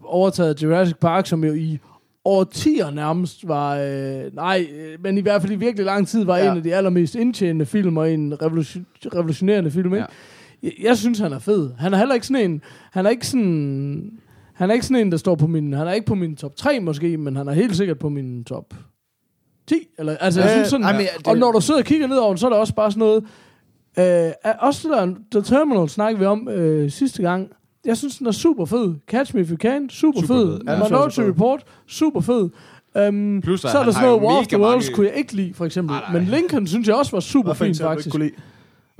overtaget 0.04 0.62
Jurassic 0.62 0.96
Park, 1.00 1.26
som 1.26 1.44
jo 1.44 1.52
i 1.54 1.78
årtier 2.24 2.90
nærmest 2.90 3.48
var, 3.48 3.76
øh, 3.76 4.34
nej, 4.34 4.66
øh, 4.74 4.98
men 5.02 5.18
i 5.18 5.20
hvert 5.20 5.42
fald 5.42 5.52
i 5.52 5.56
virkelig 5.56 5.86
lang 5.86 6.08
tid 6.08 6.24
var 6.24 6.36
Ja. 6.36 6.44
ja. 6.44 6.50
en 6.50 6.56
af 6.56 6.62
de 6.62 6.74
allermest 6.74 7.14
indtjenende 7.14 7.66
film, 7.66 7.96
og 7.96 8.12
en 8.12 8.42
revolution, 8.42 8.86
revolutionerende 9.14 9.70
film, 9.70 9.94
ikke? 9.94 9.96
Ja. 9.98 10.04
Jeg, 10.62 10.72
jeg 10.82 10.96
synes, 10.98 11.18
han 11.18 11.32
er 11.32 11.38
fed. 11.38 11.70
Han 11.78 11.94
er 11.94 11.98
heller 11.98 12.14
ikke 12.14 12.26
sådan 12.26 12.50
en, 12.50 12.62
han 12.92 13.06
er 13.06 13.10
ikke 13.10 13.26
sådan, 13.26 14.10
han 14.54 14.70
er 14.70 14.74
ikke 14.74 14.86
sådan 14.86 15.06
en, 15.06 15.12
der 15.12 15.18
står 15.18 15.34
på 15.34 15.46
min, 15.46 15.72
han 15.72 15.88
er 15.88 15.92
ikke 15.92 16.06
på 16.06 16.14
min 16.14 16.36
top 16.36 16.56
3 16.56 16.80
måske, 16.80 17.16
men 17.16 17.36
han 17.36 17.48
er 17.48 17.52
helt 17.52 17.76
sikkert 17.76 17.98
på 17.98 18.08
min 18.08 18.44
top 18.44 18.74
10. 19.68 19.74
Eller, 19.98 20.16
altså, 20.16 20.40
jeg 20.40 20.48
Ja, 20.48 20.54
synes 20.54 20.68
sådan, 20.68 20.86
ej, 20.86 20.92
men 20.92 21.00
jeg- 21.00 21.10
det- 21.18 21.26
og 21.26 21.36
når 21.38 21.52
du 21.52 21.60
sidder 21.60 21.80
og 21.80 21.86
kigger 21.86 22.06
ned 22.06 22.16
over 22.16 22.28
den, 22.28 22.38
så 22.38 22.46
er 22.46 22.50
der 22.50 22.56
også 22.56 22.74
bare 22.74 22.90
sådan 22.90 22.98
noget, 23.00 23.24
øh, 23.98 24.32
er 24.44 24.52
også 24.60 24.88
det 24.88 24.96
der, 24.98 25.14
The 25.40 25.56
Terminal 25.56 25.88
snakkede 25.88 26.20
vi 26.20 26.26
om 26.26 26.48
øh, 26.48 26.90
sidste 26.90 27.22
gang, 27.22 27.48
jeg 27.84 27.96
synes, 27.96 28.16
den 28.18 28.26
er 28.26 28.30
super 28.32 28.64
fed. 28.64 28.94
Catch 29.10 29.34
Me 29.34 29.40
If 29.40 29.50
You 29.50 29.56
Can, 29.56 29.90
super, 29.90 30.20
Super 30.20 30.34
fed. 30.34 30.46
fed. 30.58 30.60
Ja, 30.68 30.74
Minority 30.84 30.90
den 30.92 30.94
er 30.96 31.10
super 31.10 31.22
fed. 31.22 31.28
Report, 31.34 31.62
super 31.86 32.20
fed. 32.20 32.48
Um, 33.08 33.40
Plus, 33.44 33.64
at 33.64 33.70
så 33.70 33.78
er 33.78 33.84
der 33.84 33.92
sådan 33.92 34.08
noget 34.08 34.22
War 34.22 34.38
of 34.38 34.46
the 34.46 34.58
Worlds, 34.60 34.86
mange- 34.86 34.94
kunne 34.94 35.06
jeg 35.06 35.16
ikke 35.16 35.32
lide, 35.36 35.54
for 35.54 35.64
eksempel. 35.64 35.96
Nej, 35.96 36.12
nej. 36.12 36.20
Men 36.20 36.28
Lincoln 36.28 36.66
synes 36.66 36.88
jeg 36.88 36.96
også 36.96 37.12
var 37.12 37.20
super 37.20 37.52
fin, 37.52 37.74
faktisk. 37.74 38.08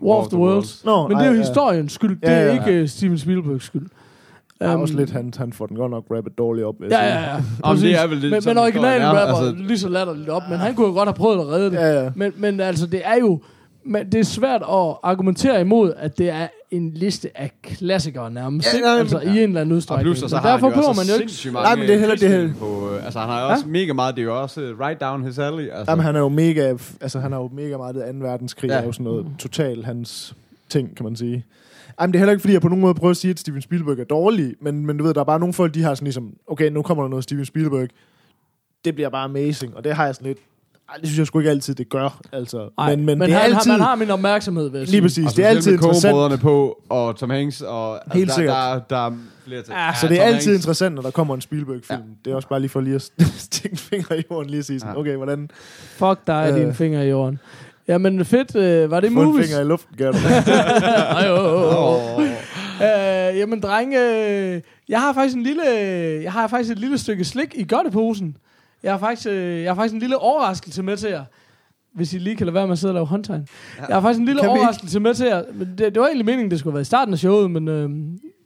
War 0.03 0.17
of 0.17 0.29
the 0.29 0.39
Worlds. 0.39 0.85
Nå, 0.85 1.09
Men 1.09 1.17
det 1.17 1.23
er 1.23 1.27
ej, 1.27 1.27
jo 1.29 1.35
ja. 1.35 1.41
historiens 1.47 1.93
skyld, 1.93 2.21
det 2.21 2.29
Ja, 2.29 2.33
er 2.35 2.45
ja, 2.47 2.53
ikke 2.53 2.81
øh, 2.81 2.89
Steven 2.89 3.19
Spielbergs 3.19 3.65
skyld. 3.65 3.87
Ja, 4.61 4.75
Um, 4.75 4.81
også 4.81 4.95
lidt, 4.97 5.11
han, 5.11 5.33
han 5.37 5.53
får 5.53 5.67
den 5.67 5.77
godt 5.77 5.91
nok 5.91 6.05
rappet 6.17 6.39
dårligt 6.39 6.67
op. 6.67 6.75
Ja, 6.91 7.05
ja, 7.05 7.21
ja. 7.21 7.37
Det 7.75 7.95
er 8.03 8.07
vel 8.07 8.19
lidt 8.19 8.31
men, 8.33 8.43
men 8.47 8.59
originalen 8.59 9.03
er, 9.03 9.09
rapper 9.09 9.35
altså- 9.47 9.63
lige 9.63 9.79
så 9.79 9.89
latterligt 9.89 10.29
op, 10.29 10.43
men 10.51 10.59
han 10.59 10.75
kunne 10.75 10.87
jo 10.87 10.93
godt 10.93 11.09
have 11.09 11.15
prøvet 11.15 11.41
at 11.41 11.47
redde 11.49 11.71
det. 11.71 11.77
Ja, 11.77 12.03
ja. 12.05 12.11
Men, 12.15 12.33
men 12.37 12.61
altså, 12.61 12.87
det 12.87 13.01
er 13.05 13.15
jo... 13.21 13.41
Men 13.85 14.13
det 14.13 14.21
er 14.21 14.25
svært 14.25 14.63
at 14.63 14.97
argumentere 15.03 15.61
imod, 15.61 15.93
at 15.97 16.19
det 16.19 16.31
er 16.31 16.47
en 16.71 16.91
liste 16.95 17.31
af 17.35 17.51
klassikere 17.63 18.31
nærmest, 18.31 18.69
Ja, 18.75 18.81
nej, 18.81 18.99
altså 18.99 19.19
i 19.21 19.27
en 19.29 19.37
eller 19.37 19.61
anden 19.61 19.73
Og 19.73 19.77
udstrækning. 19.77 20.05
plus, 20.07 20.23
og 20.23 20.31
så 20.31 20.37
Men 20.37 20.43
har 20.43 20.51
derfor 20.51 20.69
han 20.71 20.79
jo 20.83 20.89
altså 20.89 21.03
man 21.03 21.17
jo 21.17 21.23
ikke... 21.23 21.51
mange 21.53 21.65
Nej, 21.67 21.75
men 21.77 21.87
det 21.87 21.95
er 21.95 21.99
heller- 21.99 22.15
det 22.15 22.25
er 22.25 22.29
prisvindere 22.29 22.59
på, 22.59 22.91
øh, 22.97 23.05
altså 23.05 23.19
han 23.19 23.29
har 23.29 23.43
også 23.45 23.65
mega 23.67 23.93
meget, 23.93 24.17
det 24.17 24.23
er 24.23 24.27
jo 24.27 24.43
også 24.43 24.61
øh, 24.61 24.81
right 24.81 25.01
down 25.01 25.25
his 25.25 25.39
alley. 25.39 25.69
Altså. 25.73 25.85
Jamen, 25.93 26.05
han 26.05 26.17
er 26.17 26.21
jo 26.21 26.29
mega, 26.29 26.75
altså 27.01 27.21
han 27.21 27.33
har 27.33 27.39
jo 27.39 27.51
mega 27.53 27.77
meget 27.77 27.95
det 27.95 28.03
2. 28.21 28.27
verdenskrig, 28.27 28.69
Ja. 28.69 28.75
ja. 28.75 28.81
er 28.83 28.87
jo 28.87 28.93
sådan 28.93 29.05
noget 29.05 29.27
total 29.39 29.85
hans 29.85 30.35
ting, 30.69 30.97
kan 30.97 31.05
man 31.05 31.17
sige. 31.17 31.45
Jamen, 32.01 32.13
det 32.13 32.19
er 32.19 32.21
heller 32.21 32.33
ikke, 32.33 32.41
fordi 32.41 32.53
jeg 32.55 32.63
på 32.63 32.69
nogen 32.69 32.81
måde 32.83 32.95
prøver 32.95 33.11
at 33.11 33.17
sige, 33.17 33.31
at 33.31 33.39
Steven 33.39 33.63
Spielberg 33.63 33.99
er 33.99 34.05
dårlig, 34.05 34.55
men, 34.61 34.87
men 34.87 34.99
du 34.99 35.05
ved, 35.05 35.15
der 35.15 35.21
er 35.21 35.25
bare 35.25 35.39
nogle 35.39 35.55
folk, 35.55 35.75
de 35.75 35.83
har 35.83 35.95
sådan 35.95 36.07
ligesom, 36.07 36.33
okay, 36.47 36.71
nu 36.71 36.83
kommer 36.83 37.05
der 37.05 37.09
noget 37.11 37.25
Steven 37.25 37.45
Spielberg, 37.45 37.89
det 38.85 38.95
bliver 38.95 39.09
bare 39.11 39.25
amazing, 39.25 39.77
og 39.77 39.85
det 39.85 39.95
har 39.95 40.05
jeg 40.05 40.15
sådan 40.15 40.27
lidt, 40.27 40.39
ej, 40.89 40.95
det 40.97 41.07
synes 41.09 41.19
jeg 41.19 41.27
sgu 41.27 41.39
ikke 41.39 41.51
altid, 41.51 41.75
det 41.75 41.89
gør, 41.89 42.21
altså. 42.33 42.69
Ej, 42.79 42.97
men, 42.97 43.07
men, 43.07 43.19
men 43.19 43.29
det 43.29 43.35
er 43.37 43.41
han, 43.41 43.53
altid, 43.55 43.71
har, 43.71 43.79
man 43.79 43.87
har 43.87 43.95
min 43.97 44.11
opmærksomhed, 44.11 44.71
jeg 44.77 44.89
lige 44.89 45.03
præcis, 45.03 45.27
Og 45.27 45.37
det 45.37 45.45
er 45.45 45.49
altid 45.49 45.73
interessant. 45.73 46.41
På, 46.41 46.83
og 46.89 47.17
Tom 47.17 47.31
Hanks, 47.31 47.61
og 47.61 47.95
altså, 47.95 48.19
Helt 48.19 48.29
der, 48.29 48.35
sikkert. 48.35 48.55
Der, 48.57 48.81
der, 48.97 49.07
er 49.07 49.13
flere 49.47 49.63
ting. 49.63 49.77
Ja, 49.79 49.91
Så 50.01 50.09
det 50.09 50.17
er 50.21 50.25
Tom 50.27 50.35
altid 50.35 50.51
Hanks. 50.51 50.63
interessant, 50.65 50.95
når 50.95 51.03
der 51.03 51.11
kommer 51.11 51.35
en 51.35 51.41
Spielberg-film. 51.41 52.01
Ja. 52.01 52.05
Det 52.25 52.31
er 52.31 52.35
også 52.35 52.49
bare 52.49 52.61
lige 52.61 52.69
for 52.69 52.81
lige 52.81 52.95
at 52.95 53.11
stikke 53.51 53.77
fingre 53.77 54.19
i 54.19 54.23
jorden, 54.31 54.51
lige 54.51 54.59
at 54.59 54.65
sige 54.65 54.81
sådan, 54.81 54.95
Ja. 54.95 55.01
okay, 55.01 55.17
hvordan 55.17 55.51
Fuck 55.79 56.19
dig 56.27 56.49
Øh. 56.53 56.61
dine 56.61 56.75
fingre 56.75 57.07
i 57.07 57.11
jorden. 57.11 57.39
Jamen 57.89 58.25
fedt, 58.25 58.57
øh, 58.57 58.91
var 58.91 59.01
det 59.01 59.13
få 59.13 59.21
en 59.21 59.27
movies? 59.27 59.47
finger 59.47 59.65
i 59.65 59.69
luften, 59.69 59.97
gør 59.99 60.13
du. 60.13 60.19
Ej, 60.19 61.27
jo. 61.27 61.37
Åh. 61.37 62.23
Øh, 62.83 63.39
jamen, 63.39 63.61
drenge, 63.61 63.99
øh, 64.01 64.61
jeg 64.89 65.01
har 65.01 65.13
faktisk 65.13 65.37
en 65.37 65.43
lille, 65.43 65.63
jeg 66.23 66.33
har 66.33 66.47
faktisk 66.47 66.73
et 66.73 66.79
lille 66.79 66.99
stykke 66.99 67.25
slik 67.25 67.55
i 67.55 67.67
godteposen. 67.69 68.37
Jeg 68.83 68.93
har 68.93 68.99
faktisk, 68.99 69.29
øh, 69.31 69.63
jeg 69.63 69.71
har 69.71 69.75
faktisk 69.75 69.95
en 69.95 70.01
lille 70.01 70.19
overraskelse 70.19 70.83
med 70.83 70.97
til 70.97 71.11
jer. 71.11 71.25
Hvis 71.95 72.15
I 72.15 72.19
lige 72.19 72.37
kan 72.37 72.47
lade 72.47 72.55
være 72.55 72.67
med 72.67 72.73
at 72.73 72.79
sidde 72.79 72.91
og 72.91 72.95
lave 72.95 73.07
håndtegn. 73.07 73.47
Ja. 73.79 73.85
Jeg 73.89 73.97
har 73.97 74.01
faktisk 74.01 74.21
en 74.21 74.27
lille 74.27 74.41
Kan 74.41 74.51
overraskelse 74.51 75.01
med 75.01 75.15
til 75.15 75.27
jer. 75.27 75.43
Det, 75.61 75.79
det 75.79 76.01
var 76.01 76.07
egentlig 76.07 76.27
meningen, 76.27 76.51
det 76.51 76.59
skulle 76.59 76.75
være 76.75 76.81
i 76.81 76.85
starten 76.85 77.15
af 77.15 77.19
showet, 77.19 77.51
men 77.51 77.69
øh, 77.69 77.89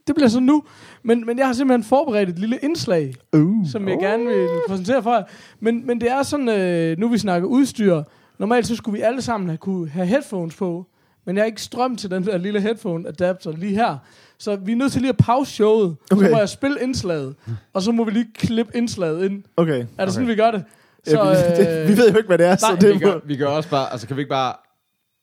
det 0.07 0.15
bliver 0.15 0.27
så 0.29 0.39
nu. 0.39 0.63
Men, 1.03 1.25
men 1.25 1.37
jeg 1.37 1.45
har 1.45 1.53
simpelthen 1.53 1.83
forberedt 1.83 2.29
et 2.29 2.39
lille 2.39 2.57
indslag, 2.63 3.13
Uh. 3.35 3.67
som 3.71 3.87
jeg 3.87 3.97
gerne 3.99 4.25
vil 4.25 4.47
præsentere 4.67 5.03
for 5.03 5.13
jer. 5.13 5.23
Men, 5.59 5.87
men 5.87 6.01
det 6.01 6.11
er 6.11 6.23
sådan, 6.23 6.49
øh, 6.49 6.99
nu 6.99 7.07
vi 7.07 7.17
snakker 7.17 7.47
udstyr. 7.47 8.03
Normalt 8.43 8.67
så 8.67 8.75
skulle 8.75 8.97
vi 8.97 9.01
alle 9.01 9.21
sammen 9.21 9.49
have, 9.49 9.57
kunne 9.57 9.89
have 9.89 10.07
headphones 10.07 10.55
på. 10.55 10.85
Men 11.25 11.35
jeg 11.35 11.41
har 11.41 11.45
ikke 11.45 11.61
strøm 11.61 11.95
til 11.95 12.11
den 12.11 12.25
der 12.25 12.37
lille 12.37 12.61
headphone 12.61 13.07
adapter 13.07 13.51
lige 13.51 13.75
her. 13.75 13.97
Så 14.37 14.55
vi 14.55 14.71
er 14.71 14.75
nødt 14.75 14.91
til 14.91 15.01
lige 15.01 15.09
at 15.09 15.17
pause 15.17 15.51
showet. 15.51 15.95
Okay. 16.11 16.25
Så 16.25 16.31
må 16.31 16.37
jeg 16.37 16.49
spille 16.49 16.81
indslaget. 16.81 17.35
Og 17.73 17.81
så 17.81 17.91
må 17.91 18.03
vi 18.03 18.11
lige 18.11 18.27
klippe 18.33 18.77
indslaget 18.77 19.25
ind. 19.25 19.43
Okay. 19.57 19.71
Er 19.71 19.75
det 19.77 19.89
okay. 19.99 20.11
sådan, 20.11 20.27
vi 20.27 20.35
gør 20.35 20.51
det? 20.51 20.63
Så, 21.03 21.23
ja, 21.23 21.29
vi, 21.29 21.35
det, 21.63 21.81
øh, 21.81 21.89
vi 21.89 21.97
ved 21.97 22.11
jo 22.11 22.17
ikke, 22.17 22.27
hvad 22.27 22.37
det 22.37 22.45
er, 22.45 22.55
så 22.55 22.65
nej, 22.67 22.79
det 22.79 22.93
Vi 22.93 22.99
gør, 22.99 23.19
vi 23.23 23.37
gør 23.37 23.47
også 23.47 23.69
bare, 23.69 23.91
altså 23.91 24.07
kan 24.07 24.15
vi 24.15 24.21
ikke 24.21 24.29
bare 24.29 24.55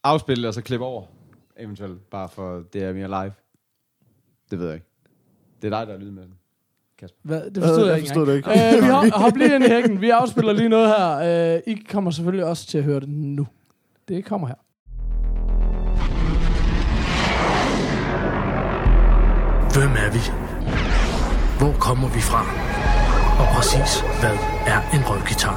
afspille 0.05 0.49
og 0.49 0.55
så 0.55 0.63
klippe 0.63 0.87
over? 0.87 1.05
Eventuelt, 1.59 2.11
bare 2.11 2.29
for 2.29 2.63
det 2.73 2.83
er 2.83 2.93
mere 2.93 3.09
live. 3.09 3.33
Det 4.51 4.59
ved 4.59 4.67
jeg 4.67 4.75
ikke. 4.75 4.87
Det 5.63 5.73
er 5.73 5.79
dig, 5.79 5.87
der 5.87 5.95
er 5.95 5.99
lyd 5.99 6.11
den. 7.07 7.17
Hvad? 7.25 7.41
Det 7.55 7.63
forstod 7.63 7.77
Øh, 7.79 7.87
jeg, 7.87 7.89
jeg 7.89 7.97
ikke 7.99 8.09
forstod 8.09 8.27
det 8.27 8.37
ikke. 8.37 8.77
Øh, 8.77 8.83
vi 8.85 8.89
hop, 8.89 9.05
hop 9.13 9.37
lige 9.37 9.55
ind 9.55 9.65
i 9.65 9.69
hækken. 9.69 10.01
Vi 10.01 10.11
afspiller 10.11 10.53
lige 10.53 10.69
noget 10.69 10.89
her. 10.89 11.55
Øh, 11.55 11.61
I 11.67 11.75
kommer 11.91 12.11
selvfølgelig 12.11 12.45
også 12.45 12.67
til 12.67 12.79
at 12.79 12.85
høre 12.85 13.01
det 13.01 13.09
nu. 13.09 13.47
Det 14.09 14.25
kommer 14.25 14.47
her. 14.49 14.55
Hvem 19.75 19.91
er 20.05 20.11
vi? 20.13 20.23
Hvor 21.59 21.73
kommer 21.81 22.09
vi 22.09 22.21
fra? 22.21 22.43
Og 23.41 23.47
præcis, 23.57 24.01
hvad 24.21 24.37
er 24.67 24.81
en 24.97 25.03
røvgitar? 25.11 25.57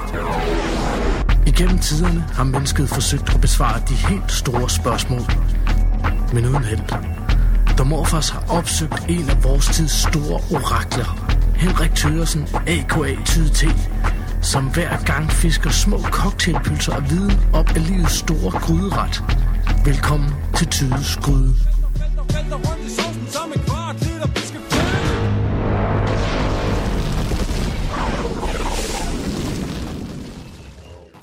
Igennem 1.48 1.78
tiderne 1.80 2.20
har 2.20 2.44
mennesket 2.44 2.90
forsøgt 2.90 3.36
at 3.36 3.42
besvare 3.42 3.80
de 3.90 3.94
helt 3.94 4.32
store 4.32 4.70
spørgsmål. 4.70 5.22
Men 6.34 6.46
uden 6.46 6.64
held. 6.64 6.80
Da 7.78 7.84
morfars 7.84 8.30
har 8.30 8.44
opsøgt 8.58 9.06
en 9.10 9.30
af 9.30 9.44
vores 9.44 9.68
tids 9.68 9.92
store 9.92 10.40
orakler, 10.56 11.10
Henrik 11.56 11.96
Thøgersen, 11.96 12.48
a.k.a. 12.68 13.16
Tid 13.26 13.50
T., 13.50 13.64
som 14.42 14.66
hver 14.66 15.04
gang 15.04 15.32
fisker 15.32 15.70
små 15.70 16.00
cocktailpølser 16.02 16.94
af 16.94 17.10
viden 17.10 17.40
op 17.54 17.70
af 17.70 17.88
livets 17.88 18.14
store 18.14 18.52
gryderet. 18.52 19.24
Velkommen 19.86 20.30
til 20.56 20.68
Tydes 20.68 21.18
Gryde. 21.18 21.54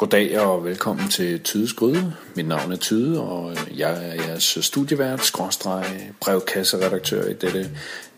Goddag 0.01 0.40
og 0.40 0.64
velkommen 0.64 1.09
til 1.09 1.40
Tydes 1.40 1.72
Gryde. 1.72 2.14
Mit 2.34 2.48
navn 2.48 2.72
er 2.72 2.76
Tyde, 2.76 3.20
og 3.22 3.51
øh, 3.51 3.78
jeg 3.78 4.09
er 4.09 4.24
jeres 4.26 4.59
studievært, 4.61 5.24
skråstreg, 5.24 6.12
brevkasseredaktør 6.20 7.24
i 7.24 7.32
dette 7.32 7.70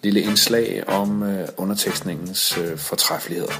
lille 0.03 0.21
indslag 0.21 0.89
om 0.89 1.23
øh, 1.23 1.49
undertekstningens 1.57 2.59
øh, 2.59 2.79
fortræffeligheder. 2.79 3.53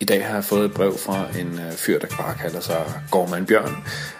I 0.00 0.04
dag 0.04 0.26
har 0.26 0.34
jeg 0.34 0.44
fået 0.44 0.64
et 0.64 0.72
brev 0.72 0.98
fra 0.98 1.38
en 1.38 1.60
fyr, 1.76 1.98
der 1.98 2.06
bare 2.06 2.34
kalder 2.40 2.60
sig 2.60 2.84
Gorman 3.10 3.46
Bjørn. 3.46 3.76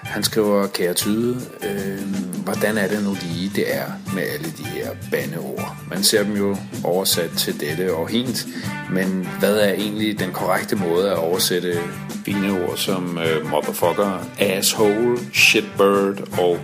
Han 0.07 0.23
skriver, 0.23 0.67
kære 0.67 0.95
tyde, 0.95 1.41
øh, 1.63 2.01
hvordan 2.45 2.79
er 2.79 2.89
det 2.89 3.05
nu 3.05 3.17
lige, 3.23 3.51
det 3.55 3.77
er 3.77 3.85
med 4.15 4.23
alle 4.23 4.53
de 4.59 4.65
her 4.65 4.91
bandeord? 5.11 5.77
Man 5.91 6.03
ser 6.03 6.23
dem 6.23 6.37
jo 6.37 6.57
oversat 6.85 7.31
til 7.31 7.61
dette 7.61 7.95
og 7.95 8.09
hint, 8.09 8.47
men 8.91 9.29
hvad 9.39 9.57
er 9.57 9.73
egentlig 9.73 10.19
den 10.19 10.33
korrekte 10.33 10.77
måde 10.77 11.11
at 11.11 11.17
oversætte 11.17 11.79
bandeord 12.25 12.77
som 12.77 13.19
øh, 13.19 13.51
motherfucker, 13.51 14.27
asshole, 14.39 15.19
shitbird 15.35 16.39
og 16.41 16.59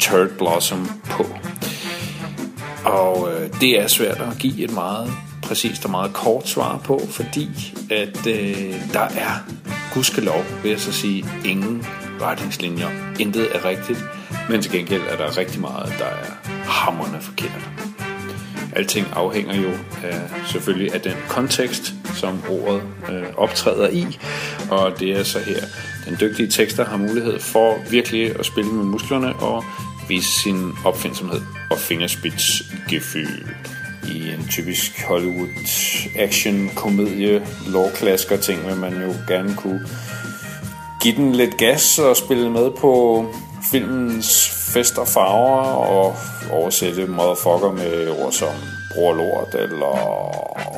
turd 0.00 0.28
blossom 0.28 0.90
på? 1.04 1.26
Og 2.84 3.32
øh, 3.32 3.60
det 3.60 3.80
er 3.80 3.86
svært 3.86 4.20
at 4.20 4.38
give 4.38 4.64
et 4.64 4.72
meget 4.72 5.10
præcist 5.42 5.84
og 5.84 5.90
meget 5.90 6.12
kort 6.12 6.48
svar 6.48 6.80
på, 6.84 7.00
fordi 7.10 7.74
at 7.90 8.26
øh, 8.26 8.74
der 8.92 9.00
er, 9.00 9.44
gudskelov, 9.94 10.44
vil 10.62 10.70
jeg 10.70 10.80
så 10.80 10.92
sige, 10.92 11.24
ingen 11.44 11.86
retningslinjer. 12.22 12.88
Intet 13.18 13.48
er 13.56 13.64
rigtigt, 13.64 14.04
men 14.50 14.62
til 14.62 14.72
gengæld 14.72 15.02
er 15.08 15.16
der 15.16 15.36
rigtig 15.36 15.60
meget, 15.60 15.92
der 15.98 16.04
er 16.04 16.48
hammerne 16.64 17.20
forkert. 17.20 17.68
Alting 18.72 19.06
afhænger 19.12 19.54
jo 19.54 19.70
af, 20.04 20.20
selvfølgelig 20.46 20.94
af 20.94 21.00
den 21.00 21.14
kontekst, 21.28 21.94
som 22.14 22.42
ordet 22.48 22.82
øh, 23.10 23.26
optræder 23.36 23.88
i, 23.88 24.18
og 24.70 25.00
det 25.00 25.10
er 25.10 25.22
så 25.22 25.38
her, 25.38 25.60
den 26.08 26.16
dygtige 26.20 26.48
tekster 26.48 26.84
har 26.84 26.96
mulighed 26.96 27.40
for 27.40 27.78
virkelig 27.90 28.38
at 28.38 28.46
spille 28.46 28.72
med 28.72 28.84
musklerne 28.84 29.36
og 29.36 29.64
vise 30.08 30.42
sin 30.42 30.72
opfindsomhed 30.84 31.40
og 31.70 31.78
fingerspidsgefühl 31.78 33.50
i 34.08 34.30
en 34.32 34.46
typisk 34.50 35.02
Hollywood 35.02 35.48
action 36.16 36.70
komedie 36.76 37.46
lovklasker 37.66 38.36
ting 38.36 38.66
vil 38.66 38.76
man 38.76 38.92
jo 38.92 39.14
gerne 39.28 39.54
kunne 39.56 39.86
give 41.08 41.16
den 41.16 41.34
lidt 41.34 41.56
gas 41.56 41.98
og 41.98 42.16
spille 42.16 42.50
med 42.50 42.70
på 42.70 43.24
filmens 43.70 44.50
fest 44.74 44.98
og 44.98 45.08
farver 45.08 45.62
og 45.62 46.14
oversætte 46.52 47.06
motherfucker 47.06 47.72
med 47.72 48.08
ord 48.22 48.32
som 48.32 48.48
bror 48.94 49.12
lort 49.12 49.54
eller 49.54 49.96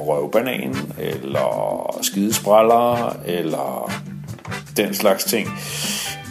røvbanan 0.00 0.76
eller 0.98 1.98
skidespraller 2.02 3.16
eller 3.26 3.92
den 4.76 4.94
slags 4.94 5.24
ting 5.24 5.48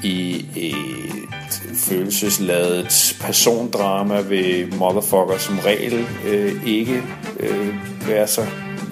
i 0.04 0.46
et 0.56 1.62
følelsesladet 1.76 3.18
persondrama 3.22 4.22
vil 4.22 4.76
motherfucker 4.76 5.38
som 5.38 5.60
regel 5.60 6.08
øh, 6.28 6.68
ikke 6.68 7.04
øh, 7.40 7.76
være 8.08 8.28
så 8.28 8.46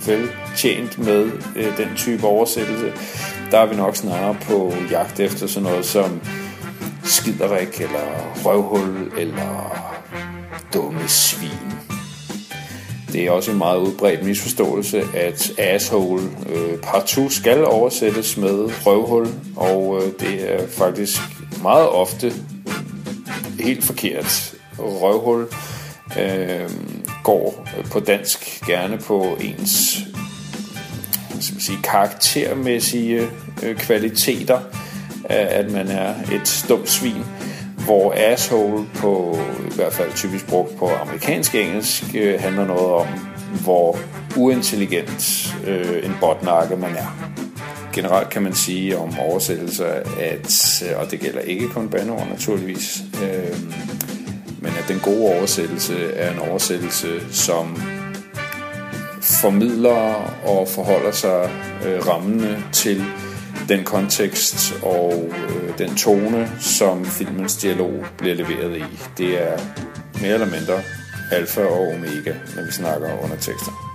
vel 0.07 0.29
tjent 0.57 0.97
med 0.97 1.31
øh, 1.55 1.77
den 1.77 1.89
type 1.95 2.27
oversættelse. 2.27 2.91
Der 3.51 3.57
er 3.57 3.65
vi 3.65 3.75
nok 3.75 3.95
snarere 3.95 4.37
på 4.41 4.73
jagt 4.91 5.19
efter 5.19 5.47
sådan 5.47 5.69
noget 5.69 5.85
som 5.85 6.21
skiderik 7.03 7.81
eller 7.81 8.33
røvhul 8.45 9.11
eller 9.17 9.77
dumme 10.73 11.07
svin. 11.07 11.73
Det 13.13 13.25
er 13.25 13.31
også 13.31 13.51
en 13.51 13.57
meget 13.57 13.79
udbredt 13.79 14.25
misforståelse, 14.25 15.03
at 15.13 15.51
asshole 15.57 16.23
øh, 16.49 16.77
partout 16.77 17.31
skal 17.31 17.65
oversættes 17.65 18.37
med 18.37 18.69
røvhul, 18.85 19.27
og 19.55 20.01
øh, 20.01 20.11
det 20.19 20.53
er 20.53 20.67
faktisk 20.67 21.21
meget 21.61 21.89
ofte 21.89 22.33
helt 23.59 23.83
forkert. 23.83 24.55
Røvhul 24.79 25.47
øh, 26.19 26.69
går 27.23 27.67
på 27.91 27.99
dansk 27.99 28.61
gerne 28.65 28.97
på 28.97 29.37
ens 29.41 29.97
skal 31.41 31.55
man 31.55 31.61
sige, 31.61 31.79
karaktermæssige 31.83 33.27
øh, 33.63 33.75
kvaliteter, 33.75 34.59
at 35.29 35.71
man 35.71 35.87
er 35.87 36.13
et 36.31 36.65
dumt 36.69 36.89
svin, 36.89 37.23
hvor 37.85 38.13
asshole 38.17 38.85
på, 38.95 39.39
i 39.71 39.75
hvert 39.75 39.93
fald 39.93 40.13
typisk 40.15 40.47
brugt 40.47 40.77
på 40.77 40.89
amerikansk 40.89 41.55
engelsk, 41.55 42.03
øh, 42.15 42.39
handler 42.39 42.65
noget 42.65 42.91
om, 42.91 43.07
hvor 43.63 43.99
uintelligent 44.37 45.55
øh, 45.67 46.05
en 46.05 46.15
botnakke 46.21 46.75
man 46.75 46.95
er. 46.95 47.31
Generelt 47.93 48.29
kan 48.29 48.41
man 48.41 48.53
sige 48.53 48.97
om 48.97 49.19
oversættelser, 49.19 49.85
at, 50.19 50.83
øh, 50.89 50.99
og 50.99 51.11
det 51.11 51.19
gælder 51.19 51.39
ikke 51.39 51.67
kun 51.69 51.89
bandeord 51.89 52.27
naturligvis, 52.29 53.01
øh, 53.23 53.59
men 54.61 54.71
at 54.79 54.85
den 54.87 54.99
gode 54.99 55.37
oversættelse 55.37 56.13
er 56.13 56.33
en 56.33 56.39
oversættelse, 56.39 57.07
som 57.31 57.81
formidler 59.27 60.33
og 60.45 60.67
forholder 60.67 61.11
sig 61.11 61.49
øh, 61.85 62.07
rammende 62.07 62.63
til 62.73 63.03
den 63.69 63.83
kontekst 63.83 64.73
og 64.83 65.29
øh, 65.49 65.77
den 65.77 65.95
tone, 65.95 66.51
som 66.59 67.05
filmens 67.05 67.55
dialog 67.55 68.05
bliver 68.17 68.35
leveret 68.35 68.77
i. 68.77 68.83
Det 69.17 69.41
er 69.43 69.57
mere 70.21 70.33
eller 70.33 70.45
mindre 70.45 70.81
alfa 71.31 71.61
og 71.61 71.87
omega, 71.87 72.33
når 72.55 72.65
vi 72.65 72.71
snakker 72.71 73.23
undertekster. 73.23 73.87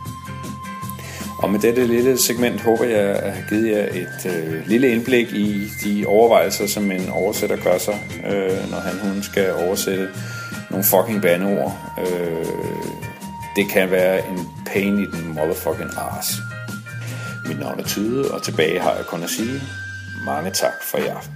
Og 1.42 1.50
med 1.50 1.60
dette 1.60 1.86
lille 1.86 2.18
segment 2.18 2.60
håber 2.60 2.84
jeg 2.84 3.00
at 3.00 3.32
have 3.32 3.44
givet 3.48 3.70
jer 3.70 3.84
et 3.84 4.32
øh, 4.36 4.68
lille 4.68 4.88
indblik 4.88 5.32
i 5.32 5.68
de 5.84 6.04
overvejelser, 6.06 6.66
som 6.66 6.90
en 6.90 7.08
oversætter 7.10 7.56
gør 7.56 7.78
sig, 7.78 7.98
øh, 8.26 8.70
når 8.70 8.80
han 8.80 9.12
hun 9.12 9.22
skal 9.22 9.52
oversætte 9.52 10.08
nogle 10.70 10.84
fucking 10.84 11.22
bandeord. 11.22 11.78
Øh, 11.98 12.46
det 13.56 13.68
kan 13.70 13.90
være 13.90 14.28
en 14.28 14.38
pain 14.66 14.98
i 14.98 15.06
den 15.06 15.34
motherfucking 15.34 15.90
ass. 16.18 16.28
Mit 17.46 17.58
navn 17.60 17.80
er 17.80 17.84
Tyde, 17.84 18.30
og 18.30 18.42
tilbage 18.42 18.80
har 18.80 18.94
jeg 18.94 19.04
kun 19.06 19.22
at 19.22 19.30
sige 19.30 19.60
mange 20.26 20.50
tak 20.50 20.72
for 20.82 20.98
i 20.98 21.06
aften. 21.06 21.34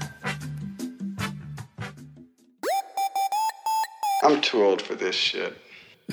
I'm 4.24 4.40
too 4.42 4.62
old 4.70 4.80
for 4.86 4.94
this 4.94 5.14
shit. 5.14 5.52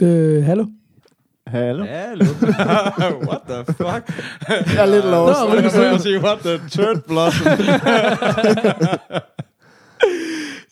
Øh, 0.01 0.43
hallo? 0.43 0.65
Hallo? 1.47 1.85
Hallo. 1.85 2.25
What 3.29 3.41
the 3.49 3.65
fuck? 3.65 4.03
Jeg 4.49 4.81
er 4.81 4.85
lidt 4.85 5.05
lost. 5.05 5.39
Nå, 5.39 5.69
Så 5.69 5.81
kan 5.81 5.91
man 5.91 5.99
sige, 5.99 6.19
what 6.19 6.39
the 6.39 6.69
turd 6.69 7.01
blossom. 7.07 7.47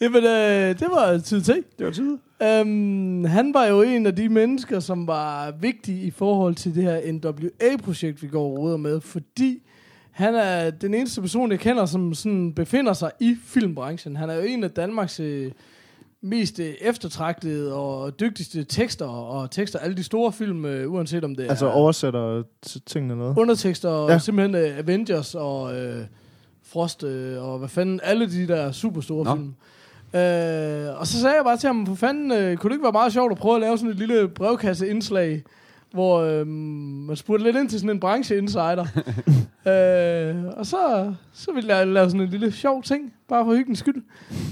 Jamen, 0.01 0.23
øh, 0.23 0.79
det 0.79 0.87
var 0.91 1.17
tid 1.17 1.41
til. 1.41 1.63
det 1.79 1.85
var 1.85 1.91
tid. 1.91 2.17
Øhm, 2.43 3.25
han 3.25 3.53
var 3.53 3.65
jo 3.65 3.81
en 3.81 4.05
af 4.05 4.15
de 4.15 4.29
mennesker, 4.29 4.79
som 4.79 5.07
var 5.07 5.51
vigtig 5.59 6.03
i 6.03 6.11
forhold 6.11 6.55
til 6.55 6.75
det 6.75 6.83
her 6.83 7.11
NWA-projekt, 7.11 8.23
vi 8.23 8.27
går 8.27 8.71
og 8.71 8.79
med, 8.79 9.01
fordi 9.01 9.61
han 10.11 10.35
er 10.35 10.69
den 10.69 10.93
eneste 10.93 11.21
person, 11.21 11.51
jeg 11.51 11.59
kender, 11.59 11.85
som 11.85 12.13
sådan 12.13 12.53
befinder 12.53 12.93
sig 12.93 13.11
i 13.19 13.35
filmbranchen. 13.45 14.15
Han 14.15 14.29
er 14.29 14.35
jo 14.35 14.41
en 14.41 14.63
af 14.63 14.71
Danmarks 14.71 15.19
øh, 15.19 15.51
mest 16.21 16.59
øh, 16.59 16.73
eftertragtede 16.81 17.73
og 17.73 18.19
dygtigste 18.19 18.63
tekster, 18.63 19.05
og 19.05 19.51
tekster 19.51 19.79
alle 19.79 19.97
de 19.97 20.03
store 20.03 20.31
film, 20.31 20.65
øh, 20.65 20.91
uanset 20.93 21.23
om 21.23 21.35
det 21.35 21.49
Altså 21.49 21.65
er 21.65 21.71
oversætter 21.71 22.43
t- 22.67 22.77
tingene 22.85 23.15
noget. 23.15 23.37
undertekster, 23.37 23.89
og 23.89 24.09
Ja. 24.09 24.19
simpelthen 24.19 24.55
øh, 24.55 24.77
Avengers 24.77 25.35
og 25.35 25.75
øh, 25.75 26.05
Frost, 26.63 27.03
øh, 27.03 27.43
og 27.43 27.59
hvad 27.59 27.69
fanden, 27.69 27.99
alle 28.03 28.31
de 28.31 28.47
der 28.47 28.71
super 28.71 29.01
store 29.01 29.25
Nå. 29.25 29.35
film. 29.35 29.53
Øh, 30.15 30.99
og 30.99 31.07
så 31.07 31.21
sagde 31.21 31.35
jeg 31.35 31.43
bare 31.43 31.57
til 31.57 31.67
ham, 31.67 31.85
for 31.87 31.95
fanden, 31.95 32.31
øh, 32.31 32.57
kunne 32.57 32.69
det 32.69 32.75
ikke 32.75 32.83
være 32.83 32.91
meget 32.91 33.13
sjovt 33.13 33.31
at 33.31 33.37
prøve 33.37 33.55
at 33.55 33.61
lave 33.61 33.77
sådan 33.77 33.91
et 33.91 33.97
lille 33.97 34.27
brevkasse-indslag, 34.27 35.43
hvor 35.91 36.19
øh, 36.21 36.47
man 36.47 37.15
spurgte 37.15 37.43
lidt 37.43 37.55
ind 37.57 37.69
til 37.69 37.79
sådan 37.79 37.89
en 37.89 37.99
branche-insider. 37.99 38.85
øh, 39.71 40.45
og 40.57 40.65
så, 40.65 41.13
så 41.33 41.51
ville 41.51 41.75
jeg 41.75 41.87
lave 41.87 42.09
sådan 42.09 42.21
en 42.21 42.29
lille 42.29 42.51
sjov 42.51 42.83
ting, 42.83 43.13
bare 43.29 43.45
for 43.45 43.55
hyggens 43.55 43.79
skyld. 43.79 44.03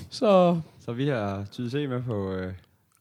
Så 0.10 0.58
Så 0.86 0.92
vi 0.92 1.08
har 1.08 1.46
tydet 1.52 1.72
se 1.72 1.88
med 1.88 2.02
på, 2.04 2.32
øh, 2.32 2.54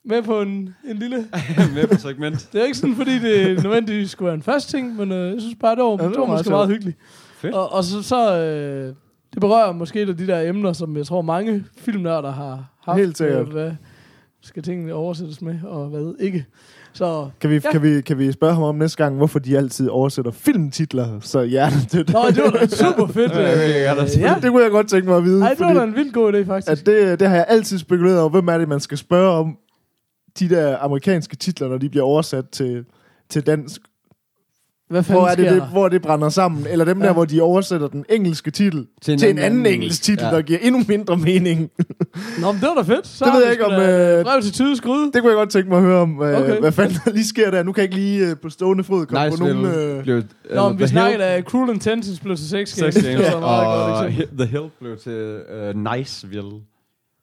med 0.04 0.22
på 0.22 0.40
en, 0.40 0.74
en 0.88 0.96
lille... 0.96 1.16
med 1.74 1.86
på 1.86 1.94
segment. 1.94 2.48
Det 2.52 2.60
er 2.60 2.64
ikke 2.64 2.78
sådan, 2.78 2.96
fordi 2.96 3.18
det 3.18 3.62
nødvendigvis 3.62 4.10
skulle 4.10 4.26
være 4.26 4.34
en 4.34 4.42
fast 4.42 4.70
ting, 4.70 4.96
men 4.96 5.12
øh, 5.12 5.32
jeg 5.32 5.40
synes 5.40 5.56
bare, 5.60 5.76
det 5.76 5.84
var, 5.84 5.90
det 5.90 6.02
ja, 6.02 6.08
det 6.08 6.14
var 6.14 6.20
var 6.20 6.26
meget 6.26 6.38
måske 6.38 6.50
meget 6.50 6.68
hyggeligt. 6.68 6.98
Fedt. 7.36 7.54
Og, 7.54 7.72
og 7.72 7.84
så, 7.84 8.02
så 8.02 8.36
øh, 8.36 8.94
det 9.34 9.40
berører 9.40 9.72
måske 9.72 10.02
et 10.02 10.08
af 10.08 10.16
de 10.16 10.26
der 10.26 10.40
emner, 10.48 10.72
som 10.72 10.96
jeg 10.96 11.06
tror 11.06 11.22
mange 11.22 11.64
filmnørder 11.78 12.30
har 12.32 12.64
haft. 12.84 12.98
Helt 13.00 13.18
sikkert. 13.18 13.48
øh, 13.48 13.52
Hvad 13.52 13.72
skal 14.42 14.62
tingene 14.62 14.94
oversættes 14.94 15.42
med, 15.42 15.54
og 15.64 15.86
hvad 15.88 16.14
ikke. 16.20 16.44
Så, 16.92 17.28
Kan 17.40 17.50
vi, 17.50 17.54
Ja. 17.54 17.70
kan, 17.72 17.82
vi, 17.82 18.00
kan 18.00 18.18
vi 18.18 18.32
spørge 18.32 18.54
ham 18.54 18.62
om 18.62 18.74
næste 18.74 18.96
gang, 19.04 19.16
hvorfor 19.16 19.38
de 19.38 19.56
altid 19.58 19.88
oversætter 19.88 20.30
filmtitler 20.30 21.20
så 21.20 21.42
hjernedødt? 21.42 22.12
Nå, 22.12 22.18
det 22.28 22.42
var 22.42 22.50
da 22.50 22.66
super 22.66 23.06
fedt. 23.06 23.32
Ja, 23.32 23.52
det 24.00 24.16
øh, 24.16 24.20
ja. 24.20 24.34
Det 24.42 24.50
kunne 24.50 24.62
jeg 24.62 24.70
godt 24.70 24.88
tænke 24.88 25.08
mig 25.08 25.16
at 25.16 25.24
vide. 25.24 25.42
Ej, 25.42 25.48
det 25.50 25.60
var 25.60 25.66
fordi 25.66 25.78
da 25.78 25.84
en 25.84 25.94
vildt 25.94 26.14
god 26.14 26.32
idé, 26.34 26.46
faktisk. 26.46 26.70
at 26.72 26.86
det, 26.86 27.20
det 27.20 27.28
har 27.28 27.36
jeg 27.36 27.44
altid 27.48 27.78
spekuleret 27.78 28.20
over. 28.20 28.28
Hvem 28.30 28.48
er 28.48 28.58
det, 28.58 28.68
man 28.68 28.80
skal 28.80 28.98
spørge 28.98 29.30
om 29.30 29.56
de 30.38 30.48
der 30.48 30.78
amerikanske 30.78 31.36
titler, 31.36 31.68
når 31.68 31.78
de 31.78 31.88
bliver 31.88 32.04
oversat 32.04 32.48
til, 32.48 32.84
til 33.28 33.46
dansk? 33.46 33.80
Hvad 34.88 35.02
Hvor 35.02 35.26
er 35.26 35.34
det, 35.34 35.50
det, 35.50 35.62
hvor 35.72 35.88
det 35.88 36.02
brænder 36.02 36.28
sammen? 36.28 36.66
Eller 36.70 36.84
dem 36.84 37.00
Ja. 37.00 37.06
der, 37.06 37.12
hvor 37.12 37.24
de 37.24 37.40
oversætter 37.40 37.88
den 37.88 38.04
engelske 38.08 38.50
titel 38.50 38.86
til 39.02 39.12
en, 39.12 39.18
til 39.18 39.30
en 39.30 39.38
anden 39.38 39.66
engelsk 39.66 40.02
titel, 40.02 40.24
ja. 40.24 40.30
der 40.36 40.42
giver 40.42 40.58
endnu 40.62 40.82
mindre 40.88 41.16
mening. 41.16 41.70
Nå, 42.40 42.52
men 42.52 42.60
det 42.60 42.68
var 42.76 42.82
da 42.82 42.94
fedt. 42.94 43.06
Så 43.06 43.24
Det 43.24 43.32
ved 43.34 43.42
jeg 43.42 43.52
ikke, 43.52 43.64
om, 43.66 43.72
øh, 43.72 44.24
Brev 44.24 44.42
til. 44.42 44.58
Det 44.58 44.82
kunne 44.82 45.02
jeg 45.12 45.36
godt 45.36 45.50
tænke 45.50 45.68
mig 45.68 45.78
at 45.78 45.84
høre 45.84 46.00
om, 46.00 46.22
øh, 46.22 46.40
Okay. 46.40 46.60
hvad 46.60 46.72
fanden 46.72 46.96
der 47.04 47.10
lige 47.12 47.26
sker 47.26 47.50
der. 47.50 47.62
Nu 47.62 47.72
kan 47.72 47.80
jeg 47.82 47.84
ikke 47.84 47.94
lige 48.04 48.30
øh, 48.30 48.36
på 48.36 48.48
stående 48.50 48.84
fod 48.84 49.06
komme 49.06 49.24
Nice 49.28 49.38
på 49.38 49.44
nogen... 49.48 49.66
Øh, 49.66 50.02
blev... 50.02 50.16
Nå, 50.16 50.22
eller 50.50 50.68
men 50.68 50.78
vi 50.78 50.86
snakkede 50.86 51.24
af 51.24 51.42
Cruel 51.42 51.70
Intentions 51.74 52.20
blev 52.20 52.36
til 52.36 52.48
Sex 52.48 52.78
Games. 52.80 52.94
Sex 52.94 53.04
Det 53.04 53.12
Games. 53.16 53.30
godt 53.32 53.44
og 53.44 54.10
The 54.38 54.46
Hill 54.46 54.70
blev 54.80 54.96
til 54.96 55.40
uh, 55.74 55.92
Niceville. 55.92 56.52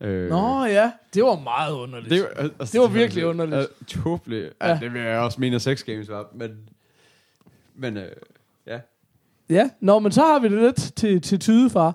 Øh, 0.03 0.30
Nå 0.30 0.66
ja, 0.66 0.91
det 1.13 1.24
var 1.24 1.39
meget 1.43 1.74
underligt. 1.74 2.09
Det, 2.09 2.22
var- 2.38 2.49
altså, 2.59 2.74
Det 2.74 2.82
var 2.82 2.88
virkelig 2.88 3.26
underligt. 3.26 3.68
Uh, 3.82 3.88
tåbeligt. 4.03 4.45
Ja. 4.61 4.68
Ja. 4.70 4.78
det 4.82 4.93
vil 4.93 5.01
jeg 5.01 5.20
også 5.20 5.38
mene, 5.41 5.55
at 5.55 5.61
Sex 5.61 5.84
Games 5.84 6.09
var. 6.09 6.26
Men, 6.39 6.49
men 7.78 7.97
uh, 7.97 8.03
ja. 8.67 8.80
Ja, 9.49 9.69
nå, 9.82 9.99
men 9.99 10.11
så 10.11 10.21
har 10.21 10.39
vi 10.39 10.47
det 10.49 10.61
lidt 10.61 10.93
til, 10.95 11.21
til 11.21 11.39
tyde, 11.39 11.69
far. 11.69 11.88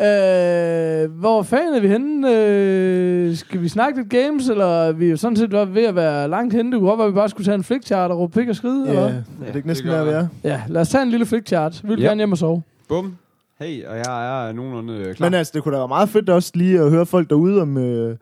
Øh, 0.00 1.10
hvor 1.10 1.42
fanden 1.42 1.74
er 1.74 1.80
vi 1.80 1.88
henne? 1.88 2.34
Øh, 2.34 3.36
skal 3.36 3.62
vi 3.62 3.68
snakke 3.68 3.98
lidt 3.98 4.10
games, 4.10 4.48
eller 4.48 4.64
er 4.66 4.92
vi 4.92 5.10
jo 5.10 5.16
sådan 5.16 5.36
set 5.36 5.52
var 5.52 5.64
ved 5.64 5.84
at 5.84 5.94
være 5.94 6.28
langt 6.28 6.54
henne? 6.54 6.72
Det 6.72 6.78
kunne 6.80 6.88
godt 6.88 6.98
være, 6.98 7.06
at 7.06 7.12
vi 7.12 7.16
bare 7.16 7.28
skulle 7.28 7.44
tage 7.44 7.54
en 7.54 7.64
flickchart 7.64 8.10
og 8.10 8.18
råbe 8.18 8.38
pik 8.40 8.48
og 8.48 8.56
skride, 8.56 8.84
ja, 8.84 8.90
eller? 8.90 9.02
er 9.42 9.46
det 9.46 9.56
ikke 9.56 9.68
næsten 9.68 9.88
det 9.88 9.96
der, 9.96 10.04
vi 10.04 10.10
er? 10.10 10.26
Ja, 10.44 10.62
lad 10.68 10.80
os 10.80 10.88
tage 10.88 11.02
en 11.02 11.10
lille 11.10 11.26
flickchart. 11.26 11.80
Vi 11.82 11.88
vil 11.88 12.00
Ja. 12.00 12.06
gerne 12.08 12.18
hjem 12.20 12.32
og 12.32 12.38
sove. 12.38 12.62
Bum. 12.88 13.16
Hey, 13.58 13.84
og 13.86 13.96
jeg 13.96 14.48
er 14.48 14.52
nogenlunde 14.52 14.94
øh, 14.94 15.14
klar. 15.14 15.26
Men 15.26 15.34
altså, 15.34 15.50
det 15.54 15.62
kunne 15.62 15.74
da 15.74 15.78
være 15.80 15.88
meget 15.88 16.08
fedt 16.08 16.28
også 16.28 16.50
lige 16.54 16.80
at 16.80 16.90
høre 16.90 17.06
folk 17.06 17.30
derude 17.30 17.62
om, 17.62 17.78
øh, 17.78 18.16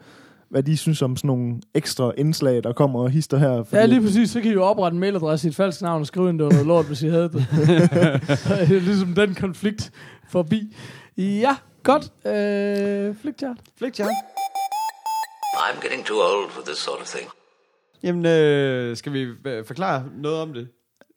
hvad 0.50 0.62
de 0.62 0.76
synes 0.76 1.02
om 1.02 1.16
sådan 1.16 1.28
nogle 1.28 1.60
ekstra 1.74 2.12
indslag, 2.18 2.62
der 2.64 2.72
kommer 2.72 3.00
og 3.00 3.10
hister 3.10 3.38
her. 3.38 3.64
Ja, 3.72 3.86
lige 3.86 4.00
præcis. 4.02 4.30
Så 4.30 4.40
kan 4.40 4.50
I 4.50 4.54
jo 4.54 4.62
oprette 4.64 4.94
en 4.94 5.00
mailadresse 5.00 5.48
i 5.48 5.50
et 5.50 5.56
falsk 5.56 5.82
navn 5.82 6.00
og 6.00 6.06
skrive 6.06 6.28
ind, 6.28 6.38
det 6.38 6.44
var 6.44 6.52
noget 6.52 6.66
lort, 6.66 6.86
hvis 6.86 7.02
I 7.02 7.08
havde 7.08 7.28
det. 7.28 7.46
Så 8.46 8.54
er 8.54 8.64
det 8.66 8.82
ligesom 8.82 9.14
den 9.14 9.34
konflikt 9.34 9.90
forbi. 10.28 10.76
Ja, 11.16 11.56
godt. 11.82 12.12
Øh, 12.26 13.14
flickchart. 13.22 13.56
Flickchart. 13.78 14.10
I'm 15.54 15.82
getting 15.82 16.04
too 16.04 16.16
old 16.16 16.50
for 16.50 16.62
this 16.66 16.78
sort 16.78 17.00
of 17.00 17.06
thing. 17.06 17.30
Jamen, 18.02 18.26
øh, 18.26 18.96
skal 18.96 19.12
vi 19.12 19.26
øh, 19.46 19.64
forklare 19.64 20.04
noget 20.16 20.38
om 20.38 20.52
det? 20.52 20.68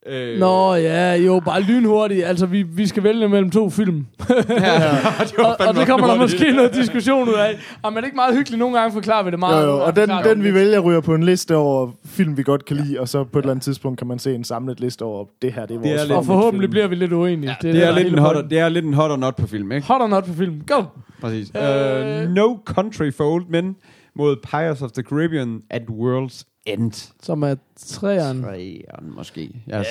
Øh, 0.08 0.39
Nå 0.39 0.74
ja, 0.76 1.14
jo, 1.16 1.39
bare 1.45 1.62
lynhurtigt. 1.62 2.26
Altså, 2.26 2.45
vi, 2.45 2.62
vi 2.64 2.88
skal 2.88 3.04
vælge 3.04 3.30
mellem 3.30 3.52
to 3.52 3.70
film. 3.70 4.06
ja, 4.30 4.34
det 4.49 5.34
var 5.38 5.43
og, 5.43 5.68
og 5.68 5.76
det 5.76 5.88
kommer 5.88 6.08
der 6.08 6.16
måske 6.16 6.52
noget 6.52 6.74
diskussion 6.74 7.30
ud 7.30 7.34
af. 7.34 7.58
Og 7.82 7.91
men 7.93 7.97
er 7.97 8.02
det 8.02 8.08
ikke 8.08 8.16
meget 8.16 8.36
hyggeligt? 8.38 8.60
Nogle 8.60 8.80
gange 8.80 8.93
forklarer 8.93 9.24
vi 9.24 9.28
det 9.28 9.34
Jo, 9.34 9.38
meget. 9.39 9.68
jo, 9.68 9.80
og 9.86 9.95
den, 9.95 10.10
den 10.10 10.24
det 10.38 10.43
vi 10.43 10.54
vælger 10.54 10.80
ryger 10.80 11.02
på 11.02 11.16
en 11.16 11.24
liste 11.24 11.56
over 11.56 11.91
film, 12.06 12.38
vi 12.38 12.43
godt 12.43 12.66
kan 12.66 12.78
lide, 12.78 12.99
og 12.99 13.10
så 13.10 13.24
på 13.24 13.39
et 13.39 13.43
eller 13.43 13.52
andet 13.52 13.64
tidspunkt 13.64 13.97
kan 13.97 14.08
man 14.08 14.20
se 14.20 14.36
en 14.36 14.43
samlet 14.43 14.80
liste 14.80 15.04
over, 15.04 15.26
det 15.41 15.54
her, 15.54 15.66
det 15.66 15.74
er 15.76 15.80
vores 15.80 15.89
Det 15.91 15.99
er 16.02 16.04
lidt- 16.04 16.18
Og 16.18 16.26
forhåbentlig 16.26 16.70
bliver 16.70 16.88
vi 16.88 16.95
lidt 16.95 17.14
uenige. 17.14 17.49
Ja, 17.49 17.56
det, 17.68 17.74
det, 17.76 17.84
er 17.88 17.91
lidt 17.91 18.08
en 18.08 18.18
hot, 18.20 18.36
det 18.49 18.60
er 18.60 18.70
lidt 18.70 18.86
en 18.86 18.93
hot 18.93 19.12
or 19.12 19.18
not 19.18 19.36
på 19.36 19.47
film, 19.47 19.72
ikke? 19.72 19.88
Hot 19.88 20.02
or 20.02 20.08
not 20.08 20.24
på 20.26 20.34
film. 20.34 20.62
Go! 20.68 20.84
Præcis. 21.22 21.52
Uh, 21.56 22.30
no 22.34 22.58
Country 22.66 23.12
for 23.18 23.24
Old 23.24 23.45
Men 23.49 23.76
mod 24.16 24.36
Pirates 24.52 24.82
of 24.82 24.91
the 24.91 25.04
Caribbean 25.04 25.62
at 25.70 25.82
World's 25.89 26.51
End. 26.66 27.14
Som 27.24 27.43
er 27.43 27.55
træeren. 27.86 28.43
Træeren 28.43 29.16
måske. 29.16 29.41
Yes. 29.41 29.62
Ja, 29.68 29.84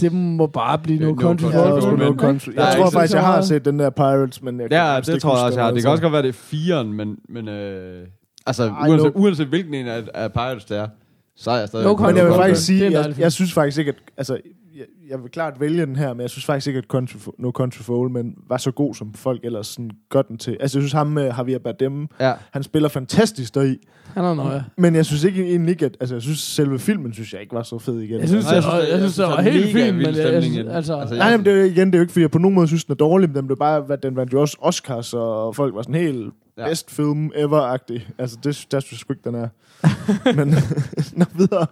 det 0.00 0.12
må 0.12 0.46
bare 0.46 0.78
blive 0.78 0.98
Det 0.98 1.06
no 1.06 1.12
No 1.14 1.20
country 1.20 1.50
Country 1.50 1.90
Ja. 1.90 1.96
No 1.96 2.14
Country. 2.18 2.50
Jeg 2.54 2.74
tror 2.76 2.90
faktisk, 2.90 3.14
jeg 3.14 3.22
har 3.24 3.40
set 3.40 3.64
den 3.64 3.78
der 3.78 3.90
Pirates, 3.90 4.42
men 4.42 4.60
jeg 4.60 4.72
Ja, 4.72 4.96
det 5.00 5.08
ikke 5.08 5.20
tror 5.20 5.36
jeg 5.36 5.44
også, 5.46 5.58
jeg 5.58 5.64
har. 5.66 5.72
Det 5.72 5.82
kan 5.82 5.90
også 5.90 6.02
godt 6.02 6.12
være, 6.12 6.22
det 6.22 6.28
er 6.28 6.32
firen, 6.32 6.92
men, 6.92 7.16
men 7.28 7.48
øh, 7.48 8.06
altså, 8.46 8.62
Ej, 8.68 8.88
uanset, 8.88 9.06
no- 9.08 9.12
uanset 9.14 9.46
hvilken 9.46 9.74
en 9.74 9.86
af, 9.86 10.02
af 10.14 10.32
Pirates 10.32 10.64
det 10.64 10.76
er, 10.78 10.88
så 11.36 11.50
er 11.50 11.58
jeg 11.58 11.68
stadig... 11.68 11.86
No 11.86 11.96
Men 11.96 12.16
jeg 12.16 12.24
vil 12.26 12.34
faktisk. 12.34 12.68
Det 12.68 12.76
er 12.76 12.90
sige, 12.90 13.00
jeg, 13.00 13.18
jeg 13.18 13.32
synes 13.32 13.52
faktisk 13.52 13.78
ikke, 13.78 13.88
at... 13.88 13.96
Altså, 14.16 14.38
jeg, 14.76 14.84
jeg 15.10 15.22
vil 15.22 15.30
klart 15.30 15.60
vælge 15.60 15.86
den 15.86 15.96
her, 15.96 16.14
men 16.14 16.20
jeg 16.20 16.30
synes 16.30 16.44
faktisk 16.44 16.66
ikke, 16.66 16.78
at 16.78 16.84
Country 16.84 17.16
No 17.38 17.50
Country 17.50 17.82
for 17.82 17.98
Old 17.98 18.10
Men 18.10 18.34
var 18.48 18.56
så 18.56 18.70
god, 18.70 18.94
som 18.94 19.12
folk 19.14 19.40
ellers 19.44 19.66
sådan 19.66 19.90
gør 20.10 20.22
den 20.22 20.38
til. 20.38 20.50
Altså, 20.60 20.78
jeg 20.78 20.82
synes 20.82 20.92
ham 20.92 21.06
med 21.06 21.24
Javier 21.38 21.58
Bardem, 21.58 22.06
Ja. 22.20 22.32
han 22.52 22.62
spiller 22.62 22.88
fantastisk 22.88 23.54
deri. 23.54 23.76
Han 24.14 24.24
er 24.24 24.34
nøje. 24.34 24.64
Men 24.78 24.94
jeg 24.94 25.06
synes 25.06 25.24
ikke 25.24 25.44
egentlig 25.48 25.70
ikke, 25.70 25.84
at... 25.86 25.96
Altså, 26.00 26.14
jeg 26.14 26.22
synes 26.22 26.38
selve 26.38 26.78
filmen, 26.78 27.12
synes 27.12 27.32
jeg 27.32 27.40
ikke 27.40 27.54
var 27.54 27.62
så 27.62 27.78
fed 27.78 28.00
igen. 28.00 28.20
Jeg 28.20 28.28
synes, 28.28 28.44
Nej, 28.44 28.54
jeg, 28.54 28.62
jeg 28.62 28.62
synes, 28.62 28.74
jeg, 28.74 28.80
det- 28.80 28.88
synes, 28.88 29.02
det 29.02 29.12
synes, 29.12 29.28
var 29.28 29.36
er 29.36 29.42
helt 29.42 29.72
fint, 29.72 29.96
men 29.96 30.06
jeg, 30.06 30.64
den. 30.64 30.68
altså, 30.68 30.94
Altså, 30.96 31.14
Nej, 31.16 31.36
men 31.36 31.46
det 31.46 31.60
er 31.60 31.64
igen, 31.64 31.86
det 31.86 31.94
er 31.94 31.98
jo 31.98 32.02
ikke, 32.02 32.12
fordi 32.12 32.22
jeg 32.22 32.30
på 32.30 32.38
nogen 32.38 32.54
måde 32.54 32.66
synes, 32.66 32.84
den 32.84 32.92
er 32.92 32.96
dårlig, 32.96 33.28
men 33.28 33.36
den 33.36 33.46
blev 33.46 33.56
bare, 33.58 33.80
hvad 33.80 33.98
den 33.98 34.16
vandt 34.16 34.32
jo 34.32 34.40
også 34.40 34.56
Oscars, 34.60 35.14
og 35.14 35.56
folk 35.56 35.74
var 35.74 35.82
sådan 35.82 35.94
helt 35.94 36.32
Ja. 36.58 36.68
best 36.68 36.90
film 36.90 37.30
ever-agtig. 37.36 38.06
Altså, 38.18 38.36
det, 38.36 38.66
der 38.70 38.80
synes 38.80 38.92
jeg 38.92 38.98
sgu 38.98 39.12
ikke, 39.12 39.24
den 39.24 39.34
er. 39.34 39.48
men, 40.36 40.48
nå, 41.20 41.24
videre. 41.38 41.66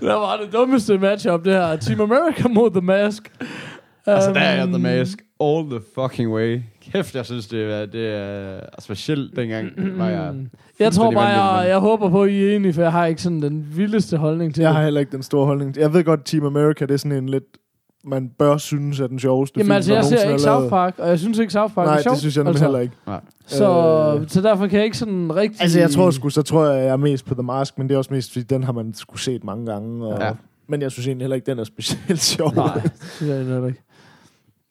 der 0.00 0.14
var 0.14 0.36
det 0.36 0.52
dummeste 0.52 0.98
matchup, 0.98 1.44
det 1.44 1.52
her. 1.52 1.76
Team 1.76 2.00
America 2.00 2.48
mod 2.48 2.70
The 2.70 2.80
Mask. 2.80 3.32
Altså, 4.06 4.32
der 4.32 4.40
er 4.40 4.66
The 4.66 4.78
Mask 4.78 5.18
all 5.40 5.70
the 5.70 5.80
fucking 5.94 6.32
way. 6.32 6.60
Kæft, 6.92 7.14
jeg 7.14 7.26
synes, 7.26 7.46
det 7.46 7.72
er, 7.72 7.86
det 7.86 8.08
er 8.14 8.60
specielt 8.80 9.36
dengang, 9.36 9.70
var 9.98 10.08
jeg... 10.08 10.34
Jeg 10.78 10.92
tror 10.92 11.10
bare, 11.10 11.26
jeg, 11.58 11.68
jeg 11.68 11.78
håber 11.78 12.10
på, 12.10 12.22
at 12.22 12.30
I 12.30 12.42
er 12.44 12.56
enige, 12.56 12.72
for 12.72 12.82
jeg 12.82 12.92
har 12.92 13.06
ikke 13.06 13.22
sådan 13.22 13.42
den 13.42 13.66
vildeste 13.76 14.16
holdning 14.16 14.54
til 14.54 14.60
Jeg 14.62 14.68
det. 14.68 14.76
har 14.76 14.84
heller 14.84 15.00
ikke 15.00 15.12
den 15.12 15.22
store 15.22 15.46
holdning. 15.46 15.76
Jeg 15.76 15.92
ved 15.92 16.04
godt, 16.04 16.24
Team 16.24 16.46
America, 16.46 16.86
det 16.86 16.94
er 16.94 16.98
sådan 16.98 17.18
en 17.18 17.28
lidt, 17.28 17.44
man 18.06 18.30
bør 18.38 18.56
synes 18.56 19.00
er 19.00 19.06
den 19.06 19.18
sjoveste 19.18 19.58
Jamen 19.58 19.66
film, 19.66 19.72
altså, 19.74 19.94
jeg 19.94 20.04
ser 20.04 20.16
ikke 20.22 20.32
er. 20.32 20.38
South 20.38 20.68
Park, 20.68 20.94
og 20.98 21.08
jeg 21.08 21.18
synes 21.18 21.38
ikke, 21.38 21.52
South 21.52 21.74
Park 21.74 21.86
Nej, 21.86 21.96
er 21.96 22.02
sjovt. 22.02 22.12
det 22.12 22.20
synes 22.20 22.36
jeg 22.36 22.44
nemlig 22.44 22.50
altså. 22.62 22.64
heller 22.64 22.78
ikke. 22.80 22.94
Så, 23.46 24.18
Øh. 24.20 24.28
så 24.28 24.40
derfor 24.40 24.66
kan 24.66 24.76
jeg 24.76 24.84
ikke 24.84 24.96
sådan 24.98 25.36
rigtig... 25.36 25.62
Altså, 25.62 25.78
jeg 25.80 25.90
tror 25.90 26.10
sgu, 26.10 26.28
så 26.28 26.42
tror 26.42 26.64
jeg, 26.66 26.78
jeg 26.84 26.88
er 26.92 26.96
mest 26.96 27.24
på 27.26 27.34
The 27.34 27.42
Mask, 27.42 27.78
men 27.78 27.88
det 27.88 27.94
er 27.94 27.98
også 27.98 28.14
mest, 28.14 28.32
fordi 28.32 28.44
den 28.44 28.64
har 28.64 28.72
man 28.72 28.94
sgu 28.94 29.16
set 29.16 29.44
mange 29.44 29.66
gange. 29.66 30.06
Og, 30.06 30.18
Ja. 30.20 30.26
ja. 30.26 30.32
Men 30.68 30.82
jeg 30.82 30.90
synes 30.90 31.06
egentlig 31.06 31.24
heller 31.24 31.34
ikke, 31.36 31.46
den 31.50 31.58
er 31.58 31.64
specielt 31.64 32.20
sjov. 32.34 32.54
Nej, 32.54 32.74
det 32.74 32.92
synes 33.16 33.30
jeg 33.30 33.38
heller 33.38 33.66
ikke. 33.66 33.82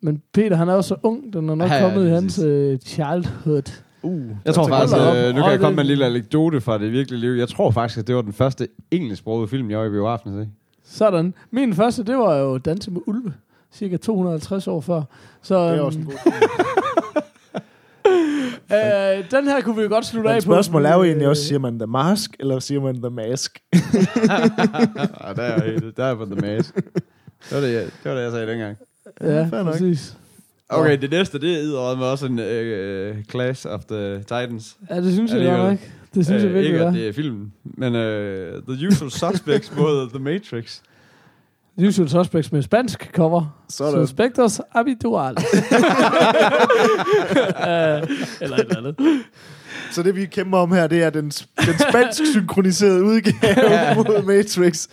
Men 0.01 0.21
Peter, 0.33 0.55
han 0.55 0.69
er 0.69 0.73
jo 0.73 0.81
så 0.81 0.95
ung, 1.03 1.33
den 1.33 1.49
er 1.49 1.55
nok 1.55 1.69
Ja, 1.69 1.75
ja, 1.75 1.81
kommet 1.81 2.07
i 2.07 2.09
præcis. 2.09 2.35
hans 2.35 2.39
øh, 2.39 2.77
childhood. 2.79 3.81
Uh, 4.03 4.21
Jeg 4.45 4.53
tror 4.53 4.67
faktisk, 4.67 4.97
øh, 4.97 5.35
nu 5.35 5.41
kan 5.41 5.51
jeg 5.51 5.59
komme 5.59 5.75
med 5.75 5.83
en 5.83 5.87
lille 5.87 6.05
anekdote 6.05 6.61
fra 6.61 6.77
det 6.77 6.91
virkelige 6.91 7.19
liv. 7.21 7.29
Jeg 7.31 7.47
tror 7.49 7.71
faktisk, 7.71 7.99
at 7.99 8.07
det 8.07 8.15
var 8.15 8.21
den 8.21 8.33
første 8.33 8.67
engelsksprogede 8.91 9.47
film, 9.47 9.69
jeg 9.71 9.79
var 9.79 9.85
i 9.85 9.89
biografen 9.89 10.39
at 10.39 10.45
se. 10.45 10.49
Sådan. 10.85 11.33
Min 11.51 11.73
første, 11.75 12.03
det 12.03 12.17
var 12.17 12.35
jo 12.37 12.57
Danse 12.57 12.91
med 12.91 13.01
Ulve. 13.07 13.33
Cirka 13.73 13.97
250 13.97 14.67
år 14.67 14.81
før. 14.81 15.01
Så 15.41 15.55
det 15.55 15.69
er 15.69 15.73
øhm, 15.75 15.85
også 15.85 15.99
en 15.99 16.05
god 16.05 16.13
øh, 18.71 19.31
den 19.31 19.47
her 19.47 19.61
kunne 19.61 19.75
vi 19.75 19.81
jo 19.81 19.89
godt 19.89 20.05
slutte 20.05 20.29
af 20.29 20.35
på. 20.35 20.41
spørgsmålet 20.41 20.89
er 20.91 20.95
jo 20.95 21.03
egentlig 21.03 21.23
Øh, 21.25 21.29
også, 21.29 21.43
siger 21.43 21.59
man 21.59 21.79
The 21.79 21.87
Mask, 21.87 22.35
eller 22.39 22.59
siger 22.59 22.81
man 22.81 22.95
The 23.01 23.09
Mask? 23.09 23.59
Ja, 25.23 25.33
der 25.33 25.43
er 25.43 25.63
jeg, 25.63 25.81
der 25.97 26.03
er 26.05 26.15
på 26.15 26.25
The 26.25 26.35
Mask. 26.35 26.75
Det 26.75 26.83
var 27.51 27.59
det, 27.59 27.73
jeg, 27.73 27.83
det 27.83 28.11
var 28.11 28.13
det, 28.15 28.21
jeg 28.23 28.31
sagde 28.31 28.47
dengang. 28.47 28.77
Ja, 29.21 29.43
Fair 29.43 29.63
nok. 29.63 29.71
præcis. 29.73 30.17
Okay, 30.69 30.97
det 31.01 31.09
næste, 31.11 31.39
det 31.39 31.57
er 31.63 31.95
med 31.95 32.05
også 32.05 32.25
en 32.25 32.39
uh, 32.39 33.23
Clash 33.23 33.65
of 33.69 33.85
the 33.85 34.17
Titans. 34.19 34.77
Ja, 34.89 35.01
det 35.01 35.13
synes 35.13 35.31
jeg 35.31 35.39
Alligevel. 35.39 35.79
Det 36.15 36.25
synes 36.25 36.43
jeg 36.43 36.49
Øh, 36.49 36.55
virkelig, 36.55 36.73
ikke, 36.73 36.79
det 36.79 36.85
at 36.85 36.87
er. 36.87 36.91
det 36.91 37.07
er 37.07 37.13
filmen, 37.13 37.53
men 37.63 37.95
uh, 37.95 38.75
The 38.77 38.87
Usual 38.87 39.11
Suspects 39.11 39.71
mod 39.77 40.09
The 40.09 40.19
Matrix. 40.19 40.79
Usual 41.87 42.09
Suspects 42.09 42.51
med 42.51 42.61
spansk 42.61 43.11
cover. 43.15 43.63
Sådan. 43.69 44.07
Suspectos 44.07 44.61
habitual. 44.71 45.35
uh, 45.37 45.43
eller 48.41 48.57
et 48.57 48.59
eller 48.59 48.77
andet. 48.77 48.95
Så 49.91 50.03
det 50.03 50.15
vi 50.15 50.25
kæmper 50.25 50.57
om 50.57 50.71
her, 50.71 50.87
det 50.87 51.03
er 51.03 51.09
den, 51.09 51.29
den 51.57 51.79
spansk 51.89 52.21
synkroniserede 52.31 53.03
udgave 53.03 53.95
mod 53.95 54.23
Matrix. 54.23 54.87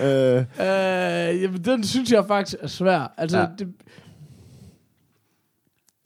Uh, 0.00 0.42
Uh, 0.58 1.42
jamen, 1.42 1.64
den 1.64 1.84
synes 1.84 2.12
jeg 2.12 2.24
faktisk 2.28 2.56
er 2.60 2.66
svær. 2.66 3.14
Altså, 3.18 3.38
Ja. 3.38 3.46
det, 3.58 3.68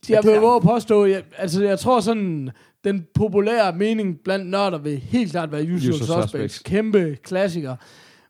jeg 0.09 0.21
vil 0.25 0.41
våge 0.41 0.61
påstå, 0.61 1.05
jeg, 1.05 1.23
altså 1.39 1.65
jeg 1.65 1.79
tror 1.79 2.01
sådan, 2.01 2.51
den 2.87 3.07
populære 3.15 3.77
mening 3.77 4.19
blandt 4.25 4.47
nørder 4.51 4.79
vil 4.79 4.99
helt 4.99 5.31
klart 5.31 5.53
være 5.53 5.63
Usual, 5.63 5.77
Usual 5.77 5.95
Suspects. 5.95 6.23
Suspects. 6.33 6.59
Kæmpe 6.59 7.17
klassiker. 7.25 7.71
og 7.71 7.77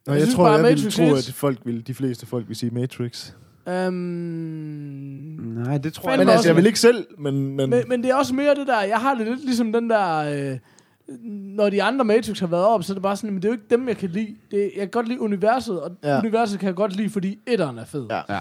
Jeg 0.06 0.12
jeg, 0.14 0.20
synes 0.22 0.34
tror, 0.34 0.44
bare, 0.44 0.52
jeg 0.52 0.62
ville 0.64 0.74
Matrix 0.84 0.94
tro, 0.96 1.02
er- 1.04 1.16
at 1.16 1.32
folk 1.34 1.58
vil, 1.64 1.86
de 1.86 1.94
fleste 1.94 2.26
folk 2.26 2.48
vil 2.48 2.56
sige 2.56 2.70
Matrix. 2.70 3.30
Um, 3.66 3.92
Nej, 5.64 5.78
det 5.78 5.92
tror 5.92 6.10
jeg 6.10 6.18
Men 6.18 6.26
også- 6.28 6.32
altså, 6.36 6.48
jeg 6.48 6.56
vil 6.56 6.66
ikke 6.66 6.80
selv, 6.80 7.06
men... 7.18 7.56
men 7.56 7.70
men, 7.70 7.82
men 7.88 8.02
det 8.02 8.10
er 8.10 8.14
også 8.14 8.34
mere 8.34 8.54
det 8.54 8.66
der, 8.66 8.82
jeg 8.82 8.96
har 8.98 9.14
det 9.14 9.26
lidt 9.26 9.44
ligesom 9.44 9.72
den 9.72 9.90
der, 9.90 10.16
øh, 10.52 10.58
når 11.56 11.70
de 11.70 11.82
andre 11.82 12.04
Matrix 12.04 12.38
har 12.40 12.46
været 12.46 12.64
op, 12.66 12.84
så 12.84 12.92
er 12.92 12.94
det 12.94 13.02
bare 13.02 13.16
sådan, 13.16 13.30
men 13.30 13.36
det 13.42 13.44
er 13.44 13.48
jo 13.48 13.52
ikke 13.52 13.64
dem, 13.70 13.88
jeg 13.88 13.96
kan 13.96 14.10
lide. 14.10 14.36
Det, 14.50 14.58
jeg 14.60 14.70
kan 14.80 14.88
godt 14.88 15.08
lide 15.08 15.20
universet, 15.20 15.80
og 15.80 15.90
ja. 16.04 16.18
universet 16.18 16.58
kan 16.60 16.66
jeg 16.66 16.74
godt 16.74 16.96
lide, 16.96 17.10
fordi 17.10 17.38
etteren 17.46 17.78
er 17.78 17.84
fed. 17.84 18.06
Ja. 18.10 18.20
Ja. 18.34 18.40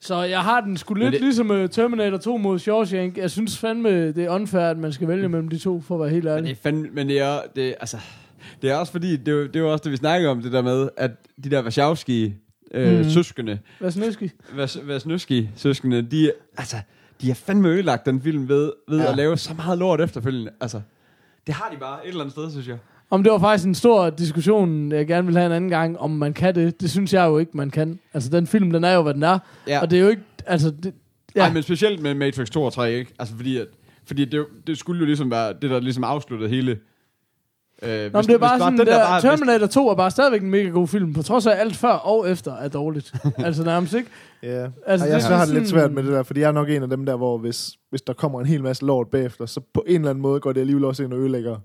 Så 0.00 0.22
jeg 0.22 0.40
har 0.40 0.60
den 0.60 0.76
sgu 0.76 0.94
lidt 0.94 1.12
det- 1.12 1.20
ligesom 1.20 1.50
uh, 1.50 1.68
Terminator 1.68 2.16
2 2.18 2.36
mod 2.36 2.58
Shawshank. 2.58 3.16
Jeg 3.18 3.30
synes 3.30 3.58
fandme, 3.58 4.12
det 4.12 4.18
er 4.24 4.30
unfair, 4.30 4.62
at 4.62 4.78
man 4.78 4.92
skal 4.92 5.08
vælge 5.08 5.28
mellem 5.28 5.48
de 5.48 5.58
to, 5.58 5.80
for 5.80 5.94
at 5.94 6.00
være 6.00 6.10
helt 6.10 6.24
Men 6.24 6.32
det 6.32 6.38
ærlig. 6.38 6.50
er, 6.50 6.54
fandme, 6.62 6.88
men 6.92 7.08
det 7.08 7.20
er, 7.20 7.40
det, 7.56 7.74
altså, 7.80 7.96
det 8.62 8.70
er 8.70 8.74
også 8.76 8.92
fordi, 8.92 9.16
det 9.16 9.34
er, 9.34 9.46
det 9.48 9.56
er 9.56 9.62
også 9.64 9.82
det, 9.84 9.92
vi 9.92 9.96
snakker 9.96 10.28
om, 10.30 10.42
det 10.42 10.52
der 10.52 10.62
med, 10.62 10.88
at 10.96 11.10
de 11.44 11.50
der 11.50 11.62
Wachowski 11.62 12.34
øh, 12.74 12.98
mm. 12.98 13.04
søskende, 13.10 13.58
Hvad 13.78 13.90
snøski? 13.90 14.30
Vasnøski 14.86 15.48
søskende, 15.56 16.02
de, 16.02 16.26
er- 16.28 16.32
altså, 16.58 16.76
de 17.20 17.26
har 17.26 17.34
fandme 17.34 17.68
ødelagt 17.68 18.06
den 18.06 18.22
film 18.22 18.48
ved, 18.48 18.72
ved 18.88 18.98
ja. 19.00 19.10
at 19.10 19.16
lave 19.16 19.36
så 19.36 19.54
meget 19.54 19.78
lort 19.78 20.00
efterfølgende. 20.00 20.50
Altså, 20.60 20.80
det 21.46 21.54
har 21.54 21.70
de 21.70 21.76
bare 21.76 22.04
et 22.04 22.08
eller 22.08 22.20
andet 22.20 22.32
sted, 22.32 22.50
synes 22.50 22.68
jeg. 22.68 22.78
Om 23.10 23.22
det 23.22 23.32
var 23.32 23.38
faktisk 23.38 23.66
en 23.66 23.74
stor 23.74 24.10
diskussion, 24.10 24.92
jeg 24.92 25.06
gerne 25.06 25.26
vil 25.26 25.36
have 25.36 25.46
en 25.46 25.52
anden 25.52 25.70
gang, 25.70 25.98
om 25.98 26.10
man 26.10 26.32
kan 26.32 26.54
det. 26.54 26.80
Det 26.80 26.90
synes 26.90 27.12
jeg 27.12 27.26
jo 27.26 27.38
ikke, 27.38 27.56
man 27.56 27.70
kan. 27.70 27.98
Altså, 28.14 28.30
den 28.30 28.46
film, 28.46 28.70
den 28.70 28.84
er 28.84 28.92
jo, 28.92 29.02
hvad 29.02 29.14
den 29.14 29.22
er. 29.22 29.38
Ja. 29.66 29.80
Og 29.80 29.90
det 29.90 29.96
er 29.98 30.02
jo 30.02 30.08
ikke... 30.08 30.22
Altså, 30.46 30.70
det, 30.70 30.94
Ja. 31.34 31.40
Ej, 31.40 31.52
men 31.52 31.62
specielt 31.62 32.02
med 32.02 32.14
Matrix 32.14 32.50
2 32.50 32.62
og 32.62 32.72
3, 32.72 32.92
ikke? 32.92 33.14
Altså, 33.18 33.34
fordi, 33.36 33.56
at, 33.56 33.66
fordi 34.06 34.24
det, 34.24 34.46
det 34.66 34.78
skulle 34.78 34.98
jo 35.00 35.06
ligesom 35.06 35.30
være 35.30 35.52
det, 35.62 35.70
der 35.70 35.80
ligesom 35.80 36.04
afsluttede 36.04 36.50
hele... 36.50 36.78
Øh, 37.82 38.12
Nå, 38.12 38.18
men 38.18 38.26
det 38.26 38.34
er 38.34 38.38
bare 38.38 38.58
sådan, 38.58 38.78
der, 38.78 38.84
der 38.84 38.98
bare, 38.98 39.20
Terminator 39.20 39.66
2 39.66 39.88
er 39.88 39.94
bare 39.94 40.10
stadigvæk 40.10 40.42
en 40.42 40.50
mega 40.50 40.68
god 40.68 40.88
film, 40.88 41.12
på 41.14 41.22
trods 41.22 41.46
af 41.46 41.50
at 41.50 41.58
alt 41.60 41.76
før 41.76 41.92
og 41.92 42.30
efter 42.30 42.54
er 42.54 42.68
dårligt. 42.68 43.12
altså 43.38 43.64
nærmest 43.64 43.94
ikke. 43.94 44.10
Ja, 44.42 44.48
Altså, 44.48 44.70
altså, 44.86 45.06
det 45.06 45.10
jeg 45.10 45.16
er 45.16 45.20
så 45.20 45.34
har 45.34 45.44
det 45.44 45.54
lidt 45.54 45.68
svært 45.68 45.92
med 45.92 46.02
det 46.02 46.12
der, 46.12 46.22
fordi 46.22 46.40
jeg 46.40 46.48
er 46.48 46.52
nok 46.52 46.70
en 46.70 46.82
af 46.82 46.88
dem 46.90 47.06
der, 47.06 47.16
hvor 47.16 47.38
hvis, 47.38 47.70
hvis 47.90 48.02
der 48.02 48.12
kommer 48.12 48.40
en 48.40 48.46
hel 48.46 48.62
masse 48.62 48.84
lort 48.86 49.08
bagefter, 49.08 49.46
så 49.46 49.60
på 49.74 49.84
en 49.86 49.94
eller 49.94 50.10
anden 50.10 50.22
måde 50.22 50.40
går 50.40 50.52
det 50.52 50.60
alligevel 50.60 50.84
også 50.84 51.02
ind 51.02 51.12
og 51.12 51.18
ødelægger 51.18 51.56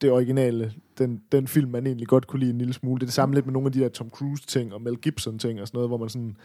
det 0.00 0.10
originale, 0.10 0.72
den, 0.98 1.22
den 1.32 1.48
film, 1.48 1.70
man 1.70 1.86
egentlig 1.86 2.08
godt 2.08 2.26
kunne 2.26 2.40
lide 2.40 2.50
en 2.50 2.58
lille 2.58 2.74
smule. 2.74 2.98
Det 2.98 3.02
er 3.02 3.06
det 3.06 3.14
samme 3.14 3.34
lidt 3.34 3.46
med 3.46 3.52
nogle 3.52 3.66
af 3.66 3.72
de 3.72 3.80
der 3.80 3.88
Tom 3.88 4.10
Cruise-ting 4.10 4.74
og 4.74 4.82
Mel 4.82 4.96
Gibson-ting 4.96 5.60
og 5.60 5.66
sådan 5.66 5.78
noget, 5.78 5.90
hvor 5.90 5.96
man 5.96 6.08
sådan... 6.08 6.36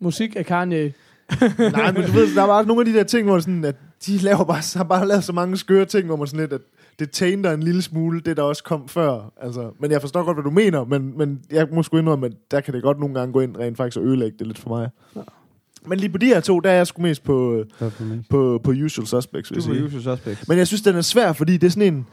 Musik 0.00 0.36
af 0.36 0.46
Kanye. 0.46 0.92
Nej, 1.72 1.92
men 1.92 2.02
du 2.02 2.12
ved, 2.12 2.34
der 2.34 2.42
er 2.42 2.46
bare 2.46 2.66
nogle 2.66 2.80
af 2.80 2.86
de 2.86 2.92
der 2.92 3.04
ting, 3.04 3.26
hvor 3.26 3.38
sådan, 3.38 3.64
at 3.64 3.76
de 4.06 4.18
laver 4.18 4.44
bare, 4.44 4.62
har 4.76 4.84
bare 4.84 5.08
lavet 5.08 5.24
så 5.24 5.32
mange 5.32 5.56
skøre 5.56 5.84
ting, 5.84 6.06
hvor 6.06 6.16
man 6.16 6.26
sådan 6.26 6.40
lidt, 6.40 6.52
at 6.52 6.60
det 6.98 7.10
tainter 7.10 7.52
en 7.52 7.62
lille 7.62 7.82
smule, 7.82 8.20
det 8.20 8.36
der 8.36 8.42
også 8.42 8.64
kom 8.64 8.88
før. 8.88 9.32
Altså, 9.40 9.70
men 9.80 9.90
jeg 9.90 10.00
forstår 10.00 10.24
godt, 10.24 10.36
hvad 10.36 10.44
du 10.44 10.50
mener, 10.50 10.84
men, 10.84 11.18
men 11.18 11.40
jeg 11.50 11.68
må 11.72 11.82
sgu 11.82 11.96
indrømme, 11.96 12.26
at 12.26 12.32
der 12.50 12.60
kan 12.60 12.74
det 12.74 12.82
godt 12.82 13.00
nogle 13.00 13.14
gange 13.14 13.32
gå 13.32 13.40
ind 13.40 13.56
rent 13.56 13.76
faktisk 13.76 13.96
og 13.96 14.04
ødelægge 14.04 14.38
det 14.38 14.46
lidt 14.46 14.58
for 14.58 14.68
mig. 14.68 14.88
Ja. 15.16 15.20
Men 15.86 15.98
lige 15.98 16.10
på 16.10 16.18
de 16.18 16.26
her 16.26 16.40
to, 16.40 16.60
der 16.60 16.70
er 16.70 16.74
jeg 16.74 16.86
sgu 16.86 17.02
mest 17.02 17.24
på, 17.24 17.64
på, 18.30 18.60
på 18.64 18.70
Usual 18.70 19.06
Suspects, 19.06 19.50
Du 19.50 19.72
jeg 19.72 19.80
er 19.80 19.84
usual 19.84 20.02
suspect. 20.02 20.48
Men 20.48 20.58
jeg 20.58 20.66
synes, 20.66 20.82
den 20.82 20.96
er 20.96 21.00
svær, 21.00 21.32
fordi 21.32 21.56
det 21.56 21.66
er 21.66 21.70
sådan 21.70 21.94
en... 21.94 22.06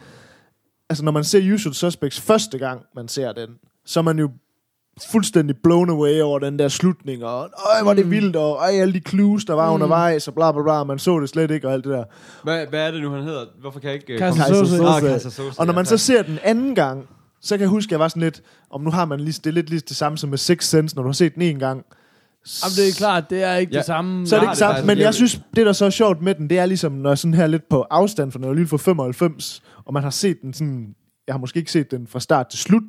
Altså, 0.90 1.06
når 1.06 1.12
man 1.12 1.24
ser 1.24 1.54
Usual 1.54 1.76
Suspects 1.76 2.22
første 2.22 2.58
gang, 2.58 2.82
man 2.96 3.08
ser 3.08 3.32
den, 3.32 3.50
så 3.86 4.00
er 4.00 4.04
man 4.04 4.20
jo 4.20 4.30
fuldstændig 5.12 5.56
blown 5.64 5.90
away 5.90 6.22
over 6.22 6.40
den 6.40 6.60
der 6.60 6.68
slutning, 6.68 7.24
og 7.24 7.40
øj, 7.42 7.82
hvor 7.82 7.92
er 7.92 7.96
det 7.96 8.10
vildt, 8.10 8.36
og 8.36 8.56
øj, 8.56 8.70
alle 8.70 8.94
de 8.94 9.00
clues, 9.00 9.46
der 9.46 9.54
var 9.54 9.70
mm. 9.70 9.74
undervejs, 9.74 10.28
og 10.28 10.34
bla 10.34 10.52
bla 10.52 10.64
bla, 10.64 10.84
man 10.84 11.00
så 11.00 11.20
det 11.20 11.30
slet 11.30 11.52
ikke, 11.52 11.68
og 11.68 11.74
alt 11.74 11.84
det 11.84 11.92
der. 11.92 12.04
Hvad, 12.44 12.68
hvad 12.68 12.88
er 12.88 12.92
det 12.92 13.02
nu, 13.02 13.10
han 13.10 13.24
hedder? 13.24 13.46
Hvorfor 13.62 13.80
kan 13.80 13.90
jeg 13.90 13.96
ikke... 13.96 14.14
øh, 14.14 14.20
Kaiser 14.20 14.48
Soze. 14.48 14.84
Ah, 14.84 15.02
Kaiser 15.02 15.54
Og 15.58 15.66
når 15.66 15.74
man 15.74 15.86
så 15.86 15.98
ser 15.98 16.22
den 16.24 16.40
anden 16.44 16.76
gang, 16.76 17.08
så 17.42 17.58
kan 17.58 17.62
jeg 17.62 17.70
huske, 17.70 17.88
at 17.88 17.92
jeg 17.92 18.00
var 18.00 18.08
sådan 18.08 18.24
lidt, 18.24 18.42
om 18.70 18.82
nu 18.82 18.92
har 18.92 19.06
man 19.06 19.20
lige, 19.20 19.34
det 19.34 19.48
er 19.48 19.52
lidt 19.52 19.70
lige 19.70 19.80
det 19.80 19.96
samme 19.98 20.18
som 20.18 20.30
med 20.30 20.38
Six 20.38 20.64
Sense, 20.66 20.96
når 20.96 21.04
du 21.04 21.10
har 21.10 21.14
set 21.14 21.36
den 21.36 21.42
en 21.42 21.60
gang, 21.60 21.86
Jamen, 22.64 22.76
det 22.78 22.90
er 22.90 22.94
klart, 22.98 23.30
det 23.30 23.44
er 23.44 23.56
ikke 23.56 23.72
Ja. 23.74 23.78
det 23.78 23.86
samme. 23.86 24.28
så 24.28 24.36
er 24.36 24.40
det 24.40 24.48
ikke 24.48 24.58
samme. 24.58 24.86
Men 24.88 24.98
jeg- 24.98 25.14
synes, 25.14 25.42
det 25.56 25.66
der 25.66 25.74
så 25.74 25.86
er 25.86 25.90
sjovt 25.90 26.22
med 26.22 26.36
den, 26.36 26.50
det 26.50 26.60
er 26.60 26.66
ligesom, 26.66 26.92
når 26.92 27.10
jeg 27.10 27.18
sådan 27.18 27.34
her 27.34 27.48
lidt 27.48 27.70
på 27.70 27.82
afstand, 27.82 28.32
jeg 28.42 28.50
er 28.50 28.54
lige 28.54 28.68
fra 28.68 28.78
95, 28.78 29.62
og 29.86 29.94
man 29.94 30.04
har 30.04 30.10
set 30.10 30.38
den 30.42 30.54
sådan, 30.54 30.96
jeg 31.28 31.34
har 31.34 31.40
måske 31.40 31.60
ikke 31.60 31.72
set 31.72 31.92
den 31.92 32.08
fra 32.08 32.20
start 32.20 32.48
til 32.48 32.60
slut, 32.60 32.84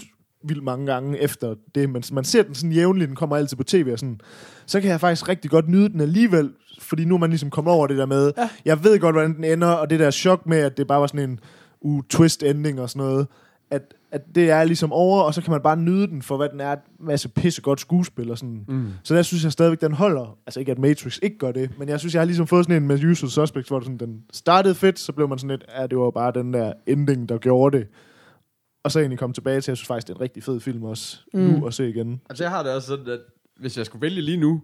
vildt 0.49 0.65
mange 0.65 0.87
gange 0.87 1.19
efter 1.21 1.55
det, 1.75 1.91
men 1.91 2.03
man 2.13 2.25
ser 2.25 2.43
den 2.43 2.55
sådan 2.55 2.73
jævnligt, 2.73 3.09
den 3.09 3.17
kommer 3.17 3.37
altid 3.37 3.57
på 3.57 3.63
tv 3.65 3.89
og 3.93 3.99
sådan, 3.99 4.21
så 4.67 4.81
kan 4.81 4.91
jeg 4.91 5.01
faktisk 5.01 5.29
rigtig 5.29 5.51
godt 5.51 5.69
nyde 5.69 5.89
den 5.89 6.01
alligevel, 6.01 6.51
fordi 6.81 7.05
nu 7.05 7.15
er 7.15 7.19
man 7.19 7.31
ligesom 7.31 7.51
kommet 7.51 7.73
over 7.75 7.87
det 7.87 7.99
der 7.99 8.07
med, 8.07 8.33
ja. 8.39 8.49
jeg 8.65 8.85
ved 8.85 8.99
godt, 8.99 9.15
hvordan 9.15 9.37
den 9.37 9.45
ender, 9.45 9.69
og 9.69 9.91
det 9.91 10.01
der 10.01 10.11
chok 10.11 10.47
med, 10.47 10.59
at 10.59 10.77
det 10.77 10.87
bare 10.87 11.01
var 11.01 11.07
sådan 11.07 11.31
en 11.31 11.39
uh, 11.81 12.03
twist 12.11 12.43
ending 12.43 12.81
og 12.81 12.91
sådan 12.91 13.07
noget, 13.09 13.27
at, 13.71 13.95
at 14.11 14.35
det 14.35 14.51
er 14.51 14.65
ligesom 14.65 14.93
over, 14.93 15.23
og 15.23 15.35
så 15.35 15.43
kan 15.43 15.51
man 15.51 15.61
bare 15.61 15.77
nyde 15.77 16.07
den 16.07 16.23
for, 16.23 16.37
hvad 16.37 16.49
den 16.49 16.61
er, 16.61 16.73
en 16.73 16.79
masse 17.01 17.29
pissegodt 17.29 17.81
skuespil 17.81 18.31
og 18.31 18.39
sådan. 18.39 18.65
Mm. 18.69 18.89
Så 19.05 19.15
der 19.15 19.23
synes 19.23 19.45
jeg 19.45 19.53
stadigvæk, 19.53 19.81
den 19.81 19.93
holder. 19.93 20.39
Altså 20.47 20.61
ikke, 20.61 20.73
at 20.73 20.79
Matrix 20.79 21.19
ikke 21.23 21.39
gør 21.39 21.53
det, 21.53 21.71
men 21.79 21.89
jeg 21.89 21.99
synes, 22.01 22.15
jeg 22.15 22.21
har 22.21 22.27
ligesom 22.27 22.47
fået 22.47 22.65
sådan 22.65 22.83
en 22.83 22.89
med 22.89 23.05
Usual 23.05 23.31
Suspects, 23.31 23.69
hvor 23.69 23.79
det 23.79 23.87
sådan, 23.87 23.99
den 23.99 24.23
startede 24.33 24.75
fedt, 24.75 24.99
så 24.99 25.13
blev 25.13 25.29
man 25.29 25.39
sådan 25.39 25.51
lidt, 25.51 25.65
ja, 25.79 25.87
det 25.87 25.99
var 25.99 26.11
bare 26.11 26.33
den 26.35 26.55
der 26.55 26.73
ending, 26.87 27.29
der 27.29 27.39
gjorde 27.39 27.79
det. 27.79 27.87
Og 28.85 28.93
så 28.93 28.99
egentlig 28.99 29.19
komme 29.19 29.35
tilbage 29.35 29.61
til, 29.61 29.71
jeg 29.73 29.77
synes 29.77 29.87
faktisk, 29.87 30.07
det 30.07 30.13
er 30.13 30.17
en 30.17 30.21
rigtig 30.21 30.43
fed 30.43 30.61
film 30.61 30.83
også, 30.83 31.19
mm. 31.35 31.41
nu 31.41 31.67
at 31.67 31.75
se 31.75 31.89
igen. 31.89 32.21
Altså, 32.31 32.45
jeg 32.45 32.51
har 32.51 32.63
det 32.63 32.73
også 32.73 32.89
sådan, 32.89 33.09
at 33.09 33.21
hvis 33.61 33.79
jeg 33.79 33.87
skulle 33.87 34.03
vælge 34.03 34.21
lige 34.23 34.37
nu, 34.37 34.63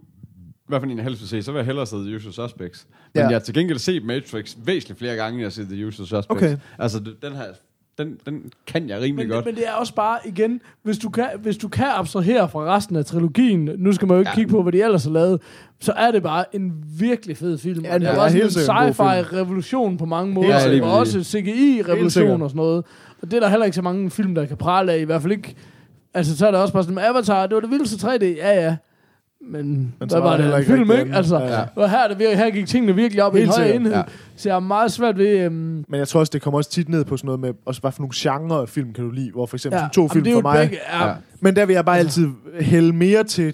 hvad 0.67 0.79
for 0.79 0.87
en 0.87 0.97
jeg 0.97 1.03
helst 1.03 1.21
vil 1.21 1.29
se, 1.29 1.43
så 1.43 1.51
vil 1.51 1.59
jeg 1.59 1.65
hellere 1.65 1.85
se 1.85 1.95
The 1.95 2.15
Usual 2.15 2.33
Suspects. 2.33 2.87
Men 3.13 3.21
Ja. 3.21 3.21
jeg 3.27 3.35
har 3.35 3.39
til 3.39 3.53
gengæld 3.53 3.77
set 3.79 4.05
Matrix 4.05 4.57
væsentligt 4.65 4.99
flere 4.99 5.15
gange, 5.15 5.33
end 5.33 5.39
jeg 5.39 5.45
har 5.45 5.51
set 5.51 5.67
The 5.67 5.87
Usual 5.87 6.07
Suspects. 6.07 6.27
Okay. 6.29 6.57
Altså, 6.79 6.99
den 7.21 7.33
her, 7.33 7.45
den, 7.97 8.17
den 8.25 8.51
kan 8.67 8.89
jeg 8.89 9.01
rimelig 9.01 9.27
Men, 9.27 9.35
godt. 9.35 9.45
men 9.45 9.55
det 9.55 9.67
er 9.67 9.71
også 9.71 9.95
bare, 9.95 10.17
igen, 10.25 10.61
hvis 10.83 10.97
du, 10.97 11.09
kan, 11.09 11.25
hvis 11.41 11.57
du 11.57 11.67
kan 11.67 11.85
abstrahere 11.87 12.49
fra 12.49 12.75
resten 12.75 12.95
af 12.95 13.05
trilogien, 13.05 13.69
nu 13.77 13.93
skal 13.93 14.07
man 14.07 14.15
jo 14.15 14.19
ikke 14.19 14.29
Ja. 14.29 14.31
ja. 14.31 14.35
kigge 14.35 14.51
på, 14.51 14.61
hvad 14.63 14.71
de 14.73 14.81
ellers 14.83 15.03
har 15.03 15.11
lavet, 15.11 15.41
så 15.79 15.91
er 15.91 16.11
det 16.11 16.23
bare 16.23 16.55
en 16.55 16.73
virkelig 16.99 17.37
fed 17.37 17.57
film. 17.57 17.85
Ja, 17.85 17.97
det 17.97 18.07
er 18.07 18.11
er 18.11 18.19
også 18.19 18.37
helt 18.37 18.57
en 18.57 18.61
sci-fi-revolution 18.61 19.97
på 19.97 20.05
mange 20.05 20.33
måder, 20.33 20.69
Ja, 20.69 20.83
og 20.85 20.91
også 20.97 21.23
CGI-revolution 21.23 22.41
og 22.41 22.49
sådan 22.49 22.57
noget. 22.57 22.83
Og 23.21 23.31
det 23.31 23.33
er 23.33 23.39
der 23.39 23.49
heller 23.49 23.65
ikke 23.65 23.75
så 23.75 23.81
mange 23.81 24.09
film, 24.11 24.35
der 24.35 24.45
kan 24.45 24.57
prale 24.57 24.91
af, 24.93 24.99
i 24.99 25.03
hvert 25.03 25.21
fald 25.21 25.31
ikke. 25.33 25.55
Altså, 26.13 26.37
så 26.37 26.47
er 26.47 26.51
det 26.51 26.59
også 26.59 26.73
bare 26.73 26.83
sådan, 26.83 26.97
Avatar, 26.97 27.47
det 27.47 27.55
var 27.55 27.61
det 27.61 27.69
vildeste 27.71 28.07
3D, 28.07 28.23
ja 28.25 28.61
ja. 28.65 28.75
Men, 29.49 29.93
Men 29.99 30.09
så 30.09 30.19
hvad 30.19 30.29
var 30.29 30.37
det 30.37 30.53
en 30.53 30.59
ikke 30.59 30.71
film, 30.73 30.91
ikke? 30.91 31.15
Altså, 31.15 31.39
Ja, 31.39 31.63
og 31.75 31.89
her, 31.89 31.97
er 31.97 32.07
det 32.07 32.19
virkelig, 32.19 32.37
her 32.37 32.49
gik 32.49 32.67
tingene 32.67 32.95
virkelig 32.95 33.23
op 33.23 33.35
i 33.35 33.39
en 33.39 33.43
Helt 33.45 33.55
sikkert, 33.55 33.75
enhed. 33.75 33.93
ja. 33.93 34.01
Så 34.35 34.49
jeg 34.49 34.55
er 34.55 34.59
meget 34.59 34.91
svært 34.91 35.17
ved... 35.17 35.39
Øhm, 35.39 35.53
Men 35.87 35.99
jeg 35.99 36.07
tror 36.07 36.19
også, 36.19 36.29
det 36.33 36.41
kommer 36.41 36.57
også 36.57 36.69
tit 36.69 36.89
ned 36.89 37.05
på 37.05 37.17
sådan 37.17 37.25
noget 37.25 37.39
med, 37.39 37.53
også 37.65 37.81
bare 37.81 37.91
for 37.91 38.01
nogle 38.01 38.13
genrer 38.15 38.61
af 38.61 38.69
film 38.69 38.93
kan 38.93 39.03
du 39.03 39.11
lide, 39.11 39.31
hvor 39.31 39.45
for 39.45 39.55
eksempel 39.57 39.79
ja, 39.81 39.87
to 39.93 40.01
jamen, 40.01 40.09
film 40.11 40.23
det 40.23 40.31
er 40.31 40.35
for 40.35 40.41
mig. 40.41 40.59
Begge, 40.69 40.77
ja. 41.05 41.13
Men 41.39 41.55
der 41.55 41.65
vil 41.65 41.73
jeg 41.73 41.85
bare 41.85 41.99
altid 41.99 42.27
hælde 42.59 42.93
mere 42.93 43.23
til 43.23 43.53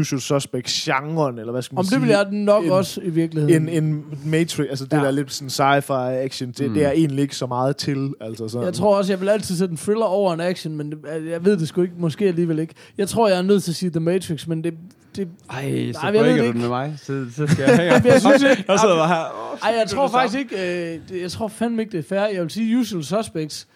Usual 0.00 0.20
Suspects-genren, 0.20 1.38
eller 1.38 1.52
hvad 1.52 1.62
skal 1.62 1.74
man 1.74 1.78
Om 1.78 1.84
sige? 1.84 1.94
det 1.94 2.02
vil 2.02 2.10
jeg 2.10 2.26
nok 2.32 2.64
en- 2.64 2.70
også 2.70 3.00
i 3.00 3.10
virkeligheden. 3.10 3.68
En, 3.68 3.84
en 3.84 4.04
Matrix, 4.24 4.66
altså 4.70 4.84
det 4.84 4.92
Ja. 4.92 4.96
der 4.98 5.04
er 5.06 5.10
lidt 5.10 5.32
sådan 5.32 5.48
sci-fi 5.78 5.92
action, 6.24 6.50
det, 6.50 6.68
mm. 6.68 6.74
det 6.74 6.84
er 6.84 6.90
egentlig 6.90 7.22
ikke 7.22 7.36
så 7.36 7.46
meget 7.46 7.76
til. 7.76 8.12
Altså 8.20 8.48
sådan. 8.48 8.64
Jeg 8.66 8.74
tror 8.74 8.96
også, 8.96 9.12
jeg 9.12 9.20
vil 9.20 9.28
altid 9.28 9.56
sætte 9.56 9.72
en 9.72 9.76
thriller 9.78 10.04
over 10.04 10.34
en 10.34 10.40
action, 10.40 10.76
men 10.76 10.90
det, 10.90 10.98
jeg 11.30 11.44
ved 11.44 11.56
det 11.56 11.68
sgu 11.68 11.82
ikke, 11.82 11.94
måske 11.98 12.24
alligevel 12.26 12.58
ikke. 12.58 12.74
Jeg 12.98 13.08
tror, 13.08 13.28
jeg 13.28 13.38
er 13.38 13.42
nødt 13.42 13.62
til 13.62 13.70
at 13.70 13.74
sige 13.76 13.90
The 13.90 14.00
Matrix, 14.00 14.46
men 14.46 14.64
det... 14.64 14.74
det 15.16 15.28
Ej, 15.50 15.92
så 15.92 15.98
Nej, 16.02 16.12
jeg 16.14 16.24
du 16.24 16.28
ikke. 16.30 16.52
den 16.52 16.60
med 16.60 16.68
mig. 16.68 16.94
Så, 16.98 17.26
så 17.36 17.46
skal 17.46 17.64
jeg 17.68 17.76
have 17.76 17.92
jeg 18.04 18.20
synes 18.20 18.42
ikke- 18.42 18.64
Jeg 18.68 18.80
sidder 18.80 18.96
bare 18.96 19.08
her. 19.08 19.52
Åh, 19.52 19.58
ej, 19.62 19.70
jeg 19.74 19.82
er 19.82 19.86
tror 19.86 20.08
faktisk 20.08 20.38
ikke... 20.38 20.56
Øh, 20.94 21.00
det, 21.08 21.20
jeg 21.22 21.30
tror 21.30 21.48
fandme 21.48 21.82
ikke, 21.82 21.92
det 21.92 21.98
er 21.98 22.08
fair. 22.08 22.20
Jeg 22.34 22.42
vil 22.42 22.50
sige 22.50 22.78
Usual 22.78 23.04
Suspects. 23.04 23.68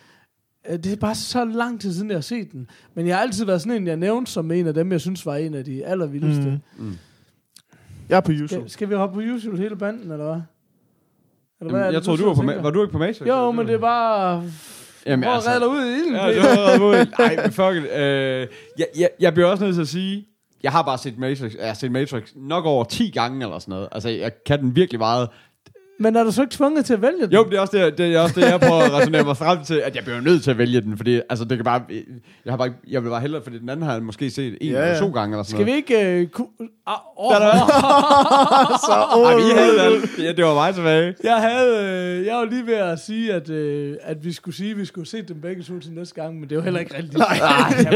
Øh, 0.70 0.76
det 0.78 0.92
er 0.92 0.96
bare 0.96 1.14
så 1.14 1.44
lang 1.44 1.80
tid 1.80 1.92
siden, 1.94 2.08
jeg 2.10 2.16
har 2.16 2.20
set 2.22 2.52
den. 2.52 2.68
Men 2.94 3.06
jeg 3.06 3.16
har 3.16 3.22
altid 3.22 3.44
været 3.44 3.60
sådan 3.62 3.76
en, 3.82 3.86
jeg 3.86 3.96
nævnte 3.96 4.32
som 4.32 4.50
en 4.50 4.66
af 4.66 4.74
dem, 4.74 4.92
jeg 4.92 5.00
synes 5.00 5.26
var 5.26 5.36
en 5.36 5.54
af 5.54 5.64
de 5.64 5.86
allervildeste. 5.86 6.60
Mm. 6.78 6.84
Mm. 6.84 6.98
Jeg 8.08 8.16
er 8.16 8.20
på 8.20 8.32
Usual. 8.32 8.48
Skal, 8.48 8.70
skal 8.70 8.90
vi 8.90 8.94
hoppe 8.94 9.14
på 9.14 9.20
Usual 9.34 9.58
hele 9.58 9.76
banden, 9.76 10.12
eller 10.12 10.24
hvad? 10.24 10.42
Eller 11.60 11.72
Jamen, 11.72 11.76
er 11.82 11.86
det, 11.86 11.92
jeg 11.94 12.02
tror, 12.02 12.12
du 12.12 12.16
sidder 12.16 12.34
var 12.34 12.42
på, 12.54 12.58
Ma- 12.60 12.62
var 12.62 12.70
du 12.70 12.82
ikke 12.82 12.92
på 12.92 12.98
Matrix? 12.98 13.28
Jo, 13.28 13.52
men 13.52 13.66
det 13.66 13.74
er 13.74 13.78
bare... 13.78 14.44
Jamen, 15.06 15.24
Prøv 15.24 15.32
at 15.34 15.46
redde 15.48 15.60
dig 15.60 15.68
ud 15.68 15.84
i 15.86 15.92
ilden. 15.98 16.14
Ja, 16.14 16.28
det 16.28 16.36
var 16.36 16.66
reddet 16.68 16.80
ud. 16.80 17.06
Ej, 17.18 17.36
men 17.42 17.52
fuck 17.52 17.76
it. 17.84 17.90
Øh, 18.00 18.46
jeg, 18.78 18.86
jeg, 18.98 19.08
jeg 19.20 19.34
bliver 19.34 19.48
også 19.48 19.64
nødt 19.64 19.74
til 19.74 19.82
at 19.82 19.88
sige, 19.88 20.26
jeg 20.62 20.72
har 20.72 20.82
bare 20.82 20.98
set 20.98 21.18
Matrix, 21.18 21.54
jeg 21.54 21.66
har 21.66 21.74
set 21.74 21.92
Matrix 21.92 22.30
nok 22.36 22.64
over 22.64 22.84
10 22.84 23.10
gange 23.10 23.44
eller 23.44 23.58
sådan 23.58 23.72
noget. 23.72 23.88
Altså, 23.92 24.08
jeg 24.08 24.32
kan 24.46 24.60
den 24.60 24.76
virkelig 24.76 24.98
meget. 24.98 25.28
Men 26.00 26.16
er 26.16 26.24
du 26.24 26.32
så 26.32 26.42
ikke 26.42 26.54
tvunget 26.54 26.84
til 26.84 26.94
at 26.94 27.02
vælge 27.02 27.22
den? 27.26 27.32
Jo, 27.32 27.44
det 27.44 27.56
er 27.56 27.60
også 27.60 27.76
det, 27.76 27.98
det, 27.98 28.14
er 28.14 28.20
også 28.20 28.40
det 28.40 28.50
jeg 28.50 28.60
prøver 28.60 28.82
at 28.82 28.92
resonere 28.92 29.24
mig 29.24 29.36
frem 29.36 29.64
til, 29.64 29.74
at 29.74 29.96
jeg 29.96 30.04
bliver 30.04 30.20
nødt 30.20 30.42
til 30.42 30.50
at 30.50 30.58
vælge 30.58 30.80
den, 30.80 30.96
fordi 30.96 31.20
altså, 31.30 31.44
det 31.44 31.58
kan 31.58 31.64
bare, 31.64 31.82
jeg, 32.44 32.52
har 32.52 32.56
bare, 32.56 32.70
jeg 32.88 33.04
vil 33.04 33.08
bare 33.10 33.20
hellere, 33.20 33.42
fordi 33.42 33.58
den 33.58 33.68
anden 33.68 33.86
har 33.86 33.92
jeg 33.92 34.02
måske 34.02 34.30
set 34.30 34.58
en 34.60 34.70
Ja, 34.70 34.76
eller 34.76 34.86
ja. 34.86 34.98
to 34.98 35.10
gange 35.10 35.34
eller 35.34 35.42
sådan 35.44 35.56
Skal 35.56 35.66
vi 35.66 35.72
ikke... 35.76 36.20
Øh, 36.20 36.26
ku- 36.26 36.48
ah, 36.86 36.96
oh, 37.16 37.32
så, 38.86 39.06
oh, 39.16 39.30
Ej, 39.32 39.36
vi 39.36 39.42
havde 39.56 39.80
alt. 39.80 40.18
Ja, 40.18 40.32
det 40.32 40.44
var 40.44 40.54
mig 40.54 40.74
tilbage. 40.74 41.14
Jeg 41.24 41.36
havde, 41.36 41.84
øh, 42.18 42.26
jeg 42.26 42.36
var 42.36 42.44
lige 42.44 42.66
ved 42.66 42.74
at 42.74 42.98
sige, 42.98 43.32
at, 43.32 43.50
øh, 43.50 43.94
at 44.02 44.24
vi 44.24 44.32
skulle 44.32 44.56
sige, 44.56 44.70
at 44.70 44.78
vi 44.78 44.84
skulle 44.84 45.08
se 45.08 45.22
dem 45.22 45.40
begge 45.40 45.62
to 45.62 45.78
til 45.80 45.92
næste 45.92 46.14
gang, 46.14 46.34
men 46.34 46.42
det 46.42 46.52
er 46.52 46.56
jo 46.56 46.62
heller 46.62 46.80
ikke 46.80 46.96
rigtigt. 46.96 47.18
Nej, 47.18 47.38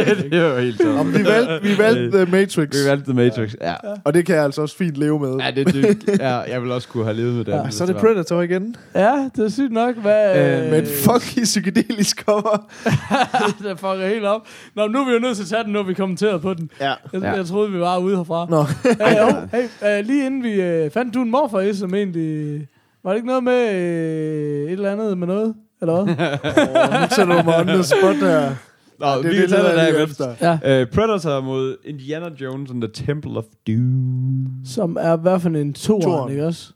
det 0.30 0.42
var 0.42 0.60
helt 0.60 0.78
så. 0.82 0.88
Om 0.98 1.12
vi 1.14 1.24
valgte, 1.24 1.68
vi 1.68 1.78
valgte 1.78 2.24
The 2.24 2.30
Matrix, 2.32 2.68
Vi 2.84 2.88
valgte 2.90 3.04
The 3.12 3.14
Matrix, 3.14 3.54
ja. 3.60 3.74
og 4.04 4.14
det 4.14 4.26
kan 4.26 4.34
jeg 4.36 4.44
altså 4.44 4.62
også 4.62 4.76
fint 4.76 4.96
leve 4.96 5.18
med. 5.20 5.36
Ja, 5.44 5.50
det, 5.50 5.66
det, 5.74 6.18
ja, 6.20 6.36
jeg 6.36 6.62
vil 6.62 6.70
også 6.72 6.88
kunne 6.88 7.04
have 7.04 7.16
levet 7.16 7.34
med 7.34 7.44
det. 7.44 7.52
Ja, 7.52 7.70
så 7.70 7.84
er 7.84 7.86
det 7.94 8.00
Predator 8.02 8.40
igen, 8.42 8.76
Ja, 8.94 9.28
det 9.36 9.44
er 9.44 9.48
sygt 9.48 9.72
nok, 9.72 9.96
hvad... 9.96 10.36
øh, 10.64 10.70
med 10.70 10.82
et 10.82 10.88
fucking 10.88 11.44
psykedelisk 11.44 12.24
cover. 12.24 12.66
der 13.62 13.74
fucker 13.76 14.08
helt 14.08 14.24
op. 14.24 14.46
Nå, 14.76 14.86
nu 14.86 15.00
er 15.00 15.06
vi 15.06 15.12
jo 15.12 15.18
nødt 15.18 15.36
til 15.36 15.42
at 15.44 15.48
tage 15.48 15.64
den, 15.64 15.72
nu 15.72 15.78
har 15.78 15.86
vi 15.86 15.94
kommenteret 15.94 16.42
på 16.42 16.54
den. 16.54 16.70
Ja. 16.80 16.86
Jeg, 17.12 17.22
Ja. 17.22 17.30
jeg 17.32 17.46
troede, 17.46 17.72
vi 17.72 17.80
var 17.80 17.98
ude 17.98 18.16
herfra. 18.16 18.46
Nå. 18.50 18.62
hey, 19.06 19.20
oh, 19.22 19.60
hey, 19.82 19.98
uh, 20.00 20.06
lige 20.06 20.26
inden 20.26 20.42
vi... 20.42 20.84
Uh, 20.84 20.92
fandt 20.92 21.14
du 21.14 21.22
en 21.22 21.30
morfar 21.30 21.72
som 21.72 21.94
egentlig... 21.94 22.60
Var 23.04 23.10
det 23.10 23.16
ikke 23.16 23.26
noget 23.28 23.44
med 23.44 23.68
uh, 23.68 24.66
et 24.66 24.72
eller 24.72 24.92
andet 24.92 25.18
med 25.18 25.26
noget? 25.26 25.54
Eller 25.80 26.04
hvad? 26.04 26.14
Oh, 26.94 27.00
nu 27.00 27.06
sætter 27.16 27.42
du 27.42 27.64
mig 27.74 27.84
spot 27.84 28.16
her. 28.16 28.54
Nå, 29.00 29.06
det 29.06 29.14
er 29.16 29.22
vi 29.22 29.28
det, 29.28 29.36
kan 29.40 29.48
tage 29.48 29.62
det 29.62 29.94
der 29.96 30.04
efter. 30.04 30.58
ja. 30.64 30.82
Uh, 30.82 30.88
Predator 30.88 31.40
mod 31.40 31.76
Indiana 31.84 32.28
Jones 32.40 32.70
and 32.70 32.82
the 32.82 32.90
Temple 33.06 33.30
of 33.38 33.44
Doom. 33.66 34.46
Som 34.66 34.96
er 35.00 35.16
i 35.16 35.20
hvert 35.22 35.42
fald 35.42 35.56
en 35.56 35.72
Toeren. 35.72 36.30
ikke 36.30 36.46
også? 36.46 36.72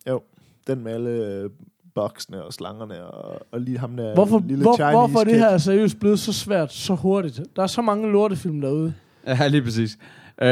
Den 0.69 0.85
med 0.85 0.93
alle 0.93 1.11
øh, 1.11 1.51
boksene 1.95 2.45
og 2.45 2.53
slangerne 2.53 3.05
og, 3.07 3.47
og 3.53 3.61
lige 3.61 3.79
ham 3.79 3.97
der 3.97 4.15
Hvorfor, 4.15 4.43
lille 4.47 4.63
hvor, 4.63 4.75
Chinese 4.77 4.91
hvorfor 4.91 5.21
er 5.21 5.25
det 5.25 5.39
her 5.39 5.59
seriøst 5.59 6.01
blevet 6.01 6.19
så 6.19 6.33
svært 6.33 6.73
så 6.73 6.95
hurtigt? 6.95 7.41
Der 7.57 7.63
er 7.63 7.67
så 7.67 7.83
mange 7.83 8.13
lortefilm 8.13 8.61
derude. 8.61 8.95
Ja, 9.27 9.47
lige 9.49 9.63
præcis. 9.63 9.95
Uh, 10.43 10.47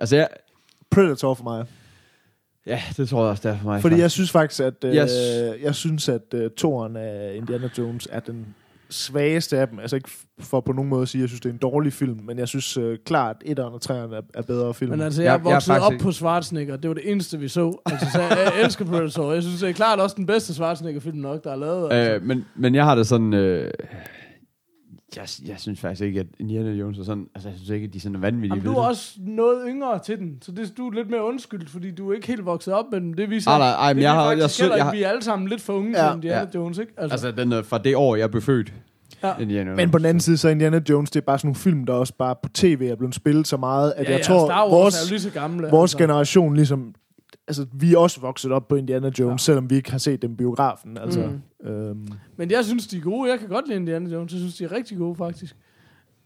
altså, 0.00 0.16
jeg, 0.16 0.28
Predator 0.90 1.34
for 1.34 1.44
mig. 1.44 1.64
ja, 2.66 2.80
det 2.96 3.08
tror 3.08 3.22
jeg 3.22 3.30
også, 3.30 3.48
det 3.48 3.54
er 3.54 3.58
for 3.58 3.68
mig. 3.68 3.80
Fordi 3.82 3.94
jeg 3.94 4.00
faktisk. 4.02 4.14
synes 4.14 4.30
faktisk, 4.30 4.60
at 4.62 4.74
øh, 4.84 4.94
Yes. 4.94 5.10
jeg 5.62 5.74
synes, 5.74 6.08
at 6.08 6.34
øh, 6.34 6.50
toren 6.50 6.96
af 6.96 7.32
Indiana 7.36 7.68
Jones 7.78 8.08
er 8.12 8.20
den 8.20 8.46
svageste 8.92 9.58
af 9.58 9.68
dem. 9.68 9.78
Altså 9.78 9.96
ikke 9.96 10.10
for 10.40 10.60
på 10.60 10.72
nogen 10.72 10.88
måde 10.88 11.02
at 11.02 11.08
sige, 11.08 11.20
at 11.20 11.22
jeg 11.22 11.28
synes, 11.28 11.40
det 11.40 11.48
er 11.48 11.52
en 11.52 11.58
dårlig 11.58 11.92
film, 11.92 12.20
men 12.26 12.38
jeg 12.38 12.48
synes 12.48 12.76
øh, 12.76 12.98
klart, 13.06 13.36
at 13.46 13.58
1'eren 13.58 13.62
og 13.62 13.80
3'eren 13.84 14.14
er, 14.14 14.20
er 14.34 14.42
bedre 14.42 14.74
film. 14.74 14.90
Men 14.90 15.00
altså, 15.00 15.22
Jeg- 15.22 15.26
jeg, 15.26 15.38
jeg 15.38 15.44
jeg 15.46 15.54
voksede 15.54 15.72
faktisk 15.74 15.86
op 15.86 15.92
ikke- 15.92 16.02
på 16.04 16.12
Schwarzenegger. 16.12 16.76
Det 16.76 16.88
var 16.88 16.94
det 16.94 17.10
eneste, 17.10 17.38
vi 17.38 17.48
så. 17.48 17.78
Altså, 17.86 18.06
så 18.12 18.20
jeg, 18.20 18.30
jeg 18.54 18.64
elsker 18.64 18.84
Predator. 18.84 19.32
Jeg 19.32 19.42
synes, 19.42 19.60
det 19.60 19.68
er 19.68 19.72
klart 19.72 20.00
også 20.00 20.16
den 20.16 20.26
bedste 20.26 20.54
Schwarzenegger-film 20.54 21.18
nok, 21.18 21.44
der 21.44 21.52
er 21.52 21.56
lavet. 21.56 21.92
Altså. 21.92 22.14
Øh, 22.14 22.22
men, 22.22 22.44
men 22.56 22.74
jeg 22.74 22.84
har 22.84 22.94
det 22.94 23.06
sådan... 23.06 23.34
Øh, 23.34 23.70
jeg, 25.16 25.24
jeg 25.48 25.54
synes 25.58 25.80
faktisk 25.80 26.02
ikke, 26.02 26.20
at 26.20 26.26
Indiana 26.38 26.70
Jones 26.70 26.98
er 26.98 27.04
sådan... 27.04 27.26
Altså, 27.34 27.48
jeg 27.48 27.58
synes 27.58 27.70
ikke, 27.70 27.84
at 27.86 27.92
de 27.92 27.98
er 27.98 28.00
sådan 28.00 28.22
vanvittige. 28.22 28.54
Jamen, 28.58 28.74
du 28.74 28.80
er 28.80 28.84
også 28.86 29.12
noget 29.20 29.64
yngre 29.68 29.98
til 29.98 30.18
den, 30.18 30.38
så 30.42 30.52
det, 30.52 30.72
du 30.76 30.88
er 30.88 30.94
lidt 30.94 31.10
mere 31.10 31.24
undskyldt, 31.24 31.70
fordi 31.70 31.90
du 31.90 32.10
er 32.10 32.14
ikke 32.14 32.26
helt 32.26 32.44
vokset 32.46 32.74
op 32.74 32.84
med 32.92 33.00
den. 33.00 33.16
Det 33.16 33.30
viser, 33.30 33.50
Ah, 33.50 33.58
nej, 33.58 33.68
ej, 33.70 33.92
men 33.92 33.96
det 33.96 34.02
jeg 34.02 34.12
har- 34.12 34.30
faktisk 34.36 34.58
jeg 34.60 34.64
heller 34.64 34.76
jeg 34.76 34.84
har- 34.84 34.92
vi 34.92 35.02
er 35.02 35.08
alle 35.08 35.22
sammen 35.22 35.48
lidt 35.48 35.60
for 35.60 35.72
unge 35.72 36.02
Ja, 36.04 36.08
til 36.08 36.14
Indiana 36.14 36.40
ja. 36.40 36.46
Jones, 36.54 36.78
ikke? 36.78 36.92
Altså, 36.96 37.26
Altså, 37.26 37.42
den 37.42 37.52
er 37.52 37.62
fra 37.62 37.78
det 37.78 37.96
år, 37.96 38.16
jeg 38.16 38.30
blev 38.30 38.42
født. 38.42 38.72
Ja. 39.22 39.32
Indiana 39.40 39.70
Jones. 39.70 39.76
Men 39.76 39.90
på 39.90 39.98
den 39.98 40.06
anden 40.06 40.20
side, 40.20 40.36
så 40.36 40.48
er 40.48 40.52
Indiana 40.52 40.80
Jones, 40.90 41.10
det 41.10 41.20
er 41.20 41.24
bare 41.24 41.38
sådan 41.38 41.46
nogle 41.48 41.56
film, 41.56 41.86
der 41.86 41.92
også 41.92 42.12
bare 42.18 42.34
på 42.42 42.48
tv 42.54 42.88
er 42.92 42.96
blevet 42.96 43.14
spillet 43.14 43.46
så 43.48 43.56
meget, 43.56 43.92
at 43.96 44.04
ja, 44.06 44.10
jeg 44.10 44.18
ja, 44.18 44.24
tror, 44.24 44.68
vores, 44.70 45.04
er 45.06 45.10
lige 45.10 45.20
så 45.20 45.30
gamle. 45.30 45.68
vores 45.70 45.94
altså. 45.94 45.98
generation 45.98 46.54
ligesom... 46.54 46.94
Altså, 47.48 47.66
vi 47.72 47.94
er 47.94 47.98
også 47.98 48.20
vokset 48.20 48.52
op 48.52 48.68
på 48.68 48.74
Indiana 48.76 49.06
Jones, 49.06 49.18
Ja. 49.18 49.30
ja. 49.30 49.36
selvom 49.36 49.70
vi 49.70 49.74
ikke 49.74 49.90
har 49.90 49.98
set 49.98 50.22
dem 50.22 50.36
biografen. 50.36 50.98
Altså, 50.98 51.26
Mm. 51.60 51.68
øhm, 51.68 52.08
Men 52.36 52.50
jeg 52.50 52.64
synes, 52.64 52.86
de 52.86 52.96
er 52.96 53.00
gode. 53.00 53.30
Jeg 53.30 53.38
kan 53.38 53.48
godt 53.48 53.68
lide 53.68 53.76
Indiana 53.76 54.10
Jones. 54.10 54.32
Jeg 54.32 54.38
synes, 54.38 54.56
de 54.56 54.64
er 54.64 54.72
rigtig 54.72 54.98
gode, 54.98 55.16
faktisk. 55.16 55.56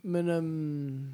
Men 0.02 0.28
øhm, 0.28 1.06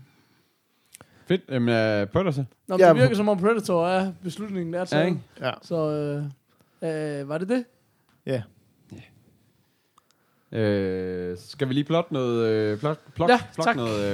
Fedt. 1.27 1.41
Jamen, 1.49 1.69
uh, 1.69 2.09
Predator. 2.09 2.45
når 2.69 2.79
Ja, 2.79 2.89
det 2.89 2.97
virker 2.97 3.17
som 3.17 3.29
om 3.29 3.39
Predator 3.39 3.87
er 3.87 4.13
beslutningen, 4.23 4.73
der 4.75 4.81
er 4.81 4.87
Ja, 4.99 5.05
ikke? 5.07 5.21
ja. 5.41 5.51
Så 5.63 5.77
øh, 6.83 7.21
øh, 7.21 7.29
var 7.29 7.39
det 7.39 7.49
det? 7.49 7.65
ja. 8.27 8.43
Øh, 10.53 11.37
skal 11.39 11.69
vi 11.69 11.75
lige 11.75 11.85
plotte 11.85 12.13
noget... 12.13 12.47
Øh, 12.49 12.79
plot, 12.79 12.99
plot, 13.15 13.31
Ja, 13.31 13.41
plot 13.55 13.65
tak. 13.65 13.77
noget... 13.77 14.05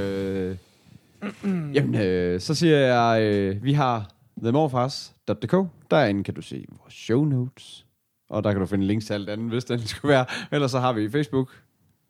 Øh, 1.44 1.74
jamen, 1.74 1.94
øh, 1.94 2.40
så 2.40 2.54
siger 2.54 2.76
jeg, 2.78 3.22
øh, 3.22 3.64
vi 3.64 3.72
har 3.72 4.10
themorfars.dk. 4.42 5.68
Derinde 5.90 6.24
kan 6.24 6.34
du 6.34 6.42
se 6.42 6.64
vores 6.80 6.94
show 6.94 7.24
notes. 7.24 7.86
Og 8.30 8.44
der 8.44 8.52
kan 8.52 8.60
du 8.60 8.66
finde 8.66 8.86
links 8.86 9.06
til 9.06 9.14
alt 9.14 9.28
andet, 9.28 9.48
hvis 9.48 9.64
den 9.64 9.86
skulle 9.86 10.12
være. 10.12 10.26
Ellers 10.52 10.70
så 10.70 10.78
har 10.78 10.92
vi 10.92 11.10
Facebook. 11.10 11.50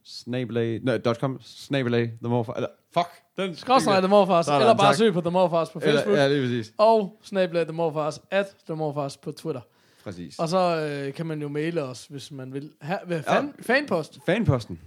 Snabelag, 0.05 0.80
nej, 0.82 1.14
.com, 1.14 1.38
snabelag, 1.42 2.12
themorfars, 2.22 2.56
eller, 2.56 2.68
fuck, 2.94 3.09
den 3.36 3.56
Skråstrej 3.56 4.00
The 4.00 4.09
Morfars, 4.09 4.48
eller 4.48 4.74
bare 4.74 4.88
tak. 4.88 4.94
søg 4.94 5.12
på 5.12 5.20
The 5.20 5.30
Morfars 5.30 5.70
på 5.70 5.80
Facebook. 5.80 6.06
Eller, 6.06 6.22
ja, 6.22 6.28
det 6.30 6.38
er 6.38 6.42
præcis. 6.42 6.72
Og 6.78 7.20
snablag 7.22 7.66
The 7.66 7.72
Morfars, 7.72 8.20
at 8.30 8.56
The 8.66 8.76
Morfars 8.76 9.16
på 9.16 9.32
Twitter. 9.32 9.60
Præcis. 10.05 10.38
Og 10.38 10.48
så 10.48 10.76
øh, 10.86 11.14
kan 11.14 11.26
man 11.26 11.42
jo 11.42 11.48
maile 11.48 11.82
os, 11.82 12.06
hvis 12.06 12.32
man 12.32 12.52
vil. 12.52 12.70
Her, 12.82 12.98
hvad, 13.06 13.22
fan, 13.22 13.55
fanpost. 13.60 14.18
Fanposten. 14.26 14.78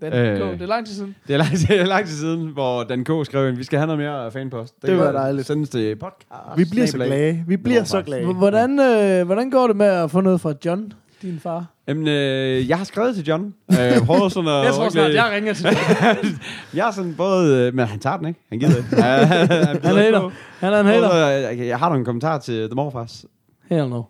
Den, 0.00 0.12
Øh. 0.12 0.40
øh, 0.40 0.52
det 0.52 0.62
er 0.62 0.66
lang 0.66 0.86
tid 0.86 0.94
siden. 0.94 1.16
Det 1.28 1.34
er 1.34 1.38
lang, 1.38 1.50
det 1.68 1.80
er 1.80 1.86
lang 1.86 2.06
tid 2.06 2.16
siden, 2.16 2.48
hvor 2.48 2.82
Dan 2.84 3.04
K. 3.04 3.10
skrev 3.26 3.48
ind, 3.48 3.56
vi 3.56 3.64
skal 3.64 3.78
have 3.78 3.86
noget 3.86 3.98
mere 3.98 4.30
fanpost. 4.30 4.74
Det 4.82 4.90
kan 4.90 4.98
var 4.98 5.12
dejligt. 5.12 5.46
Sendes 5.46 5.68
til 5.68 5.96
podcast. 5.96 6.28
Vi 6.56 6.64
bliver 6.70 6.86
så 6.86 6.96
glade. 6.96 7.44
Vi 7.46 7.56
bliver 7.56 7.84
så 7.84 8.02
glade. 8.02 8.34
Hvordan, 8.34 8.80
øh, 8.80 9.26
hvordan 9.26 9.50
går 9.50 9.66
det 9.66 9.76
med 9.76 9.86
at 9.86 10.10
få 10.10 10.20
noget 10.20 10.40
fra 10.40 10.52
John, 10.64 10.92
din 11.22 11.40
far? 11.40 11.64
Jamen, 11.88 12.08
øh, 12.08 12.68
jeg 12.68 12.78
har 12.78 12.84
skrevet 12.84 13.14
til 13.14 13.24
John. 13.26 13.54
Øh, 13.70 13.76
jeg 13.78 14.02
prøver 14.06 14.28
sådan 14.28 14.48
at... 14.50 14.64
Jeg 14.66 14.72
tror 14.74 14.88
snart, 14.88 15.14
jeg 15.14 15.30
ringer 15.34 15.52
til 15.52 15.64
John. 15.64 16.26
Jeg 16.76 16.88
er 16.88 16.90
sådan 16.92 17.14
både... 17.16 17.66
Øh, 17.66 17.74
men 17.74 17.86
han 17.86 17.98
tager 17.98 18.16
den 18.16 18.28
ikke. 18.28 18.40
Han 18.48 18.58
gider 18.58 18.76
ikke. 18.76 19.02
Han, 19.02 19.26
han, 19.26 19.48
Han 19.82 19.96
er 19.96 20.02
hater. 20.02 20.30
Han 20.60 20.72
er 20.72 20.80
en 20.80 20.86
hater. 20.86 21.16
Jeg, 21.26 21.58
jeg 21.58 21.78
har 21.78 21.88
du 21.88 21.94
en 21.94 22.04
kommentar 22.04 22.38
til 22.38 22.54
The 22.68 22.74
Morfars? 22.74 23.24
Hell 23.70 23.88
no. 23.88 24.02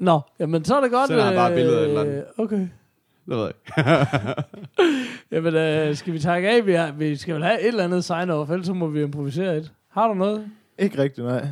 Nå, 0.00 0.20
jamen 0.40 0.64
så 0.64 0.76
er 0.76 0.80
det 0.80 0.90
godt. 0.90 1.08
Sender 1.08 1.24
han 1.24 1.34
bare 1.34 1.50
et 1.50 1.54
billede 1.56 1.76
af 1.78 1.82
et 1.82 1.88
eller 1.88 2.00
andet. 2.00 2.14
øh, 2.16 2.44
Okay. 2.44 2.66
Det 3.28 3.36
ved 3.36 3.50
jeg. 3.76 4.34
Jamen, 5.32 5.54
øh, 5.54 5.96
skal 5.96 6.12
vi 6.12 6.18
takke 6.18 6.48
af? 6.50 6.66
Vi, 6.66 6.72
har, 6.72 6.92
vi 6.92 7.16
skal 7.16 7.34
vel 7.34 7.44
have 7.44 7.60
et 7.60 7.66
eller 7.68 7.84
andet 7.84 8.10
sign-off, 8.10 8.52
ellers 8.52 8.66
så 8.66 8.72
må 8.74 8.86
vi 8.86 9.02
improvisere 9.02 9.56
et. 9.56 9.72
Har 9.92 10.08
du 10.08 10.14
noget? 10.14 10.46
Ikke 10.78 11.02
rigtigt, 11.02 11.26
nej. 11.26 11.46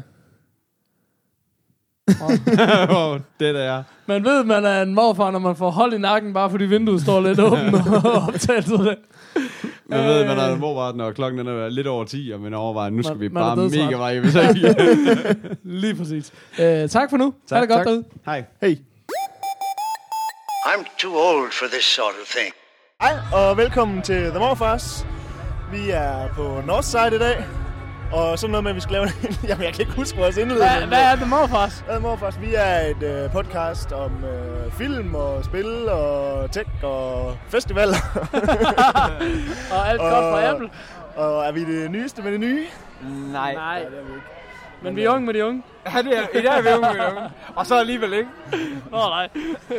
Wow, 2.91 3.15
det 3.41 3.55
der 3.55 3.61
er. 3.61 3.83
Man 4.07 4.25
ved, 4.25 4.45
man 4.45 4.65
er 4.65 4.83
en 4.83 4.95
morfar, 4.95 5.31
når 5.31 5.39
man 5.39 5.57
får 5.57 5.71
hold 5.71 5.93
i 5.95 5.99
nakken, 5.99 6.33
bare 6.33 6.51
fordi 6.51 6.65
vinduet 6.65 7.01
står 7.03 7.21
lidt 7.21 7.41
åbent 7.53 7.75
og 8.05 8.13
optagelset 8.29 8.79
det. 8.79 8.97
Man 9.87 10.05
ved, 10.09 10.21
Øh. 10.21 10.27
man 10.29 10.39
er 10.39 10.57
morfar, 10.57 10.93
når 10.97 11.13
klokken 11.13 11.39
den 11.39 11.47
er 11.49 11.69
lidt 11.69 11.87
over 11.87 12.05
10, 12.05 12.31
og 12.35 12.41
man 12.41 12.55
overvejer, 12.55 12.91
nu 12.91 13.03
skal 13.03 13.15
Man- 13.17 13.21
vi 13.21 13.29
man 13.29 13.41
bare 13.43 13.57
mega 13.57 13.97
meget 13.97 14.21
hvis 14.21 14.35
ikke. 14.35 15.57
Lige 15.63 15.95
præcis. 15.95 16.33
Øh, 16.61 16.89
tak 16.89 17.11
for 17.11 17.17
nu. 17.17 17.35
Tak, 17.47 17.57
ha' 17.57 17.61
det 17.61 17.69
godt 17.69 17.79
tak. 17.79 17.87
derude. 17.87 18.05
Hej. 18.27 18.45
Hey. 18.63 18.77
I'm 20.65 20.85
too 20.99 21.17
old 21.17 21.53
for 21.53 21.67
this 21.67 21.85
sort 21.85 22.15
of 22.23 22.29
thing. 22.29 22.55
Hej, 23.01 23.15
og 23.33 23.57
velkommen 23.57 24.03
til 24.03 24.31
The 24.31 24.39
Morfars. 24.39 25.07
Vi 25.73 25.91
er 25.91 26.29
på 26.35 26.63
Northside 26.67 27.17
i 27.17 27.19
dag. 27.19 27.45
Og 28.13 28.39
sådan 28.39 28.51
noget 28.51 28.65
med, 28.65 28.71
at 28.71 28.75
vi 28.77 28.81
skal 28.81 28.93
lave 28.93 29.05
en... 29.05 29.37
Jamen, 29.49 29.65
jeg 29.65 29.73
kan 29.73 29.81
ikke 29.81 29.93
huske 29.93 30.19
vores 30.19 30.37
indledning. 30.37 30.79
Hvad, 30.79 30.87
hvad 30.87 31.03
er 31.03 31.17
det 31.17 31.29
morfars? 31.29 31.85
The 31.89 31.99
Morfars, 31.99 32.41
vi 32.41 32.55
er 32.55 32.81
et 32.81 33.03
øh, 33.03 33.33
podcast 33.33 33.93
om 33.93 34.25
øh, 34.25 34.73
film 34.73 35.15
og 35.15 35.45
spil 35.45 35.89
og 35.89 36.51
tech 36.53 36.71
og 36.83 37.39
festivaler. 37.49 37.97
Og 39.75 39.89
alt 39.89 40.01
godt 40.01 40.25
fra 40.33 40.45
Apple. 40.51 40.71
Og 41.17 41.45
er 41.45 41.53
vi 41.53 41.65
det 41.65 41.91
nyeste 41.91 42.23
med 42.23 42.33
det 42.33 42.41
nye? 42.41 42.67
Nej. 43.33 43.55
Nej, 43.55 43.79
det 43.79 43.99
er 43.99 44.05
vi 44.05 44.13
ikke. 44.15 44.27
Men 44.85 44.97
vi 44.97 45.05
er 45.05 45.11
unge 45.11 45.27
med 45.27 45.35
de 45.35 45.47
unge. 45.47 45.63
Ja, 45.95 46.03
det 46.03 46.19
er, 46.19 46.39
i 46.39 46.43
dag 46.43 46.59
er 46.59 46.63
vi 46.63 46.69
unge, 46.79 46.93
vi 46.93 46.99
er 46.99 47.09
unge. 47.11 47.31
Og 47.57 47.67
så 47.67 47.75
alligevel 47.79 48.13
ikke. 48.13 48.29
Nå 48.91 48.99
nej, 48.99 49.29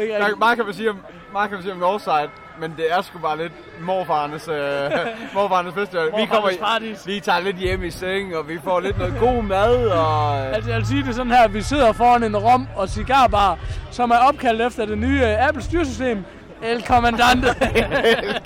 ikke 0.02 0.14
Der, 0.14 0.36
meget, 0.36 0.56
kan 0.58 0.66
man 0.66 0.74
sige 0.76 0.90
om, 0.90 0.98
meget 1.32 1.50
kan 1.50 1.56
man 1.58 1.64
sige 1.64 1.74
om 1.74 1.80
Northside, 1.80 2.30
men 2.60 2.74
det 2.78 2.86
er 2.92 3.02
sgu 3.02 3.18
bare 3.20 3.38
lidt 3.38 3.54
morfarnes, 3.82 4.48
øh, 4.48 4.56
morfarnes 5.36 5.74
festival. 5.74 6.06
vi 6.06 6.12
kommer 6.12 6.26
Morfarnes 6.26 6.56
i, 6.56 6.60
paradis. 6.60 7.08
vi 7.08 7.20
tager 7.20 7.40
lidt 7.40 7.58
hjem 7.58 7.84
i 7.84 7.92
seng, 7.92 8.38
og 8.38 8.50
vi 8.50 8.60
får 8.64 8.80
lidt 8.80 8.98
noget 8.98 9.14
god 9.20 9.44
mad, 9.44 9.76
og... 9.88 10.38
Øh, 10.48 10.56
Altså 10.56 10.70
jeg 10.70 10.78
vil 10.80 10.88
sige 10.88 11.04
det 11.04 11.16
sådan 11.16 11.32
her, 11.32 11.48
vi 11.48 11.62
sidder 11.62 11.92
foran 11.92 12.24
en 12.24 12.38
rom 12.38 12.68
og 12.76 12.90
cigarbar, 12.90 13.60
som 13.92 14.12
er 14.12 14.18
opkaldt 14.18 14.62
efter 14.62 14.86
det 14.86 14.98
nye 14.98 15.22
uh, 15.22 15.48
Apple 15.48 15.64
styresystem. 15.64 16.26
El 16.64 16.84
Commandante. 16.88 17.48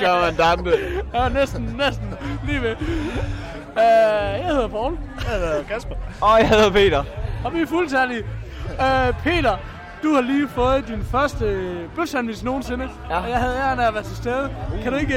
Kommandante. 0.06 0.72
ja, 1.14 1.30
næsten, 1.30 1.76
næsten 1.78 2.14
lige 2.48 2.62
ved. 2.62 2.76
Uh, 3.78 3.84
jeg 3.84 4.46
hedder 4.48 4.68
Paul, 4.68 4.98
Jeg 5.32 5.40
hedder 5.40 5.64
Kasper. 5.64 5.96
Og 6.22 6.40
jeg 6.40 6.50
hedder 6.50 6.72
Peter. 6.72 7.04
og 7.46 7.54
vi 7.54 7.62
er 7.62 7.68
fuldtallige. 7.68 8.24
Uh, 8.70 9.24
Peter, 9.24 9.58
du 10.04 10.14
har 10.14 10.22
lige 10.22 10.48
fået 10.48 10.88
din 10.88 11.04
første 11.12 11.46
øh, 11.46 11.76
bøfsandwich 11.96 12.46
nogensinde, 12.46 12.90
ja. 13.10 13.20
og 13.20 13.30
jeg 13.30 13.38
havde 13.38 13.56
æren 13.58 13.80
af 13.80 13.88
at 13.88 13.94
være 13.94 14.04
til 14.04 14.16
stede. 14.16 14.50
Kan 14.84 14.92
du 14.92 14.98
ikke... 14.98 15.14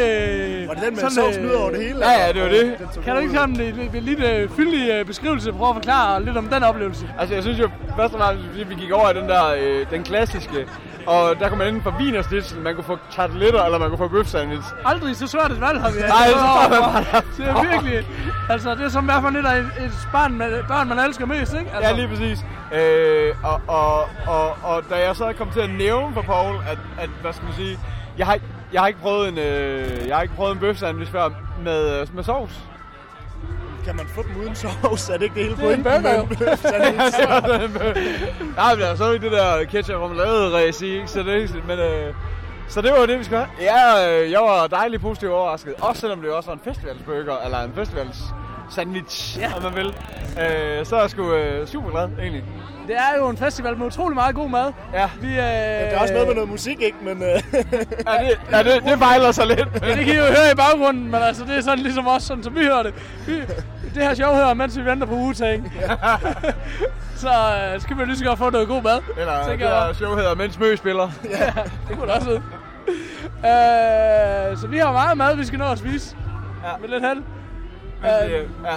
Uh, 0.63 0.69
Var 0.69 0.75
det 0.75 0.83
den 0.83 0.95
med 0.95 1.11
sovs 1.11 1.39
ud 1.39 1.51
over 1.51 1.71
det 1.71 1.83
hele? 1.83 2.09
Ja, 2.09 2.27
ja, 2.27 2.33
det 2.33 2.43
var 2.43 2.49
det. 2.49 2.77
Kan 3.05 3.15
du 3.15 3.21
ikke 3.21 3.35
sådan 3.35 3.51
en 3.51 3.57
lidt, 3.57 4.05
lidt 4.05 4.51
uh, 4.51 4.57
fyldig 4.57 5.01
uh, 5.01 5.07
beskrivelse 5.07 5.53
prøve 5.53 5.69
at 5.69 5.75
forklare 5.75 6.25
lidt 6.25 6.37
om 6.37 6.47
den 6.49 6.63
oplevelse? 6.63 7.07
Altså, 7.19 7.35
jeg 7.35 7.43
synes 7.43 7.59
jo, 7.59 7.71
først 7.97 8.15
og 8.15 8.21
fremmest, 8.21 8.47
fordi 8.49 8.65
vi 8.65 8.75
gik 8.75 8.91
over 8.93 9.11
i 9.11 9.15
den 9.15 9.29
der, 9.29 9.45
øh, 9.59 9.87
den 9.91 10.03
klassiske, 10.05 10.67
og 11.07 11.35
der 11.41 11.49
kunne 11.49 11.59
man 11.59 11.67
enten 11.67 11.83
få 11.83 11.93
vin 11.99 12.17
og 12.17 12.25
snitsel, 12.25 12.61
man 12.61 12.75
kunne 12.75 12.85
få 12.85 12.99
tarteletter, 13.11 13.65
eller 13.65 13.79
man 13.79 13.89
kunne 13.89 13.99
få 13.99 14.09
bøf 14.09 14.27
sandwich. 14.27 14.69
Aldrig 14.85 15.17
så 15.17 15.27
svært 15.27 15.53
et 15.53 15.61
valg 15.61 15.81
har 15.81 15.91
vi. 15.91 15.99
Nej, 15.99 16.27
så 16.29 16.39
jeg 16.63 16.71
bare, 16.71 17.23
Det 17.37 17.49
er 17.49 17.71
virkelig, 17.71 18.07
altså 18.49 18.75
det 18.75 18.85
er 18.85 18.89
som 18.89 19.05
i 19.05 19.07
hvert 19.07 19.23
fald 19.23 19.35
lidt 19.35 19.47
af 19.47 19.57
et, 19.59 19.71
et 19.85 20.09
barn, 20.13 20.33
man, 20.35 20.51
børn, 20.69 20.89
man 20.89 20.99
elsker 20.99 21.27
mest, 21.27 21.55
ikke? 21.55 21.71
Altså, 21.75 21.91
Ja, 21.91 21.97
lige 21.97 22.09
præcis. 22.09 22.45
Øh, 22.75 23.35
og, 23.45 23.61
og, 23.69 24.01
og, 24.27 24.57
og 24.63 24.83
da 24.91 24.95
jeg 25.07 25.17
så 25.17 25.33
kom 25.39 25.51
til 25.51 25.61
at 25.61 25.71
nævne 25.71 26.15
for 26.15 26.23
Paul, 26.23 26.55
at, 26.71 26.79
at 27.01 27.11
hvad 27.23 27.33
skal 27.33 27.45
man 27.45 27.55
sige, 27.55 27.79
jeg 28.19 28.27
har, 28.27 28.35
ikke- 28.35 28.47
jeg 28.73 28.81
har 28.81 28.89
ikke 28.89 29.01
prøvet 29.01 29.29
en, 29.29 29.39
øh, 29.39 30.07
jeg 30.09 30.17
har 30.17 30.23
ikke 30.23 30.35
prøvet 30.35 30.53
en 30.53 30.59
bøf 30.59 30.77
sandwich 30.77 31.13
før 31.13 31.29
med, 31.65 32.01
øh, 32.01 32.15
med 32.15 32.25
sovs. 32.25 32.53
Kan 33.85 33.97
man 33.97 34.07
få 34.07 34.23
dem 34.23 34.37
uden 34.41 34.55
sovs? 34.57 35.09
Er 35.09 35.13
det 35.17 35.23
ikke 35.23 35.35
det 35.35 35.45
hele 35.45 35.57
Det 35.57 35.87
er 35.87 35.97
en 35.97 36.03
pointen 36.13 36.37
bøf-sandwich? 36.37 37.19
Nej, 38.57 38.75
men 38.75 38.81
der 38.83 38.87
er 38.91 38.95
så 38.95 39.11
ikke 39.13 39.25
det 39.25 39.33
der 39.33 39.65
ketchup 39.65 40.03
remoulade 40.03 40.69
i, 40.69 40.85
ikke? 40.85 41.07
Så 41.07 41.19
det, 41.23 41.29
er 41.35 41.37
ikke- 41.37 41.63
men, 41.67 41.79
øh, 41.79 42.15
så 42.69 42.81
det 42.83 42.93
var 42.93 43.07
det, 43.07 43.19
vi 43.19 43.25
skulle 43.25 43.39
have. 43.39 43.49
Ja, 43.61 44.21
øh, 44.23 44.31
jeg 44.31 44.41
var 44.41 44.67
dejligt 44.67 45.03
positivt 45.03 45.33
overrasket. 45.33 45.75
Også 45.81 46.01
selvom 46.01 46.21
det 46.21 46.31
også 46.31 46.49
var 46.51 46.55
en 46.55 46.61
festivalsburger, 46.65 47.37
eller 47.45 47.61
en 47.61 47.73
festivals 47.75 48.19
sandwich, 48.71 49.39
ja. 49.39 49.53
om 49.57 49.63
man 49.63 49.75
vil. 49.75 49.87
Øh, 50.45 50.87
så 50.87 50.97
er 50.97 51.01
jeg 51.01 51.11
sgu 51.11 51.33
øh, 51.35 51.67
super 51.67 51.91
glad, 51.91 52.09
egentlig. 52.21 52.45
Det 52.87 52.97
er 52.99 53.19
jo 53.19 53.29
en 53.29 53.37
festival 53.37 53.77
med 53.77 53.87
utrolig 53.87 54.15
meget 54.15 54.35
god 54.35 54.49
mad. 54.51 54.73
Ja, 54.95 55.11
Vi, 55.21 55.29
øh, 55.29 55.35
Der 55.37 55.43
er 55.43 55.99
også 55.99 56.15
noget 56.15 56.29
med 56.29 56.35
noget 56.35 56.51
musik, 56.51 56.81
ikke? 56.83 56.97
Men 57.03 57.23
øh, 57.23 57.29
ja 57.33 58.25
det, 58.25 58.39
ja, 58.53 58.63
det, 58.63 58.83
det 58.85 58.99
fejler 58.99 59.33
sig 59.33 59.47
lidt. 59.47 59.69
Ja, 59.83 59.89
det 59.97 60.05
kan 60.05 60.15
I 60.15 60.17
jo 60.17 60.23
høre 60.23 60.51
i 60.53 60.57
baggrunden, 60.57 61.05
men 61.05 61.15
altså 61.23 61.45
det 61.45 61.57
er 61.57 61.61
sådan 61.61 61.79
ligesom 61.79 62.07
os, 62.09 62.23
sådan 62.23 62.43
som 62.43 62.55
vi 62.55 62.61
hører 62.65 62.83
det. 62.83 62.95
Vi, 63.27 63.33
det 63.95 64.03
her 64.03 64.15
show 64.15 64.33
hører, 64.35 64.55
mens 64.55 64.79
vi 64.79 64.85
venter 64.85 65.07
på 65.07 65.15
Wu-Tang. 65.15 65.73
så 67.25 67.29
øh, 67.75 67.81
skal 67.81 67.99
vi 67.99 68.05
lige 68.05 68.17
så 68.17 68.25
godt 68.25 68.39
få 68.39 68.51
noget 68.51 68.69
god 68.69 68.83
mad. 68.83 69.01
Eller 69.19 69.37
det 69.39 69.47
tænker 69.47 69.69
jeg. 69.69 69.87
der 69.89 69.93
show 69.93 70.15
hedder 70.15 70.35
Mens 70.35 70.59
Mø 70.59 70.77
spiller. 70.77 71.11
Det 71.89 71.97
kunne 71.99 72.07
det 72.07 72.15
også 72.15 72.29
hedde. 72.29 72.43
Øh, 74.51 74.59
så 74.59 74.67
vi 74.67 74.79
har 74.79 74.93
meget 74.93 75.19
mad, 75.19 75.37
vi 75.37 75.45
skal 75.45 75.59
nå 75.59 75.65
at 75.65 75.79
spise. 75.79 76.17
Ja. 76.65 76.77
Med 76.81 76.89
lidt 76.89 77.07
held. 77.07 77.23
Men, 78.03 78.11
Øh, 78.33 78.41
øh, 78.41 78.47
ja. 78.65 78.77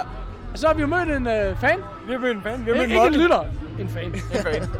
Så 0.55 0.67
har 0.67 0.73
vi 0.73 0.81
jo 0.81 0.87
mødt 0.87 1.09
en 1.09 1.27
øh, 1.27 1.57
fan. 1.57 1.79
Vi 2.07 2.11
har 2.13 2.19
mødt 2.19 2.37
en 2.37 2.43
fan. 2.43 2.65
Vi 2.65 2.71
har 2.71 2.77
mødt 2.77 2.83
Ikke, 2.83 2.83
en 2.83 2.89
ikke 2.91 2.95
en 2.95 3.03
Molly. 3.03 3.17
lytter. 3.17 3.43
En 3.79 3.89
fan. 3.89 4.05
En 4.05 4.43
fan. 4.43 4.69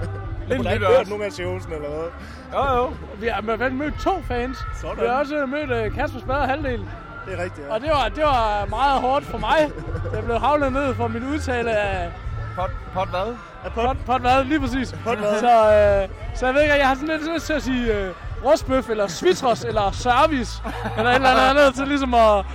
Du 0.58 0.64
har 0.64 0.72
ikke 0.74 0.86
hørt 0.86 1.10
nogen 1.10 1.24
af 1.24 1.32
showsene, 1.32 1.76
eller 1.76 1.90
hvad? 1.90 2.08
Jo, 2.54 2.76
jo. 2.78 2.94
Vi 3.20 3.28
har, 3.28 3.42
vi 3.42 3.64
har 3.64 3.70
mødt 3.70 3.94
to 4.00 4.22
fans. 4.28 4.58
Sådan. 4.82 5.02
Vi 5.02 5.08
har 5.08 5.20
også 5.20 5.46
mødt 5.46 5.88
uh, 5.88 5.96
Kasper 5.96 6.20
Spader 6.20 6.46
halvdel. 6.48 6.80
Det 7.26 7.40
er 7.40 7.44
rigtigt, 7.44 7.68
ja. 7.68 7.74
Og 7.74 7.82
det 7.82 7.90
var, 7.90 8.10
det 8.16 8.24
var 8.24 8.66
meget 8.70 9.02
hårdt 9.02 9.26
for 9.26 9.38
mig. 9.38 9.72
Jeg 10.16 10.24
blev 10.24 10.40
havlet 10.40 10.74
ned 10.74 10.94
for 10.96 11.08
min 11.08 11.24
udtale 11.34 11.72
af 11.78 12.12
Pot, 12.56 12.70
pot 12.94 13.08
hvad? 13.10 13.36
pot, 13.76 13.98
pot 14.06 14.22
hvad, 14.22 14.44
lige 14.44 14.60
præcis. 14.60 14.96
Pot 15.06 15.18
hvad? 15.18 15.40
Så, 15.40 15.46
øh, 15.48 16.10
så 16.36 16.46
jeg 16.46 16.56
ved 16.56 16.62
ikke, 16.62 16.74
jeg 16.76 16.88
har 16.88 16.96
sådan 16.96 17.08
lidt 17.10 17.34
lyst 17.34 17.46
til 17.46 17.54
at 17.54 17.64
sige 17.64 17.94
øh, 17.94 18.12
rostbøf, 18.46 18.90
eller 18.90 19.08
svitros, 19.08 19.64
eller 19.64 19.92
service, 19.92 20.62
eller 20.98 21.12
et 21.12 21.16
eller 21.16 21.30
andet 21.30 21.60
andet, 21.62 21.76
til 21.76 21.88
ligesom 21.88 22.14
at 22.14 22.46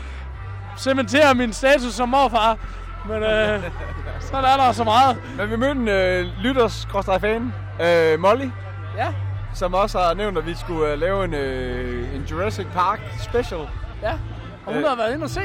cementere 0.79 1.35
min 1.35 1.53
status 1.53 1.95
som 1.95 2.09
morfar. 2.09 2.57
Men 3.09 3.23
øh, 3.23 3.63
sådan 4.21 4.45
er 4.45 4.57
der 4.57 4.73
så 4.73 4.85
meget. 4.85 5.17
Men 5.37 5.51
vi 5.51 5.57
mødte 5.57 5.73
en 5.81 5.89
øh, 5.89 6.27
lytters 6.43 6.89
fan 7.21 7.53
øh, 7.83 8.21
Molly, 8.21 8.49
Ja, 8.97 9.07
som 9.55 9.75
også 9.75 9.99
har 9.99 10.15
nævnt, 10.15 10.39
at 10.39 10.47
vi 10.47 10.55
skulle 10.55 10.93
øh, 10.93 10.99
lave 11.01 11.25
en, 11.25 11.35
øh, 11.35 12.15
en 12.15 12.23
Jurassic 12.31 12.67
Park 12.75 13.01
special. 13.23 13.61
ja. 14.03 14.13
Og 14.67 14.73
hun 14.75 14.83
Øh. 14.83 14.89
har 14.89 14.97
været 14.97 15.15
inde 15.15 15.25
og 15.25 15.31
se 15.31 15.41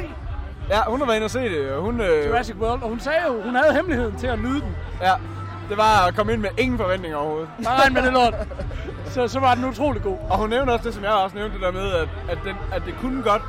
Ja, 0.69 0.79
hun 0.87 0.99
har 0.99 1.05
været 1.05 1.15
inde 1.15 1.25
og 1.25 1.31
se 1.31 1.39
det, 1.39 1.71
og 1.71 1.81
hun, 1.81 2.01
øh, 2.01 2.27
Jurassic 2.29 2.55
World, 2.55 2.81
og 2.83 2.89
hun 2.89 2.99
sagde 2.99 3.17
jo, 3.27 3.41
hun 3.41 3.55
havde 3.55 3.73
hemmeligheden 3.73 4.15
til 4.19 4.27
at 4.27 4.39
nyde 4.39 4.61
den. 4.61 4.75
ja, 5.01 5.11
det 5.69 5.77
var 5.77 6.07
at 6.07 6.15
komme 6.15 6.33
ind 6.33 6.41
med 6.41 6.49
ingen 6.57 6.77
forventninger 6.79 7.17
overhovedet. 7.17 7.49
Regn 7.67 7.93
med 7.93 8.01
det 8.01 8.13
lort. 8.13 8.33
Så, 9.13 9.27
så 9.27 9.39
var 9.39 9.55
den 9.55 9.65
utrolig 9.65 10.01
god. 10.03 10.17
Og 10.29 10.37
hun 10.37 10.49
nævnte 10.49 10.71
også 10.71 10.85
det, 10.85 10.93
som 10.93 11.03
jeg 11.03 11.11
også 11.11 11.35
nævnte, 11.35 11.53
det 11.55 11.61
der 11.61 11.71
med, 11.71 11.91
at, 11.91 12.07
at, 12.29 12.37
den, 12.45 12.55
at 12.73 12.81
det 12.85 12.93
kunne 13.01 13.23
godt... 13.23 13.41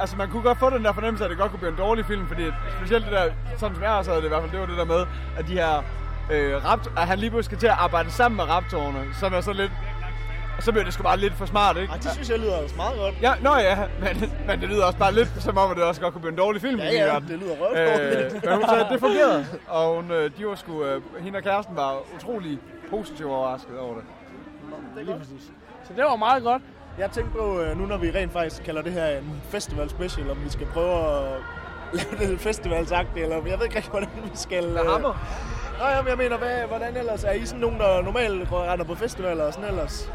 Altså, 0.00 0.16
man 0.16 0.30
kunne 0.30 0.42
godt 0.42 0.58
få 0.58 0.70
den 0.70 0.84
der 0.84 0.92
fornemmelse, 0.92 1.24
at 1.24 1.30
det 1.30 1.38
godt 1.38 1.50
kunne 1.50 1.58
blive 1.58 1.70
en 1.72 1.78
dårlig 1.78 2.06
film, 2.06 2.26
fordi 2.28 2.42
specielt 2.78 3.04
det 3.04 3.12
der, 3.12 3.30
sådan 3.56 3.74
som 3.74 3.84
jeg 3.84 3.92
også 3.92 4.10
havde 4.10 4.20
det 4.22 4.26
i 4.26 4.28
hvert 4.28 4.40
fald, 4.42 4.52
det 4.52 4.60
var 4.60 4.66
det 4.66 4.76
der 4.78 4.84
med, 4.84 5.06
at 5.38 5.48
de 5.48 5.52
her 5.52 5.82
øh, 6.32 6.64
rapt, 6.64 6.90
at 6.96 7.06
han 7.06 7.18
lige 7.18 7.30
pludselig 7.30 7.44
skal 7.44 7.58
til 7.58 7.66
at 7.66 7.76
arbejde 7.78 8.10
sammen 8.10 8.36
med 8.36 8.44
raptorerne, 8.44 9.04
som 9.20 9.34
er 9.34 9.40
så 9.40 9.52
lidt... 9.52 9.72
Og 10.56 10.62
så 10.62 10.72
bliver 10.72 10.84
det 10.84 10.94
sgu 10.94 11.02
bare 11.02 11.16
lidt 11.16 11.34
for 11.34 11.46
smart, 11.46 11.76
ikke? 11.76 11.90
Ej, 11.92 11.98
det 11.98 12.10
synes 12.12 12.30
jeg 12.30 12.38
lyder 12.38 12.56
altså 12.56 12.76
meget 12.76 12.96
godt. 12.98 13.14
Ja, 13.22 13.32
nå 13.40 13.56
ja, 13.56 13.78
men, 14.00 14.32
men 14.46 14.60
det 14.60 14.68
lyder 14.68 14.84
også 14.84 14.98
bare 14.98 15.14
lidt 15.14 15.28
som 15.38 15.58
om, 15.58 15.70
at 15.70 15.76
det 15.76 15.84
også 15.84 16.00
godt 16.00 16.12
kunne 16.12 16.20
blive 16.20 16.30
en 16.32 16.38
dårlig 16.38 16.60
film. 16.62 16.78
Ja, 16.80 16.90
ja, 16.92 17.18
det 17.28 17.38
lyder 17.38 17.54
røvdårligt. 17.60 18.34
Øh, 18.34 18.40
men 18.44 18.54
hun 18.54 18.64
sagde, 18.68 18.84
at 18.84 18.90
det 18.92 19.00
fungerede, 19.00 19.46
og 19.68 19.94
hun, 19.96 20.10
øh, 20.10 20.30
de 20.38 20.46
var 20.46 20.54
sgu, 20.54 20.84
øh, 20.84 21.02
hende 21.20 21.36
og 21.36 21.42
kæresten 21.42 21.76
var 21.76 21.96
utrolig 22.16 22.58
positivt 22.90 23.28
overrasket 23.28 23.78
over 23.78 23.94
det. 23.94 24.04
Lige 25.06 25.18
præcis. 25.18 25.42
Så 25.84 25.92
det 25.96 26.04
var 26.04 26.16
meget 26.16 26.42
godt. 26.42 26.62
Jeg 26.98 27.10
tænkte 27.10 27.38
på, 27.38 27.60
øh, 27.60 27.78
nu 27.78 27.86
når 27.86 27.96
vi 27.96 28.10
rent 28.10 28.32
faktisk 28.32 28.62
kalder 28.62 28.82
det 28.82 28.92
her 28.92 29.06
en 29.06 29.42
festival 29.50 29.90
special, 29.90 30.30
om 30.30 30.44
vi 30.44 30.50
skal 30.50 30.66
prøve 30.66 30.94
at 30.94 31.22
lave 31.92 32.30
det 32.30 32.40
festivalsagtigt, 32.40 33.22
eller 33.22 33.36
jeg 33.36 33.58
ved 33.58 33.64
ikke 33.64 33.76
rigtig, 33.76 33.90
hvordan 33.90 34.08
vi 34.24 34.30
skal... 34.34 34.68
Med 34.68 34.80
øh, 34.80 34.90
hammer? 34.90 35.14
Nå, 35.78 35.86
jamen, 35.88 36.08
jeg 36.08 36.18
mener, 36.18 36.36
hvad, 36.38 36.56
hvordan 36.68 36.96
ellers? 36.96 37.24
Er 37.24 37.32
I 37.32 37.46
sådan 37.46 37.60
nogen, 37.60 37.78
der 37.78 38.02
normalt 38.02 38.52
render 38.52 38.84
på 38.84 38.94
festivaler 38.94 39.44
og 39.44 39.52
sådan 39.52 39.68
ellers? 39.68 40.10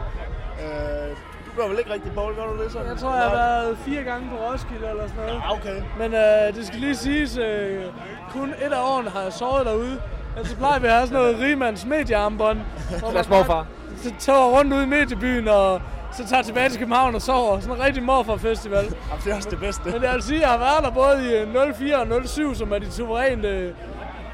Øh, 0.61 1.15
du 1.45 1.61
gør 1.61 1.67
vel 1.67 1.79
ikke 1.79 1.93
rigtig, 1.93 2.11
Paul, 2.11 2.35
gør 2.35 2.45
du 2.45 2.63
det 2.63 2.71
sådan? 2.71 2.87
Jeg 2.87 2.97
tror, 2.97 3.15
jeg 3.15 3.23
har 3.23 3.35
været 3.35 3.77
fire 3.77 4.03
gange 4.03 4.29
på 4.29 4.35
Roskilde 4.35 4.89
eller 4.89 5.07
sådan 5.07 5.23
noget. 5.23 5.33
Ja, 5.33 5.53
okay. 5.53 5.81
Men 5.97 6.13
øh, 6.13 6.55
det 6.55 6.67
skal 6.67 6.79
lige 6.79 6.95
siges, 6.95 7.37
øh, 7.37 7.83
kun 8.31 8.49
et 8.49 8.73
af 8.73 8.93
årene 8.93 9.09
har 9.09 9.21
jeg 9.21 9.33
sovet 9.33 9.65
derude. 9.65 10.01
Ellers 10.35 10.49
så 10.49 10.57
plejer 10.57 10.79
vi 10.79 10.87
at 10.87 10.93
have 10.93 11.07
sådan 11.07 11.23
noget 11.23 11.39
rigmands 11.39 11.85
mediearmbånd. 11.85 12.59
morfar. 13.01 13.43
bare 13.43 13.65
Så 14.07 14.13
tager 14.19 14.57
rundt 14.59 14.73
ud 14.73 14.81
i 14.83 14.85
mediebyen 14.85 15.47
og 15.47 15.81
så 16.13 16.27
tager 16.27 16.41
tilbage 16.43 16.69
til 16.69 16.79
København 16.79 17.15
og 17.15 17.21
sover. 17.21 17.59
Sådan 17.59 17.75
en 17.75 17.83
rigtig 17.83 18.03
morfar-festival. 18.03 18.83
Jamen, 18.83 19.23
det 19.23 19.31
er 19.31 19.35
også 19.35 19.49
det 19.49 19.59
bedste. 19.59 19.83
Men 19.91 20.03
jeg 20.03 20.13
vil 20.13 20.21
sige, 20.23 20.35
at 20.37 20.41
jeg 20.41 20.49
har 20.49 20.57
været 20.57 20.83
der 20.83 20.91
både 20.91 21.43
i 21.69 21.73
04 21.73 21.97
og 21.97 22.27
07, 22.29 22.55
som 22.55 22.71
er 22.73 22.79
de 22.79 22.91
suveræne 22.91 23.47
øh, 23.47 23.73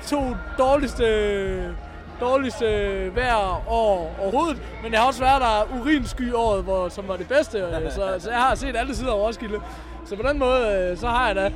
to 0.08 0.36
dårligste, 0.58 1.76
dårligste 2.20 2.66
hver 3.14 3.64
år 3.72 4.16
overhovedet. 4.22 4.62
Men 4.84 4.92
jeg 4.92 5.00
har 5.00 5.08
også 5.08 5.20
været 5.24 5.42
der 5.42 5.78
urinsky 5.82 6.34
året, 6.34 6.64
hvor, 6.64 6.90
som 6.90 7.08
var 7.08 7.16
det 7.16 7.28
bedste. 7.28 7.58
øh, 7.58 7.92
Så, 7.92 8.16
så 8.20 8.30
jeg 8.32 8.40
har 8.40 8.56
set 8.56 8.76
alle 8.78 8.96
sider 8.96 9.12
af 9.12 9.18
Roskilde. 9.18 9.60
Så 10.06 10.16
på 10.16 10.24
den 10.30 10.40
måde, 10.40 10.90
øh, 10.92 10.98
så 10.98 11.08
har 11.08 11.28
jeg 11.28 11.36
det. 11.36 11.54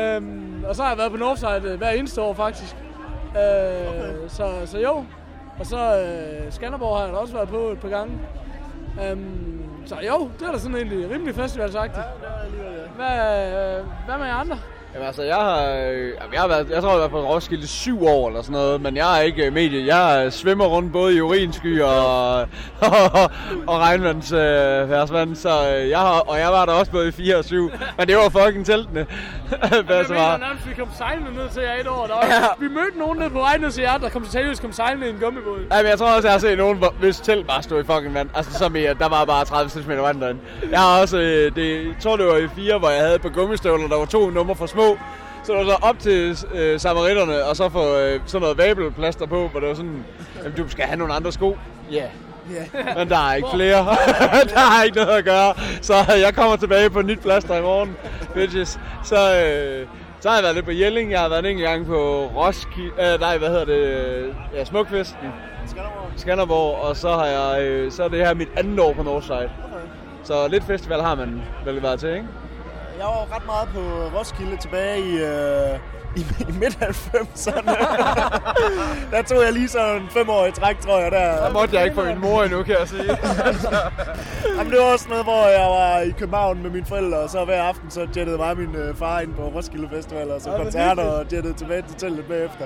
Øhm, 0.00 0.64
og 0.68 0.76
så 0.76 0.82
har 0.82 0.88
jeg 0.90 0.98
været 0.98 1.10
på 1.10 1.16
Northside 1.16 1.76
hver 1.78 1.90
eneste 1.90 2.20
år 2.22 2.34
faktisk. 2.34 2.76
Øh, 3.36 3.88
okay. 3.88 4.12
så, 4.28 4.50
så 4.66 4.78
jo. 4.78 5.04
Og 5.60 5.66
så 5.66 6.00
øh, 6.00 6.52
Skanderborg 6.52 6.96
har 6.96 7.04
jeg 7.04 7.12
da 7.12 7.18
også 7.18 7.34
været 7.34 7.48
på 7.48 7.56
et 7.56 7.78
par 7.80 7.88
gange. 7.88 8.18
Øhm, 9.04 9.62
så 9.86 9.94
jo, 9.94 10.30
det 10.38 10.48
er 10.48 10.52
da 10.52 10.58
sådan 10.58 10.76
egentlig 10.76 11.10
rimelig 11.10 11.34
festivalsagtigt. 11.34 12.06
Hvad, 12.96 13.06
øh, 13.06 13.84
hvad 14.06 14.18
med 14.18 14.26
jer 14.26 14.34
andre? 14.34 14.58
Jamen 14.94 15.06
altså, 15.06 15.22
jeg 15.22 15.36
har, 15.36 15.70
øh, 15.70 16.12
jeg 16.32 16.40
har 16.40 16.48
været, 16.48 16.70
jeg 16.70 16.82
tror, 16.82 16.88
jeg 16.88 16.94
har 16.94 16.98
været 16.98 17.10
på 17.10 17.34
Roskilde 17.34 17.66
syv 17.66 18.06
år 18.06 18.28
eller 18.28 18.42
sådan 18.42 18.52
noget, 18.52 18.80
men 18.80 18.96
jeg 18.96 19.18
er 19.18 19.22
ikke 19.22 19.46
øh, 19.46 19.52
medie. 19.52 19.96
Jeg 19.96 20.22
øh, 20.26 20.32
svømmer 20.32 20.64
rundt 20.64 20.92
både 20.92 21.16
i 21.16 21.20
urinsky 21.20 21.80
og, 21.82 22.40
og, 22.80 23.30
og 23.66 23.78
regnvandsværdsvand, 23.78 25.34
så 25.34 25.48
øh, 25.76 25.88
jeg 25.88 25.98
har, 25.98 26.20
og 26.20 26.38
jeg 26.38 26.48
var 26.48 26.66
der 26.66 26.72
også 26.72 26.92
både 26.92 27.08
i 27.08 27.10
4 27.10 27.36
og 27.36 27.44
7, 27.44 27.70
men 27.98 28.08
det 28.08 28.16
var 28.16 28.28
fucking 28.28 28.66
teltene. 28.66 29.06
Hvad 29.86 30.04
så 30.04 30.14
var. 30.14 30.36
nærmest, 30.36 30.68
vi 30.68 30.74
kom 30.78 30.88
sejlende 30.98 31.32
ned 31.34 31.48
til 31.52 31.62
jer 31.62 31.80
et 31.80 31.86
år. 31.88 32.06
Der 32.06 32.14
var, 32.14 32.26
ja. 32.26 32.46
Vi 32.58 32.68
mødte 32.74 32.98
nogen 32.98 33.18
nede 33.18 33.30
på 33.30 33.38
vej 33.38 33.56
ned 33.58 33.70
til 33.70 33.82
jer, 33.82 33.98
der 33.98 34.08
kom 34.08 34.24
seriøst 34.24 34.62
kom 34.62 34.72
sejlende 34.72 35.06
i 35.06 35.10
en 35.10 35.18
gummibåd. 35.20 35.58
Ja, 35.72 35.76
men 35.82 35.86
jeg 35.90 35.98
tror 35.98 36.06
også, 36.16 36.28
jeg 36.28 36.32
har 36.34 36.38
set 36.40 36.58
nogen, 36.58 36.78
hvor- 36.78 36.94
hvis 37.00 37.20
telt 37.20 37.46
bare 37.46 37.62
stod 37.62 37.80
i 37.82 37.86
fucking 37.86 38.14
vand. 38.14 38.28
Altså, 38.34 38.70
i, 38.74 38.84
at 38.84 38.98
der 38.98 39.08
var 39.08 39.24
bare 39.24 39.44
30 39.44 39.70
cm 39.70 39.90
vand 39.90 40.20
derinde. 40.20 40.40
Jeg 40.70 40.80
har 40.80 41.00
også, 41.00 41.18
øh, 41.18 41.56
det, 41.56 41.84
jeg 41.86 41.94
tror 42.02 42.16
det 42.16 42.26
var 42.26 42.36
i 42.36 42.48
4, 42.56 42.78
hvor 42.78 42.90
jeg 42.90 43.00
havde 43.00 43.18
på 43.18 43.28
gummistøvler, 43.28 43.88
der 43.88 43.96
var 43.98 44.04
to 44.04 44.30
numre 44.30 44.54
for 44.56 44.66
små. 44.66 44.98
Så 45.44 45.52
det 45.52 45.58
var 45.58 45.64
så 45.72 45.78
op 45.82 45.98
til 45.98 46.38
øh, 46.54 46.80
samaritterne, 46.80 47.44
og 47.44 47.56
så 47.56 47.68
få 47.68 47.96
øh, 47.96 48.20
sådan 48.26 48.40
noget 48.42 48.58
vabelplaster 48.58 49.26
på, 49.26 49.48
hvor 49.48 49.60
det 49.60 49.68
var 49.68 49.74
sådan, 49.74 50.04
jamen, 50.42 50.56
du 50.56 50.68
skal 50.68 50.84
have 50.84 50.96
nogle 50.98 51.14
andre 51.14 51.32
sko. 51.32 51.58
Ja. 51.90 51.96
Yeah. 51.96 52.08
Ja. 52.50 52.94
Men 52.94 53.08
der 53.08 53.28
er 53.28 53.34
ikke 53.34 53.48
flere. 53.54 53.78
der 54.54 54.60
er 54.78 54.82
ikke 54.84 54.96
noget 54.96 55.18
at 55.18 55.24
gøre. 55.24 55.54
Så 55.82 55.94
jeg 56.24 56.34
kommer 56.34 56.56
tilbage 56.56 56.90
på 56.90 57.00
et 57.00 57.06
nyt 57.06 57.20
plaster 57.20 57.56
i 57.56 57.62
morgen, 57.62 57.96
bitches. 58.34 58.80
Så, 59.04 59.16
øh, 59.16 59.86
så 60.20 60.28
har 60.28 60.36
jeg 60.36 60.42
været 60.42 60.54
lidt 60.54 60.64
på 60.64 60.72
Jelling. 60.72 61.10
Jeg 61.10 61.20
har 61.20 61.28
været 61.28 61.46
en 61.46 61.58
gang 61.58 61.86
på 61.86 62.26
Roskilde. 62.36 63.12
Øh, 63.12 63.20
nej, 63.20 63.38
hvad 63.38 63.48
hedder 63.48 63.64
det? 63.64 64.34
Ja, 64.54 64.64
Smukfesten. 64.64 65.28
Skanderborg. 65.66 66.10
Skanderborg, 66.16 66.76
og 66.78 66.96
så 66.96 67.12
har 67.12 67.26
jeg, 67.26 67.62
øh, 67.62 67.92
så 67.92 68.04
er 68.04 68.08
det 68.08 68.26
her 68.26 68.34
mit 68.34 68.48
andet 68.56 68.80
år 68.80 68.92
på 68.92 69.02
Northside. 69.02 69.50
Så 70.24 70.48
lidt 70.48 70.64
festival 70.64 71.00
har 71.00 71.14
man 71.14 71.42
vel 71.64 71.82
været 71.82 72.00
til, 72.00 72.08
ikke? 72.08 72.26
Jeg 72.98 73.06
var 73.06 73.36
ret 73.36 73.46
meget 73.46 73.68
på 73.74 73.80
Roskilde 74.18 74.56
tilbage 74.56 74.98
i, 75.00 75.16
øh, 75.16 75.78
i, 76.16 76.20
i 76.48 76.52
midt-90'erne. 76.52 77.70
der 79.12 79.22
tog 79.22 79.42
jeg 79.44 79.52
lige 79.52 79.68
sådan 79.68 80.02
fem 80.10 80.28
år 80.30 80.46
i 80.46 80.52
træk, 80.52 80.80
tror 80.80 80.98
jeg. 80.98 81.12
Der, 81.12 81.44
Der 81.44 81.52
måtte 81.52 81.76
jeg 81.76 81.84
ikke 81.84 81.94
få 81.94 82.04
min 82.04 82.20
mor 82.20 82.42
endnu, 82.42 82.62
kan 82.62 82.76
jeg 82.80 82.88
sige. 82.88 83.04
Jamen, 84.56 84.72
det 84.72 84.78
var 84.80 84.92
også 84.92 85.08
noget, 85.08 85.24
hvor 85.24 85.46
jeg 85.46 85.66
var 85.70 85.98
i 86.00 86.10
København 86.10 86.62
med 86.62 86.70
mine 86.70 86.86
forældre, 86.86 87.18
og 87.18 87.30
så 87.30 87.44
hver 87.44 87.62
aften 87.62 87.90
så 87.90 88.00
jettede 88.16 88.36
mig 88.36 88.50
og 88.50 88.56
min 88.56 88.74
øh, 88.74 88.94
far 88.96 89.20
ind 89.20 89.34
på 89.34 89.42
Roskilde 89.42 89.88
Festival, 89.92 90.30
og 90.30 90.40
så 90.40 90.50
hvor 90.50 90.58
koncerter, 90.58 91.02
og 91.04 91.26
jettede 91.32 91.54
tilbage 91.54 91.82
til 91.82 91.96
teltet 91.96 92.24
bagefter. 92.24 92.64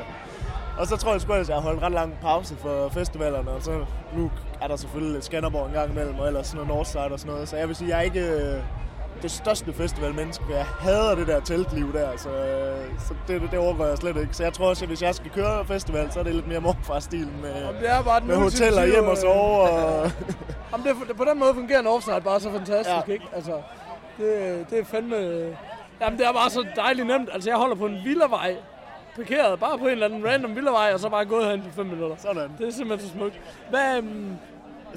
Og 0.79 0.87
så 0.87 0.97
tror 0.97 1.12
jeg 1.12 1.21
sgu 1.21 1.33
ellers, 1.33 1.49
jeg 1.49 1.57
har 1.57 1.62
holdt 1.62 1.79
en 1.79 1.85
ret 1.85 1.93
lang 1.93 2.15
pause 2.23 2.57
for 2.62 2.89
festivalerne, 2.95 3.51
og 3.51 3.62
så 3.62 3.71
nu 4.16 4.31
er 4.62 4.66
der 4.69 4.77
selvfølgelig 4.77 5.23
Skanderborg 5.23 5.66
en 5.66 5.73
gang 5.73 5.91
imellem, 5.91 6.19
og 6.19 6.27
ellers 6.27 6.47
sådan 6.47 6.57
noget 6.57 6.69
Northside 6.77 7.03
og 7.12 7.19
sådan 7.19 7.33
noget. 7.33 7.49
Så 7.49 7.57
jeg 7.57 7.69
vil 7.69 7.77
sige, 7.77 7.91
jeg 7.91 7.99
er 7.99 8.03
ikke 8.03 8.21
øh, 8.21 8.57
det 9.23 9.31
største 9.31 9.73
festivalmenneske, 9.73 10.45
for 10.45 10.53
jeg 10.53 10.65
hader 10.81 11.15
det 11.15 11.27
der 11.27 11.41
teltliv 11.41 11.93
der, 11.93 12.09
så, 12.16 12.28
øh, 12.28 13.01
så 13.01 13.15
det, 13.28 13.41
det, 13.43 13.51
det 13.51 13.59
overgår 13.59 13.86
jeg 13.86 13.99
slet 13.99 14.16
ikke. 14.16 14.36
Så 14.36 14.43
jeg 14.43 14.53
tror 14.53 14.69
også, 14.69 14.85
at 14.85 14.89
hvis 14.89 15.03
jeg 15.03 15.15
skal 15.15 15.31
køre 15.31 15.65
festival, 15.66 16.12
så 16.12 16.19
er 16.19 16.23
det 16.24 16.35
lidt 16.35 16.47
mere 16.49 16.61
morfar-stil 16.61 17.28
med, 17.43 17.65
Om 17.65 17.74
det 17.74 17.91
er 17.91 18.03
bare 18.03 18.20
den 18.20 18.28
med 18.28 18.36
hoteller 18.36 18.82
ultimative, 18.82 18.93
hjem 18.95 19.05
og 19.05 19.11
øh, 19.11 19.16
sove. 19.16 19.61
Og, 19.61 20.11
Om 20.74 20.82
det, 20.82 21.16
på 21.16 21.24
den 21.24 21.39
måde 21.39 21.55
fungerer 21.55 21.81
en 21.81 21.86
offside 21.86 22.20
bare 22.24 22.41
så 22.41 22.51
fantastisk, 22.51 23.09
Ja. 23.09 23.12
ikke? 23.12 23.24
Altså, 23.35 23.53
det, 24.19 24.66
det 24.70 24.78
er 24.78 24.85
fandme... 24.85 25.16
Jamen, 26.01 26.19
det 26.19 26.27
er 26.27 26.32
bare 26.32 26.51
så 26.51 26.66
dejligt 26.77 27.07
nemt. 27.07 27.28
Altså, 27.32 27.51
jeg 27.51 27.57
holder 27.59 27.77
på 27.77 27.86
en 27.86 27.99
villavej, 28.05 28.57
parkeret 29.16 29.61
bare 29.61 29.78
på 29.78 29.85
en 29.85 29.91
eller 29.91 30.07
anden 30.07 30.27
random 30.27 30.55
villavej, 30.57 30.91
og 30.95 31.01
så 31.01 31.09
bare 31.09 31.24
gået 31.24 31.51
hen 31.51 31.62
på 31.62 31.69
5 31.77 31.86
minutter. 31.86 32.16
Sådan. 32.19 32.51
Det 32.59 32.69
er 32.69 32.73
simpelthen 32.73 33.09
så 33.09 33.15
smukt. 33.16 33.41
Hvad, 33.70 33.81
jeg 33.81 34.03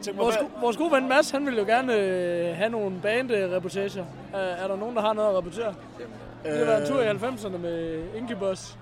tænker, 0.02 0.22
vores, 0.22 0.36
hvad, 0.36 0.48
vores 0.62 0.78
gode 0.78 0.92
ven 0.92 1.10
Mads, 1.10 1.32
han 1.32 1.46
vil 1.46 1.58
jo 1.58 1.64
gerne 1.64 1.96
øh, 1.96 2.56
have 2.56 2.70
nogle 2.70 3.00
band-reportager. 3.02 4.06
Er, 4.34 4.38
er 4.38 4.68
der 4.68 4.76
nogen, 4.76 4.96
der 4.96 5.02
har 5.02 5.14
noget 5.14 5.30
at 5.30 5.36
rapportere? 5.36 5.74
Det 6.44 6.68
været 6.68 6.82
en 6.82 6.88
tur 6.88 7.02
i 7.02 7.08
90'erne 7.08 7.58
med 7.58 8.04
Incubus. 8.16 8.76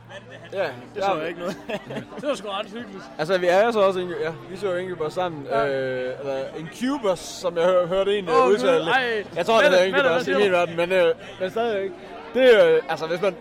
ja, 0.53 0.63
det 0.95 1.03
så 1.03 1.15
jeg 1.19 1.27
ikke 1.27 1.39
noget. 1.39 1.57
Det 2.21 2.29
var 2.29 2.35
sgu 2.35 2.49
ret 2.49 2.65
hyggeligt. 2.65 3.03
Altså, 3.17 3.37
vi 3.37 3.47
er 3.47 3.65
jo 3.65 3.71
så 3.71 3.79
også, 3.79 3.99
Inge, 3.99 4.15
ja, 4.21 4.33
vi 4.49 4.57
så 4.57 4.67
jo 4.67 4.75
Incubus 4.75 5.13
sammen. 5.13 5.45
Ja. 5.49 5.67
Øh, 5.67 6.13
eller 6.19 6.37
Incubus, 6.59 7.19
som 7.19 7.57
jeg 7.57 7.65
hør, 7.65 7.85
hørte 7.85 8.17
en 8.17 8.29
oh, 8.29 8.47
udtale. 8.47 8.91
Jeg 9.35 9.45
tror, 9.45 9.61
det 9.61 9.69
hedder 9.69 9.77
er 9.77 9.81
er 9.81 10.17
Incubus 10.17 10.27
i 10.27 10.33
min 10.33 10.51
verden, 10.51 10.77
men, 10.77 10.91
øh, 10.91 11.15
men 11.39 11.49
stadig 11.49 11.83
ikke. 11.83 11.95
Det 12.33 12.55
er 12.55 12.69
jo, 12.69 12.79
altså, 12.89 13.07
hvis 13.07 13.21
man, 13.21 13.35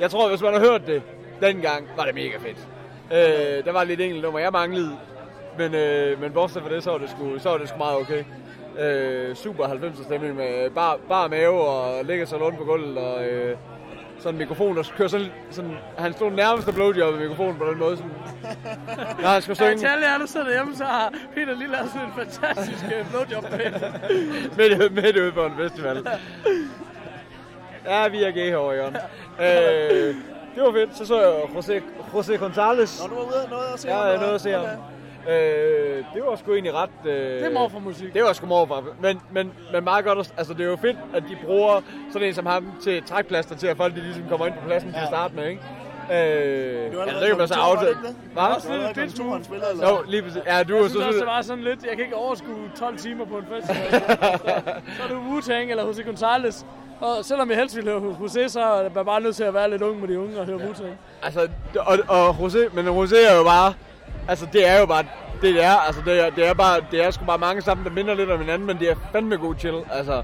jeg 0.00 0.10
tror, 0.10 0.28
hvis 0.28 0.42
man 0.42 0.52
har 0.52 0.60
hørt 0.60 0.86
det 0.86 1.02
dengang, 1.40 1.88
var 1.96 2.04
det 2.04 2.14
mega 2.14 2.36
fedt. 2.36 2.58
Øh, 3.12 3.64
der 3.64 3.72
var 3.72 3.84
lidt 3.84 4.00
enkelt 4.00 4.22
nummer, 4.22 4.40
jeg 4.40 4.52
manglede. 4.52 4.96
Men, 5.58 5.74
øh, 5.74 6.20
men 6.20 6.32
bortset 6.32 6.62
fra 6.62 6.70
det, 6.74 6.82
så 6.84 6.90
var 6.90 6.98
det 6.98 7.10
sgu, 7.10 7.38
så 7.38 7.50
var 7.50 7.58
det 7.58 7.68
sgu 7.68 7.78
meget 7.78 7.96
okay. 7.96 8.24
Øh, 8.80 9.36
super 9.36 9.64
90'er 9.64 10.04
stemning 10.04 10.36
med 10.36 10.70
bar, 10.70 10.96
bar 11.08 11.28
mave 11.28 11.60
og 11.68 12.04
ligge 12.04 12.26
sig 12.26 12.40
rundt 12.40 12.58
på 12.58 12.64
gulvet 12.64 12.98
og, 12.98 13.24
øh, 13.24 13.56
sådan 14.18 14.34
en 14.34 14.38
mikrofon, 14.38 14.76
der 14.76 14.82
kører 14.96 15.08
sådan, 15.08 15.26
sådan 15.50 15.70
han 15.98 16.12
stod 16.12 16.30
nærmest 16.30 16.68
og 16.68 16.74
blowjob 16.74 17.14
i 17.14 17.18
mikrofonen 17.18 17.56
på 17.58 17.64
den 17.70 17.78
måde. 17.78 17.96
Sådan, 17.96 18.12
når 19.22 19.28
han 19.28 19.42
skulle 19.42 19.64
Ja, 19.64 19.70
synge. 19.70 19.78
til 19.80 19.86
alle 19.86 20.06
jer, 20.06 20.18
der 20.18 20.26
sidder 20.26 20.50
hjemme, 20.52 20.76
så 20.76 20.84
har 20.84 21.12
Peter 21.34 21.54
lige 21.54 21.70
lavet 21.72 21.90
sådan 21.92 22.06
en 22.06 22.12
fantastisk 22.16 22.84
øh, 22.84 23.10
blowjob 23.10 23.42
med. 23.50 23.58
midt, 24.78 24.94
midt 24.94 25.16
ude 25.16 25.32
på 25.32 25.44
en 25.44 25.52
festival. 25.58 26.06
Ja, 27.86 28.08
vi 28.08 28.22
er 28.22 28.30
gay 28.30 28.48
herovre, 28.48 28.74
Jørgen. 28.74 28.96
Øh, 29.40 30.14
det 30.54 30.62
var 30.62 30.72
fedt. 30.72 30.96
Så 30.96 31.06
så 31.06 31.20
jeg 31.20 31.32
José, 31.42 31.72
José 32.12 32.32
González. 32.44 33.02
Nå, 33.02 33.08
du 33.08 33.14
var 33.14 33.22
ude 33.22 33.50
noget 33.50 33.66
at 33.74 33.80
se 33.80 33.88
Ja, 33.88 33.94
ham, 33.94 34.06
eller? 34.06 34.20
nåede 34.20 34.34
at 34.34 34.40
se 34.40 34.50
ham. 34.52 34.66
Øh, 35.28 36.04
det 36.14 36.22
var 36.26 36.36
sgu 36.36 36.52
egentlig 36.52 36.74
ret... 36.74 36.90
Øh, 37.04 37.12
Det 37.12 37.44
er 37.46 37.50
morfar 37.50 37.78
musik. 37.78 38.14
Det 38.14 38.22
var 38.22 38.32
sgu 38.32 38.46
morfar. 38.46 38.84
Men, 39.00 39.20
men, 39.30 39.52
men 39.72 39.84
meget 39.84 40.04
godt, 40.04 40.18
at- 40.18 40.34
altså 40.36 40.54
det 40.54 40.60
er 40.66 40.70
jo 40.70 40.76
fedt, 40.76 40.96
at 41.14 41.22
de 41.28 41.36
bruger 41.44 41.80
sådan 42.12 42.28
en 42.28 42.34
som 42.34 42.46
ham 42.46 42.72
til 42.82 43.02
trækplaster 43.02 43.56
til, 43.56 43.66
at 43.66 43.76
folk 43.76 43.94
de 43.94 44.00
ligesom 44.00 44.24
kommer 44.28 44.46
ind 44.46 44.54
på 44.54 44.66
pladsen 44.66 44.92
til 44.92 45.00
at 45.00 45.08
starte 45.08 45.34
med, 45.36 45.46
ikke? 45.48 45.62
Øh, 46.10 46.16
Det 46.16 46.96
var 46.96 47.02
ja, 47.04 47.08
allerede 47.08 47.20
det 47.20 47.28
kan 47.28 47.38
man 47.38 47.48
så 47.48 47.54
klokken 47.54 47.54
to, 47.54 47.60
var 47.60 47.80
det 47.80 47.86
aftale. 47.86 47.90
ikke 47.90 48.02
det? 48.08 48.14
Hvad? 48.32 48.42
Det 48.42 48.50
var 48.50 48.54
også 48.54 48.68
Det 48.68 48.78
var 48.80 48.86
lidt 48.86 49.32
han 49.32 49.44
spillede, 49.44 49.70
eller? 49.70 49.88
Jo, 49.88 49.96
lige 50.06 50.22
præcis. 50.22 50.42
Ja, 50.46 50.62
du 50.62 50.74
Jeg 50.76 50.90
synes 50.90 50.92
så... 50.92 51.06
også, 51.08 51.18
det 51.18 51.26
var 51.26 51.42
sådan 51.42 51.64
lidt, 51.64 51.82
jeg 51.84 51.96
kan 51.96 52.04
ikke 52.04 52.16
overskue 52.16 52.70
12 52.78 52.96
timer 52.98 53.24
på 53.24 53.38
en 53.38 53.44
festival. 53.52 53.90
så 54.96 55.02
er 55.02 55.08
det 55.08 55.16
Wu-Tang 55.28 55.70
eller 55.70 55.86
Jose 55.86 56.02
Gonzalez. 56.02 56.62
Og 57.00 57.24
selvom 57.24 57.48
jeg 57.50 57.58
helst 57.58 57.76
ville 57.76 57.90
høre 57.90 58.16
Jose, 58.22 58.48
så 58.48 58.60
er 58.60 58.80
jeg 58.82 58.92
bare 58.92 59.20
nødt 59.20 59.36
til 59.36 59.44
at 59.44 59.54
være 59.54 59.70
lidt 59.70 59.82
ung 59.82 60.00
med 60.00 60.08
de 60.08 60.18
unge 60.20 60.40
og 60.40 60.46
høre 60.46 60.56
Wu-Tang. 60.56 60.92
Altså, 61.22 61.48
og, 61.78 61.98
og 62.08 62.28
Rosé, 62.30 62.74
men 62.74 62.88
Rosé 62.88 63.16
er 63.32 63.36
jo 63.36 63.44
bare, 63.44 63.74
altså 64.28 64.46
det 64.52 64.68
er 64.68 64.80
jo 64.80 64.86
bare, 64.86 65.04
det 65.42 65.54
det 65.54 65.64
er, 65.64 65.76
altså 65.86 66.02
det 66.04 66.26
er, 66.26 66.30
det 66.30 66.46
er 66.48 66.54
bare, 66.54 66.80
det 66.90 67.04
er 67.04 67.10
sgu 67.10 67.24
bare 67.24 67.38
mange 67.38 67.62
sammen, 67.62 67.86
der 67.86 67.92
minder 67.92 68.14
lidt 68.14 68.30
om 68.30 68.40
hinanden, 68.40 68.66
men 68.66 68.78
det 68.78 68.90
er 68.90 68.94
fandme 69.12 69.36
god 69.36 69.54
chill, 69.58 69.76
altså. 69.92 70.22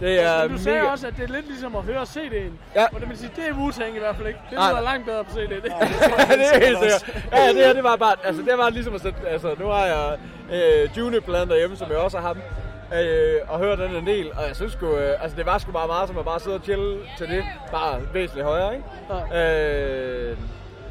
Det 0.00 0.24
er 0.24 0.42
Men 0.48 0.56
du 0.56 0.62
sagde 0.62 0.78
mega... 0.78 0.90
også, 0.90 1.06
at 1.06 1.16
det 1.16 1.22
er 1.24 1.32
lidt 1.32 1.46
ligesom 1.48 1.76
at 1.76 1.82
høre 1.82 2.02
CD'en. 2.02 2.52
Ja. 2.74 2.86
Og 2.94 3.00
det 3.00 3.08
vil 3.08 3.18
sige, 3.18 3.30
det 3.36 3.48
er 3.48 3.52
Wu-Tang 3.52 3.96
i 3.96 3.98
hvert 3.98 4.16
fald 4.16 4.28
ikke. 4.28 4.40
Det 4.50 4.58
Nej. 4.58 4.70
lyder 4.70 4.82
langt 4.82 5.06
bedre 5.06 5.24
på 5.24 5.30
CD. 5.30 5.36
Det. 5.62 5.72
ja, 6.28 6.34
det 6.36 6.54
er 6.54 6.66
helt 6.66 6.78
sikkert. 6.78 7.24
Ja, 7.32 7.48
det 7.48 7.56
her, 7.66 7.72
det 7.72 7.84
var 7.84 7.96
bare, 7.96 8.14
altså 8.24 8.42
det 8.42 8.58
var 8.58 8.70
ligesom 8.70 8.94
at 8.94 9.00
sætte, 9.00 9.18
altså 9.28 9.54
nu 9.58 9.66
har 9.66 9.86
jeg 9.86 10.18
øh, 10.52 10.98
Junipladen 10.98 11.48
derhjemme, 11.48 11.76
som 11.76 11.90
jeg 11.90 11.96
også 11.98 12.18
har 12.18 12.28
ham, 12.28 12.38
øh, 13.00 13.34
og 13.48 13.58
hørt 13.58 13.78
den 13.78 13.96
en 13.96 14.06
del, 14.06 14.30
og 14.36 14.46
jeg 14.48 14.56
synes 14.56 14.72
sgu, 14.72 14.96
øh, 14.96 15.22
altså 15.22 15.36
det 15.36 15.46
var 15.46 15.58
sgu 15.58 15.72
bare 15.72 15.86
meget 15.86 16.08
som 16.08 16.18
at 16.18 16.24
bare 16.24 16.40
sidde 16.40 16.56
og 16.56 16.62
chill 16.64 16.98
til 17.18 17.28
det, 17.28 17.44
bare 17.70 18.00
væsentligt 18.14 18.46
højere, 18.46 18.74
ikke? 18.74 18.86
Øh, 20.30 20.36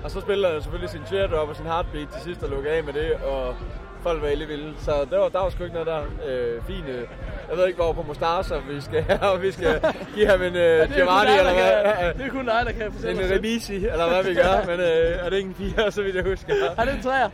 og 0.04 0.12
så 0.12 0.22
spiller 0.22 0.52
han 0.52 0.62
selvfølgelig 0.62 0.90
sin 0.90 1.02
teardrop 1.10 1.50
og 1.50 1.56
sin 1.56 1.66
heartbeat 1.66 2.08
til 2.14 2.22
sidst 2.22 2.44
og 2.44 2.50
lukker 2.50 2.72
af 2.72 2.84
med 2.84 2.94
det, 2.94 3.12
og 3.14 3.56
folk 4.04 4.22
var 4.22 4.28
helt 4.28 4.48
vilde. 4.48 4.74
Så 4.80 4.92
der 5.12 5.20
var, 5.20 5.30
der 5.30 5.40
var 5.40 5.50
sgu 5.50 5.64
ikke 5.64 5.74
noget 5.74 5.88
der 5.88 6.02
øh, 6.28 6.62
fint. 6.68 6.88
øh. 6.90 7.02
Jeg 7.50 7.58
ved 7.58 7.68
ikke, 7.68 7.78
hvor 7.82 7.94
på 7.94 8.02
Mustache 8.08 8.56
vi 8.70 8.82
skal, 8.82 9.06
og 9.34 9.42
vi 9.42 9.52
skal 9.52 9.82
give 10.16 10.28
ham 10.28 10.42
en 10.42 10.56
øh, 10.56 10.62
det, 10.62 10.80
er 10.82 10.86
kun 10.88 10.94
Giovanni, 10.96 11.32
eller 11.32 11.44
der 11.54 11.54
hvad? 11.54 11.94
kan, 12.14 12.18
det 12.18 12.26
er 12.26 12.30
kun 12.30 12.46
dig, 12.46 12.62
der 12.66 12.72
kan 12.72 12.92
fortælle 12.94 13.24
En 13.24 13.30
det. 13.30 13.38
remisi, 13.38 13.76
eller 13.76 14.08
hvad 14.10 14.24
vi 14.24 14.34
gør, 14.36 14.66
men 14.68 14.80
øh, 14.80 15.26
er 15.26 15.30
det 15.30 15.38
ikke 15.38 15.50
en 15.50 15.56
fire, 15.56 15.92
så 15.92 16.02
vidt 16.02 16.16
jeg 16.16 16.24
husker? 16.24 16.54
Er 16.80 16.86
det 16.86 16.94
en 16.94 17.02
træer? 17.02 17.30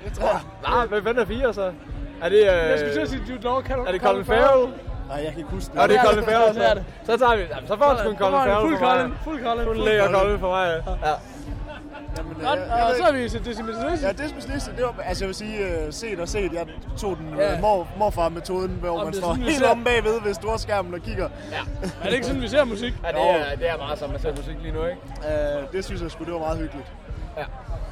Nej, 0.69 0.85
hvad 0.85 1.01
fanden 1.01 1.21
er 1.23 1.25
fire 1.25 1.53
så? 1.53 1.71
Er 2.21 2.29
det, 2.29 2.37
øh, 2.39 2.45
Jeg 2.45 2.79
skulle 2.79 2.93
til 2.93 2.99
at 3.01 3.09
sige 3.09 3.21
Jude 3.29 3.41
Law. 3.43 3.61
Kan 3.61 3.75
du, 3.77 3.83
er 3.83 3.91
det 3.91 4.01
Colin 4.01 4.25
Farrell? 4.25 4.73
Nej, 5.07 5.17
jeg 5.17 5.29
kan 5.31 5.37
ikke 5.37 5.49
huske 5.51 5.71
det. 5.73 5.81
Og 5.81 5.89
det 5.89 5.95
er 5.97 6.01
det 6.01 6.09
Colin 6.09 6.23
Farrell, 6.25 6.47
det, 6.47 6.55
det 6.55 6.65
er 6.65 6.69
så. 6.69 6.75
det. 6.75 6.85
Så 7.05 7.17
tager 7.25 7.35
vi, 7.35 7.43
jamen, 7.53 7.67
så 7.67 7.75
får 7.77 7.85
han 7.85 7.97
sgu 7.97 8.09
en 8.09 8.17
Colin 8.17 8.33
Farrell 8.33 8.61
Fuld 8.67 8.77
for 8.77 8.85
mig. 8.85 8.97
Colin. 8.97 9.13
Fuld 9.23 9.39
Colin. 9.43 9.65
Fuld 9.65 9.75
fuld 9.77 9.85
lækker 9.87 10.03
Colin. 10.05 10.19
Colin 10.19 10.39
for 10.39 10.49
mig, 10.55 10.81
ja. 11.05 11.13
Jamen, 12.17 12.31
øh, 12.31 12.43
Godt, 12.47 12.59
jeg- 12.59 12.67
jeg 12.77 12.83
og 12.85 12.95
så 12.97 13.03
er 13.03 13.11
vi 13.11 13.29
til 13.29 13.45
Decimus 13.45 13.75
Ja, 14.03 14.11
det 14.11 14.29
specialist, 14.29 14.65
det 14.77 14.83
var, 14.85 15.03
altså 15.03 15.23
jeg 15.23 15.27
vil 15.27 15.35
sige, 15.35 15.57
uh, 15.87 15.93
set 15.93 16.19
og 16.19 16.27
set, 16.27 16.53
jeg 16.53 16.65
tog 16.97 17.17
den 17.17 17.35
Ja. 17.37 17.51
ja. 17.53 17.59
mor, 17.61 17.87
morfar-metoden, 17.97 18.71
hvor 18.79 18.99
Om 18.99 19.05
man 19.05 19.13
står 19.13 19.27
sådan, 19.27 19.43
helt 19.43 19.57
ser- 19.57 19.69
om 19.69 19.83
bagved 19.83 20.21
ved 20.25 20.33
storskærmen 20.33 20.93
og 20.93 20.99
kigger. 20.99 21.29
Er 22.03 22.05
det 22.05 22.13
ikke 22.13 22.25
sådan, 22.25 22.41
vi 22.41 22.47
ser 22.47 22.63
musik? 22.63 22.93
Ja, 23.03 23.07
det 23.07 23.51
er, 23.51 23.55
det 23.55 23.69
er 23.69 23.77
meget 23.77 23.99
som 23.99 24.09
man 24.09 24.19
ser 24.21 24.35
musik 24.35 24.55
lige 24.61 24.73
nu, 24.73 24.85
ikke? 24.85 25.01
Uh, 25.17 25.71
det 25.73 25.85
synes 25.85 26.01
jeg 26.01 26.11
sgu, 26.11 26.23
det 26.23 26.33
var 26.33 26.39
meget 26.39 26.57
hyggeligt. 26.57 26.87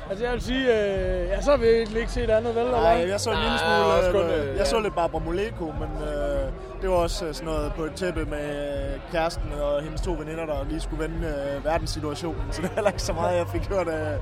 Altså 0.10 0.24
jeg 0.26 0.34
vil 0.34 0.42
sige, 0.42 0.62
øh, 0.62 1.28
ja, 1.28 1.42
så 1.42 1.52
har 1.52 1.58
vi 1.58 1.68
egentlig 1.68 2.00
ikke 2.00 2.12
set 2.12 2.30
andet, 2.30 2.56
vel? 2.56 2.64
eller 2.64 2.82
Nej, 2.82 3.08
jeg 3.10 3.20
så 3.20 3.30
en 3.30 3.36
Nej, 3.36 3.44
lille 3.44 3.60
smule, 3.60 3.94
også 3.98 4.12
kun, 4.12 4.22
øh, 4.22 4.52
øh, 4.52 4.58
jeg 4.58 4.68
så 4.68 4.76
ja. 4.76 4.82
lidt 4.82 4.96
Barbara 4.96 5.22
Moleko, 5.24 5.66
men 5.66 5.90
øh, 6.08 6.52
det 6.82 6.90
var 6.90 6.96
også 6.96 7.26
øh, 7.26 7.34
sådan 7.34 7.46
noget 7.50 7.74
på 7.74 7.84
et 7.84 7.94
tæppe 7.96 8.26
med 8.26 8.50
øh, 8.94 9.00
kæresten 9.12 9.52
og 9.62 9.82
hendes 9.84 10.02
to 10.02 10.12
veninder, 10.12 10.46
der 10.46 10.66
lige 10.70 10.80
skulle 10.82 11.04
vende 11.04 11.28
øh, 11.28 11.66
verdenssituationen. 11.66 12.42
Så 12.52 12.62
det 12.62 12.70
er 12.70 12.74
heller 12.76 12.90
ikke 12.92 13.02
så 13.04 13.14
meget, 13.14 13.38
jeg 13.38 13.48
fik 13.48 13.68
hørt 13.68 13.88
af, 13.88 14.18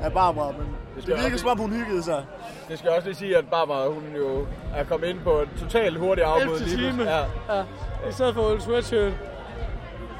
af 0.00 0.12
Barbara, 0.12 0.50
men 0.50 0.66
det, 0.94 1.02
skal 1.02 1.14
det 1.14 1.22
virker 1.22 1.34
også- 1.34 1.42
som 1.42 1.50
om, 1.50 1.58
hun 1.58 1.70
hyggede 1.72 2.02
sig. 2.02 2.22
Det 2.68 2.78
skal 2.78 2.88
jeg 2.88 2.96
også 2.96 3.08
lige 3.08 3.18
sige, 3.18 3.36
at 3.36 3.44
Barbara, 3.50 3.86
hun 3.88 4.04
jo 4.16 4.46
er 4.76 4.84
kommet 4.84 5.08
ind 5.08 5.20
på 5.20 5.30
et 5.30 5.48
totalt 5.60 5.98
hurtigt 5.98 6.26
afbud. 6.26 6.54
11. 6.60 6.76
lige 6.76 6.90
time. 6.90 7.02
Ja. 7.10 7.18
ja. 7.56 7.62
I 8.08 8.12
stedet 8.12 8.34
for 8.34 8.42
Old 8.42 8.60
Sweatshirt. 8.60 9.12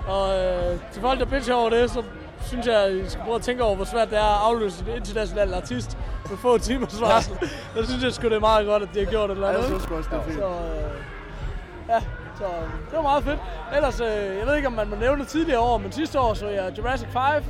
Og 0.08 0.38
øh, 0.38 0.76
til 0.92 1.02
folk, 1.02 1.20
der 1.20 1.26
bitcher 1.26 1.54
over 1.54 1.70
det, 1.70 1.90
så 1.90 2.02
synes 2.40 2.66
jeg, 2.66 2.96
I 2.96 3.08
skal 3.08 3.24
prøve 3.24 3.36
at 3.36 3.42
tænke 3.42 3.62
over, 3.64 3.76
hvor 3.76 3.84
svært 3.84 4.10
det 4.10 4.18
er 4.18 4.22
at 4.22 4.40
afløse 4.48 4.84
en 4.88 4.96
international 4.96 5.54
artist 5.54 5.98
med 6.30 6.38
få 6.38 6.58
timers 6.58 7.00
varsel. 7.00 7.36
Jeg 7.76 7.84
synes 7.84 8.04
jeg 8.04 8.12
sgu, 8.12 8.28
det 8.28 8.36
er 8.36 8.40
meget 8.40 8.66
godt, 8.66 8.82
at 8.82 8.88
de 8.94 8.98
har 8.98 9.06
gjort 9.10 9.30
et 9.30 9.34
eller 9.34 9.48
Ja, 9.50 9.54
andet. 9.56 9.70
jeg 9.70 9.80
synes 9.80 9.90
også, 9.98 10.10
det 10.10 10.18
er 10.18 10.22
fint. 10.22 10.34
Så, 10.36 10.44
øh, 10.46 10.98
ja, 11.88 12.00
så 12.38 12.44
øh, 12.44 12.70
det 12.90 12.96
var 12.96 13.02
meget 13.02 13.24
fedt. 13.24 13.38
Ellers, 13.76 14.00
øh, 14.00 14.06
jeg 14.38 14.46
ved 14.46 14.56
ikke, 14.56 14.66
om 14.68 14.72
man 14.74 14.88
må 14.88 14.96
nævne 14.96 15.20
det 15.20 15.28
tidligere 15.28 15.60
år, 15.60 15.78
men 15.78 15.92
sidste 15.92 16.20
år 16.20 16.34
så 16.34 16.48
jeg 16.48 16.72
Jurassic 16.78 17.08
5 17.12 17.44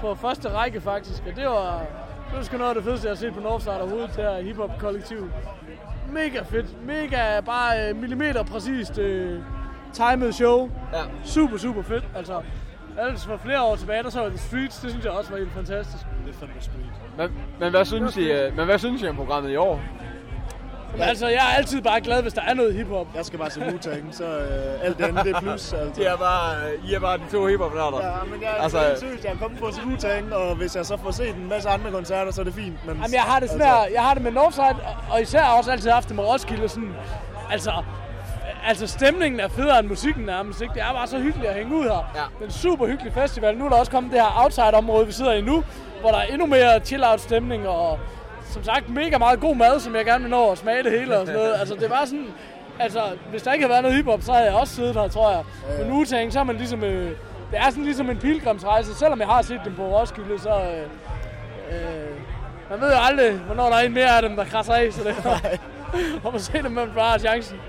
på 0.00 0.14
første 0.14 0.48
række 0.54 0.80
faktisk, 0.80 1.22
og 1.30 1.36
det 1.36 1.46
var, 1.46 1.82
det 2.30 2.36
var 2.38 2.42
sgu 2.42 2.56
noget 2.56 2.68
af 2.68 2.74
det 2.74 2.84
fedeste, 2.84 3.06
jeg 3.06 3.10
har 3.10 3.16
set 3.16 3.34
på 3.34 3.40
Northside 3.40 3.80
overhovedet, 3.80 4.10
det 4.16 4.24
her 4.24 4.42
hiphop-kollektiv. 4.42 5.30
Mega 6.12 6.40
fedt, 6.50 6.86
mega 6.86 7.40
bare 7.40 7.88
øh, 7.90 7.96
millimeter 7.96 8.42
præcist 8.42 8.98
øh, 8.98 9.40
timet 9.92 10.34
show. 10.34 10.70
Ja. 10.92 11.02
Super, 11.24 11.56
super 11.56 11.82
fedt, 11.82 12.04
altså. 12.16 12.42
Ellers 12.98 13.26
for 13.26 13.36
flere 13.36 13.62
år 13.62 13.76
tilbage, 13.76 14.02
der 14.02 14.10
så 14.10 14.22
jeg 14.22 14.30
The 14.30 14.38
Streets, 14.38 14.76
det 14.80 14.90
synes 14.90 15.04
jeg 15.04 15.12
også 15.12 15.30
var 15.30 15.38
helt 15.38 15.52
fantastisk. 15.54 16.04
Det 16.26 16.34
er 16.34 16.38
fandme 16.38 16.54
sweet. 16.60 16.90
Men, 17.18 17.30
men, 17.60 17.70
hvad 17.70 17.84
synes 17.84 18.16
I, 18.16 18.32
øh, 18.32 18.56
men 18.56 18.64
hvad 18.66 18.78
synes 18.78 19.02
I 19.02 19.08
om 19.08 19.16
programmet 19.16 19.50
i 19.50 19.56
år? 19.56 19.80
Men 20.92 21.02
altså, 21.02 21.26
jeg 21.28 21.36
er 21.52 21.56
altid 21.56 21.82
bare 21.82 22.00
glad, 22.00 22.22
hvis 22.22 22.32
der 22.32 22.42
er 22.42 22.54
noget 22.54 22.74
hiphop. 22.74 23.06
Jeg 23.16 23.24
skal 23.24 23.38
bare 23.38 23.50
se 23.50 23.60
Wu-Tang, 23.60 24.12
så 24.16 24.24
øh, 24.24 24.84
alt 24.86 24.98
det 24.98 25.04
andet 25.04 25.24
det 25.24 25.34
er 25.36 25.40
plus. 25.40 25.72
Altså. 25.72 26.02
I 26.02 26.04
er 26.04 26.16
bare, 26.16 26.56
I 26.88 26.94
er 26.94 27.00
bare 27.00 27.18
de 27.18 27.22
to 27.32 27.46
hiphop 27.46 27.74
nørder. 27.74 28.06
Ja, 28.06 28.12
men 28.32 28.42
jeg, 28.42 28.50
Altså- 28.50 28.78
altså, 28.78 28.78
jeg 28.90 28.98
synes, 28.98 29.24
jeg 29.24 29.32
er 29.32 29.36
kommet 29.38 29.58
for 29.58 29.66
at 29.66 29.74
se 29.74 29.80
Wu-Tang, 29.80 30.34
og 30.34 30.56
hvis 30.56 30.76
jeg 30.76 30.86
så 30.86 30.96
får 30.96 31.10
set 31.10 31.34
en 31.36 31.48
masse 31.48 31.68
andre 31.68 31.90
koncerter, 31.90 32.32
så 32.32 32.40
er 32.40 32.44
det 32.44 32.54
fint. 32.54 32.86
Men, 32.86 32.96
Jamen, 32.96 33.12
jeg 33.14 33.22
har 33.22 33.40
det 33.40 33.50
sådan 33.50 33.66
her, 33.66 33.76
jeg 33.92 34.02
har 34.02 34.14
det 34.14 34.22
med 34.22 34.32
Northside, 34.32 34.64
og- 34.66 34.96
og 35.14 35.22
især 35.22 35.44
også 35.44 35.70
altid 35.70 35.90
haft 35.90 36.08
det 36.08 36.16
med 36.16 36.24
Roskilde, 36.24 36.68
sådan, 36.68 36.94
altså, 37.50 37.72
altså 38.66 38.86
stemningen 38.86 39.40
er 39.40 39.48
federe 39.48 39.78
end 39.78 39.88
musikken 39.88 40.24
nærmest, 40.24 40.62
ikke? 40.62 40.74
Det 40.74 40.82
er 40.82 40.92
bare 40.92 41.06
så 41.06 41.18
hyggeligt 41.18 41.50
at 41.50 41.54
hænge 41.54 41.76
ud 41.76 41.82
her. 41.82 42.12
Ja. 42.14 42.20
Det 42.20 42.40
er 42.40 42.44
en 42.44 42.50
super 42.50 42.86
hyggelig 42.86 43.12
festival. 43.12 43.56
Nu 43.56 43.64
er 43.64 43.68
der 43.68 43.76
også 43.76 43.92
kommet 43.92 44.12
det 44.12 44.20
her 44.20 44.44
outside-område, 44.44 45.06
vi 45.06 45.12
sidder 45.12 45.32
i 45.32 45.40
nu, 45.40 45.64
hvor 46.00 46.10
der 46.10 46.18
er 46.18 46.22
endnu 46.22 46.46
mere 46.46 46.80
chill-out 46.84 47.20
stemning, 47.20 47.68
og 47.68 47.98
som 48.44 48.64
sagt 48.64 48.88
mega 48.88 49.18
meget 49.18 49.40
god 49.40 49.56
mad, 49.56 49.80
som 49.80 49.96
jeg 49.96 50.04
gerne 50.04 50.22
vil 50.22 50.30
nå 50.30 50.50
at 50.50 50.58
smage 50.58 50.82
det 50.82 51.00
hele 51.00 51.18
og 51.18 51.26
sådan 51.26 51.40
noget. 51.40 51.54
Altså, 51.60 51.74
det 51.74 51.90
var 51.90 52.04
sådan, 52.04 52.28
altså, 52.78 53.00
hvis 53.30 53.42
der 53.42 53.52
ikke 53.52 53.62
havde 53.62 53.72
været 53.72 53.82
noget 53.82 53.96
hiphop, 53.96 54.22
så 54.22 54.32
havde 54.32 54.46
jeg 54.46 54.54
også 54.54 54.74
siddet 54.74 54.94
her, 54.94 55.08
tror 55.08 55.30
jeg. 55.30 55.42
Men 55.78 55.92
wu 55.92 56.04
så 56.04 56.16
er 56.38 56.44
man 56.44 56.56
ligesom, 56.56 56.84
øh, 56.84 57.10
det 57.50 57.58
er 57.58 57.70
sådan 57.70 57.84
ligesom 57.84 58.10
en 58.10 58.18
pilgrimsrejse, 58.18 58.94
selvom 58.94 59.20
jeg 59.20 59.28
har 59.28 59.42
set 59.42 59.60
dem 59.64 59.74
på 59.74 59.82
Roskilde, 59.82 60.40
så... 60.40 60.50
Øh, 60.50 60.82
øh, 61.70 62.08
man 62.70 62.80
ved 62.80 62.88
jo 62.88 62.98
aldrig, 63.00 63.32
hvornår 63.32 63.68
der 63.68 63.76
er 63.76 63.80
en 63.86 63.94
mere 63.94 64.16
af 64.16 64.22
dem, 64.22 64.36
der 64.36 64.44
krasser 64.44 64.74
af, 64.74 64.92
så 64.92 65.04
det 65.04 65.16
er 65.24 66.28
at 66.34 66.40
se 66.52 66.62
dem, 66.62 66.72
man 66.72 66.88
bare 66.94 67.10
har 67.10 67.18
chancen. 67.18 67.60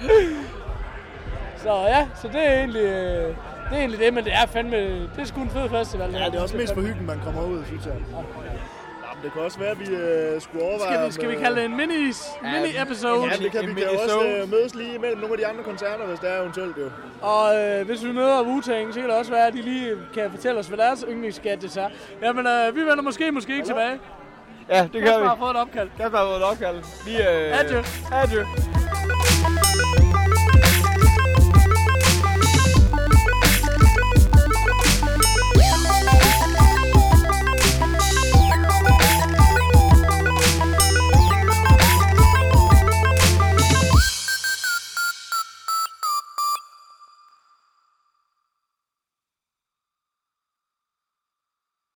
så 1.62 1.72
ja, 1.88 2.08
så 2.22 2.28
det 2.28 2.48
er 2.48 2.52
egentlig, 2.52 2.82
øh, 2.82 3.34
det 3.70 3.72
er 3.72 3.76
egentlig 3.76 4.00
det, 4.00 4.14
men 4.14 4.24
det 4.24 4.32
er 4.34 4.46
fandme, 4.46 4.76
det 4.76 5.10
er 5.18 5.24
sgu 5.24 5.40
en 5.42 5.50
fed 5.50 5.68
festival. 5.68 6.10
Ja, 6.12 6.24
det 6.24 6.34
er 6.34 6.42
også 6.42 6.56
mest 6.56 6.74
for 6.74 6.80
hyggen, 6.80 7.06
man 7.06 7.20
kommer 7.24 7.42
ud, 7.42 7.64
synes 7.64 7.86
jeg. 7.86 7.94
Jamen, 7.94 9.24
det 9.24 9.32
kan 9.32 9.42
også 9.42 9.58
være, 9.58 9.70
at 9.70 9.80
vi 9.80 9.86
øh, 9.94 10.40
skulle 10.40 10.64
overveje... 10.64 10.90
Skal 10.92 11.06
vi, 11.06 11.12
skal 11.12 11.28
vi 11.28 11.34
øh, 11.34 11.42
kalde 11.42 11.56
det 11.56 11.64
en 11.64 11.76
mini, 11.76 12.12
mini 12.42 12.82
episode? 12.82 13.24
Ja, 13.24 13.36
det 13.36 13.52
kan 13.52 13.68
vi 13.68 13.74
kan 13.74 13.82
jo 13.82 13.98
også 13.98 14.26
øh, 14.26 14.50
mødes 14.50 14.74
lige 14.74 14.94
imellem 14.94 15.18
nogle 15.20 15.32
af 15.34 15.38
de 15.38 15.46
andre 15.46 15.62
koncerter, 15.64 16.06
hvis 16.06 16.18
der 16.20 16.28
er 16.28 16.40
eventuelt 16.40 16.76
jo. 16.76 16.90
Og 17.22 17.56
øh, 17.56 17.86
hvis 17.86 18.04
vi 18.04 18.12
møder 18.12 18.42
Wu-Tang, 18.42 18.92
så 18.92 19.00
kan 19.00 19.08
det 19.08 19.18
også 19.18 19.30
være, 19.32 19.46
at 19.46 19.52
de 19.52 19.62
lige 19.62 19.92
kan 20.14 20.30
fortælle 20.30 20.58
os, 20.60 20.66
hvad 20.66 20.78
deres 20.78 21.04
yndlingsgadgets 21.08 21.76
er. 21.76 21.88
Jamen, 22.22 22.46
øh, 22.46 22.74
vi 22.76 22.80
vender 22.80 23.02
måske, 23.02 23.32
måske 23.32 23.52
ikke 23.52 23.66
tilbage. 23.66 23.98
Ja, 24.68 24.82
det 24.82 24.92
kan 24.92 25.02
Kasper 25.02 25.20
vi. 25.20 25.26
har 25.26 25.36
fået 25.36 25.50
et 25.50 25.56
opkald. 25.56 25.88
Kasper 25.98 26.18
har 26.18 26.26
fået 26.26 26.36
et 26.36 26.44
opkald. 26.44 26.76
Vi, 27.06 27.16
øh, 27.16 27.60
Adjø. 27.60 27.82
Adjø. 28.12 28.42